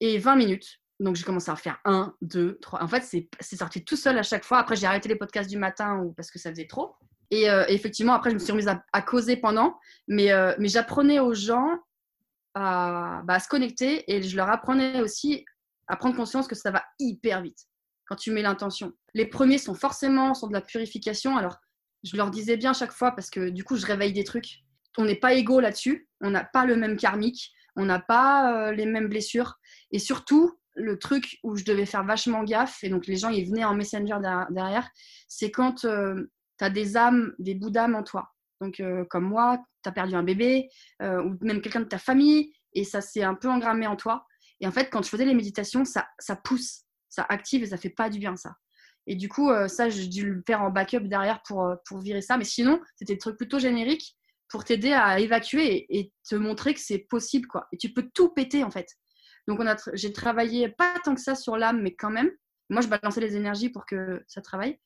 Et 0.00 0.18
20 0.18 0.36
minutes. 0.36 0.80
Donc 0.98 1.16
j'ai 1.16 1.24
commencé 1.24 1.50
à 1.50 1.56
faire 1.56 1.78
1, 1.84 2.14
2, 2.22 2.58
3. 2.60 2.82
En 2.82 2.88
fait, 2.88 3.02
c'est 3.02 3.56
sorti 3.56 3.84
tout 3.84 3.96
seul 3.96 4.18
à 4.18 4.22
chaque 4.22 4.44
fois. 4.44 4.58
Après, 4.58 4.76
j'ai 4.76 4.86
arrêté 4.86 5.08
les 5.08 5.16
podcasts 5.16 5.50
du 5.50 5.58
matin 5.58 6.10
parce 6.16 6.30
que 6.30 6.38
ça 6.38 6.50
faisait 6.50 6.66
trop. 6.66 6.94
Et 7.30 7.50
euh, 7.50 7.64
effectivement, 7.68 8.14
après, 8.14 8.30
je 8.30 8.34
me 8.34 8.38
suis 8.38 8.52
remise 8.52 8.68
à, 8.68 9.02
causer 9.02 9.36
pendant. 9.36 9.78
Mais, 10.08 10.32
euh, 10.32 10.54
mais 10.58 10.68
j'apprenais 10.68 11.18
aux 11.18 11.34
gens 11.34 11.78
à, 12.54 13.22
bah, 13.24 13.34
à, 13.34 13.40
se 13.40 13.48
connecter 13.48 14.10
et 14.10 14.22
je 14.22 14.36
leur 14.36 14.48
apprenais 14.48 15.00
aussi 15.00 15.44
à 15.88 15.96
prendre 15.96 16.16
conscience 16.16 16.46
que 16.48 16.54
ça 16.54 16.70
va 16.70 16.84
hyper 16.98 17.42
vite 17.42 17.66
quand 18.06 18.16
tu 18.16 18.30
mets 18.30 18.42
l'intention. 18.42 18.92
Les 19.14 19.26
premiers 19.26 19.58
sont 19.58 19.74
forcément 19.74 20.34
sur 20.34 20.48
de 20.48 20.52
la 20.52 20.60
purification. 20.60 21.36
Alors, 21.36 21.56
je 22.04 22.16
leur 22.16 22.30
disais 22.30 22.56
bien 22.56 22.72
chaque 22.72 22.92
fois 22.92 23.12
parce 23.12 23.30
que 23.30 23.50
du 23.50 23.64
coup, 23.64 23.76
je 23.76 23.86
réveille 23.86 24.12
des 24.12 24.24
trucs. 24.24 24.60
On 24.96 25.04
n'est 25.04 25.16
pas 25.16 25.34
égaux 25.34 25.60
là-dessus. 25.60 26.08
On 26.20 26.30
n'a 26.30 26.44
pas 26.44 26.64
le 26.64 26.76
même 26.76 26.96
karmique 26.96 27.52
on 27.76 27.84
n'a 27.84 28.00
pas 28.00 28.68
euh, 28.68 28.72
les 28.72 28.86
mêmes 28.86 29.08
blessures. 29.08 29.58
Et 29.92 29.98
surtout, 29.98 30.58
le 30.74 30.98
truc 30.98 31.38
où 31.42 31.56
je 31.56 31.64
devais 31.64 31.86
faire 31.86 32.04
vachement 32.04 32.42
gaffe, 32.42 32.82
et 32.82 32.88
donc 32.88 33.06
les 33.06 33.16
gens 33.16 33.28
ils 33.28 33.48
venaient 33.48 33.64
en 33.64 33.74
messenger 33.74 34.16
derrière, 34.50 34.88
c'est 35.28 35.50
quand 35.50 35.84
euh, 35.84 36.30
tu 36.58 36.64
as 36.64 36.70
des 36.70 36.96
âmes, 36.96 37.34
des 37.38 37.54
bouts 37.54 37.70
d'âmes 37.70 37.94
en 37.94 38.02
toi. 38.02 38.30
Donc, 38.60 38.80
euh, 38.80 39.04
comme 39.10 39.24
moi, 39.24 39.62
tu 39.82 39.88
as 39.88 39.92
perdu 39.92 40.14
un 40.14 40.22
bébé, 40.22 40.68
ou 41.02 41.36
même 41.42 41.60
quelqu'un 41.60 41.80
de 41.80 41.84
ta 41.84 41.98
famille, 41.98 42.52
et 42.72 42.84
ça 42.84 43.02
s'est 43.02 43.22
un 43.22 43.34
peu 43.34 43.48
engrammé 43.48 43.86
en 43.86 43.96
toi. 43.96 44.26
Et 44.60 44.66
en 44.66 44.72
fait, 44.72 44.88
quand 44.88 45.04
je 45.04 45.10
faisais 45.10 45.26
les 45.26 45.34
méditations, 45.34 45.84
ça, 45.84 46.08
ça 46.18 46.36
pousse, 46.36 46.84
ça 47.10 47.26
active 47.28 47.62
et 47.62 47.66
ça 47.66 47.76
fait 47.76 47.90
pas 47.90 48.08
du 48.08 48.18
bien, 48.18 48.34
ça. 48.36 48.54
Et 49.06 49.14
du 49.14 49.28
coup, 49.28 49.50
ça, 49.68 49.90
j'ai 49.90 50.08
dû 50.08 50.30
le 50.30 50.42
faire 50.46 50.62
en 50.62 50.70
backup 50.70 51.00
derrière 51.00 51.42
pour, 51.46 51.70
pour 51.86 51.98
virer 52.00 52.22
ça. 52.22 52.38
Mais 52.38 52.44
sinon, 52.44 52.80
c'était 52.96 53.12
des 53.12 53.18
trucs 53.18 53.36
plutôt 53.36 53.58
génériques 53.58 54.16
pour 54.48 54.64
t'aider 54.64 54.92
à 54.92 55.18
évacuer 55.20 55.86
et, 55.88 56.12
te 56.28 56.34
montrer 56.34 56.74
que 56.74 56.80
c'est 56.80 56.98
possible, 56.98 57.46
quoi. 57.46 57.66
Et 57.72 57.76
tu 57.76 57.92
peux 57.92 58.08
tout 58.14 58.30
péter, 58.30 58.64
en 58.64 58.70
fait. 58.70 58.88
Donc, 59.48 59.60
on 59.60 59.66
a 59.66 59.76
j'ai 59.94 60.12
travaillé 60.12 60.68
pas 60.68 60.94
tant 61.04 61.14
que 61.14 61.20
ça 61.20 61.34
sur 61.34 61.56
l'âme, 61.56 61.82
mais 61.82 61.94
quand 61.94 62.10
même. 62.10 62.30
Moi, 62.68 62.80
je 62.80 62.88
balançais 62.88 63.20
les 63.20 63.36
énergies 63.36 63.70
pour 63.70 63.86
que 63.86 64.22
ça 64.26 64.42
travaille. 64.42 64.80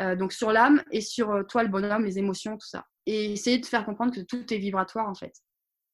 Euh, 0.00 0.16
donc, 0.16 0.32
sur 0.32 0.52
l'âme 0.52 0.82
et 0.90 1.00
sur 1.00 1.32
euh, 1.32 1.42
toi, 1.42 1.62
le 1.62 1.68
bonhomme, 1.68 2.04
les 2.04 2.18
émotions, 2.18 2.56
tout 2.56 2.66
ça. 2.66 2.86
Et 3.06 3.32
essayer 3.32 3.58
de 3.58 3.66
faire 3.66 3.84
comprendre 3.84 4.14
que 4.14 4.20
tout 4.20 4.52
est 4.52 4.58
vibratoire, 4.58 5.08
en 5.08 5.14
fait. 5.14 5.32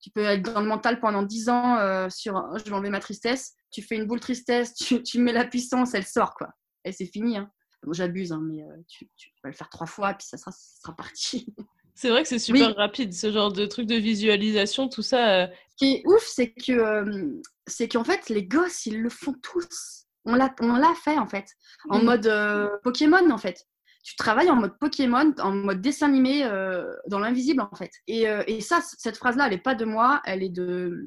Tu 0.00 0.10
peux 0.10 0.24
être 0.24 0.42
dans 0.42 0.60
le 0.60 0.66
mental 0.66 1.00
pendant 1.00 1.22
10 1.22 1.48
ans 1.50 1.76
euh, 1.76 2.08
sur 2.08 2.56
je 2.58 2.64
vais 2.64 2.72
enlever 2.72 2.90
ma 2.90 3.00
tristesse. 3.00 3.54
Tu 3.70 3.82
fais 3.82 3.96
une 3.96 4.06
boule 4.06 4.20
tristesse, 4.20 4.74
tu, 4.74 5.02
tu 5.02 5.18
mets 5.18 5.32
la 5.32 5.44
puissance, 5.44 5.94
elle 5.94 6.06
sort 6.06 6.34
quoi. 6.34 6.48
Et 6.84 6.92
c'est 6.92 7.06
fini. 7.06 7.36
Hein. 7.36 7.50
Bon, 7.82 7.92
J'abuse, 7.92 8.32
hein, 8.32 8.40
mais 8.42 8.64
tu, 8.88 9.06
vas 9.44 9.50
le 9.50 9.54
faire 9.54 9.68
trois 9.68 9.86
fois, 9.86 10.14
puis 10.14 10.26
ça 10.26 10.38
ça 10.38 10.50
sera 10.52 10.96
parti. 10.96 11.54
C'est 12.00 12.08
vrai 12.08 12.22
que 12.22 12.28
c'est 12.30 12.38
super 12.38 12.74
rapide, 12.76 13.12
ce 13.12 13.30
genre 13.30 13.52
de 13.52 13.66
truc 13.66 13.86
de 13.86 13.96
visualisation, 13.96 14.88
tout 14.88 15.02
ça. 15.02 15.42
euh, 15.42 15.46
Ce 15.68 15.76
qui 15.76 15.96
est 15.96 16.02
ouf, 16.06 16.24
c'est 16.26 16.50
que 16.50 16.72
euh, 16.72 17.42
c'est 17.66 17.88
qu'en 17.88 18.04
fait, 18.04 18.30
les 18.30 18.42
gosses, 18.46 18.86
ils 18.86 19.02
le 19.02 19.10
font 19.10 19.34
tous. 19.42 20.06
On 20.24 20.34
l'a, 20.34 20.54
on 20.62 20.76
l'a 20.76 20.94
fait 21.04 21.18
en 21.18 21.26
fait, 21.26 21.44
en 21.90 21.98
Mhm. 21.98 22.04
mode 22.06 22.26
euh, 22.26 22.70
Pokémon 22.82 23.30
en 23.30 23.36
fait. 23.36 23.66
Tu 24.02 24.16
travailles 24.16 24.48
en 24.48 24.56
mode 24.56 24.78
Pokémon, 24.78 25.34
en 25.40 25.52
mode 25.52 25.82
dessin 25.82 26.06
animé 26.08 26.42
euh, 26.44 26.90
dans 27.08 27.18
l'invisible 27.18 27.60
en 27.60 27.76
fait. 27.76 27.90
Et, 28.06 28.26
euh, 28.30 28.42
et 28.46 28.62
ça, 28.62 28.80
cette 28.96 29.18
phrase-là, 29.18 29.44
elle 29.44 29.52
n'est 29.52 29.58
pas 29.58 29.74
de 29.74 29.84
moi, 29.84 30.22
elle 30.24 30.42
est 30.42 30.48
de, 30.48 31.06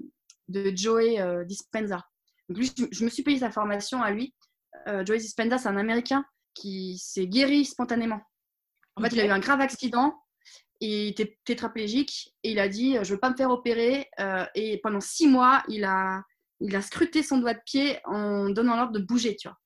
de 0.49 0.71
Joey 0.75 1.17
Dispenza. 1.47 2.05
Donc 2.49 2.59
lui, 2.59 2.71
je, 2.77 2.85
je 2.91 3.03
me 3.03 3.09
suis 3.09 3.23
payé 3.23 3.39
sa 3.39 3.49
formation 3.49 4.03
à 4.03 4.11
lui. 4.11 4.35
Joey 4.85 5.17
Dispenza, 5.17 5.57
c'est 5.57 5.69
un 5.69 5.77
Américain 5.77 6.23
qui 6.53 6.99
s'est 6.99 7.25
guéri 7.25 7.65
spontanément. 7.65 8.21
En 8.95 9.01
fait, 9.01 9.09
il 9.13 9.21
a 9.21 9.25
eu 9.25 9.29
un 9.31 9.39
grave 9.39 9.61
accident 9.61 10.19
il 10.83 11.07
était 11.07 11.37
tétraplégique 11.45 12.33
et 12.43 12.51
il 12.51 12.59
a 12.59 12.67
dit 12.67 12.97
euh, 12.97 13.03
je 13.03 13.13
veux 13.13 13.19
pas 13.19 13.29
me 13.29 13.37
faire 13.37 13.51
opérer 13.51 14.09
euh, 14.19 14.45
et 14.53 14.79
pendant 14.83 14.99
six 14.99 15.27
mois 15.27 15.63
il 15.69 15.85
a 15.85 16.23
il 16.59 16.75
a 16.75 16.81
scruté 16.81 17.23
son 17.23 17.37
doigt 17.37 17.53
de 17.53 17.61
pied 17.65 17.99
en 18.05 18.49
donnant 18.49 18.75
l'ordre 18.75 18.91
de 18.91 18.99
bouger 18.99 19.35
tu 19.35 19.47
vois. 19.47 19.57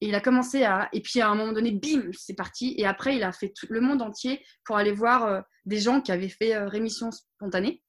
Et 0.00 0.08
il 0.08 0.14
a 0.14 0.20
commencé 0.20 0.64
à 0.64 0.88
et 0.94 1.02
puis 1.02 1.20
à 1.20 1.28
un 1.28 1.34
moment 1.34 1.52
donné 1.52 1.72
bim 1.72 2.10
c'est 2.12 2.34
parti. 2.34 2.74
Et 2.78 2.86
après 2.86 3.16
il 3.16 3.22
a 3.22 3.32
fait 3.32 3.52
tout 3.54 3.66
le 3.68 3.80
monde 3.80 4.00
entier 4.00 4.44
pour 4.64 4.76
aller 4.76 4.92
voir 4.92 5.24
euh, 5.24 5.40
des 5.66 5.78
gens 5.78 6.00
qui 6.00 6.10
avaient 6.10 6.30
fait 6.30 6.56
rémission 6.58 7.10
spontanée. 7.10 7.82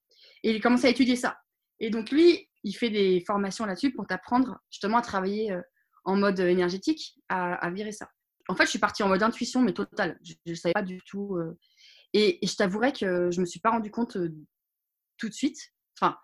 Et 0.44 0.52
il 0.52 0.58
a 0.58 0.60
commencé 0.60 0.88
à 0.88 0.90
étudier 0.90 1.16
ça. 1.16 1.38
Et 1.80 1.90
donc 1.90 2.12
lui 2.12 2.50
il 2.64 2.74
fait 2.74 2.90
des 2.90 3.24
formations 3.26 3.66
là-dessus 3.66 3.94
pour 3.94 4.08
t'apprendre 4.08 4.60
justement 4.70 4.98
à 4.98 5.02
travailler 5.02 5.56
en 6.04 6.18
mode 6.18 6.40
énergétique 6.40 7.16
à, 7.30 7.54
à 7.56 7.70
virer 7.72 7.94
ça. 7.94 8.10
En 8.50 8.56
fait 8.56 8.66
je 8.66 8.72
suis 8.72 8.80
partie 8.80 9.04
en 9.04 9.08
mode 9.08 9.24
intuition 9.24 9.62
mais 9.62 9.74
totale. 9.74 10.18
Je, 10.22 10.34
je 10.46 10.54
savais 10.54 10.74
pas 10.74 10.82
du 10.82 11.02
tout 11.02 11.38
et, 12.14 12.40
je 12.46 12.56
t'avouerais 12.56 12.94
que 12.94 13.32
je 13.32 13.40
me 13.40 13.46
suis 13.46 13.60
pas 13.60 13.72
rendu 13.72 13.92
compte 13.92 14.18
euh, 14.18 14.34
tout 15.18 15.30
de 15.30 15.34
suite. 15.34 15.60
Enfin, 16.00 16.18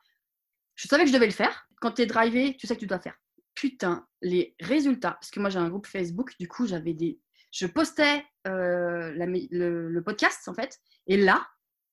je 0.76 0.88
savais 0.88 1.04
que 1.04 1.10
je 1.10 1.14
devais 1.14 1.26
le 1.26 1.32
faire. 1.32 1.68
Quand 1.82 1.92
tu 1.92 2.02
es 2.02 2.06
drivé, 2.06 2.56
tu 2.58 2.68
sais 2.68 2.76
que 2.76 2.80
tu 2.80 2.88
dois 2.88 3.00
faire. 3.00 3.16
Putain, 3.56 4.08
les 4.22 4.56
résultats. 4.60 5.12
Parce 5.12 5.30
que 5.30 5.40
moi, 5.40 5.50
j'ai 5.50 5.60
un 5.60 5.70
groupe 5.70 5.88
Facebook. 5.88 6.34
Du 6.40 6.48
coup, 6.48 6.68
j'avais 6.68 6.94
des. 6.94 7.20
Je 7.52 7.68
postais 7.68 8.26
euh, 8.48 9.12
le, 9.16 10.00
podcast, 10.02 10.48
en 10.48 10.54
fait. 10.54 10.80
Et 11.08 11.18
là, 11.18 11.48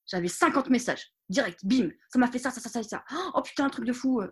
j'avais 0.07 0.28
50 0.28 0.70
messages. 0.70 1.12
Direct, 1.28 1.61
bim. 1.64 1.91
Ça 2.09 2.18
m'a 2.18 2.30
fait 2.30 2.38
ça, 2.38 2.51
ça, 2.51 2.61
ça, 2.61 2.68
ça, 2.68 2.82
ça. 2.82 3.05
Oh 3.34 3.43
putain, 3.43 3.66
un 3.66 3.70
truc 3.70 3.84
de 3.84 3.93
fou. 3.93 4.22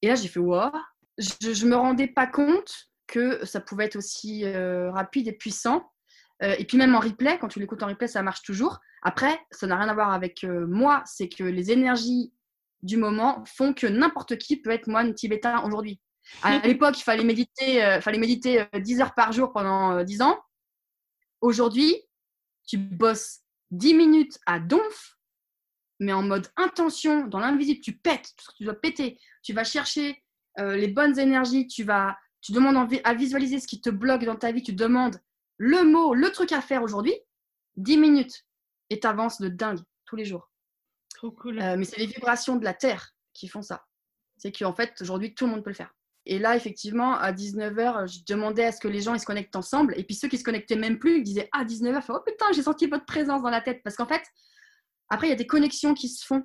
Et 0.00 0.08
là, 0.08 0.14
j'ai 0.14 0.28
fait, 0.28 0.40
wow. 0.40 0.70
Je, 1.18 1.52
je 1.52 1.66
me 1.66 1.76
rendais 1.76 2.08
pas 2.08 2.26
compte 2.26 2.92
que 3.12 3.44
ça 3.44 3.60
pouvait 3.60 3.84
être 3.84 3.96
aussi 3.96 4.44
euh, 4.44 4.90
rapide 4.90 5.28
et 5.28 5.32
puissant. 5.32 5.91
Euh, 6.42 6.54
et 6.58 6.64
puis 6.64 6.76
même 6.76 6.94
en 6.94 7.00
replay, 7.00 7.38
quand 7.38 7.48
tu 7.48 7.60
l'écoutes 7.60 7.82
en 7.82 7.88
replay, 7.88 8.08
ça 8.08 8.22
marche 8.22 8.42
toujours. 8.42 8.80
Après, 9.02 9.40
ça 9.50 9.66
n'a 9.66 9.76
rien 9.76 9.88
à 9.88 9.94
voir 9.94 10.12
avec 10.12 10.44
euh, 10.44 10.66
moi, 10.66 11.02
c'est 11.06 11.28
que 11.28 11.44
les 11.44 11.70
énergies 11.70 12.32
du 12.82 12.96
moment 12.96 13.44
font 13.44 13.72
que 13.72 13.86
n'importe 13.86 14.38
qui 14.38 14.56
peut 14.56 14.70
être 14.70 14.88
moine 14.88 15.14
tibétain 15.14 15.62
aujourd'hui. 15.64 16.00
À 16.42 16.58
l'époque, 16.66 16.98
il 16.98 17.02
fallait 17.02 17.24
méditer, 17.24 17.84
euh, 17.84 18.00
fallait 18.00 18.18
méditer 18.18 18.60
euh, 18.60 18.80
10 18.80 19.00
heures 19.00 19.14
par 19.14 19.32
jour 19.32 19.52
pendant 19.52 19.98
euh, 19.98 20.04
10 20.04 20.22
ans. 20.22 20.38
Aujourd'hui, 21.40 21.96
tu 22.66 22.78
bosses 22.78 23.40
10 23.70 23.94
minutes 23.94 24.38
à 24.46 24.58
donf, 24.58 25.18
mais 25.98 26.12
en 26.12 26.22
mode 26.22 26.48
intention, 26.56 27.26
dans 27.26 27.38
l'invisible, 27.38 27.80
tu 27.80 27.96
pètes 27.96 28.32
tu 28.56 28.64
dois 28.64 28.74
péter. 28.74 29.18
Tu 29.42 29.52
vas 29.52 29.64
chercher 29.64 30.22
euh, 30.58 30.76
les 30.76 30.88
bonnes 30.88 31.18
énergies, 31.18 31.66
tu 31.66 31.84
vas, 31.84 32.16
tu 32.40 32.52
demandes 32.52 32.88
à 33.04 33.14
visualiser 33.14 33.58
ce 33.58 33.66
qui 33.66 33.80
te 33.80 33.90
bloque 33.90 34.24
dans 34.24 34.36
ta 34.36 34.52
vie, 34.52 34.62
tu 34.62 34.72
demandes 34.72 35.16
le 35.56 35.84
mot, 35.84 36.14
le 36.14 36.30
truc 36.30 36.52
à 36.52 36.60
faire 36.60 36.82
aujourd'hui, 36.82 37.14
10 37.76 37.98
minutes, 37.98 38.44
et 38.90 39.00
tu 39.00 39.06
avances 39.06 39.40
de 39.40 39.48
dingue 39.48 39.80
tous 40.04 40.16
les 40.16 40.24
jours. 40.24 40.50
Trop 41.14 41.30
cool. 41.30 41.60
Euh, 41.60 41.76
mais 41.76 41.84
c'est 41.84 41.98
les 41.98 42.06
vibrations 42.06 42.56
de 42.56 42.64
la 42.64 42.74
Terre 42.74 43.12
qui 43.32 43.48
font 43.48 43.62
ça. 43.62 43.84
C'est 44.36 44.52
qu'en 44.52 44.74
fait, 44.74 44.94
aujourd'hui, 45.00 45.34
tout 45.34 45.46
le 45.46 45.52
monde 45.52 45.64
peut 45.64 45.70
le 45.70 45.76
faire. 45.76 45.94
Et 46.24 46.38
là, 46.38 46.54
effectivement, 46.56 47.14
à 47.14 47.32
19h, 47.32 48.12
je 48.12 48.20
demandais 48.26 48.64
à 48.64 48.72
ce 48.72 48.80
que 48.80 48.88
les 48.88 49.00
gens 49.00 49.14
ils 49.14 49.20
se 49.20 49.26
connectent 49.26 49.56
ensemble. 49.56 49.94
Et 49.96 50.04
puis 50.04 50.14
ceux 50.14 50.28
qui 50.28 50.38
se 50.38 50.44
connectaient 50.44 50.76
même 50.76 50.98
plus, 50.98 51.18
ils 51.18 51.22
disaient 51.24 51.48
Ah, 51.52 51.64
19h, 51.64 52.04
oh 52.08 52.20
putain, 52.24 52.46
j'ai 52.52 52.62
senti 52.62 52.86
votre 52.86 53.06
présence 53.06 53.42
dans 53.42 53.50
la 53.50 53.60
tête. 53.60 53.82
Parce 53.82 53.96
qu'en 53.96 54.06
fait, 54.06 54.22
après, 55.08 55.26
il 55.26 55.30
y 55.30 55.34
a 55.34 55.36
des 55.36 55.46
connexions 55.46 55.94
qui 55.94 56.08
se 56.08 56.24
font 56.24 56.44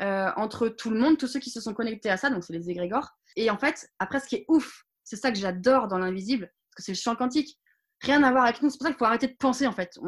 euh, 0.00 0.30
entre 0.36 0.68
tout 0.68 0.90
le 0.90 0.98
monde, 0.98 1.18
tous 1.18 1.26
ceux 1.26 1.40
qui 1.40 1.50
se 1.50 1.60
sont 1.60 1.74
connectés 1.74 2.08
à 2.08 2.16
ça, 2.16 2.30
donc 2.30 2.44
c'est 2.44 2.54
les 2.54 2.70
égrégores. 2.70 3.10
Et 3.36 3.50
en 3.50 3.58
fait, 3.58 3.90
après, 3.98 4.20
ce 4.20 4.26
qui 4.26 4.36
est 4.36 4.44
ouf, 4.48 4.84
c'est 5.04 5.16
ça 5.16 5.30
que 5.30 5.38
j'adore 5.38 5.88
dans 5.88 5.98
l'invisible, 5.98 6.50
parce 6.70 6.76
que 6.76 6.82
c'est 6.82 6.92
le 6.92 6.96
champ 6.96 7.14
quantique. 7.16 7.58
Rien 8.00 8.22
à 8.22 8.30
voir 8.30 8.44
avec 8.44 8.62
nous. 8.62 8.70
C'est 8.70 8.78
pour 8.78 8.86
ça 8.86 8.92
qu'il 8.92 8.98
faut 8.98 9.04
arrêter 9.04 9.28
de 9.28 9.36
penser, 9.36 9.66
en 9.66 9.72
fait. 9.72 9.98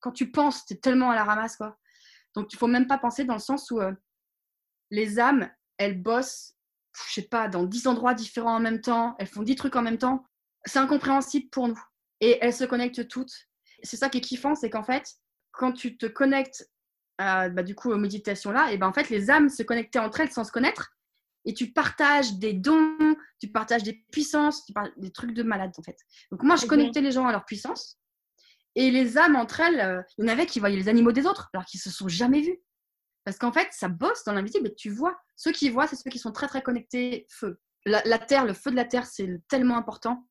Quand 0.00 0.12
tu 0.12 0.30
penses, 0.30 0.64
tu 0.64 0.74
es 0.74 0.76
tellement 0.76 1.10
à 1.10 1.14
la 1.14 1.24
ramasse, 1.24 1.56
quoi. 1.56 1.76
Donc, 2.34 2.52
il 2.52 2.56
faut 2.56 2.66
même 2.66 2.86
pas 2.86 2.98
penser 2.98 3.24
dans 3.24 3.34
le 3.34 3.40
sens 3.40 3.70
où 3.70 3.80
euh, 3.80 3.92
les 4.90 5.18
âmes, 5.18 5.50
elles 5.78 6.00
bossent, 6.00 6.54
je 7.08 7.14
sais 7.14 7.28
pas, 7.28 7.48
dans 7.48 7.64
10 7.64 7.86
endroits 7.86 8.14
différents 8.14 8.56
en 8.56 8.60
même 8.60 8.80
temps, 8.80 9.16
elles 9.18 9.26
font 9.26 9.42
10 9.42 9.56
trucs 9.56 9.76
en 9.76 9.82
même 9.82 9.98
temps. 9.98 10.24
C'est 10.64 10.78
incompréhensible 10.78 11.48
pour 11.50 11.68
nous. 11.68 11.80
Et 12.20 12.38
elles 12.40 12.54
se 12.54 12.64
connectent 12.64 13.08
toutes. 13.08 13.32
C'est 13.82 13.96
ça 13.96 14.08
qui 14.08 14.18
est 14.18 14.22
kiffant, 14.22 14.54
c'est 14.54 14.70
qu'en 14.70 14.84
fait, 14.84 15.16
quand 15.52 15.72
tu 15.72 15.96
te 15.96 16.06
connectes 16.06 16.70
bah, 17.18 17.62
du 17.62 17.74
coup 17.74 17.90
aux 17.90 17.98
méditations 17.98 18.50
là, 18.50 18.72
et 18.72 18.78
ben 18.78 18.86
en 18.86 18.94
fait 18.94 19.10
les 19.10 19.30
âmes 19.30 19.50
se 19.50 19.62
connectaient 19.62 19.98
entre 19.98 20.20
elles 20.20 20.32
sans 20.32 20.44
se 20.44 20.52
connaître 20.52 20.96
et 21.44 21.54
tu 21.54 21.72
partages 21.72 22.34
des 22.34 22.52
dons, 22.52 23.16
tu 23.40 23.48
partages 23.48 23.82
des 23.82 24.04
puissances, 24.12 24.64
tu 24.66 24.72
partages 24.72 24.92
des 24.96 25.10
trucs 25.10 25.32
de 25.32 25.42
malade 25.42 25.72
en 25.78 25.82
fait. 25.82 25.98
Donc 26.30 26.42
moi 26.42 26.56
je 26.56 26.66
connectais 26.66 27.00
les 27.00 27.12
gens 27.12 27.26
à 27.26 27.32
leur 27.32 27.44
puissance 27.44 28.00
et 28.74 28.90
les 28.90 29.18
âmes 29.18 29.36
entre 29.36 29.60
elles, 29.60 29.80
euh, 29.80 30.02
il 30.18 30.24
y 30.24 30.28
en 30.28 30.32
avait 30.32 30.46
qui 30.46 30.60
voyaient 30.60 30.76
les 30.76 30.88
animaux 30.88 31.12
des 31.12 31.26
autres 31.26 31.50
alors 31.52 31.64
qu'ils 31.66 31.80
se 31.80 31.90
sont 31.90 32.08
jamais 32.08 32.40
vus. 32.40 32.58
Parce 33.24 33.36
qu'en 33.36 33.52
fait, 33.52 33.68
ça 33.72 33.88
bosse 33.88 34.24
dans 34.24 34.32
l'invisible 34.32 34.68
et 34.68 34.74
tu 34.74 34.90
vois. 34.90 35.20
Ceux 35.36 35.52
qui 35.52 35.68
voient, 35.68 35.86
c'est 35.86 35.96
ceux 35.96 36.10
qui 36.10 36.18
sont 36.18 36.32
très 36.32 36.46
très 36.46 36.62
connectés 36.62 37.26
feu. 37.28 37.60
La, 37.84 38.02
la 38.04 38.18
terre, 38.18 38.44
le 38.44 38.54
feu 38.54 38.70
de 38.70 38.76
la 38.76 38.84
terre, 38.84 39.06
c'est 39.06 39.28
tellement 39.48 39.76
important. 39.76 40.26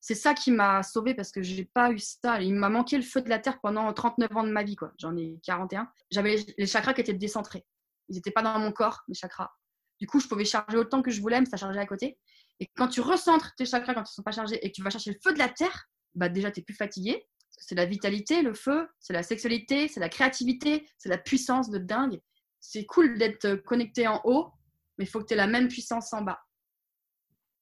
C'est 0.00 0.14
ça 0.14 0.34
qui 0.34 0.50
m'a 0.50 0.82
sauvée 0.82 1.14
parce 1.14 1.32
que 1.32 1.42
j'ai 1.42 1.64
pas 1.64 1.90
eu 1.90 1.98
ça. 1.98 2.40
Il 2.40 2.54
m'a 2.54 2.68
manqué 2.68 2.96
le 2.96 3.02
feu 3.02 3.22
de 3.22 3.28
la 3.28 3.38
terre 3.38 3.58
pendant 3.60 3.92
39 3.92 4.36
ans 4.36 4.44
de 4.44 4.50
ma 4.50 4.62
vie. 4.62 4.76
quoi. 4.76 4.92
J'en 4.98 5.16
ai 5.16 5.38
41. 5.42 5.90
J'avais 6.10 6.44
les 6.58 6.66
chakras 6.66 6.92
qui 6.94 7.00
étaient 7.00 7.14
décentrés. 7.14 7.64
Ils 8.08 8.16
n'étaient 8.16 8.30
pas 8.30 8.42
dans 8.42 8.58
mon 8.58 8.72
corps, 8.72 9.02
mes 9.08 9.14
chakras. 9.14 9.50
Du 9.98 10.06
coup, 10.06 10.20
je 10.20 10.28
pouvais 10.28 10.44
charger 10.44 10.76
autant 10.76 11.02
que 11.02 11.10
je 11.10 11.20
voulais, 11.20 11.40
mais 11.40 11.46
ça 11.46 11.56
chargeait 11.56 11.80
à 11.80 11.86
côté. 11.86 12.18
Et 12.60 12.66
quand 12.76 12.88
tu 12.88 13.00
recentres 13.00 13.54
tes 13.56 13.66
chakras 13.66 13.94
quand 13.94 14.08
ils 14.08 14.14
sont 14.14 14.22
pas 14.22 14.32
chargés 14.32 14.64
et 14.64 14.70
que 14.70 14.74
tu 14.74 14.82
vas 14.82 14.90
chercher 14.90 15.12
le 15.12 15.18
feu 15.22 15.32
de 15.32 15.38
la 15.38 15.48
terre, 15.48 15.86
bah 16.14 16.28
déjà, 16.28 16.50
tu 16.50 16.60
es 16.60 16.62
plus 16.62 16.74
fatigué. 16.74 17.26
C'est 17.58 17.74
la 17.74 17.86
vitalité, 17.86 18.42
le 18.42 18.54
feu, 18.54 18.88
c'est 18.98 19.12
la 19.12 19.22
sexualité, 19.22 19.88
c'est 19.88 20.00
la 20.00 20.08
créativité, 20.08 20.86
c'est 20.98 21.08
la 21.08 21.18
puissance 21.18 21.70
de 21.70 21.78
dingue. 21.78 22.20
C'est 22.60 22.84
cool 22.84 23.18
d'être 23.18 23.56
connecté 23.56 24.06
en 24.06 24.20
haut, 24.24 24.50
mais 24.98 25.04
il 25.04 25.08
faut 25.08 25.20
que 25.20 25.26
tu 25.26 25.34
aies 25.34 25.38
la 25.38 25.46
même 25.46 25.68
puissance 25.68 26.12
en 26.12 26.22
bas. 26.22 26.42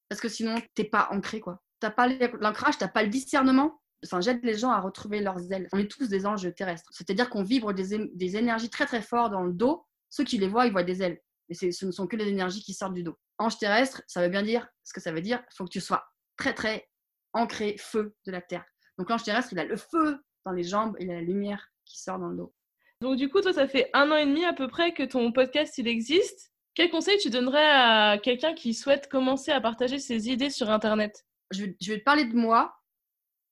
Parce 0.09 0.20
que 0.20 0.28
sinon, 0.28 0.61
t'es 0.74 0.85
pas 0.85 1.09
ancré, 1.11 1.41
quoi. 1.41 1.62
T'as 1.80 1.91
pas 1.91 2.09
l'ancrage, 2.09 2.78
t'as 2.78 2.89
pas 2.89 3.03
le 3.03 3.09
discernement. 3.09 3.80
Enfin, 4.05 4.20
j'aide 4.20 4.45
les 4.45 4.57
gens 4.57 4.70
à 4.70 4.80
retrouver 4.80 5.20
leurs 5.20 5.51
ailes. 5.53 5.68
On 5.72 5.78
est 5.78 5.91
tous 5.91 6.09
des 6.09 6.26
anges 6.26 6.53
terrestres. 6.55 6.91
C'est-à-dire 6.93 7.30
qu'on 7.30 7.43
vibre 7.43 7.72
des 7.72 8.37
énergies 8.37 8.70
très 8.70 8.87
très 8.87 9.03
fortes 9.03 9.32
dans 9.32 9.43
le 9.43 9.53
dos. 9.53 9.87
Ceux 10.11 10.24
qui 10.24 10.39
les 10.39 10.49
voient, 10.49 10.66
ils 10.66 10.72
voient 10.72 10.82
des 10.85 11.03
ailes. 11.03 11.20
Mais 11.49 11.55
ce 11.55 11.84
ne 11.86 11.90
sont 11.92 12.07
que 12.07 12.16
des 12.16 12.28
énergies 12.28 12.62
qui 12.62 12.74
sortent 12.74 12.95
du 12.95 13.03
dos. 13.03 13.18
Ange 13.38 13.59
terrestre, 13.59 14.03
ça 14.07 14.22
veut 14.22 14.28
bien 14.28 14.42
dire 14.42 14.66
ce 14.82 14.92
que 14.92 15.01
ça 15.01 15.12
veut 15.12 15.20
dire. 15.20 15.42
Il 15.53 15.57
faut 15.57 15.64
que 15.64 15.70
tu 15.70 15.80
sois 15.80 16.05
très 16.36 16.55
très 16.55 16.88
ancré 17.32 17.76
feu 17.78 18.14
de 18.26 18.32
la 18.32 18.40
terre. 18.40 18.64
Donc 18.99 19.11
l'ange 19.11 19.24
terrestre, 19.24 19.53
il 19.53 19.59
a 19.59 19.64
le 19.64 19.76
feu 19.76 20.18
dans 20.45 20.53
les 20.53 20.62
jambes, 20.62 20.97
il 21.01 21.11
a 21.11 21.14
la 21.14 21.20
lumière 21.20 21.68
qui 21.84 22.01
sort 22.01 22.18
dans 22.18 22.28
le 22.28 22.36
dos. 22.36 22.55
Donc 23.01 23.16
du 23.16 23.28
coup, 23.28 23.40
toi, 23.40 23.53
ça 23.53 23.66
fait 23.66 23.90
un 23.92 24.11
an 24.11 24.16
et 24.16 24.24
demi 24.26 24.45
à 24.45 24.53
peu 24.53 24.68
près 24.68 24.95
que 24.95 25.03
ton 25.03 25.32
podcast 25.32 25.76
il 25.78 25.88
existe. 25.88 26.53
Quel 26.74 26.90
conseil 26.90 27.18
tu 27.18 27.30
donnerais 27.30 27.68
à 27.70 28.18
quelqu'un 28.18 28.55
qui 28.55 28.72
souhaite 28.74 29.09
commencer 29.09 29.51
à 29.53 29.61
partager 29.61 29.99
ses 29.99 30.28
idées 30.28 30.51
sur 30.51 30.70
Internet? 30.70 31.24
Je 31.51 31.64
vais, 31.64 31.76
je 31.80 31.92
vais 31.92 31.99
te 31.99 32.05
parler 32.05 32.24
de 32.24 32.34
moi, 32.34 32.74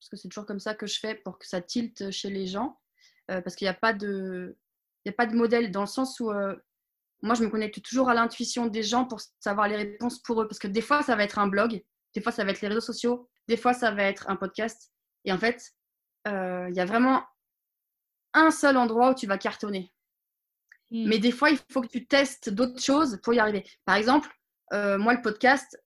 parce 0.00 0.08
que 0.08 0.16
c'est 0.16 0.28
toujours 0.28 0.46
comme 0.46 0.58
ça 0.60 0.74
que 0.74 0.86
je 0.86 0.98
fais 0.98 1.14
pour 1.16 1.38
que 1.38 1.46
ça 1.46 1.60
tilte 1.60 2.10
chez 2.10 2.30
les 2.30 2.46
gens, 2.46 2.80
euh, 3.30 3.40
parce 3.40 3.54
qu'il 3.54 3.66
n'y 3.66 3.70
a, 3.70 3.74
pas 3.74 3.92
de- 3.92 4.56
y 5.04 5.08
a 5.10 5.12
pas 5.12 5.26
de 5.26 5.36
modèle 5.36 5.70
dans 5.70 5.82
le 5.82 5.86
sens 5.86 6.18
où 6.18 6.30
euh, 6.30 6.56
moi, 7.22 7.34
je 7.34 7.44
me 7.44 7.48
connecte 7.48 7.82
toujours 7.82 8.08
à 8.08 8.14
l'intuition 8.14 8.66
des 8.66 8.82
gens 8.82 9.04
pour 9.04 9.20
savoir 9.40 9.68
les 9.68 9.76
réponses 9.76 10.20
pour 10.20 10.42
eux, 10.42 10.48
parce 10.48 10.58
que 10.58 10.68
des 10.68 10.80
fois, 10.80 11.02
ça 11.02 11.16
va 11.16 11.24
être 11.24 11.38
un 11.38 11.46
blog, 11.46 11.82
des 12.14 12.20
fois, 12.20 12.32
ça 12.32 12.44
va 12.44 12.50
être 12.50 12.60
les 12.60 12.68
réseaux 12.68 12.80
sociaux, 12.80 13.28
des 13.48 13.56
fois, 13.56 13.72
ça 13.72 13.90
va 13.92 14.04
être 14.04 14.28
un 14.28 14.36
podcast, 14.36 14.92
et 15.24 15.32
en 15.32 15.38
fait, 15.38 15.72
euh, 16.28 16.66
il 16.68 16.76
y 16.76 16.80
a 16.80 16.84
vraiment 16.84 17.22
un 18.34 18.50
seul 18.50 18.76
endroit 18.76 19.10
où 19.10 19.14
tu 19.14 19.26
vas 19.26 19.38
cartonner. 19.38 19.92
Hmm. 20.90 21.08
Mais 21.08 21.18
des 21.18 21.32
fois, 21.32 21.50
il 21.50 21.58
faut 21.70 21.80
que 21.80 21.88
tu 21.88 22.06
testes 22.06 22.50
d'autres 22.50 22.82
choses 22.82 23.18
pour 23.22 23.34
y 23.34 23.38
arriver. 23.38 23.64
Par 23.84 23.96
exemple, 23.96 24.28
euh, 24.72 24.98
moi, 24.98 25.14
le 25.14 25.22
podcast, 25.22 25.80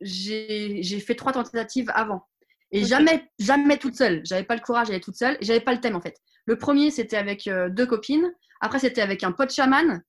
j'ai 0.00 1.00
fait 1.00 1.14
trois 1.14 1.32
tentatives 1.32 1.90
avant. 1.94 2.26
Et 2.70 2.84
jamais, 2.84 3.30
jamais 3.38 3.78
toute 3.78 3.96
seule. 3.96 4.20
J'avais 4.24 4.44
pas 4.44 4.54
le 4.54 4.60
courage 4.60 4.88
d'aller 4.88 5.00
toute 5.00 5.16
seule. 5.16 5.36
Et 5.40 5.44
j'avais 5.44 5.60
pas 5.60 5.72
le 5.72 5.80
thème, 5.80 5.96
en 5.96 6.00
fait. 6.00 6.16
Le 6.44 6.58
premier, 6.58 6.90
c'était 6.90 7.16
avec 7.16 7.46
euh, 7.46 7.68
deux 7.70 7.86
copines. 7.86 8.30
Après, 8.60 8.78
c'était 8.78 9.00
avec 9.00 9.22
un 9.24 9.32
pote 9.32 9.52
chaman. 9.52 10.02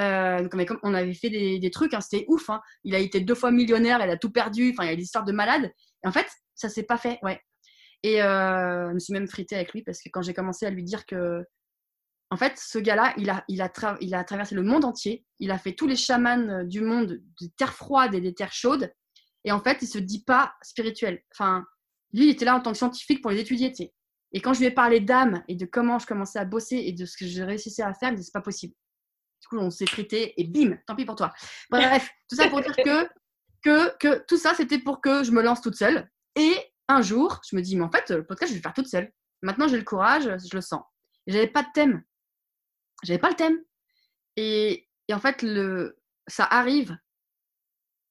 Euh, 0.00 0.48
on 0.82 0.94
avait 0.94 1.14
fait 1.14 1.30
des, 1.30 1.70
trucs, 1.70 1.94
hein, 1.94 2.00
c'était 2.00 2.24
ouf. 2.28 2.50
Hein. 2.50 2.60
Il 2.82 2.94
a 2.94 2.98
été 2.98 3.20
deux 3.20 3.34
fois 3.34 3.50
millionnaire, 3.50 4.00
il 4.02 4.10
a 4.10 4.16
tout 4.16 4.30
perdu. 4.30 4.70
Enfin, 4.72 4.84
il 4.84 4.90
y 4.90 4.92
a 4.92 4.96
des 4.96 5.02
histoires 5.02 5.24
de 5.24 5.32
malades. 5.32 5.70
Et 6.04 6.08
en 6.08 6.12
fait, 6.12 6.26
ça 6.54 6.68
s'est 6.68 6.82
pas 6.82 6.98
fait. 6.98 7.18
Ouais. 7.22 7.40
Et 8.02 8.22
euh, 8.22 8.88
je 8.88 8.94
me 8.94 8.98
suis 8.98 9.12
même 9.12 9.28
fritée 9.28 9.56
avec 9.56 9.72
lui 9.72 9.82
parce 9.82 10.02
que 10.02 10.08
quand 10.12 10.22
j'ai 10.22 10.34
commencé 10.34 10.66
à 10.66 10.70
lui 10.70 10.82
dire 10.82 11.06
que, 11.06 11.44
en 12.30 12.36
fait, 12.36 12.58
ce 12.58 12.78
gars-là, 12.78 13.14
il 13.16 13.30
a, 13.30 14.24
traversé 14.24 14.54
le 14.54 14.62
monde 14.62 14.84
entier. 14.84 15.24
Il 15.38 15.50
a 15.50 15.58
fait 15.58 15.72
tous 15.72 15.86
les 15.86 15.96
chamans 15.96 16.64
du 16.64 16.80
monde, 16.80 17.20
des 17.40 17.50
terres 17.56 17.74
froides 17.74 18.14
et 18.14 18.20
des 18.20 18.34
terres 18.34 18.52
chaudes. 18.52 18.92
Et 19.44 19.52
en 19.52 19.60
fait, 19.60 19.78
il 19.82 19.86
se 19.86 19.98
dit 19.98 20.24
pas 20.24 20.54
spirituel. 20.62 21.22
Enfin, 21.32 21.64
lui, 22.12 22.24
il 22.24 22.30
était 22.30 22.44
là 22.44 22.56
en 22.56 22.60
tant 22.60 22.72
que 22.72 22.78
scientifique 22.78 23.22
pour 23.22 23.30
les 23.30 23.40
étudier. 23.40 23.72
Et 24.32 24.40
quand 24.40 24.52
je 24.52 24.60
lui 24.60 24.66
ai 24.66 24.70
parlé 24.70 25.00
d'âme 25.00 25.44
et 25.48 25.54
de 25.54 25.64
comment 25.64 25.98
je 25.98 26.06
commençais 26.06 26.40
à 26.40 26.44
bosser 26.44 26.76
et 26.76 26.92
de 26.92 27.04
ce 27.04 27.16
que 27.16 27.26
je 27.26 27.42
réussissais 27.42 27.82
à 27.82 27.94
faire, 27.94 28.08
il 28.08 28.12
me 28.12 28.16
dit 28.16 28.24
c'est 28.24 28.32
pas 28.32 28.40
possible. 28.40 28.74
Du 29.44 29.48
coup, 29.48 29.58
on 29.58 29.68
s'est 29.68 29.84
frité 29.84 30.40
et 30.40 30.44
bim, 30.44 30.78
tant 30.86 30.96
pis 30.96 31.04
pour 31.04 31.16
toi. 31.16 31.30
Bref, 31.68 32.10
tout 32.30 32.36
ça 32.36 32.48
pour 32.48 32.62
dire 32.62 32.74
que, 32.74 33.06
que, 33.62 33.94
que 33.98 34.24
tout 34.26 34.38
ça, 34.38 34.54
c'était 34.54 34.78
pour 34.78 35.02
que 35.02 35.22
je 35.22 35.32
me 35.32 35.42
lance 35.42 35.60
toute 35.60 35.74
seule. 35.74 36.10
Et 36.34 36.56
un 36.88 37.02
jour, 37.02 37.42
je 37.50 37.54
me 37.54 37.60
dis, 37.60 37.76
mais 37.76 37.84
en 37.84 37.90
fait, 37.90 38.08
le 38.08 38.24
podcast, 38.24 38.48
je 38.48 38.54
vais 38.54 38.60
le 38.60 38.62
faire 38.62 38.72
toute 38.72 38.88
seule. 38.88 39.12
Maintenant, 39.42 39.68
j'ai 39.68 39.76
le 39.76 39.84
courage, 39.84 40.22
je 40.22 40.56
le 40.56 40.62
sens. 40.62 40.82
J'avais 41.26 41.46
pas 41.46 41.62
de 41.62 41.68
thème. 41.74 42.02
J'avais 43.02 43.18
pas 43.18 43.28
le 43.28 43.36
thème. 43.36 43.62
Et, 44.36 44.88
et 45.08 45.12
en 45.12 45.20
fait, 45.20 45.42
le, 45.42 46.00
ça 46.26 46.44
arrive 46.44 46.96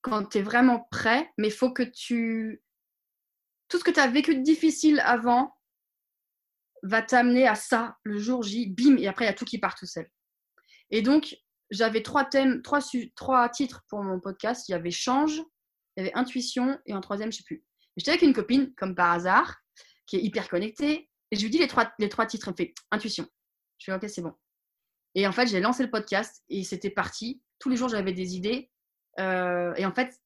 quand 0.01 0.25
tu 0.29 0.37
es 0.37 0.43
vraiment 0.43 0.87
prêt, 0.91 1.33
mais 1.39 1.47
il 1.47 1.53
faut 1.53 1.73
que 1.73 1.81
tu... 1.81 2.61
Tout 3.69 3.79
ce 3.79 3.83
que 3.83 3.89
tu 3.89 3.99
as 3.99 4.07
vécu 4.07 4.35
de 4.35 4.43
difficile 4.43 4.99
avant 4.99 5.57
va 6.83 7.01
t'amener 7.01 7.47
à 7.47 7.55
ça 7.55 7.97
le 8.03 8.19
jour 8.19 8.43
J, 8.43 8.69
bim, 8.69 8.97
et 8.97 9.07
après 9.07 9.25
il 9.25 9.29
y 9.29 9.31
a 9.31 9.33
tout 9.33 9.45
qui 9.45 9.57
part 9.57 9.73
tout 9.73 9.87
seul. 9.87 10.07
Et 10.93 11.01
donc, 11.01 11.35
j'avais 11.71 12.03
trois 12.03 12.23
thèmes, 12.23 12.61
trois, 12.61 12.79
trois 13.15 13.49
titres 13.49 13.83
pour 13.89 14.03
mon 14.03 14.19
podcast. 14.19 14.69
Il 14.69 14.73
y 14.73 14.75
avait 14.75 14.91
Change, 14.91 15.41
il 15.97 15.97
y 15.97 16.01
avait 16.01 16.13
Intuition, 16.13 16.79
et 16.85 16.93
en 16.93 17.01
troisième, 17.01 17.31
je 17.31 17.37
sais 17.37 17.43
plus. 17.43 17.65
J'étais 17.97 18.11
avec 18.11 18.21
une 18.21 18.33
copine, 18.33 18.71
comme 18.75 18.93
par 18.93 19.11
hasard, 19.11 19.57
qui 20.05 20.17
est 20.17 20.21
hyper 20.21 20.47
connectée, 20.47 21.09
et 21.31 21.35
je 21.35 21.41
lui 21.41 21.49
dis 21.49 21.57
les 21.57 21.67
trois, 21.67 21.91
les 21.97 22.09
trois 22.09 22.27
titres, 22.27 22.47
elle 22.47 22.53
me 22.53 22.57
fait 22.57 22.75
Intuition. 22.91 23.27
Je 23.79 23.85
fais 23.85 23.93
OK, 23.93 24.07
c'est 24.07 24.21
bon. 24.21 24.33
Et 25.15 25.25
en 25.25 25.31
fait, 25.31 25.47
j'ai 25.47 25.59
lancé 25.61 25.81
le 25.81 25.89
podcast, 25.89 26.43
et 26.47 26.63
c'était 26.63 26.91
parti. 26.91 27.41
Tous 27.57 27.69
les 27.69 27.75
jours, 27.75 27.89
j'avais 27.89 28.13
des 28.13 28.35
idées, 28.35 28.69
euh, 29.19 29.73
et 29.73 29.87
en 29.87 29.93
fait, 29.95 30.21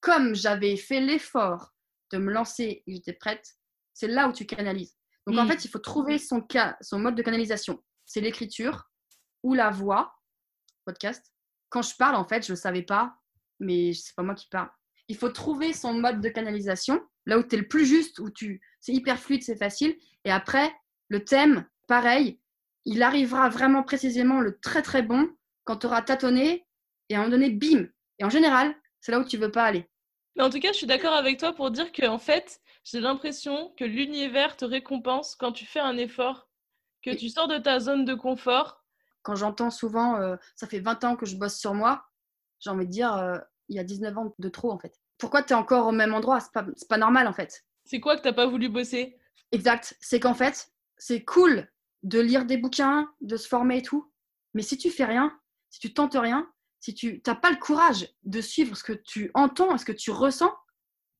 comme 0.00 0.36
j'avais 0.36 0.76
fait 0.76 1.00
l'effort 1.00 1.74
de 2.12 2.18
me 2.18 2.30
lancer 2.30 2.84
et 2.86 2.94
j'étais 2.94 3.12
prête, 3.12 3.56
c'est 3.92 4.06
là 4.06 4.28
où 4.28 4.32
tu 4.32 4.46
canalises. 4.46 4.96
Donc 5.26 5.36
en 5.36 5.44
mm. 5.44 5.48
fait, 5.48 5.64
il 5.64 5.68
faut 5.68 5.80
trouver 5.80 6.18
son, 6.18 6.42
cas, 6.42 6.76
son 6.80 7.00
mode 7.00 7.16
de 7.16 7.22
canalisation. 7.22 7.82
C'est 8.06 8.20
l'écriture 8.20 8.88
ou 9.44 9.54
la 9.54 9.70
voix, 9.70 10.12
podcast. 10.84 11.32
Quand 11.68 11.82
je 11.82 11.94
parle, 11.96 12.16
en 12.16 12.24
fait, 12.24 12.44
je 12.44 12.52
ne 12.52 12.56
savais 12.56 12.82
pas, 12.82 13.14
mais 13.60 13.92
c'est 13.92 14.16
pas 14.16 14.24
moi 14.24 14.34
qui 14.34 14.48
parle. 14.48 14.70
Il 15.06 15.16
faut 15.16 15.28
trouver 15.28 15.72
son 15.72 15.94
mode 15.94 16.20
de 16.20 16.28
canalisation, 16.28 17.00
là 17.26 17.38
où 17.38 17.42
tu 17.44 17.54
es 17.54 17.58
le 17.58 17.68
plus 17.68 17.86
juste, 17.86 18.18
où 18.18 18.30
tu 18.30 18.60
c'est 18.80 18.92
hyper 18.92 19.18
fluide, 19.18 19.42
c'est 19.42 19.56
facile. 19.56 19.96
Et 20.24 20.32
après, 20.32 20.74
le 21.08 21.24
thème, 21.24 21.66
pareil, 21.86 22.40
il 22.84 23.02
arrivera 23.02 23.48
vraiment 23.48 23.82
précisément 23.82 24.40
le 24.40 24.58
très 24.58 24.82
très 24.82 25.02
bon 25.02 25.28
quand 25.64 25.78
tu 25.78 25.86
auras 25.86 26.02
tâtonné 26.02 26.66
et 27.08 27.14
à 27.14 27.18
un 27.18 27.22
moment 27.22 27.32
donné, 27.32 27.50
bim. 27.50 27.86
Et 28.18 28.24
en 28.24 28.30
général, 28.30 28.74
c'est 29.00 29.12
là 29.12 29.20
où 29.20 29.24
tu 29.24 29.36
veux 29.36 29.50
pas 29.50 29.64
aller. 29.64 29.88
Mais 30.36 30.42
en 30.42 30.50
tout 30.50 30.60
cas, 30.60 30.72
je 30.72 30.78
suis 30.78 30.86
d'accord 30.86 31.14
avec 31.14 31.38
toi 31.38 31.52
pour 31.52 31.70
dire 31.70 31.92
que 31.92 32.06
en 32.06 32.18
fait, 32.18 32.60
j'ai 32.84 33.00
l'impression 33.00 33.72
que 33.76 33.84
l'univers 33.84 34.56
te 34.56 34.64
récompense 34.64 35.36
quand 35.36 35.52
tu 35.52 35.64
fais 35.64 35.80
un 35.80 35.96
effort, 35.96 36.48
que 37.02 37.14
tu 37.14 37.28
sors 37.28 37.48
de 37.48 37.58
ta 37.58 37.78
zone 37.78 38.04
de 38.04 38.14
confort. 38.14 38.83
Quand 39.24 39.34
j'entends 39.34 39.70
souvent, 39.70 40.16
euh, 40.20 40.36
ça 40.54 40.68
fait 40.68 40.78
20 40.78 41.02
ans 41.02 41.16
que 41.16 41.26
je 41.26 41.36
bosse 41.36 41.58
sur 41.58 41.74
moi, 41.74 42.06
j'ai 42.60 42.70
envie 42.70 42.86
de 42.86 42.90
dire, 42.90 43.16
euh, 43.16 43.38
il 43.68 43.76
y 43.76 43.80
a 43.80 43.84
19 43.84 44.16
ans 44.16 44.34
de 44.38 44.48
trop 44.48 44.70
en 44.70 44.78
fait. 44.78 45.00
Pourquoi 45.18 45.42
tu 45.42 45.52
es 45.52 45.56
encore 45.56 45.88
au 45.88 45.92
même 45.92 46.14
endroit? 46.14 46.38
C'est 46.40 46.52
pas, 46.52 46.64
pas 46.88 46.98
normal 46.98 47.26
en 47.26 47.32
fait. 47.32 47.64
C'est 47.84 48.00
quoi 48.00 48.16
que 48.16 48.22
tu 48.22 48.28
n'as 48.28 48.34
pas 48.34 48.46
voulu 48.46 48.68
bosser? 48.68 49.18
Exact. 49.50 49.96
C'est 50.00 50.20
qu'en 50.20 50.34
fait, 50.34 50.70
c'est 50.96 51.24
cool 51.24 51.68
de 52.02 52.20
lire 52.20 52.44
des 52.44 52.58
bouquins, 52.58 53.10
de 53.22 53.36
se 53.36 53.48
former 53.48 53.78
et 53.78 53.82
tout. 53.82 54.12
Mais 54.52 54.62
si 54.62 54.76
tu 54.76 54.90
fais 54.90 55.04
rien, 55.04 55.36
si 55.70 55.80
tu 55.80 55.92
tentes 55.94 56.16
rien, 56.16 56.48
si 56.80 56.94
tu 56.94 57.22
n'as 57.26 57.34
pas 57.34 57.50
le 57.50 57.56
courage 57.56 58.08
de 58.24 58.40
suivre 58.42 58.76
ce 58.76 58.84
que 58.84 58.92
tu 58.92 59.30
entends, 59.32 59.76
ce 59.78 59.86
que 59.86 59.92
tu 59.92 60.10
ressens, 60.10 60.54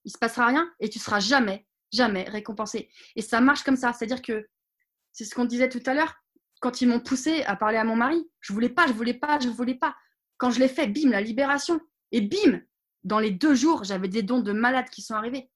il 0.04 0.12
se 0.12 0.18
passera 0.18 0.46
rien 0.46 0.70
et 0.78 0.90
tu 0.90 0.98
seras 0.98 1.20
jamais, 1.20 1.66
jamais 1.90 2.24
récompensé. 2.24 2.90
Et 3.16 3.22
ça 3.22 3.40
marche 3.40 3.62
comme 3.62 3.76
ça. 3.76 3.92
C'est-à-dire 3.92 4.20
que 4.20 4.46
c'est 5.12 5.24
ce 5.24 5.34
qu'on 5.34 5.46
disait 5.46 5.68
tout 5.70 5.82
à 5.86 5.94
l'heure. 5.94 6.14
Quand 6.64 6.80
ils 6.80 6.88
m'ont 6.88 6.98
poussé 7.00 7.42
à 7.42 7.56
parler 7.56 7.76
à 7.76 7.84
mon 7.84 7.94
mari, 7.94 8.26
je 8.40 8.54
voulais 8.54 8.70
pas, 8.70 8.86
je 8.86 8.94
voulais 8.94 9.12
pas, 9.12 9.38
je 9.38 9.50
voulais 9.50 9.74
pas. 9.74 9.94
Quand 10.38 10.50
je 10.50 10.60
l'ai 10.60 10.68
fait, 10.68 10.86
bim, 10.86 11.10
la 11.10 11.20
libération. 11.20 11.78
Et 12.10 12.22
bim, 12.22 12.62
dans 13.02 13.18
les 13.18 13.30
deux 13.30 13.54
jours, 13.54 13.84
j'avais 13.84 14.08
des 14.08 14.22
dons 14.22 14.40
de 14.40 14.50
malades 14.52 14.88
qui 14.88 15.02
sont 15.02 15.12
arrivés. 15.12 15.50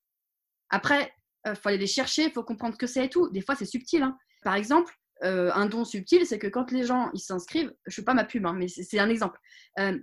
Après, 0.69 1.11
il 1.47 1.53
euh, 1.53 1.55
faut 1.55 1.71
aller 1.71 1.79
les 1.79 1.87
chercher, 1.87 2.25
il 2.25 2.33
faut 2.33 2.45
comprendre 2.45 2.77
que 2.77 2.87
c'est 2.87 3.07
et 3.07 3.09
tout. 3.09 3.31
Des 3.31 3.41
fois, 3.41 3.55
c'est 3.55 3.65
subtil. 3.65 4.03
Hein. 4.03 4.19
Par 4.43 4.55
exemple, 4.55 4.95
euh, 5.25 5.51
un 5.55 5.65
don 5.65 5.87
subtil, 5.87 6.27
c'est 6.27 6.39
que 6.39 6.47
quand 6.47 6.73
les 6.73 6.85
gens 6.85 7.11
ils 7.15 7.21
s'inscrivent, 7.21 7.73
je 7.87 7.89
ne 7.89 7.93
suis 7.93 8.03
pas 8.03 8.13
ma 8.13 8.25
pub, 8.25 8.45
hein, 8.45 8.53
mais 8.53 8.69
c'est 8.69 8.99
un 8.99 9.09
exemple. 9.09 9.41
Euh, 9.79 9.99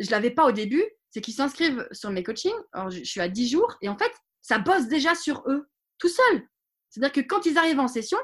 je 0.00 0.10
l'avais 0.10 0.32
pas 0.32 0.44
au 0.44 0.52
début, 0.52 0.84
c'est 1.08 1.22
qu'ils 1.22 1.32
s'inscrivent 1.32 1.88
sur 1.92 2.10
mes 2.10 2.22
coachings. 2.22 2.52
Alors, 2.74 2.90
je, 2.90 3.02
suis 3.04 3.22
à 3.22 3.28
10 3.30 3.48
jours 3.48 3.74
et 3.80 3.88
en 3.88 3.96
fait, 3.96 4.12
ça 4.42 4.58
bosse 4.58 4.86
déjà 4.88 5.14
sur 5.14 5.44
eux, 5.46 5.66
tout 5.96 6.10
seul. 6.10 6.46
C'est-à-dire 6.90 7.12
que 7.12 7.26
quand 7.26 7.46
ils 7.46 7.56
arrivent 7.56 7.80
en 7.80 7.88
session, 7.88 8.18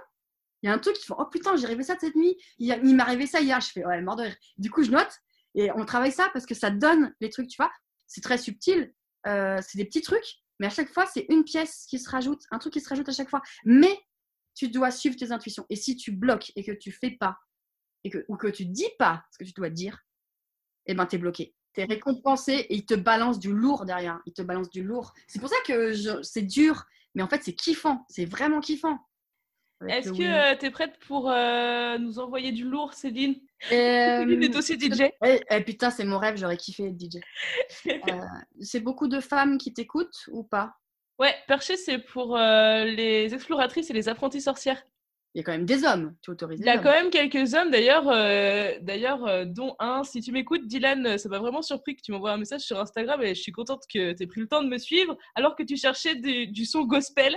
il 0.62 0.68
y 0.68 0.70
a 0.70 0.74
un 0.74 0.78
truc 0.78 0.96
qui 0.96 1.06
font 1.06 1.16
Oh 1.18 1.26
putain, 1.26 1.56
j'ai 1.56 1.66
rêvé 1.66 1.82
ça 1.82 1.96
cette 1.98 2.16
nuit, 2.16 2.36
il, 2.58 2.68
il 2.84 2.96
m'est 2.96 3.02
arrivé 3.02 3.26
ça 3.26 3.40
hier. 3.40 3.60
Je 3.60 3.70
fais 3.70 3.84
Ouais, 3.84 4.00
mort 4.02 4.16
de 4.16 4.24
rire. 4.24 4.36
Du 4.56 4.70
coup, 4.70 4.82
je 4.82 4.90
note 4.90 5.10
et 5.54 5.70
on 5.72 5.84
travaille 5.84 6.12
ça 6.12 6.30
parce 6.32 6.46
que 6.46 6.54
ça 6.54 6.70
donne 6.70 7.14
les 7.20 7.30
trucs, 7.30 7.48
tu 7.48 7.56
vois. 7.56 7.70
C'est 8.06 8.20
très 8.20 8.38
subtil, 8.38 8.94
euh, 9.26 9.60
c'est 9.62 9.78
des 9.78 9.84
petits 9.84 10.02
trucs, 10.02 10.40
mais 10.58 10.66
à 10.66 10.70
chaque 10.70 10.92
fois, 10.92 11.06
c'est 11.06 11.26
une 11.28 11.44
pièce 11.44 11.86
qui 11.88 11.98
se 11.98 12.08
rajoute, 12.08 12.42
un 12.50 12.58
truc 12.58 12.72
qui 12.72 12.80
se 12.80 12.88
rajoute 12.88 13.08
à 13.08 13.12
chaque 13.12 13.28
fois. 13.30 13.42
Mais 13.64 13.98
tu 14.54 14.68
dois 14.68 14.90
suivre 14.90 15.16
tes 15.16 15.30
intuitions. 15.30 15.66
Et 15.70 15.76
si 15.76 15.96
tu 15.96 16.12
bloques 16.12 16.52
et 16.56 16.64
que 16.64 16.72
tu 16.72 16.90
fais 16.90 17.12
pas, 17.12 17.38
et 18.04 18.10
que, 18.10 18.24
ou 18.28 18.36
que 18.36 18.48
tu 18.48 18.64
dis 18.64 18.88
pas 18.98 19.24
ce 19.30 19.38
que 19.38 19.44
tu 19.44 19.52
dois 19.52 19.70
dire, 19.70 20.04
eh 20.86 20.94
ben, 20.94 21.06
tu 21.06 21.16
es 21.16 21.18
bloqué. 21.18 21.54
Tu 21.74 21.80
es 21.80 21.84
récompensé 21.84 22.52
et 22.52 22.74
il 22.74 22.86
te 22.86 22.94
balance 22.94 23.38
du 23.38 23.52
lourd 23.52 23.84
derrière. 23.84 24.20
Il 24.26 24.32
te 24.32 24.42
balance 24.42 24.70
du 24.70 24.82
lourd. 24.82 25.12
C'est 25.28 25.38
pour 25.38 25.48
ça 25.48 25.56
que 25.66 26.22
c'est 26.22 26.42
dur, 26.42 26.84
mais 27.14 27.22
en 27.22 27.28
fait, 27.28 27.42
c'est 27.44 27.54
kiffant. 27.54 28.04
C'est 28.08 28.24
vraiment 28.24 28.60
kiffant. 28.60 28.98
Est-ce 29.86 30.12
que 30.12 30.22
euh, 30.22 30.56
tu 30.58 30.66
es 30.66 30.70
prête 30.70 30.98
pour 31.06 31.30
euh, 31.30 31.98
nous 31.98 32.18
envoyer 32.18 32.50
du 32.50 32.64
lourd, 32.64 32.94
Céline? 32.94 33.36
Euh, 33.70 34.20
Céline 34.20 34.42
est 34.42 34.56
aussi 34.56 34.74
DJ. 34.74 35.10
Eh, 35.24 35.60
putain, 35.62 35.90
c'est 35.90 36.04
mon 36.04 36.18
rêve, 36.18 36.36
j'aurais 36.36 36.56
kiffé 36.56 36.88
être 36.88 36.98
DJ. 36.98 37.20
c'est 38.60 38.80
beaucoup 38.80 39.06
de 39.06 39.20
femmes 39.20 39.56
qui 39.56 39.72
t'écoutent 39.72 40.26
ou 40.32 40.42
pas? 40.42 40.74
Ouais, 41.18 41.34
Perché, 41.48 41.76
c'est 41.76 41.98
pour 41.98 42.36
euh, 42.36 42.84
les 42.84 43.34
exploratrices 43.34 43.90
et 43.90 43.92
les 43.92 44.08
apprentis 44.08 44.40
sorcières. 44.40 44.82
Il 45.34 45.38
y 45.38 45.40
a 45.40 45.44
quand 45.44 45.52
même 45.52 45.66
des 45.66 45.84
hommes, 45.84 46.16
tu 46.22 46.30
autorises. 46.30 46.60
Il 46.60 46.66
y 46.66 46.70
a 46.70 46.78
quand 46.78 46.90
même 46.90 47.10
quelques 47.10 47.54
hommes, 47.54 47.70
d'ailleurs, 47.70 48.08
euh, 48.08 48.72
d'ailleurs 48.80 49.26
euh, 49.26 49.44
dont 49.44 49.76
un. 49.78 50.02
Si 50.02 50.20
tu 50.20 50.32
m'écoutes, 50.32 50.66
Dylan, 50.66 51.18
ça 51.18 51.28
m'a 51.28 51.38
vraiment 51.38 51.60
surpris 51.60 51.96
que 51.96 52.02
tu 52.02 52.12
m'envoies 52.12 52.32
un 52.32 52.38
message 52.38 52.62
sur 52.62 52.80
Instagram 52.80 53.20
et 53.22 53.34
je 53.34 53.42
suis 53.42 53.52
contente 53.52 53.82
que 53.92 54.12
tu 54.12 54.22
aies 54.22 54.26
pris 54.26 54.40
le 54.40 54.48
temps 54.48 54.62
de 54.62 54.68
me 54.68 54.78
suivre 54.78 55.16
alors 55.34 55.54
que 55.54 55.62
tu 55.62 55.76
cherchais 55.76 56.14
du 56.14 56.64
son 56.64 56.84
gospel. 56.84 57.36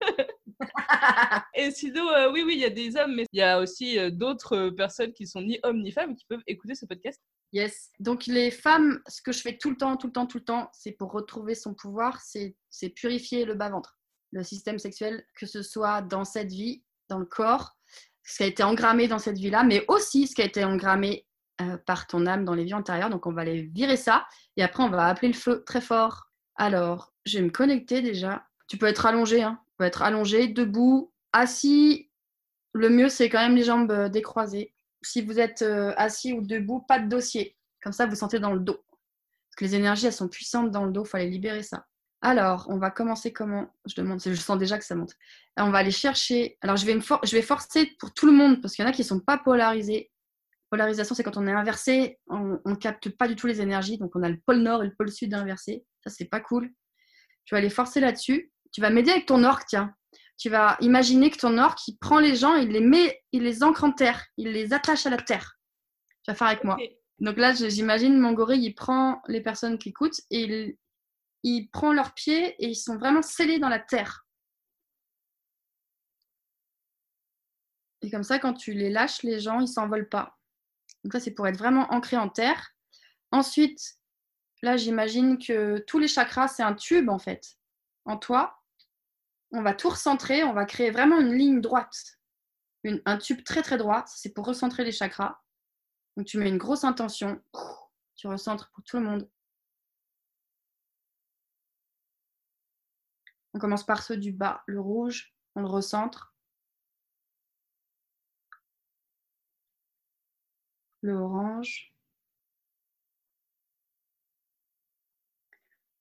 et 1.54 1.70
sinon, 1.70 2.06
oui, 2.32 2.42
oui, 2.44 2.54
il 2.54 2.60
y 2.60 2.64
a 2.64 2.70
des 2.70 2.96
hommes, 2.96 3.14
mais 3.14 3.26
il 3.32 3.38
y 3.38 3.42
a 3.42 3.60
aussi 3.60 3.98
d'autres 4.12 4.70
personnes 4.70 5.12
qui 5.12 5.26
sont 5.26 5.42
ni 5.42 5.58
hommes 5.62 5.82
ni 5.82 5.92
femmes 5.92 6.14
qui 6.14 6.24
peuvent 6.28 6.42
écouter 6.46 6.74
ce 6.74 6.86
podcast. 6.86 7.20
Yes. 7.52 7.90
Donc 8.00 8.26
les 8.26 8.50
femmes, 8.50 9.00
ce 9.08 9.22
que 9.22 9.32
je 9.32 9.40
fais 9.40 9.56
tout 9.56 9.70
le 9.70 9.76
temps, 9.76 9.96
tout 9.96 10.08
le 10.08 10.12
temps, 10.12 10.26
tout 10.26 10.38
le 10.38 10.44
temps, 10.44 10.68
c'est 10.72 10.92
pour 10.92 11.12
retrouver 11.12 11.54
son 11.54 11.74
pouvoir, 11.74 12.20
c'est 12.20 12.54
purifier 12.94 13.44
le 13.44 13.54
bas-ventre, 13.54 13.98
le 14.32 14.42
système 14.42 14.78
sexuel, 14.78 15.24
que 15.38 15.46
ce 15.46 15.62
soit 15.62 16.02
dans 16.02 16.24
cette 16.24 16.52
vie, 16.52 16.82
dans 17.08 17.18
le 17.18 17.24
corps, 17.24 17.76
ce 18.24 18.38
qui 18.38 18.42
a 18.42 18.46
été 18.46 18.62
engrammé 18.62 19.08
dans 19.08 19.18
cette 19.18 19.38
vie-là, 19.38 19.62
mais 19.62 19.84
aussi 19.88 20.26
ce 20.26 20.34
qui 20.34 20.42
a 20.42 20.46
été 20.46 20.64
engrammé 20.64 21.26
euh, 21.60 21.78
par 21.86 22.06
ton 22.06 22.26
âme 22.26 22.44
dans 22.44 22.54
les 22.54 22.64
vies 22.64 22.74
antérieures. 22.74 23.10
Donc 23.10 23.26
on 23.26 23.32
va 23.32 23.42
aller 23.42 23.62
virer 23.62 23.96
ça 23.96 24.26
et 24.56 24.62
après 24.62 24.82
on 24.82 24.90
va 24.90 25.06
appeler 25.06 25.28
le 25.28 25.34
feu 25.34 25.62
très 25.64 25.80
fort. 25.80 26.30
Alors, 26.56 27.14
je 27.24 27.38
vais 27.38 27.44
me 27.44 27.50
connecter 27.50 28.02
déjà. 28.02 28.44
Tu 28.68 28.78
peux 28.78 28.86
être 28.86 29.06
allongé, 29.06 29.42
hein. 29.42 29.60
Tu 29.76 29.78
peux 29.78 29.84
être 29.84 30.02
allongé, 30.02 30.48
debout, 30.48 31.12
assis. 31.32 32.10
Le 32.72 32.88
mieux, 32.90 33.08
c'est 33.08 33.28
quand 33.28 33.40
même 33.40 33.56
les 33.56 33.64
jambes 33.64 33.90
euh, 33.90 34.08
décroisées 34.08 34.74
si 35.06 35.22
vous 35.22 35.38
êtes 35.38 35.62
euh, 35.62 35.92
assis 35.96 36.32
ou 36.32 36.42
debout, 36.42 36.80
pas 36.80 36.98
de 36.98 37.08
dossier. 37.08 37.56
Comme 37.82 37.92
ça, 37.92 38.06
vous 38.06 38.16
sentez 38.16 38.38
dans 38.38 38.52
le 38.52 38.60
dos. 38.60 38.84
Parce 38.84 39.56
que 39.56 39.64
les 39.64 39.74
énergies, 39.74 40.06
elles 40.06 40.12
sont 40.12 40.28
puissantes 40.28 40.70
dans 40.70 40.84
le 40.84 40.92
dos, 40.92 41.04
il 41.04 41.08
faut 41.08 41.16
aller 41.16 41.30
libérer 41.30 41.62
ça. 41.62 41.86
Alors, 42.22 42.66
on 42.68 42.78
va 42.78 42.90
commencer 42.90 43.32
comment? 43.32 43.72
Je 43.86 43.94
demande, 43.94 44.20
je 44.24 44.34
sens 44.34 44.58
déjà 44.58 44.78
que 44.78 44.84
ça 44.84 44.94
monte. 44.94 45.14
on 45.58 45.70
va 45.70 45.78
aller 45.78 45.90
chercher. 45.90 46.58
Alors, 46.60 46.76
je 46.76 46.86
vais, 46.86 46.98
je 46.98 47.36
vais 47.36 47.42
forcer 47.42 47.94
pour 48.00 48.12
tout 48.12 48.26
le 48.26 48.32
monde, 48.32 48.60
parce 48.60 48.74
qu'il 48.74 48.84
y 48.84 48.86
en 48.86 48.90
a 48.90 48.94
qui 48.94 49.02
ne 49.02 49.06
sont 49.06 49.20
pas 49.20 49.38
polarisés. 49.38 50.10
Polarisation, 50.70 51.14
c'est 51.14 51.22
quand 51.22 51.36
on 51.36 51.46
est 51.46 51.52
inversé, 51.52 52.18
on 52.26 52.58
ne 52.64 52.74
capte 52.74 53.10
pas 53.10 53.28
du 53.28 53.36
tout 53.36 53.46
les 53.46 53.60
énergies. 53.60 53.98
Donc, 53.98 54.16
on 54.16 54.22
a 54.22 54.28
le 54.28 54.40
pôle 54.44 54.58
nord 54.58 54.82
et 54.82 54.86
le 54.86 54.94
pôle 54.94 55.12
sud 55.12 55.32
inversé. 55.32 55.84
Ça, 56.02 56.10
c'est 56.10 56.24
pas 56.24 56.40
cool. 56.40 56.72
Tu 57.44 57.54
vas 57.54 57.58
aller 57.58 57.70
forcer 57.70 58.00
là-dessus. 58.00 58.50
Tu 58.76 58.82
vas 58.82 58.90
m'aider 58.90 59.10
avec 59.10 59.24
ton 59.24 59.42
orque, 59.42 59.64
tiens 59.66 59.96
tu 60.38 60.50
vas 60.50 60.76
imaginer 60.80 61.30
que 61.30 61.38
ton 61.38 61.56
orque, 61.56 61.88
il 61.88 61.96
prend 61.96 62.18
les 62.18 62.36
gens, 62.36 62.56
il 62.56 62.68
les 62.68 62.80
met, 62.80 63.24
il 63.32 63.42
les 63.42 63.62
ancre 63.62 63.84
en 63.84 63.92
terre, 63.92 64.26
il 64.36 64.52
les 64.52 64.74
attache 64.74 65.06
à 65.06 65.10
la 65.10 65.16
terre. 65.16 65.58
Tu 66.24 66.30
vas 66.30 66.34
faire 66.34 66.48
avec 66.48 66.62
moi. 66.62 66.76
Donc 67.20 67.38
là, 67.38 67.54
j'imagine 67.54 68.18
mon 68.18 68.32
gorille, 68.32 68.62
il 68.62 68.74
prend 68.74 69.22
les 69.28 69.40
personnes 69.40 69.78
qui 69.78 69.88
écoutent 69.88 70.20
et 70.30 70.42
il, 70.42 70.76
il 71.42 71.70
prend 71.70 71.92
leurs 71.92 72.12
pieds 72.12 72.48
et 72.62 72.68
ils 72.68 72.76
sont 72.76 72.98
vraiment 72.98 73.22
scellés 73.22 73.58
dans 73.58 73.70
la 73.70 73.78
terre. 73.78 74.26
Et 78.02 78.10
comme 78.10 78.22
ça, 78.22 78.38
quand 78.38 78.52
tu 78.52 78.74
les 78.74 78.90
lâches, 78.90 79.22
les 79.22 79.40
gens, 79.40 79.60
ils 79.60 79.68
s'envolent 79.68 80.10
pas. 80.10 80.36
Donc 81.02 81.14
ça, 81.14 81.20
c'est 81.20 81.30
pour 81.30 81.48
être 81.48 81.56
vraiment 81.56 81.90
ancré 81.94 82.18
en 82.18 82.28
terre. 82.28 82.72
Ensuite, 83.30 83.80
là, 84.60 84.76
j'imagine 84.76 85.38
que 85.38 85.78
tous 85.86 85.98
les 85.98 86.08
chakras, 86.08 86.48
c'est 86.48 86.62
un 86.62 86.74
tube 86.74 87.08
en 87.08 87.18
fait, 87.18 87.56
en 88.04 88.18
toi. 88.18 88.55
On 89.52 89.62
va 89.62 89.74
tout 89.74 89.88
recentrer, 89.88 90.44
on 90.44 90.52
va 90.52 90.64
créer 90.64 90.90
vraiment 90.90 91.20
une 91.20 91.34
ligne 91.34 91.60
droite, 91.60 92.18
un 93.04 93.18
tube 93.18 93.44
très 93.44 93.62
très 93.62 93.78
droit. 93.78 94.04
C'est 94.06 94.34
pour 94.34 94.46
recentrer 94.46 94.84
les 94.84 94.92
chakras. 94.92 95.40
Donc 96.16 96.26
tu 96.26 96.38
mets 96.38 96.48
une 96.48 96.58
grosse 96.58 96.84
intention, 96.84 97.42
tu 98.16 98.26
recentres 98.26 98.70
pour 98.72 98.82
tout 98.84 98.98
le 98.98 99.04
monde. 99.04 99.30
On 103.54 103.58
commence 103.58 103.84
par 103.86 104.02
ceux 104.02 104.16
du 104.16 104.32
bas, 104.32 104.62
le 104.66 104.80
rouge, 104.80 105.34
on 105.54 105.62
le 105.62 105.66
recentre. 105.66 106.34
Le 111.00 111.14
orange. 111.14 111.95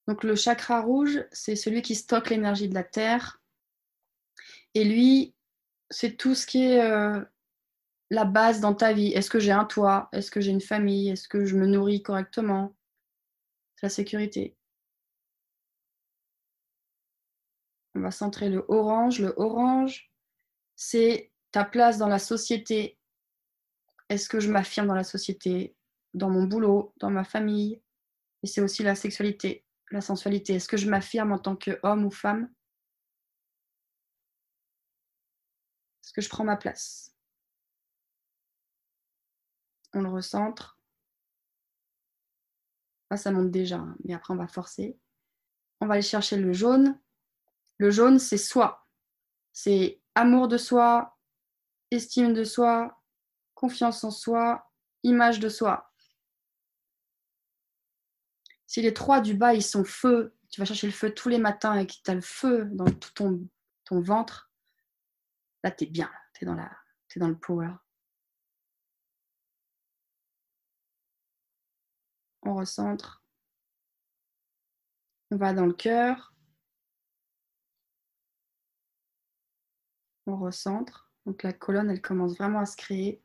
Donc 0.08 0.24
le 0.24 0.36
chakra 0.36 0.82
rouge, 0.82 1.26
c'est 1.32 1.56
celui 1.56 1.82
qui 1.82 1.95
stocke 1.95 2.30
l'énergie 2.30 2.70
de 2.70 2.76
la 2.76 2.84
terre. 2.84 3.41
Et 4.74 4.84
lui, 4.84 5.34
c'est 5.89 6.16
tout 6.18 6.36
ce 6.36 6.45
qui 6.45 6.64
est 6.64 6.82
euh, 6.82 7.24
la 8.12 8.26
base 8.26 8.60
dans 8.60 8.76
ta 8.76 8.93
vie. 8.93 9.14
Est-ce 9.14 9.30
que 9.30 9.39
j'ai 9.39 9.51
un 9.51 9.66
toit? 9.66 10.10
Est-ce 10.12 10.30
que 10.30 10.41
j'ai 10.41 10.51
une 10.51 10.62
famille? 10.62 11.10
Est-ce 11.10 11.28
que 11.28 11.45
je 11.45 11.56
me 11.56 11.66
nourris 11.66 12.03
correctement? 12.03 12.76
C'est 13.76 13.88
la 13.88 13.89
sécurité. 13.89 14.56
On 17.95 18.01
va 18.01 18.12
centrer 18.12 18.49
le 18.49 18.64
orange. 18.68 19.20
Le 19.20 19.34
orange, 19.38 20.12
c'est 20.76 21.32
ta 21.51 21.66
place 21.66 21.97
dans 21.97 22.10
la 22.10 22.20
société. 22.20 22.99
Est-ce 24.10 24.30
que 24.30 24.39
je 24.39 24.51
m'affirme 24.51 24.88
dans 24.88 24.93
la 24.93 25.03
société, 25.03 25.76
dans 26.14 26.30
mon 26.30 26.43
boulot, 26.43 26.93
dans 26.97 27.10
ma 27.10 27.24
famille? 27.24 27.82
Et 28.43 28.47
c'est 28.47 28.62
aussi 28.62 28.84
la 28.84 28.93
sexualité, 28.93 29.64
la 29.92 30.02
sensualité. 30.02 30.56
Est-ce 30.56 30.68
que 30.68 30.78
je 30.78 30.90
m'affirme 30.90 31.32
en 31.32 31.40
tant 31.40 31.56
qu'homme 31.56 32.06
ou 32.06 32.12
femme? 32.12 32.50
Est-ce 36.04 36.14
que 36.14 36.22
je 36.22 36.30
prends 36.30 36.44
ma 36.44 36.58
place? 36.58 37.16
On 39.94 40.02
le 40.02 40.10
recentre. 40.10 40.80
Là, 43.12 43.18
ça 43.18 43.32
monte 43.32 43.52
déjà, 43.52 43.78
hein, 43.78 43.96
mais 44.04 44.14
après, 44.14 44.34
on 44.34 44.38
va 44.38 44.48
forcer. 44.48 45.00
On 45.80 45.88
va 45.88 45.94
aller 45.94 46.02
chercher 46.02 46.38
le 46.38 46.54
jaune. 46.54 47.00
Le 47.78 47.92
jaune, 47.92 48.20
c'est 48.20 48.38
soi. 48.38 48.88
C'est 49.54 50.02
amour 50.16 50.48
de 50.48 50.58
soi, 50.58 51.18
estime 51.92 52.34
de 52.34 52.44
soi, 52.44 53.02
confiance 53.54 54.04
en 54.04 54.12
soi, 54.12 54.72
image 55.04 55.40
de 55.40 55.50
soi. 55.50 55.92
Si 58.76 58.82
les 58.82 58.94
trois 58.94 59.22
du 59.22 59.36
bas, 59.36 59.54
ils 59.54 59.64
sont 59.64 59.86
feu, 59.86 60.36
tu 60.50 60.60
vas 60.60 60.66
chercher 60.66 60.88
le 60.88 60.92
feu 60.92 61.14
tous 61.14 61.30
les 61.30 61.38
matins 61.38 61.78
et 61.78 61.88
que 61.88 61.94
tu 61.94 62.12
as 62.12 62.14
le 62.14 62.20
feu 62.20 62.66
dans 62.74 62.84
tout 62.84 63.14
ton, 63.14 64.02
ventre, 64.02 64.52
là, 65.64 65.72
tu 65.72 65.86
es 65.86 65.88
bien, 65.88 66.12
tu 66.34 66.44
es, 66.44 66.50
es 66.50 67.20
dans 67.22 67.30
le 67.30 67.38
power. 67.38 67.72
on 72.42 72.56
recentre. 72.56 73.24
On 75.32 75.38
va 75.38 75.54
dans 75.54 75.68
le 75.68 75.74
cœur. 75.74 76.34
On 80.26 80.38
recentre. 80.38 81.10
Donc 81.26 81.44
la 81.44 81.54
colonne, 81.54 81.90
elle 81.90 82.02
commence 82.02 82.36
vraiment 82.36 82.60
à 82.60 82.66
se 82.66 82.76
créer. 82.76 83.24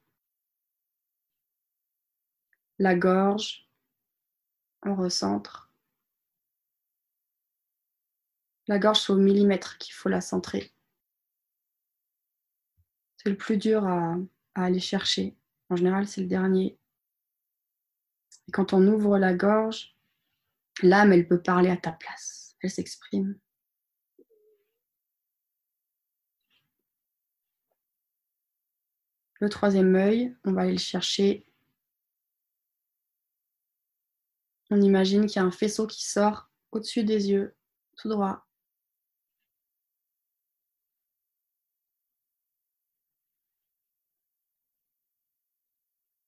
La 2.78 2.94
gorge. 2.94 3.68
On 4.82 4.94
recentre. 4.94 5.70
La 8.66 8.78
gorge, 8.78 9.00
c'est 9.00 9.12
au 9.12 9.16
millimètre 9.16 9.78
qu'il 9.78 9.94
faut 9.94 10.08
la 10.08 10.20
centrer. 10.20 10.72
C'est 13.16 13.30
le 13.30 13.36
plus 13.36 13.56
dur 13.56 13.86
à, 13.86 14.16
aller 14.54 14.80
chercher. 14.80 15.36
En 15.68 15.76
général, 15.76 16.06
c'est 16.06 16.22
le 16.22 16.26
dernier 16.26 16.80
quand 18.50 18.72
on 18.72 18.86
ouvre 18.86 19.18
la 19.18 19.34
gorge, 19.34 19.96
l'âme, 20.82 21.12
elle 21.12 21.26
peut 21.26 21.42
parler 21.42 21.70
à 21.70 21.76
ta 21.76 21.92
place. 21.92 22.56
Elle 22.62 22.70
s'exprime. 22.70 23.38
Le 29.40 29.48
troisième 29.48 29.94
œil, 29.94 30.36
on 30.44 30.52
va 30.52 30.62
aller 30.62 30.72
le 30.72 30.78
chercher. 30.78 31.46
On 34.70 34.80
imagine 34.80 35.26
qu'il 35.26 35.36
y 35.36 35.38
a 35.40 35.46
un 35.46 35.50
faisceau 35.50 35.86
qui 35.86 36.04
sort 36.06 36.48
au-dessus 36.72 37.04
des 37.04 37.30
yeux, 37.30 37.56
tout 37.96 38.08
droit. 38.08 38.46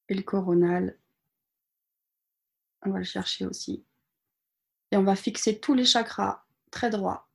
Et 0.09 0.14
le 0.14 0.22
coronal, 0.22 0.99
on 2.82 2.90
va 2.90 2.99
le 2.99 3.05
chercher 3.05 3.47
aussi. 3.47 3.84
Et 4.90 4.97
on 4.97 5.05
va 5.05 5.16
fixer 5.16 5.61
tous 5.61 5.74
les 5.74 5.84
chakras 5.84 6.45
très 6.70 6.90
droits. 6.90 7.28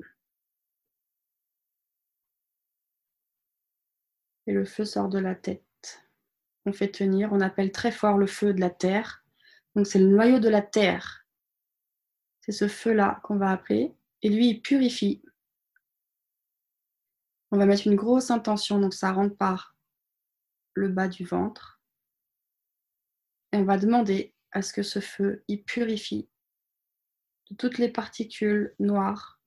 Et 4.45 4.53
le 4.53 4.65
feu 4.65 4.85
sort 4.85 5.09
de 5.09 5.19
la 5.19 5.35
tête. 5.35 5.63
On 6.65 6.73
fait 6.73 6.91
tenir, 6.91 7.31
on 7.31 7.39
appelle 7.41 7.71
très 7.71 7.91
fort 7.91 8.17
le 8.17 8.27
feu 8.27 8.53
de 8.53 8.59
la 8.59 8.69
terre. 8.69 9.23
Donc 9.77 9.85
c'est 9.85 9.99
le 9.99 10.07
noyau 10.07 10.39
de 10.39 10.49
la 10.49 10.63
terre. 10.63 11.27
C'est 12.41 12.51
ce 12.51 12.67
feu-là 12.67 13.19
qu'on 13.23 13.37
va 13.37 13.51
appeler. 13.51 13.95
Et 14.23 14.29
lui, 14.29 14.49
il 14.49 14.61
purifie. 14.63 15.21
On 17.51 17.59
va 17.59 17.67
mettre 17.67 17.85
une 17.85 17.95
grosse 17.95 18.31
intention, 18.31 18.81
donc 18.81 18.95
ça 18.95 19.11
rentre 19.11 19.37
par 19.37 19.77
le 20.73 20.89
bas 20.89 21.07
du 21.07 21.25
ventre. 21.25 21.79
Et 23.51 23.57
on 23.57 23.65
va 23.65 23.77
demander 23.77 24.33
à 24.49 24.63
ce 24.63 24.73
que 24.73 24.81
ce 24.81 24.99
feu 24.99 25.43
y 25.47 25.57
purifie 25.57 26.27
de 27.51 27.55
toutes 27.55 27.77
les 27.77 27.89
particules 27.89 28.73
noires 28.79 29.39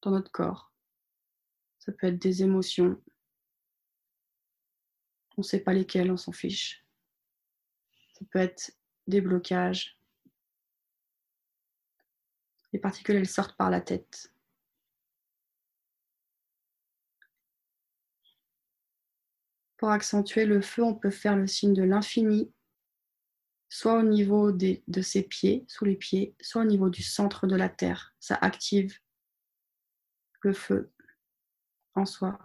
dans 0.00 0.10
notre 0.10 0.32
corps. 0.32 0.72
Ça 1.80 1.92
peut 1.92 2.06
être 2.06 2.18
des 2.18 2.42
émotions. 2.42 2.98
On 5.36 5.42
ne 5.42 5.46
sait 5.46 5.60
pas 5.60 5.74
lesquelles, 5.74 6.10
on 6.10 6.16
s'en 6.16 6.32
fiche. 6.32 6.82
Ça 8.14 8.24
peut 8.30 8.38
être 8.38 8.72
des 9.06 9.20
blocages. 9.20 9.98
Les 12.72 12.78
particules, 12.78 13.16
elles 13.16 13.28
sortent 13.28 13.56
par 13.56 13.70
la 13.70 13.80
tête. 13.80 14.32
Pour 19.76 19.90
accentuer 19.90 20.46
le 20.46 20.60
feu, 20.60 20.82
on 20.82 20.94
peut 20.94 21.10
faire 21.10 21.36
le 21.36 21.46
signe 21.46 21.74
de 21.74 21.82
l'infini 21.82 22.50
soit 23.68 23.98
au 23.98 24.02
niveau 24.02 24.52
de 24.52 25.02
ses 25.02 25.22
pieds, 25.22 25.64
sous 25.68 25.84
les 25.84 25.96
pieds, 25.96 26.34
soit 26.40 26.62
au 26.62 26.64
niveau 26.64 26.88
du 26.88 27.02
centre 27.02 27.46
de 27.46 27.56
la 27.56 27.68
terre. 27.68 28.14
Ça 28.20 28.36
active 28.36 28.98
le 30.40 30.52
feu 30.52 30.92
en 31.94 32.06
soi. 32.06 32.38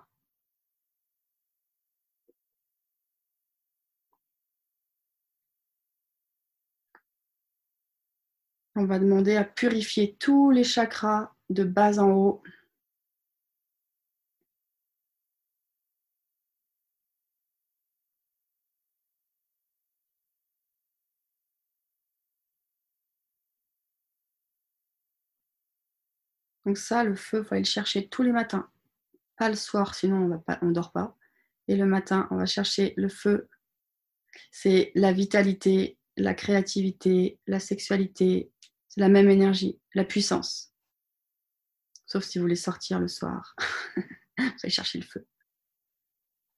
On 8.76 8.86
va 8.86 9.00
demander 9.00 9.36
à 9.36 9.44
purifier 9.44 10.16
tous 10.20 10.52
les 10.52 10.64
chakras 10.64 11.34
de 11.50 11.64
bas 11.64 12.00
en 12.00 12.12
haut 12.12 12.42
Donc 26.66 26.78
ça, 26.78 27.04
le 27.04 27.16
feu, 27.16 27.40
il 27.40 27.44
faut 27.46 27.54
aller 27.56 27.64
le 27.64 27.68
chercher 27.68 28.08
tous 28.08 28.24
les 28.24 28.32
matins. 28.32 28.70
Pas 29.38 29.50
le 29.50 29.56
soir, 29.56 29.96
sinon 29.96 30.42
on 30.62 30.66
ne 30.68 30.74
dort 30.74 30.92
pas. 30.92 31.18
Et 31.68 31.76
le 31.76 31.86
matin, 31.86 32.28
on 32.32 32.38
va 32.38 32.46
chercher 32.46 32.94
le 32.98 33.10
feu. 33.10 33.50
C'est 34.52 34.92
la 34.96 35.12
vitalité, 35.12 35.98
la 36.18 36.34
créativité, 36.34 37.40
la 37.48 37.60
sexualité. 37.60 38.51
C'est 38.92 39.00
la 39.00 39.08
même 39.08 39.30
énergie, 39.30 39.80
la 39.94 40.04
puissance. 40.04 40.74
Sauf 42.06 42.26
si 42.26 42.38
vous 42.38 42.44
voulez 42.44 42.58
sortir 42.58 43.00
le 43.00 43.08
soir. 43.08 43.56
vous 44.38 44.44
allez 44.64 44.70
chercher 44.70 45.00
le 45.00 45.06
feu. 45.06 45.26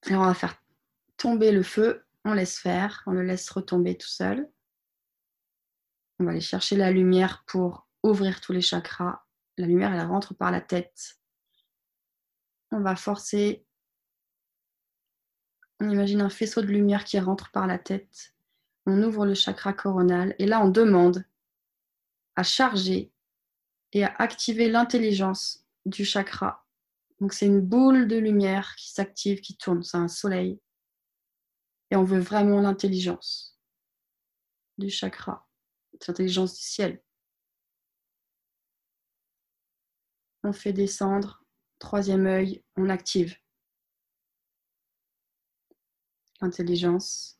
Et 0.08 0.16
on 0.16 0.26
va 0.26 0.34
faire 0.34 0.60
tomber 1.16 1.52
le 1.52 1.62
feu. 1.62 2.04
On 2.26 2.34
laisse 2.34 2.58
faire, 2.58 3.04
on 3.06 3.12
le 3.12 3.22
laisse 3.22 3.48
retomber 3.52 3.96
tout 4.00 4.08
seul. 4.08 4.50
On 6.18 6.24
va 6.24 6.32
aller 6.32 6.42
chercher 6.42 6.76
la 6.76 6.90
lumière 6.90 7.44
pour 7.46 7.88
ouvrir 8.02 8.42
tous 8.42 8.52
les 8.52 8.62
chakras. 8.62 9.24
La 9.60 9.68
lumière, 9.68 9.94
elle 9.94 10.08
rentre 10.08 10.34
par 10.34 10.50
la 10.50 10.60
tête. 10.60 11.20
On 12.72 12.82
va 12.82 12.96
forcer. 12.96 13.64
On 15.80 15.88
imagine 15.88 16.22
un 16.22 16.32
faisceau 16.32 16.62
de 16.62 16.68
lumière 16.68 17.04
qui 17.04 17.20
rentre 17.20 17.52
par 17.52 17.68
la 17.68 17.78
tête. 17.78 18.34
On 18.88 19.04
ouvre 19.04 19.28
le 19.28 19.36
chakra 19.36 19.72
coronal 19.72 20.34
et 20.40 20.48
là, 20.48 20.62
on 20.62 20.70
demande 20.70 21.24
à 22.36 22.44
charger 22.44 23.12
et 23.92 24.04
à 24.04 24.14
activer 24.18 24.70
l'intelligence 24.70 25.66
du 25.86 26.06
chakra. 26.06 26.66
Donc, 27.20 27.34
c'est 27.34 27.46
une 27.46 27.62
boule 27.62 28.08
de 28.08 28.18
lumière 28.18 28.76
qui 28.76 28.92
s'active, 28.92 29.40
qui 29.42 29.56
tourne. 29.56 29.84
C'est 29.84 29.98
un 29.98 30.08
soleil. 30.08 30.60
Et 31.92 31.96
on 31.96 32.04
veut 32.04 32.20
vraiment 32.20 32.60
l'intelligence 32.60 33.60
du 34.78 34.90
chakra, 34.90 35.48
l'intelligence 36.08 36.56
du 36.56 36.62
ciel. 36.62 37.04
On 40.44 40.52
fait 40.52 40.74
descendre, 40.74 41.46
troisième 41.80 42.26
œil, 42.26 42.64
on 42.76 42.90
active 42.90 43.38
l'intelligence. 46.42 47.40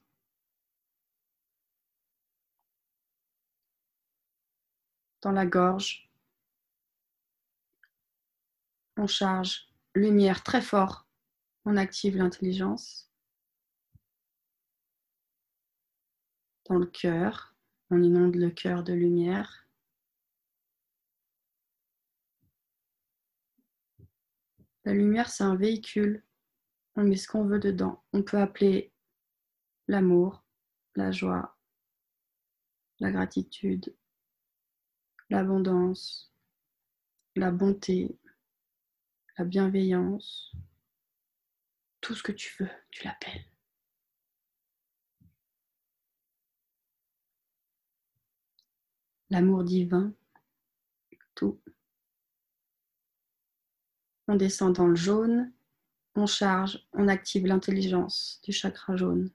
Dans 5.24 5.32
la 5.32 5.46
gorge, 5.46 6.12
on 8.98 9.08
charge 9.08 9.70
lumière 9.96 10.44
très 10.44 10.62
fort, 10.62 11.08
on 11.64 11.78
active 11.78 12.18
l'intelligence. 12.18 13.10
Dans 16.66 16.76
le 16.76 16.88
cœur, 16.88 17.56
on 17.90 18.04
inonde 18.04 18.36
le 18.36 18.50
cœur 18.50 18.84
de 18.84 18.92
lumière. 18.92 19.66
La 24.84 24.94
lumière, 24.94 25.30
c'est 25.30 25.46
un 25.46 25.56
véhicule. 25.56 26.26
On 26.98 27.04
met 27.06 27.16
ce 27.16 27.30
qu'on 27.30 27.46
veut 27.46 27.60
dedans. 27.60 28.04
On 28.12 28.24
peut 28.24 28.40
appeler 28.40 28.92
l'amour, 29.88 30.44
la 30.96 31.14
joie, 31.14 31.58
la 33.00 33.10
gratitude, 33.10 33.96
l'abondance, 35.30 36.32
la 37.36 37.52
bonté, 37.52 38.18
la 39.38 39.46
bienveillance, 39.46 40.54
tout 42.02 42.16
ce 42.16 42.24
que 42.24 42.32
tu 42.32 42.56
veux, 42.60 42.70
tu 42.92 43.06
l'appelles. 43.06 43.46
L'amour 49.30 49.64
divin, 49.64 50.14
tout. 51.34 51.60
On 54.28 54.36
descend 54.36 54.76
dans 54.76 54.88
le 54.88 54.96
jaune, 54.96 55.52
on 56.16 56.28
charge, 56.28 56.86
on 56.94 57.08
active 57.08 57.48
l'intelligence 57.48 58.40
du 58.44 58.52
chakra 58.52 58.96
jaune. 58.96 59.32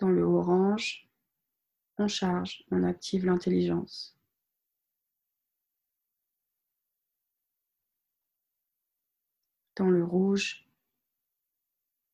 Dans 0.00 0.08
le 0.08 0.22
orange, 0.22 1.08
on 1.98 2.06
charge, 2.06 2.64
on 2.70 2.84
active 2.84 3.26
l'intelligence. 3.26 4.16
Dans 9.74 9.90
le 9.90 10.04
rouge, 10.04 10.68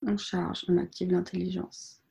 on 0.00 0.16
charge, 0.16 0.64
on 0.68 0.78
active 0.78 1.10
l'intelligence. 1.10 2.02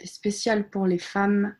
C'est 0.00 0.06
spécial 0.08 0.68
pour 0.70 0.86
les 0.88 0.98
femmes. 0.98 1.56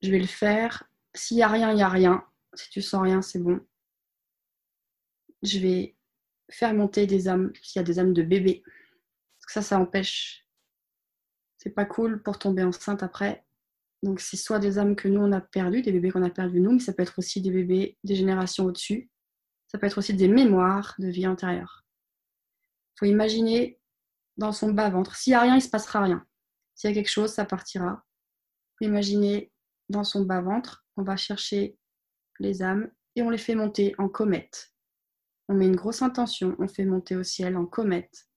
Je 0.00 0.10
vais 0.10 0.18
le 0.18 0.26
faire. 0.26 0.88
S'il 1.14 1.36
n'y 1.36 1.42
a 1.42 1.48
rien, 1.48 1.70
il 1.72 1.76
n'y 1.76 1.82
a 1.82 1.88
rien. 1.90 2.26
Si 2.54 2.70
tu 2.70 2.80
sens 2.80 3.02
rien, 3.02 3.20
c'est 3.20 3.40
bon. 3.40 3.60
Je 5.42 5.58
vais 5.58 5.97
faire 6.50 6.74
monter 6.74 7.06
des 7.06 7.28
âmes, 7.28 7.52
s'il 7.62 7.80
y 7.80 7.82
a 7.82 7.84
des 7.84 7.98
âmes 7.98 8.12
de 8.12 8.22
bébé. 8.22 8.62
Parce 8.64 9.46
que 9.46 9.52
ça, 9.52 9.62
ça 9.62 9.78
empêche. 9.78 10.46
C'est 11.58 11.70
pas 11.70 11.84
cool 11.84 12.22
pour 12.22 12.38
tomber 12.38 12.62
enceinte 12.62 13.02
après. 13.02 13.44
Donc, 14.02 14.20
c'est 14.20 14.36
soit 14.36 14.58
des 14.58 14.78
âmes 14.78 14.94
que 14.94 15.08
nous, 15.08 15.20
on 15.20 15.32
a 15.32 15.40
perdues, 15.40 15.82
des 15.82 15.92
bébés 15.92 16.10
qu'on 16.10 16.22
a 16.22 16.30
perdus 16.30 16.60
nous, 16.60 16.72
mais 16.72 16.78
ça 16.78 16.92
peut 16.92 17.02
être 17.02 17.18
aussi 17.18 17.40
des 17.40 17.50
bébés 17.50 17.98
des 18.04 18.14
générations 18.14 18.64
au-dessus. 18.64 19.10
Ça 19.66 19.78
peut 19.78 19.86
être 19.86 19.98
aussi 19.98 20.14
des 20.14 20.28
mémoires 20.28 20.94
de 20.98 21.08
vie 21.08 21.26
antérieure. 21.26 21.84
Il 22.94 22.98
faut 23.00 23.06
imaginer 23.06 23.80
dans 24.36 24.52
son 24.52 24.72
bas-ventre. 24.72 25.16
S'il 25.16 25.32
n'y 25.32 25.34
a 25.34 25.42
rien, 25.42 25.56
il 25.56 25.62
se 25.62 25.68
passera 25.68 26.02
rien. 26.02 26.24
S'il 26.74 26.90
y 26.90 26.92
a 26.92 26.94
quelque 26.94 27.10
chose, 27.10 27.32
ça 27.32 27.44
partira. 27.44 28.04
Faut 28.78 28.84
imaginer 28.84 29.52
dans 29.88 30.04
son 30.04 30.22
bas-ventre, 30.22 30.86
on 30.96 31.02
va 31.02 31.16
chercher 31.16 31.76
les 32.38 32.62
âmes 32.62 32.90
et 33.16 33.22
on 33.22 33.30
les 33.30 33.38
fait 33.38 33.56
monter 33.56 33.94
en 33.98 34.08
comète. 34.08 34.72
On 35.48 35.54
met 35.54 35.66
une 35.66 35.76
grosse 35.76 36.02
intention, 36.02 36.54
on 36.58 36.68
fait 36.68 36.84
monter 36.84 37.16
au 37.16 37.22
ciel 37.22 37.56
en 37.56 37.64
comète 37.64 38.28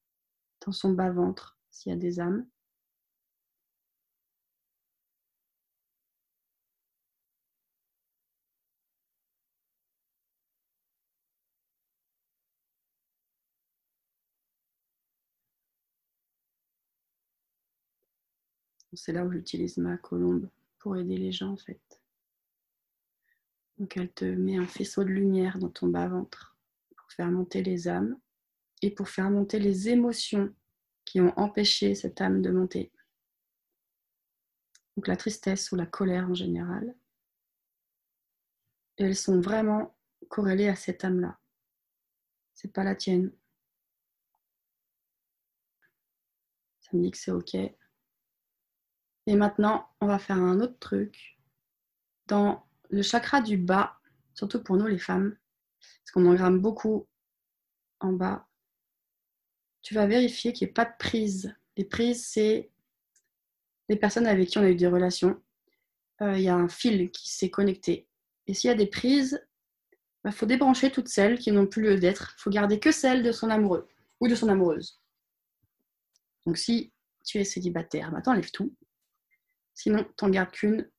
dans 0.65 0.71
son 0.71 0.93
bas-ventre 0.93 1.57
s'il 1.69 1.91
y 1.91 1.95
a 1.95 1.97
des 1.97 2.19
âmes. 2.21 2.47
C'est 18.93 19.13
là 19.13 19.25
où 19.25 19.31
j'utilise 19.31 19.77
ma 19.77 19.97
colombe 19.97 20.49
pour 20.79 20.97
aider 20.97 21.17
les 21.17 21.31
gens 21.31 21.51
en 21.51 21.57
fait. 21.57 22.01
Donc 23.77 23.97
elle 23.97 24.11
te 24.11 24.25
met 24.25 24.57
un 24.57 24.67
faisceau 24.67 25.03
de 25.03 25.09
lumière 25.09 25.57
dans 25.59 25.69
ton 25.69 25.87
bas-ventre 25.87 26.50
faire 27.11 27.31
monter 27.31 27.63
les 27.63 27.87
âmes 27.87 28.19
et 28.81 28.91
pour 28.91 29.09
faire 29.09 29.29
monter 29.29 29.59
les 29.59 29.89
émotions 29.89 30.53
qui 31.05 31.21
ont 31.21 31.33
empêché 31.37 31.95
cette 31.95 32.21
âme 32.21 32.41
de 32.41 32.51
monter. 32.51 32.91
Donc 34.95 35.07
la 35.07 35.17
tristesse 35.17 35.71
ou 35.71 35.75
la 35.75 35.85
colère 35.85 36.29
en 36.29 36.33
général. 36.33 36.95
Elles 38.97 39.15
sont 39.15 39.39
vraiment 39.39 39.97
corrélées 40.29 40.67
à 40.67 40.75
cette 40.75 41.03
âme-là. 41.03 41.39
C'est 42.53 42.71
pas 42.71 42.83
la 42.83 42.95
tienne. 42.95 43.31
Ça 46.81 46.89
me 46.93 47.01
dit 47.01 47.11
que 47.11 47.17
c'est 47.17 47.31
ok. 47.31 47.55
Et 47.55 49.35
maintenant, 49.35 49.89
on 50.01 50.07
va 50.07 50.19
faire 50.19 50.37
un 50.37 50.59
autre 50.59 50.77
truc. 50.79 51.39
Dans 52.27 52.67
le 52.89 53.01
chakra 53.01 53.41
du 53.41 53.57
bas, 53.57 53.99
surtout 54.33 54.63
pour 54.63 54.77
nous 54.77 54.87
les 54.87 54.99
femmes, 54.99 55.35
parce 55.81 56.11
qu'on 56.13 56.25
engramme 56.25 56.59
beaucoup 56.59 57.07
en 57.99 58.13
bas, 58.13 58.47
tu 59.81 59.93
vas 59.93 60.05
vérifier 60.05 60.53
qu'il 60.53 60.67
n'y 60.67 60.71
ait 60.71 60.73
pas 60.73 60.85
de 60.85 60.93
prise. 60.97 61.55
Les 61.77 61.85
prises, 61.85 62.25
c'est 62.25 62.71
les 63.89 63.95
personnes 63.95 64.27
avec 64.27 64.49
qui 64.49 64.57
on 64.57 64.63
a 64.63 64.69
eu 64.69 64.75
des 64.75 64.87
relations. 64.87 65.41
Euh, 66.21 66.37
il 66.37 66.43
y 66.43 66.49
a 66.49 66.55
un 66.55 66.67
fil 66.67 67.11
qui 67.11 67.31
s'est 67.31 67.49
connecté. 67.49 68.07
Et 68.47 68.53
s'il 68.53 68.67
y 68.67 68.71
a 68.71 68.75
des 68.75 68.87
prises, 68.87 69.43
il 69.91 69.97
bah, 70.23 70.31
faut 70.31 70.45
débrancher 70.45 70.91
toutes 70.91 71.07
celles 71.07 71.39
qui 71.39 71.51
n'ont 71.51 71.67
plus 71.67 71.81
lieu 71.81 71.95
d'être. 71.97 72.35
Il 72.37 72.41
faut 72.41 72.49
garder 72.51 72.79
que 72.79 72.91
celles 72.91 73.23
de 73.23 73.31
son 73.31 73.49
amoureux 73.49 73.87
ou 74.19 74.27
de 74.27 74.35
son 74.35 74.49
amoureuse. 74.49 75.01
Donc 76.45 76.57
si 76.57 76.93
tu 77.25 77.39
es 77.39 77.43
célibataire, 77.43 78.11
maintenant 78.11 78.33
enlève 78.33 78.51
tout. 78.51 78.75
Sinon, 79.73 80.03
tu 80.17 80.25
n'en 80.25 80.31
gardes 80.31 80.51
qu'une. 80.51 80.89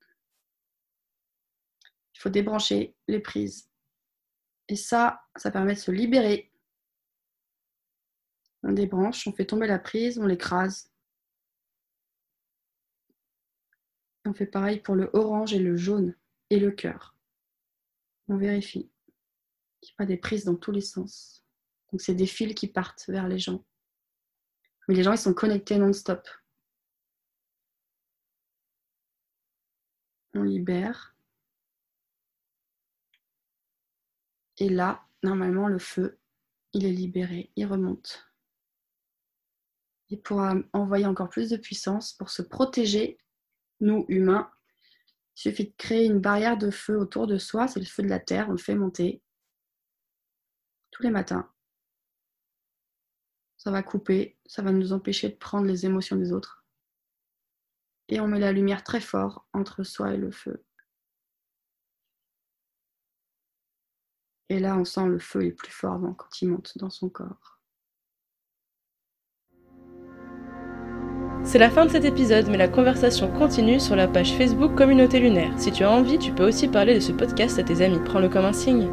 Il 2.14 2.20
faut 2.20 2.30
débrancher 2.30 2.96
les 3.08 3.20
prises. 3.20 3.68
Et 4.72 4.76
ça, 4.76 5.22
ça 5.36 5.50
permet 5.50 5.74
de 5.74 5.78
se 5.78 5.90
libérer. 5.90 6.50
On 8.62 8.72
débranche, 8.72 9.26
on 9.26 9.32
fait 9.34 9.44
tomber 9.44 9.66
la 9.66 9.78
prise, 9.78 10.18
on 10.18 10.24
l'écrase. 10.24 10.90
On 14.24 14.32
fait 14.32 14.46
pareil 14.46 14.80
pour 14.80 14.94
le 14.94 15.10
orange 15.12 15.52
et 15.52 15.58
le 15.58 15.76
jaune 15.76 16.16
et 16.48 16.58
le 16.58 16.70
cœur. 16.70 17.18
On 18.28 18.38
vérifie 18.38 18.90
qu'il 19.82 19.90
n'y 19.90 19.94
a 19.96 19.98
pas 19.98 20.06
des 20.06 20.16
prises 20.16 20.46
dans 20.46 20.56
tous 20.56 20.72
les 20.72 20.80
sens. 20.80 21.44
Donc 21.90 22.00
c'est 22.00 22.14
des 22.14 22.24
fils 22.24 22.54
qui 22.54 22.66
partent 22.66 23.04
vers 23.08 23.28
les 23.28 23.38
gens. 23.38 23.66
Mais 24.88 24.94
les 24.94 25.02
gens, 25.02 25.12
ils 25.12 25.18
sont 25.18 25.34
connectés 25.34 25.76
non-stop. 25.76 26.26
on 30.34 30.44
libère. 30.44 31.11
Et 34.58 34.68
là, 34.68 35.02
normalement, 35.22 35.68
le 35.68 35.78
feu, 35.78 36.18
il 36.72 36.84
est 36.84 36.92
libéré, 36.92 37.50
il 37.56 37.66
remonte. 37.66 38.32
Et 40.10 40.16
pour 40.16 40.42
envoyer 40.72 41.06
encore 41.06 41.30
plus 41.30 41.50
de 41.50 41.56
puissance, 41.56 42.12
pour 42.12 42.30
se 42.30 42.42
protéger, 42.42 43.18
nous, 43.80 44.04
humains, 44.08 44.50
il 45.36 45.40
suffit 45.40 45.64
de 45.66 45.74
créer 45.76 46.04
une 46.04 46.20
barrière 46.20 46.58
de 46.58 46.70
feu 46.70 46.98
autour 46.98 47.26
de 47.26 47.38
soi, 47.38 47.66
c'est 47.66 47.80
le 47.80 47.86
feu 47.86 48.02
de 48.02 48.08
la 48.08 48.20
terre, 48.20 48.48
on 48.48 48.52
le 48.52 48.58
fait 48.58 48.74
monter 48.74 49.22
tous 50.90 51.02
les 51.02 51.10
matins. 51.10 51.50
ça 53.62 53.70
va 53.70 53.82
couper, 53.84 54.36
ça 54.44 54.60
va 54.60 54.72
nous 54.72 54.92
empêcher 54.92 55.28
de 55.28 55.36
prendre 55.36 55.68
les 55.68 55.86
émotions 55.86 56.16
des 56.16 56.32
autres. 56.32 56.64
Et 58.08 58.18
on 58.20 58.26
met 58.26 58.40
la 58.40 58.50
lumière 58.50 58.82
très 58.82 59.00
fort 59.00 59.46
entre 59.52 59.84
soi 59.84 60.14
et 60.14 60.16
le 60.16 60.32
feu. 60.32 60.64
Et 64.52 64.58
là, 64.58 64.76
on 64.76 64.84
sent 64.84 65.06
le 65.06 65.18
feu 65.18 65.46
est 65.46 65.52
plus 65.52 65.72
fort 65.72 65.98
quand 66.18 66.42
il 66.42 66.50
monte 66.50 66.76
dans 66.76 66.90
son 66.90 67.08
corps. 67.08 67.58
C'est 71.42 71.58
la 71.58 71.70
fin 71.70 71.86
de 71.86 71.90
cet 71.90 72.04
épisode, 72.04 72.48
mais 72.50 72.58
la 72.58 72.68
conversation 72.68 73.32
continue 73.32 73.80
sur 73.80 73.96
la 73.96 74.08
page 74.08 74.34
Facebook 74.34 74.74
Communauté 74.74 75.20
Lunaire. 75.20 75.54
Si 75.56 75.72
tu 75.72 75.84
as 75.84 75.90
envie, 75.90 76.18
tu 76.18 76.32
peux 76.32 76.46
aussi 76.46 76.68
parler 76.68 76.94
de 76.94 77.00
ce 77.00 77.12
podcast 77.12 77.58
à 77.58 77.62
tes 77.62 77.82
amis. 77.82 78.00
Prends-le 78.04 78.28
comme 78.28 78.44
un 78.44 78.52
signe. 78.52 78.90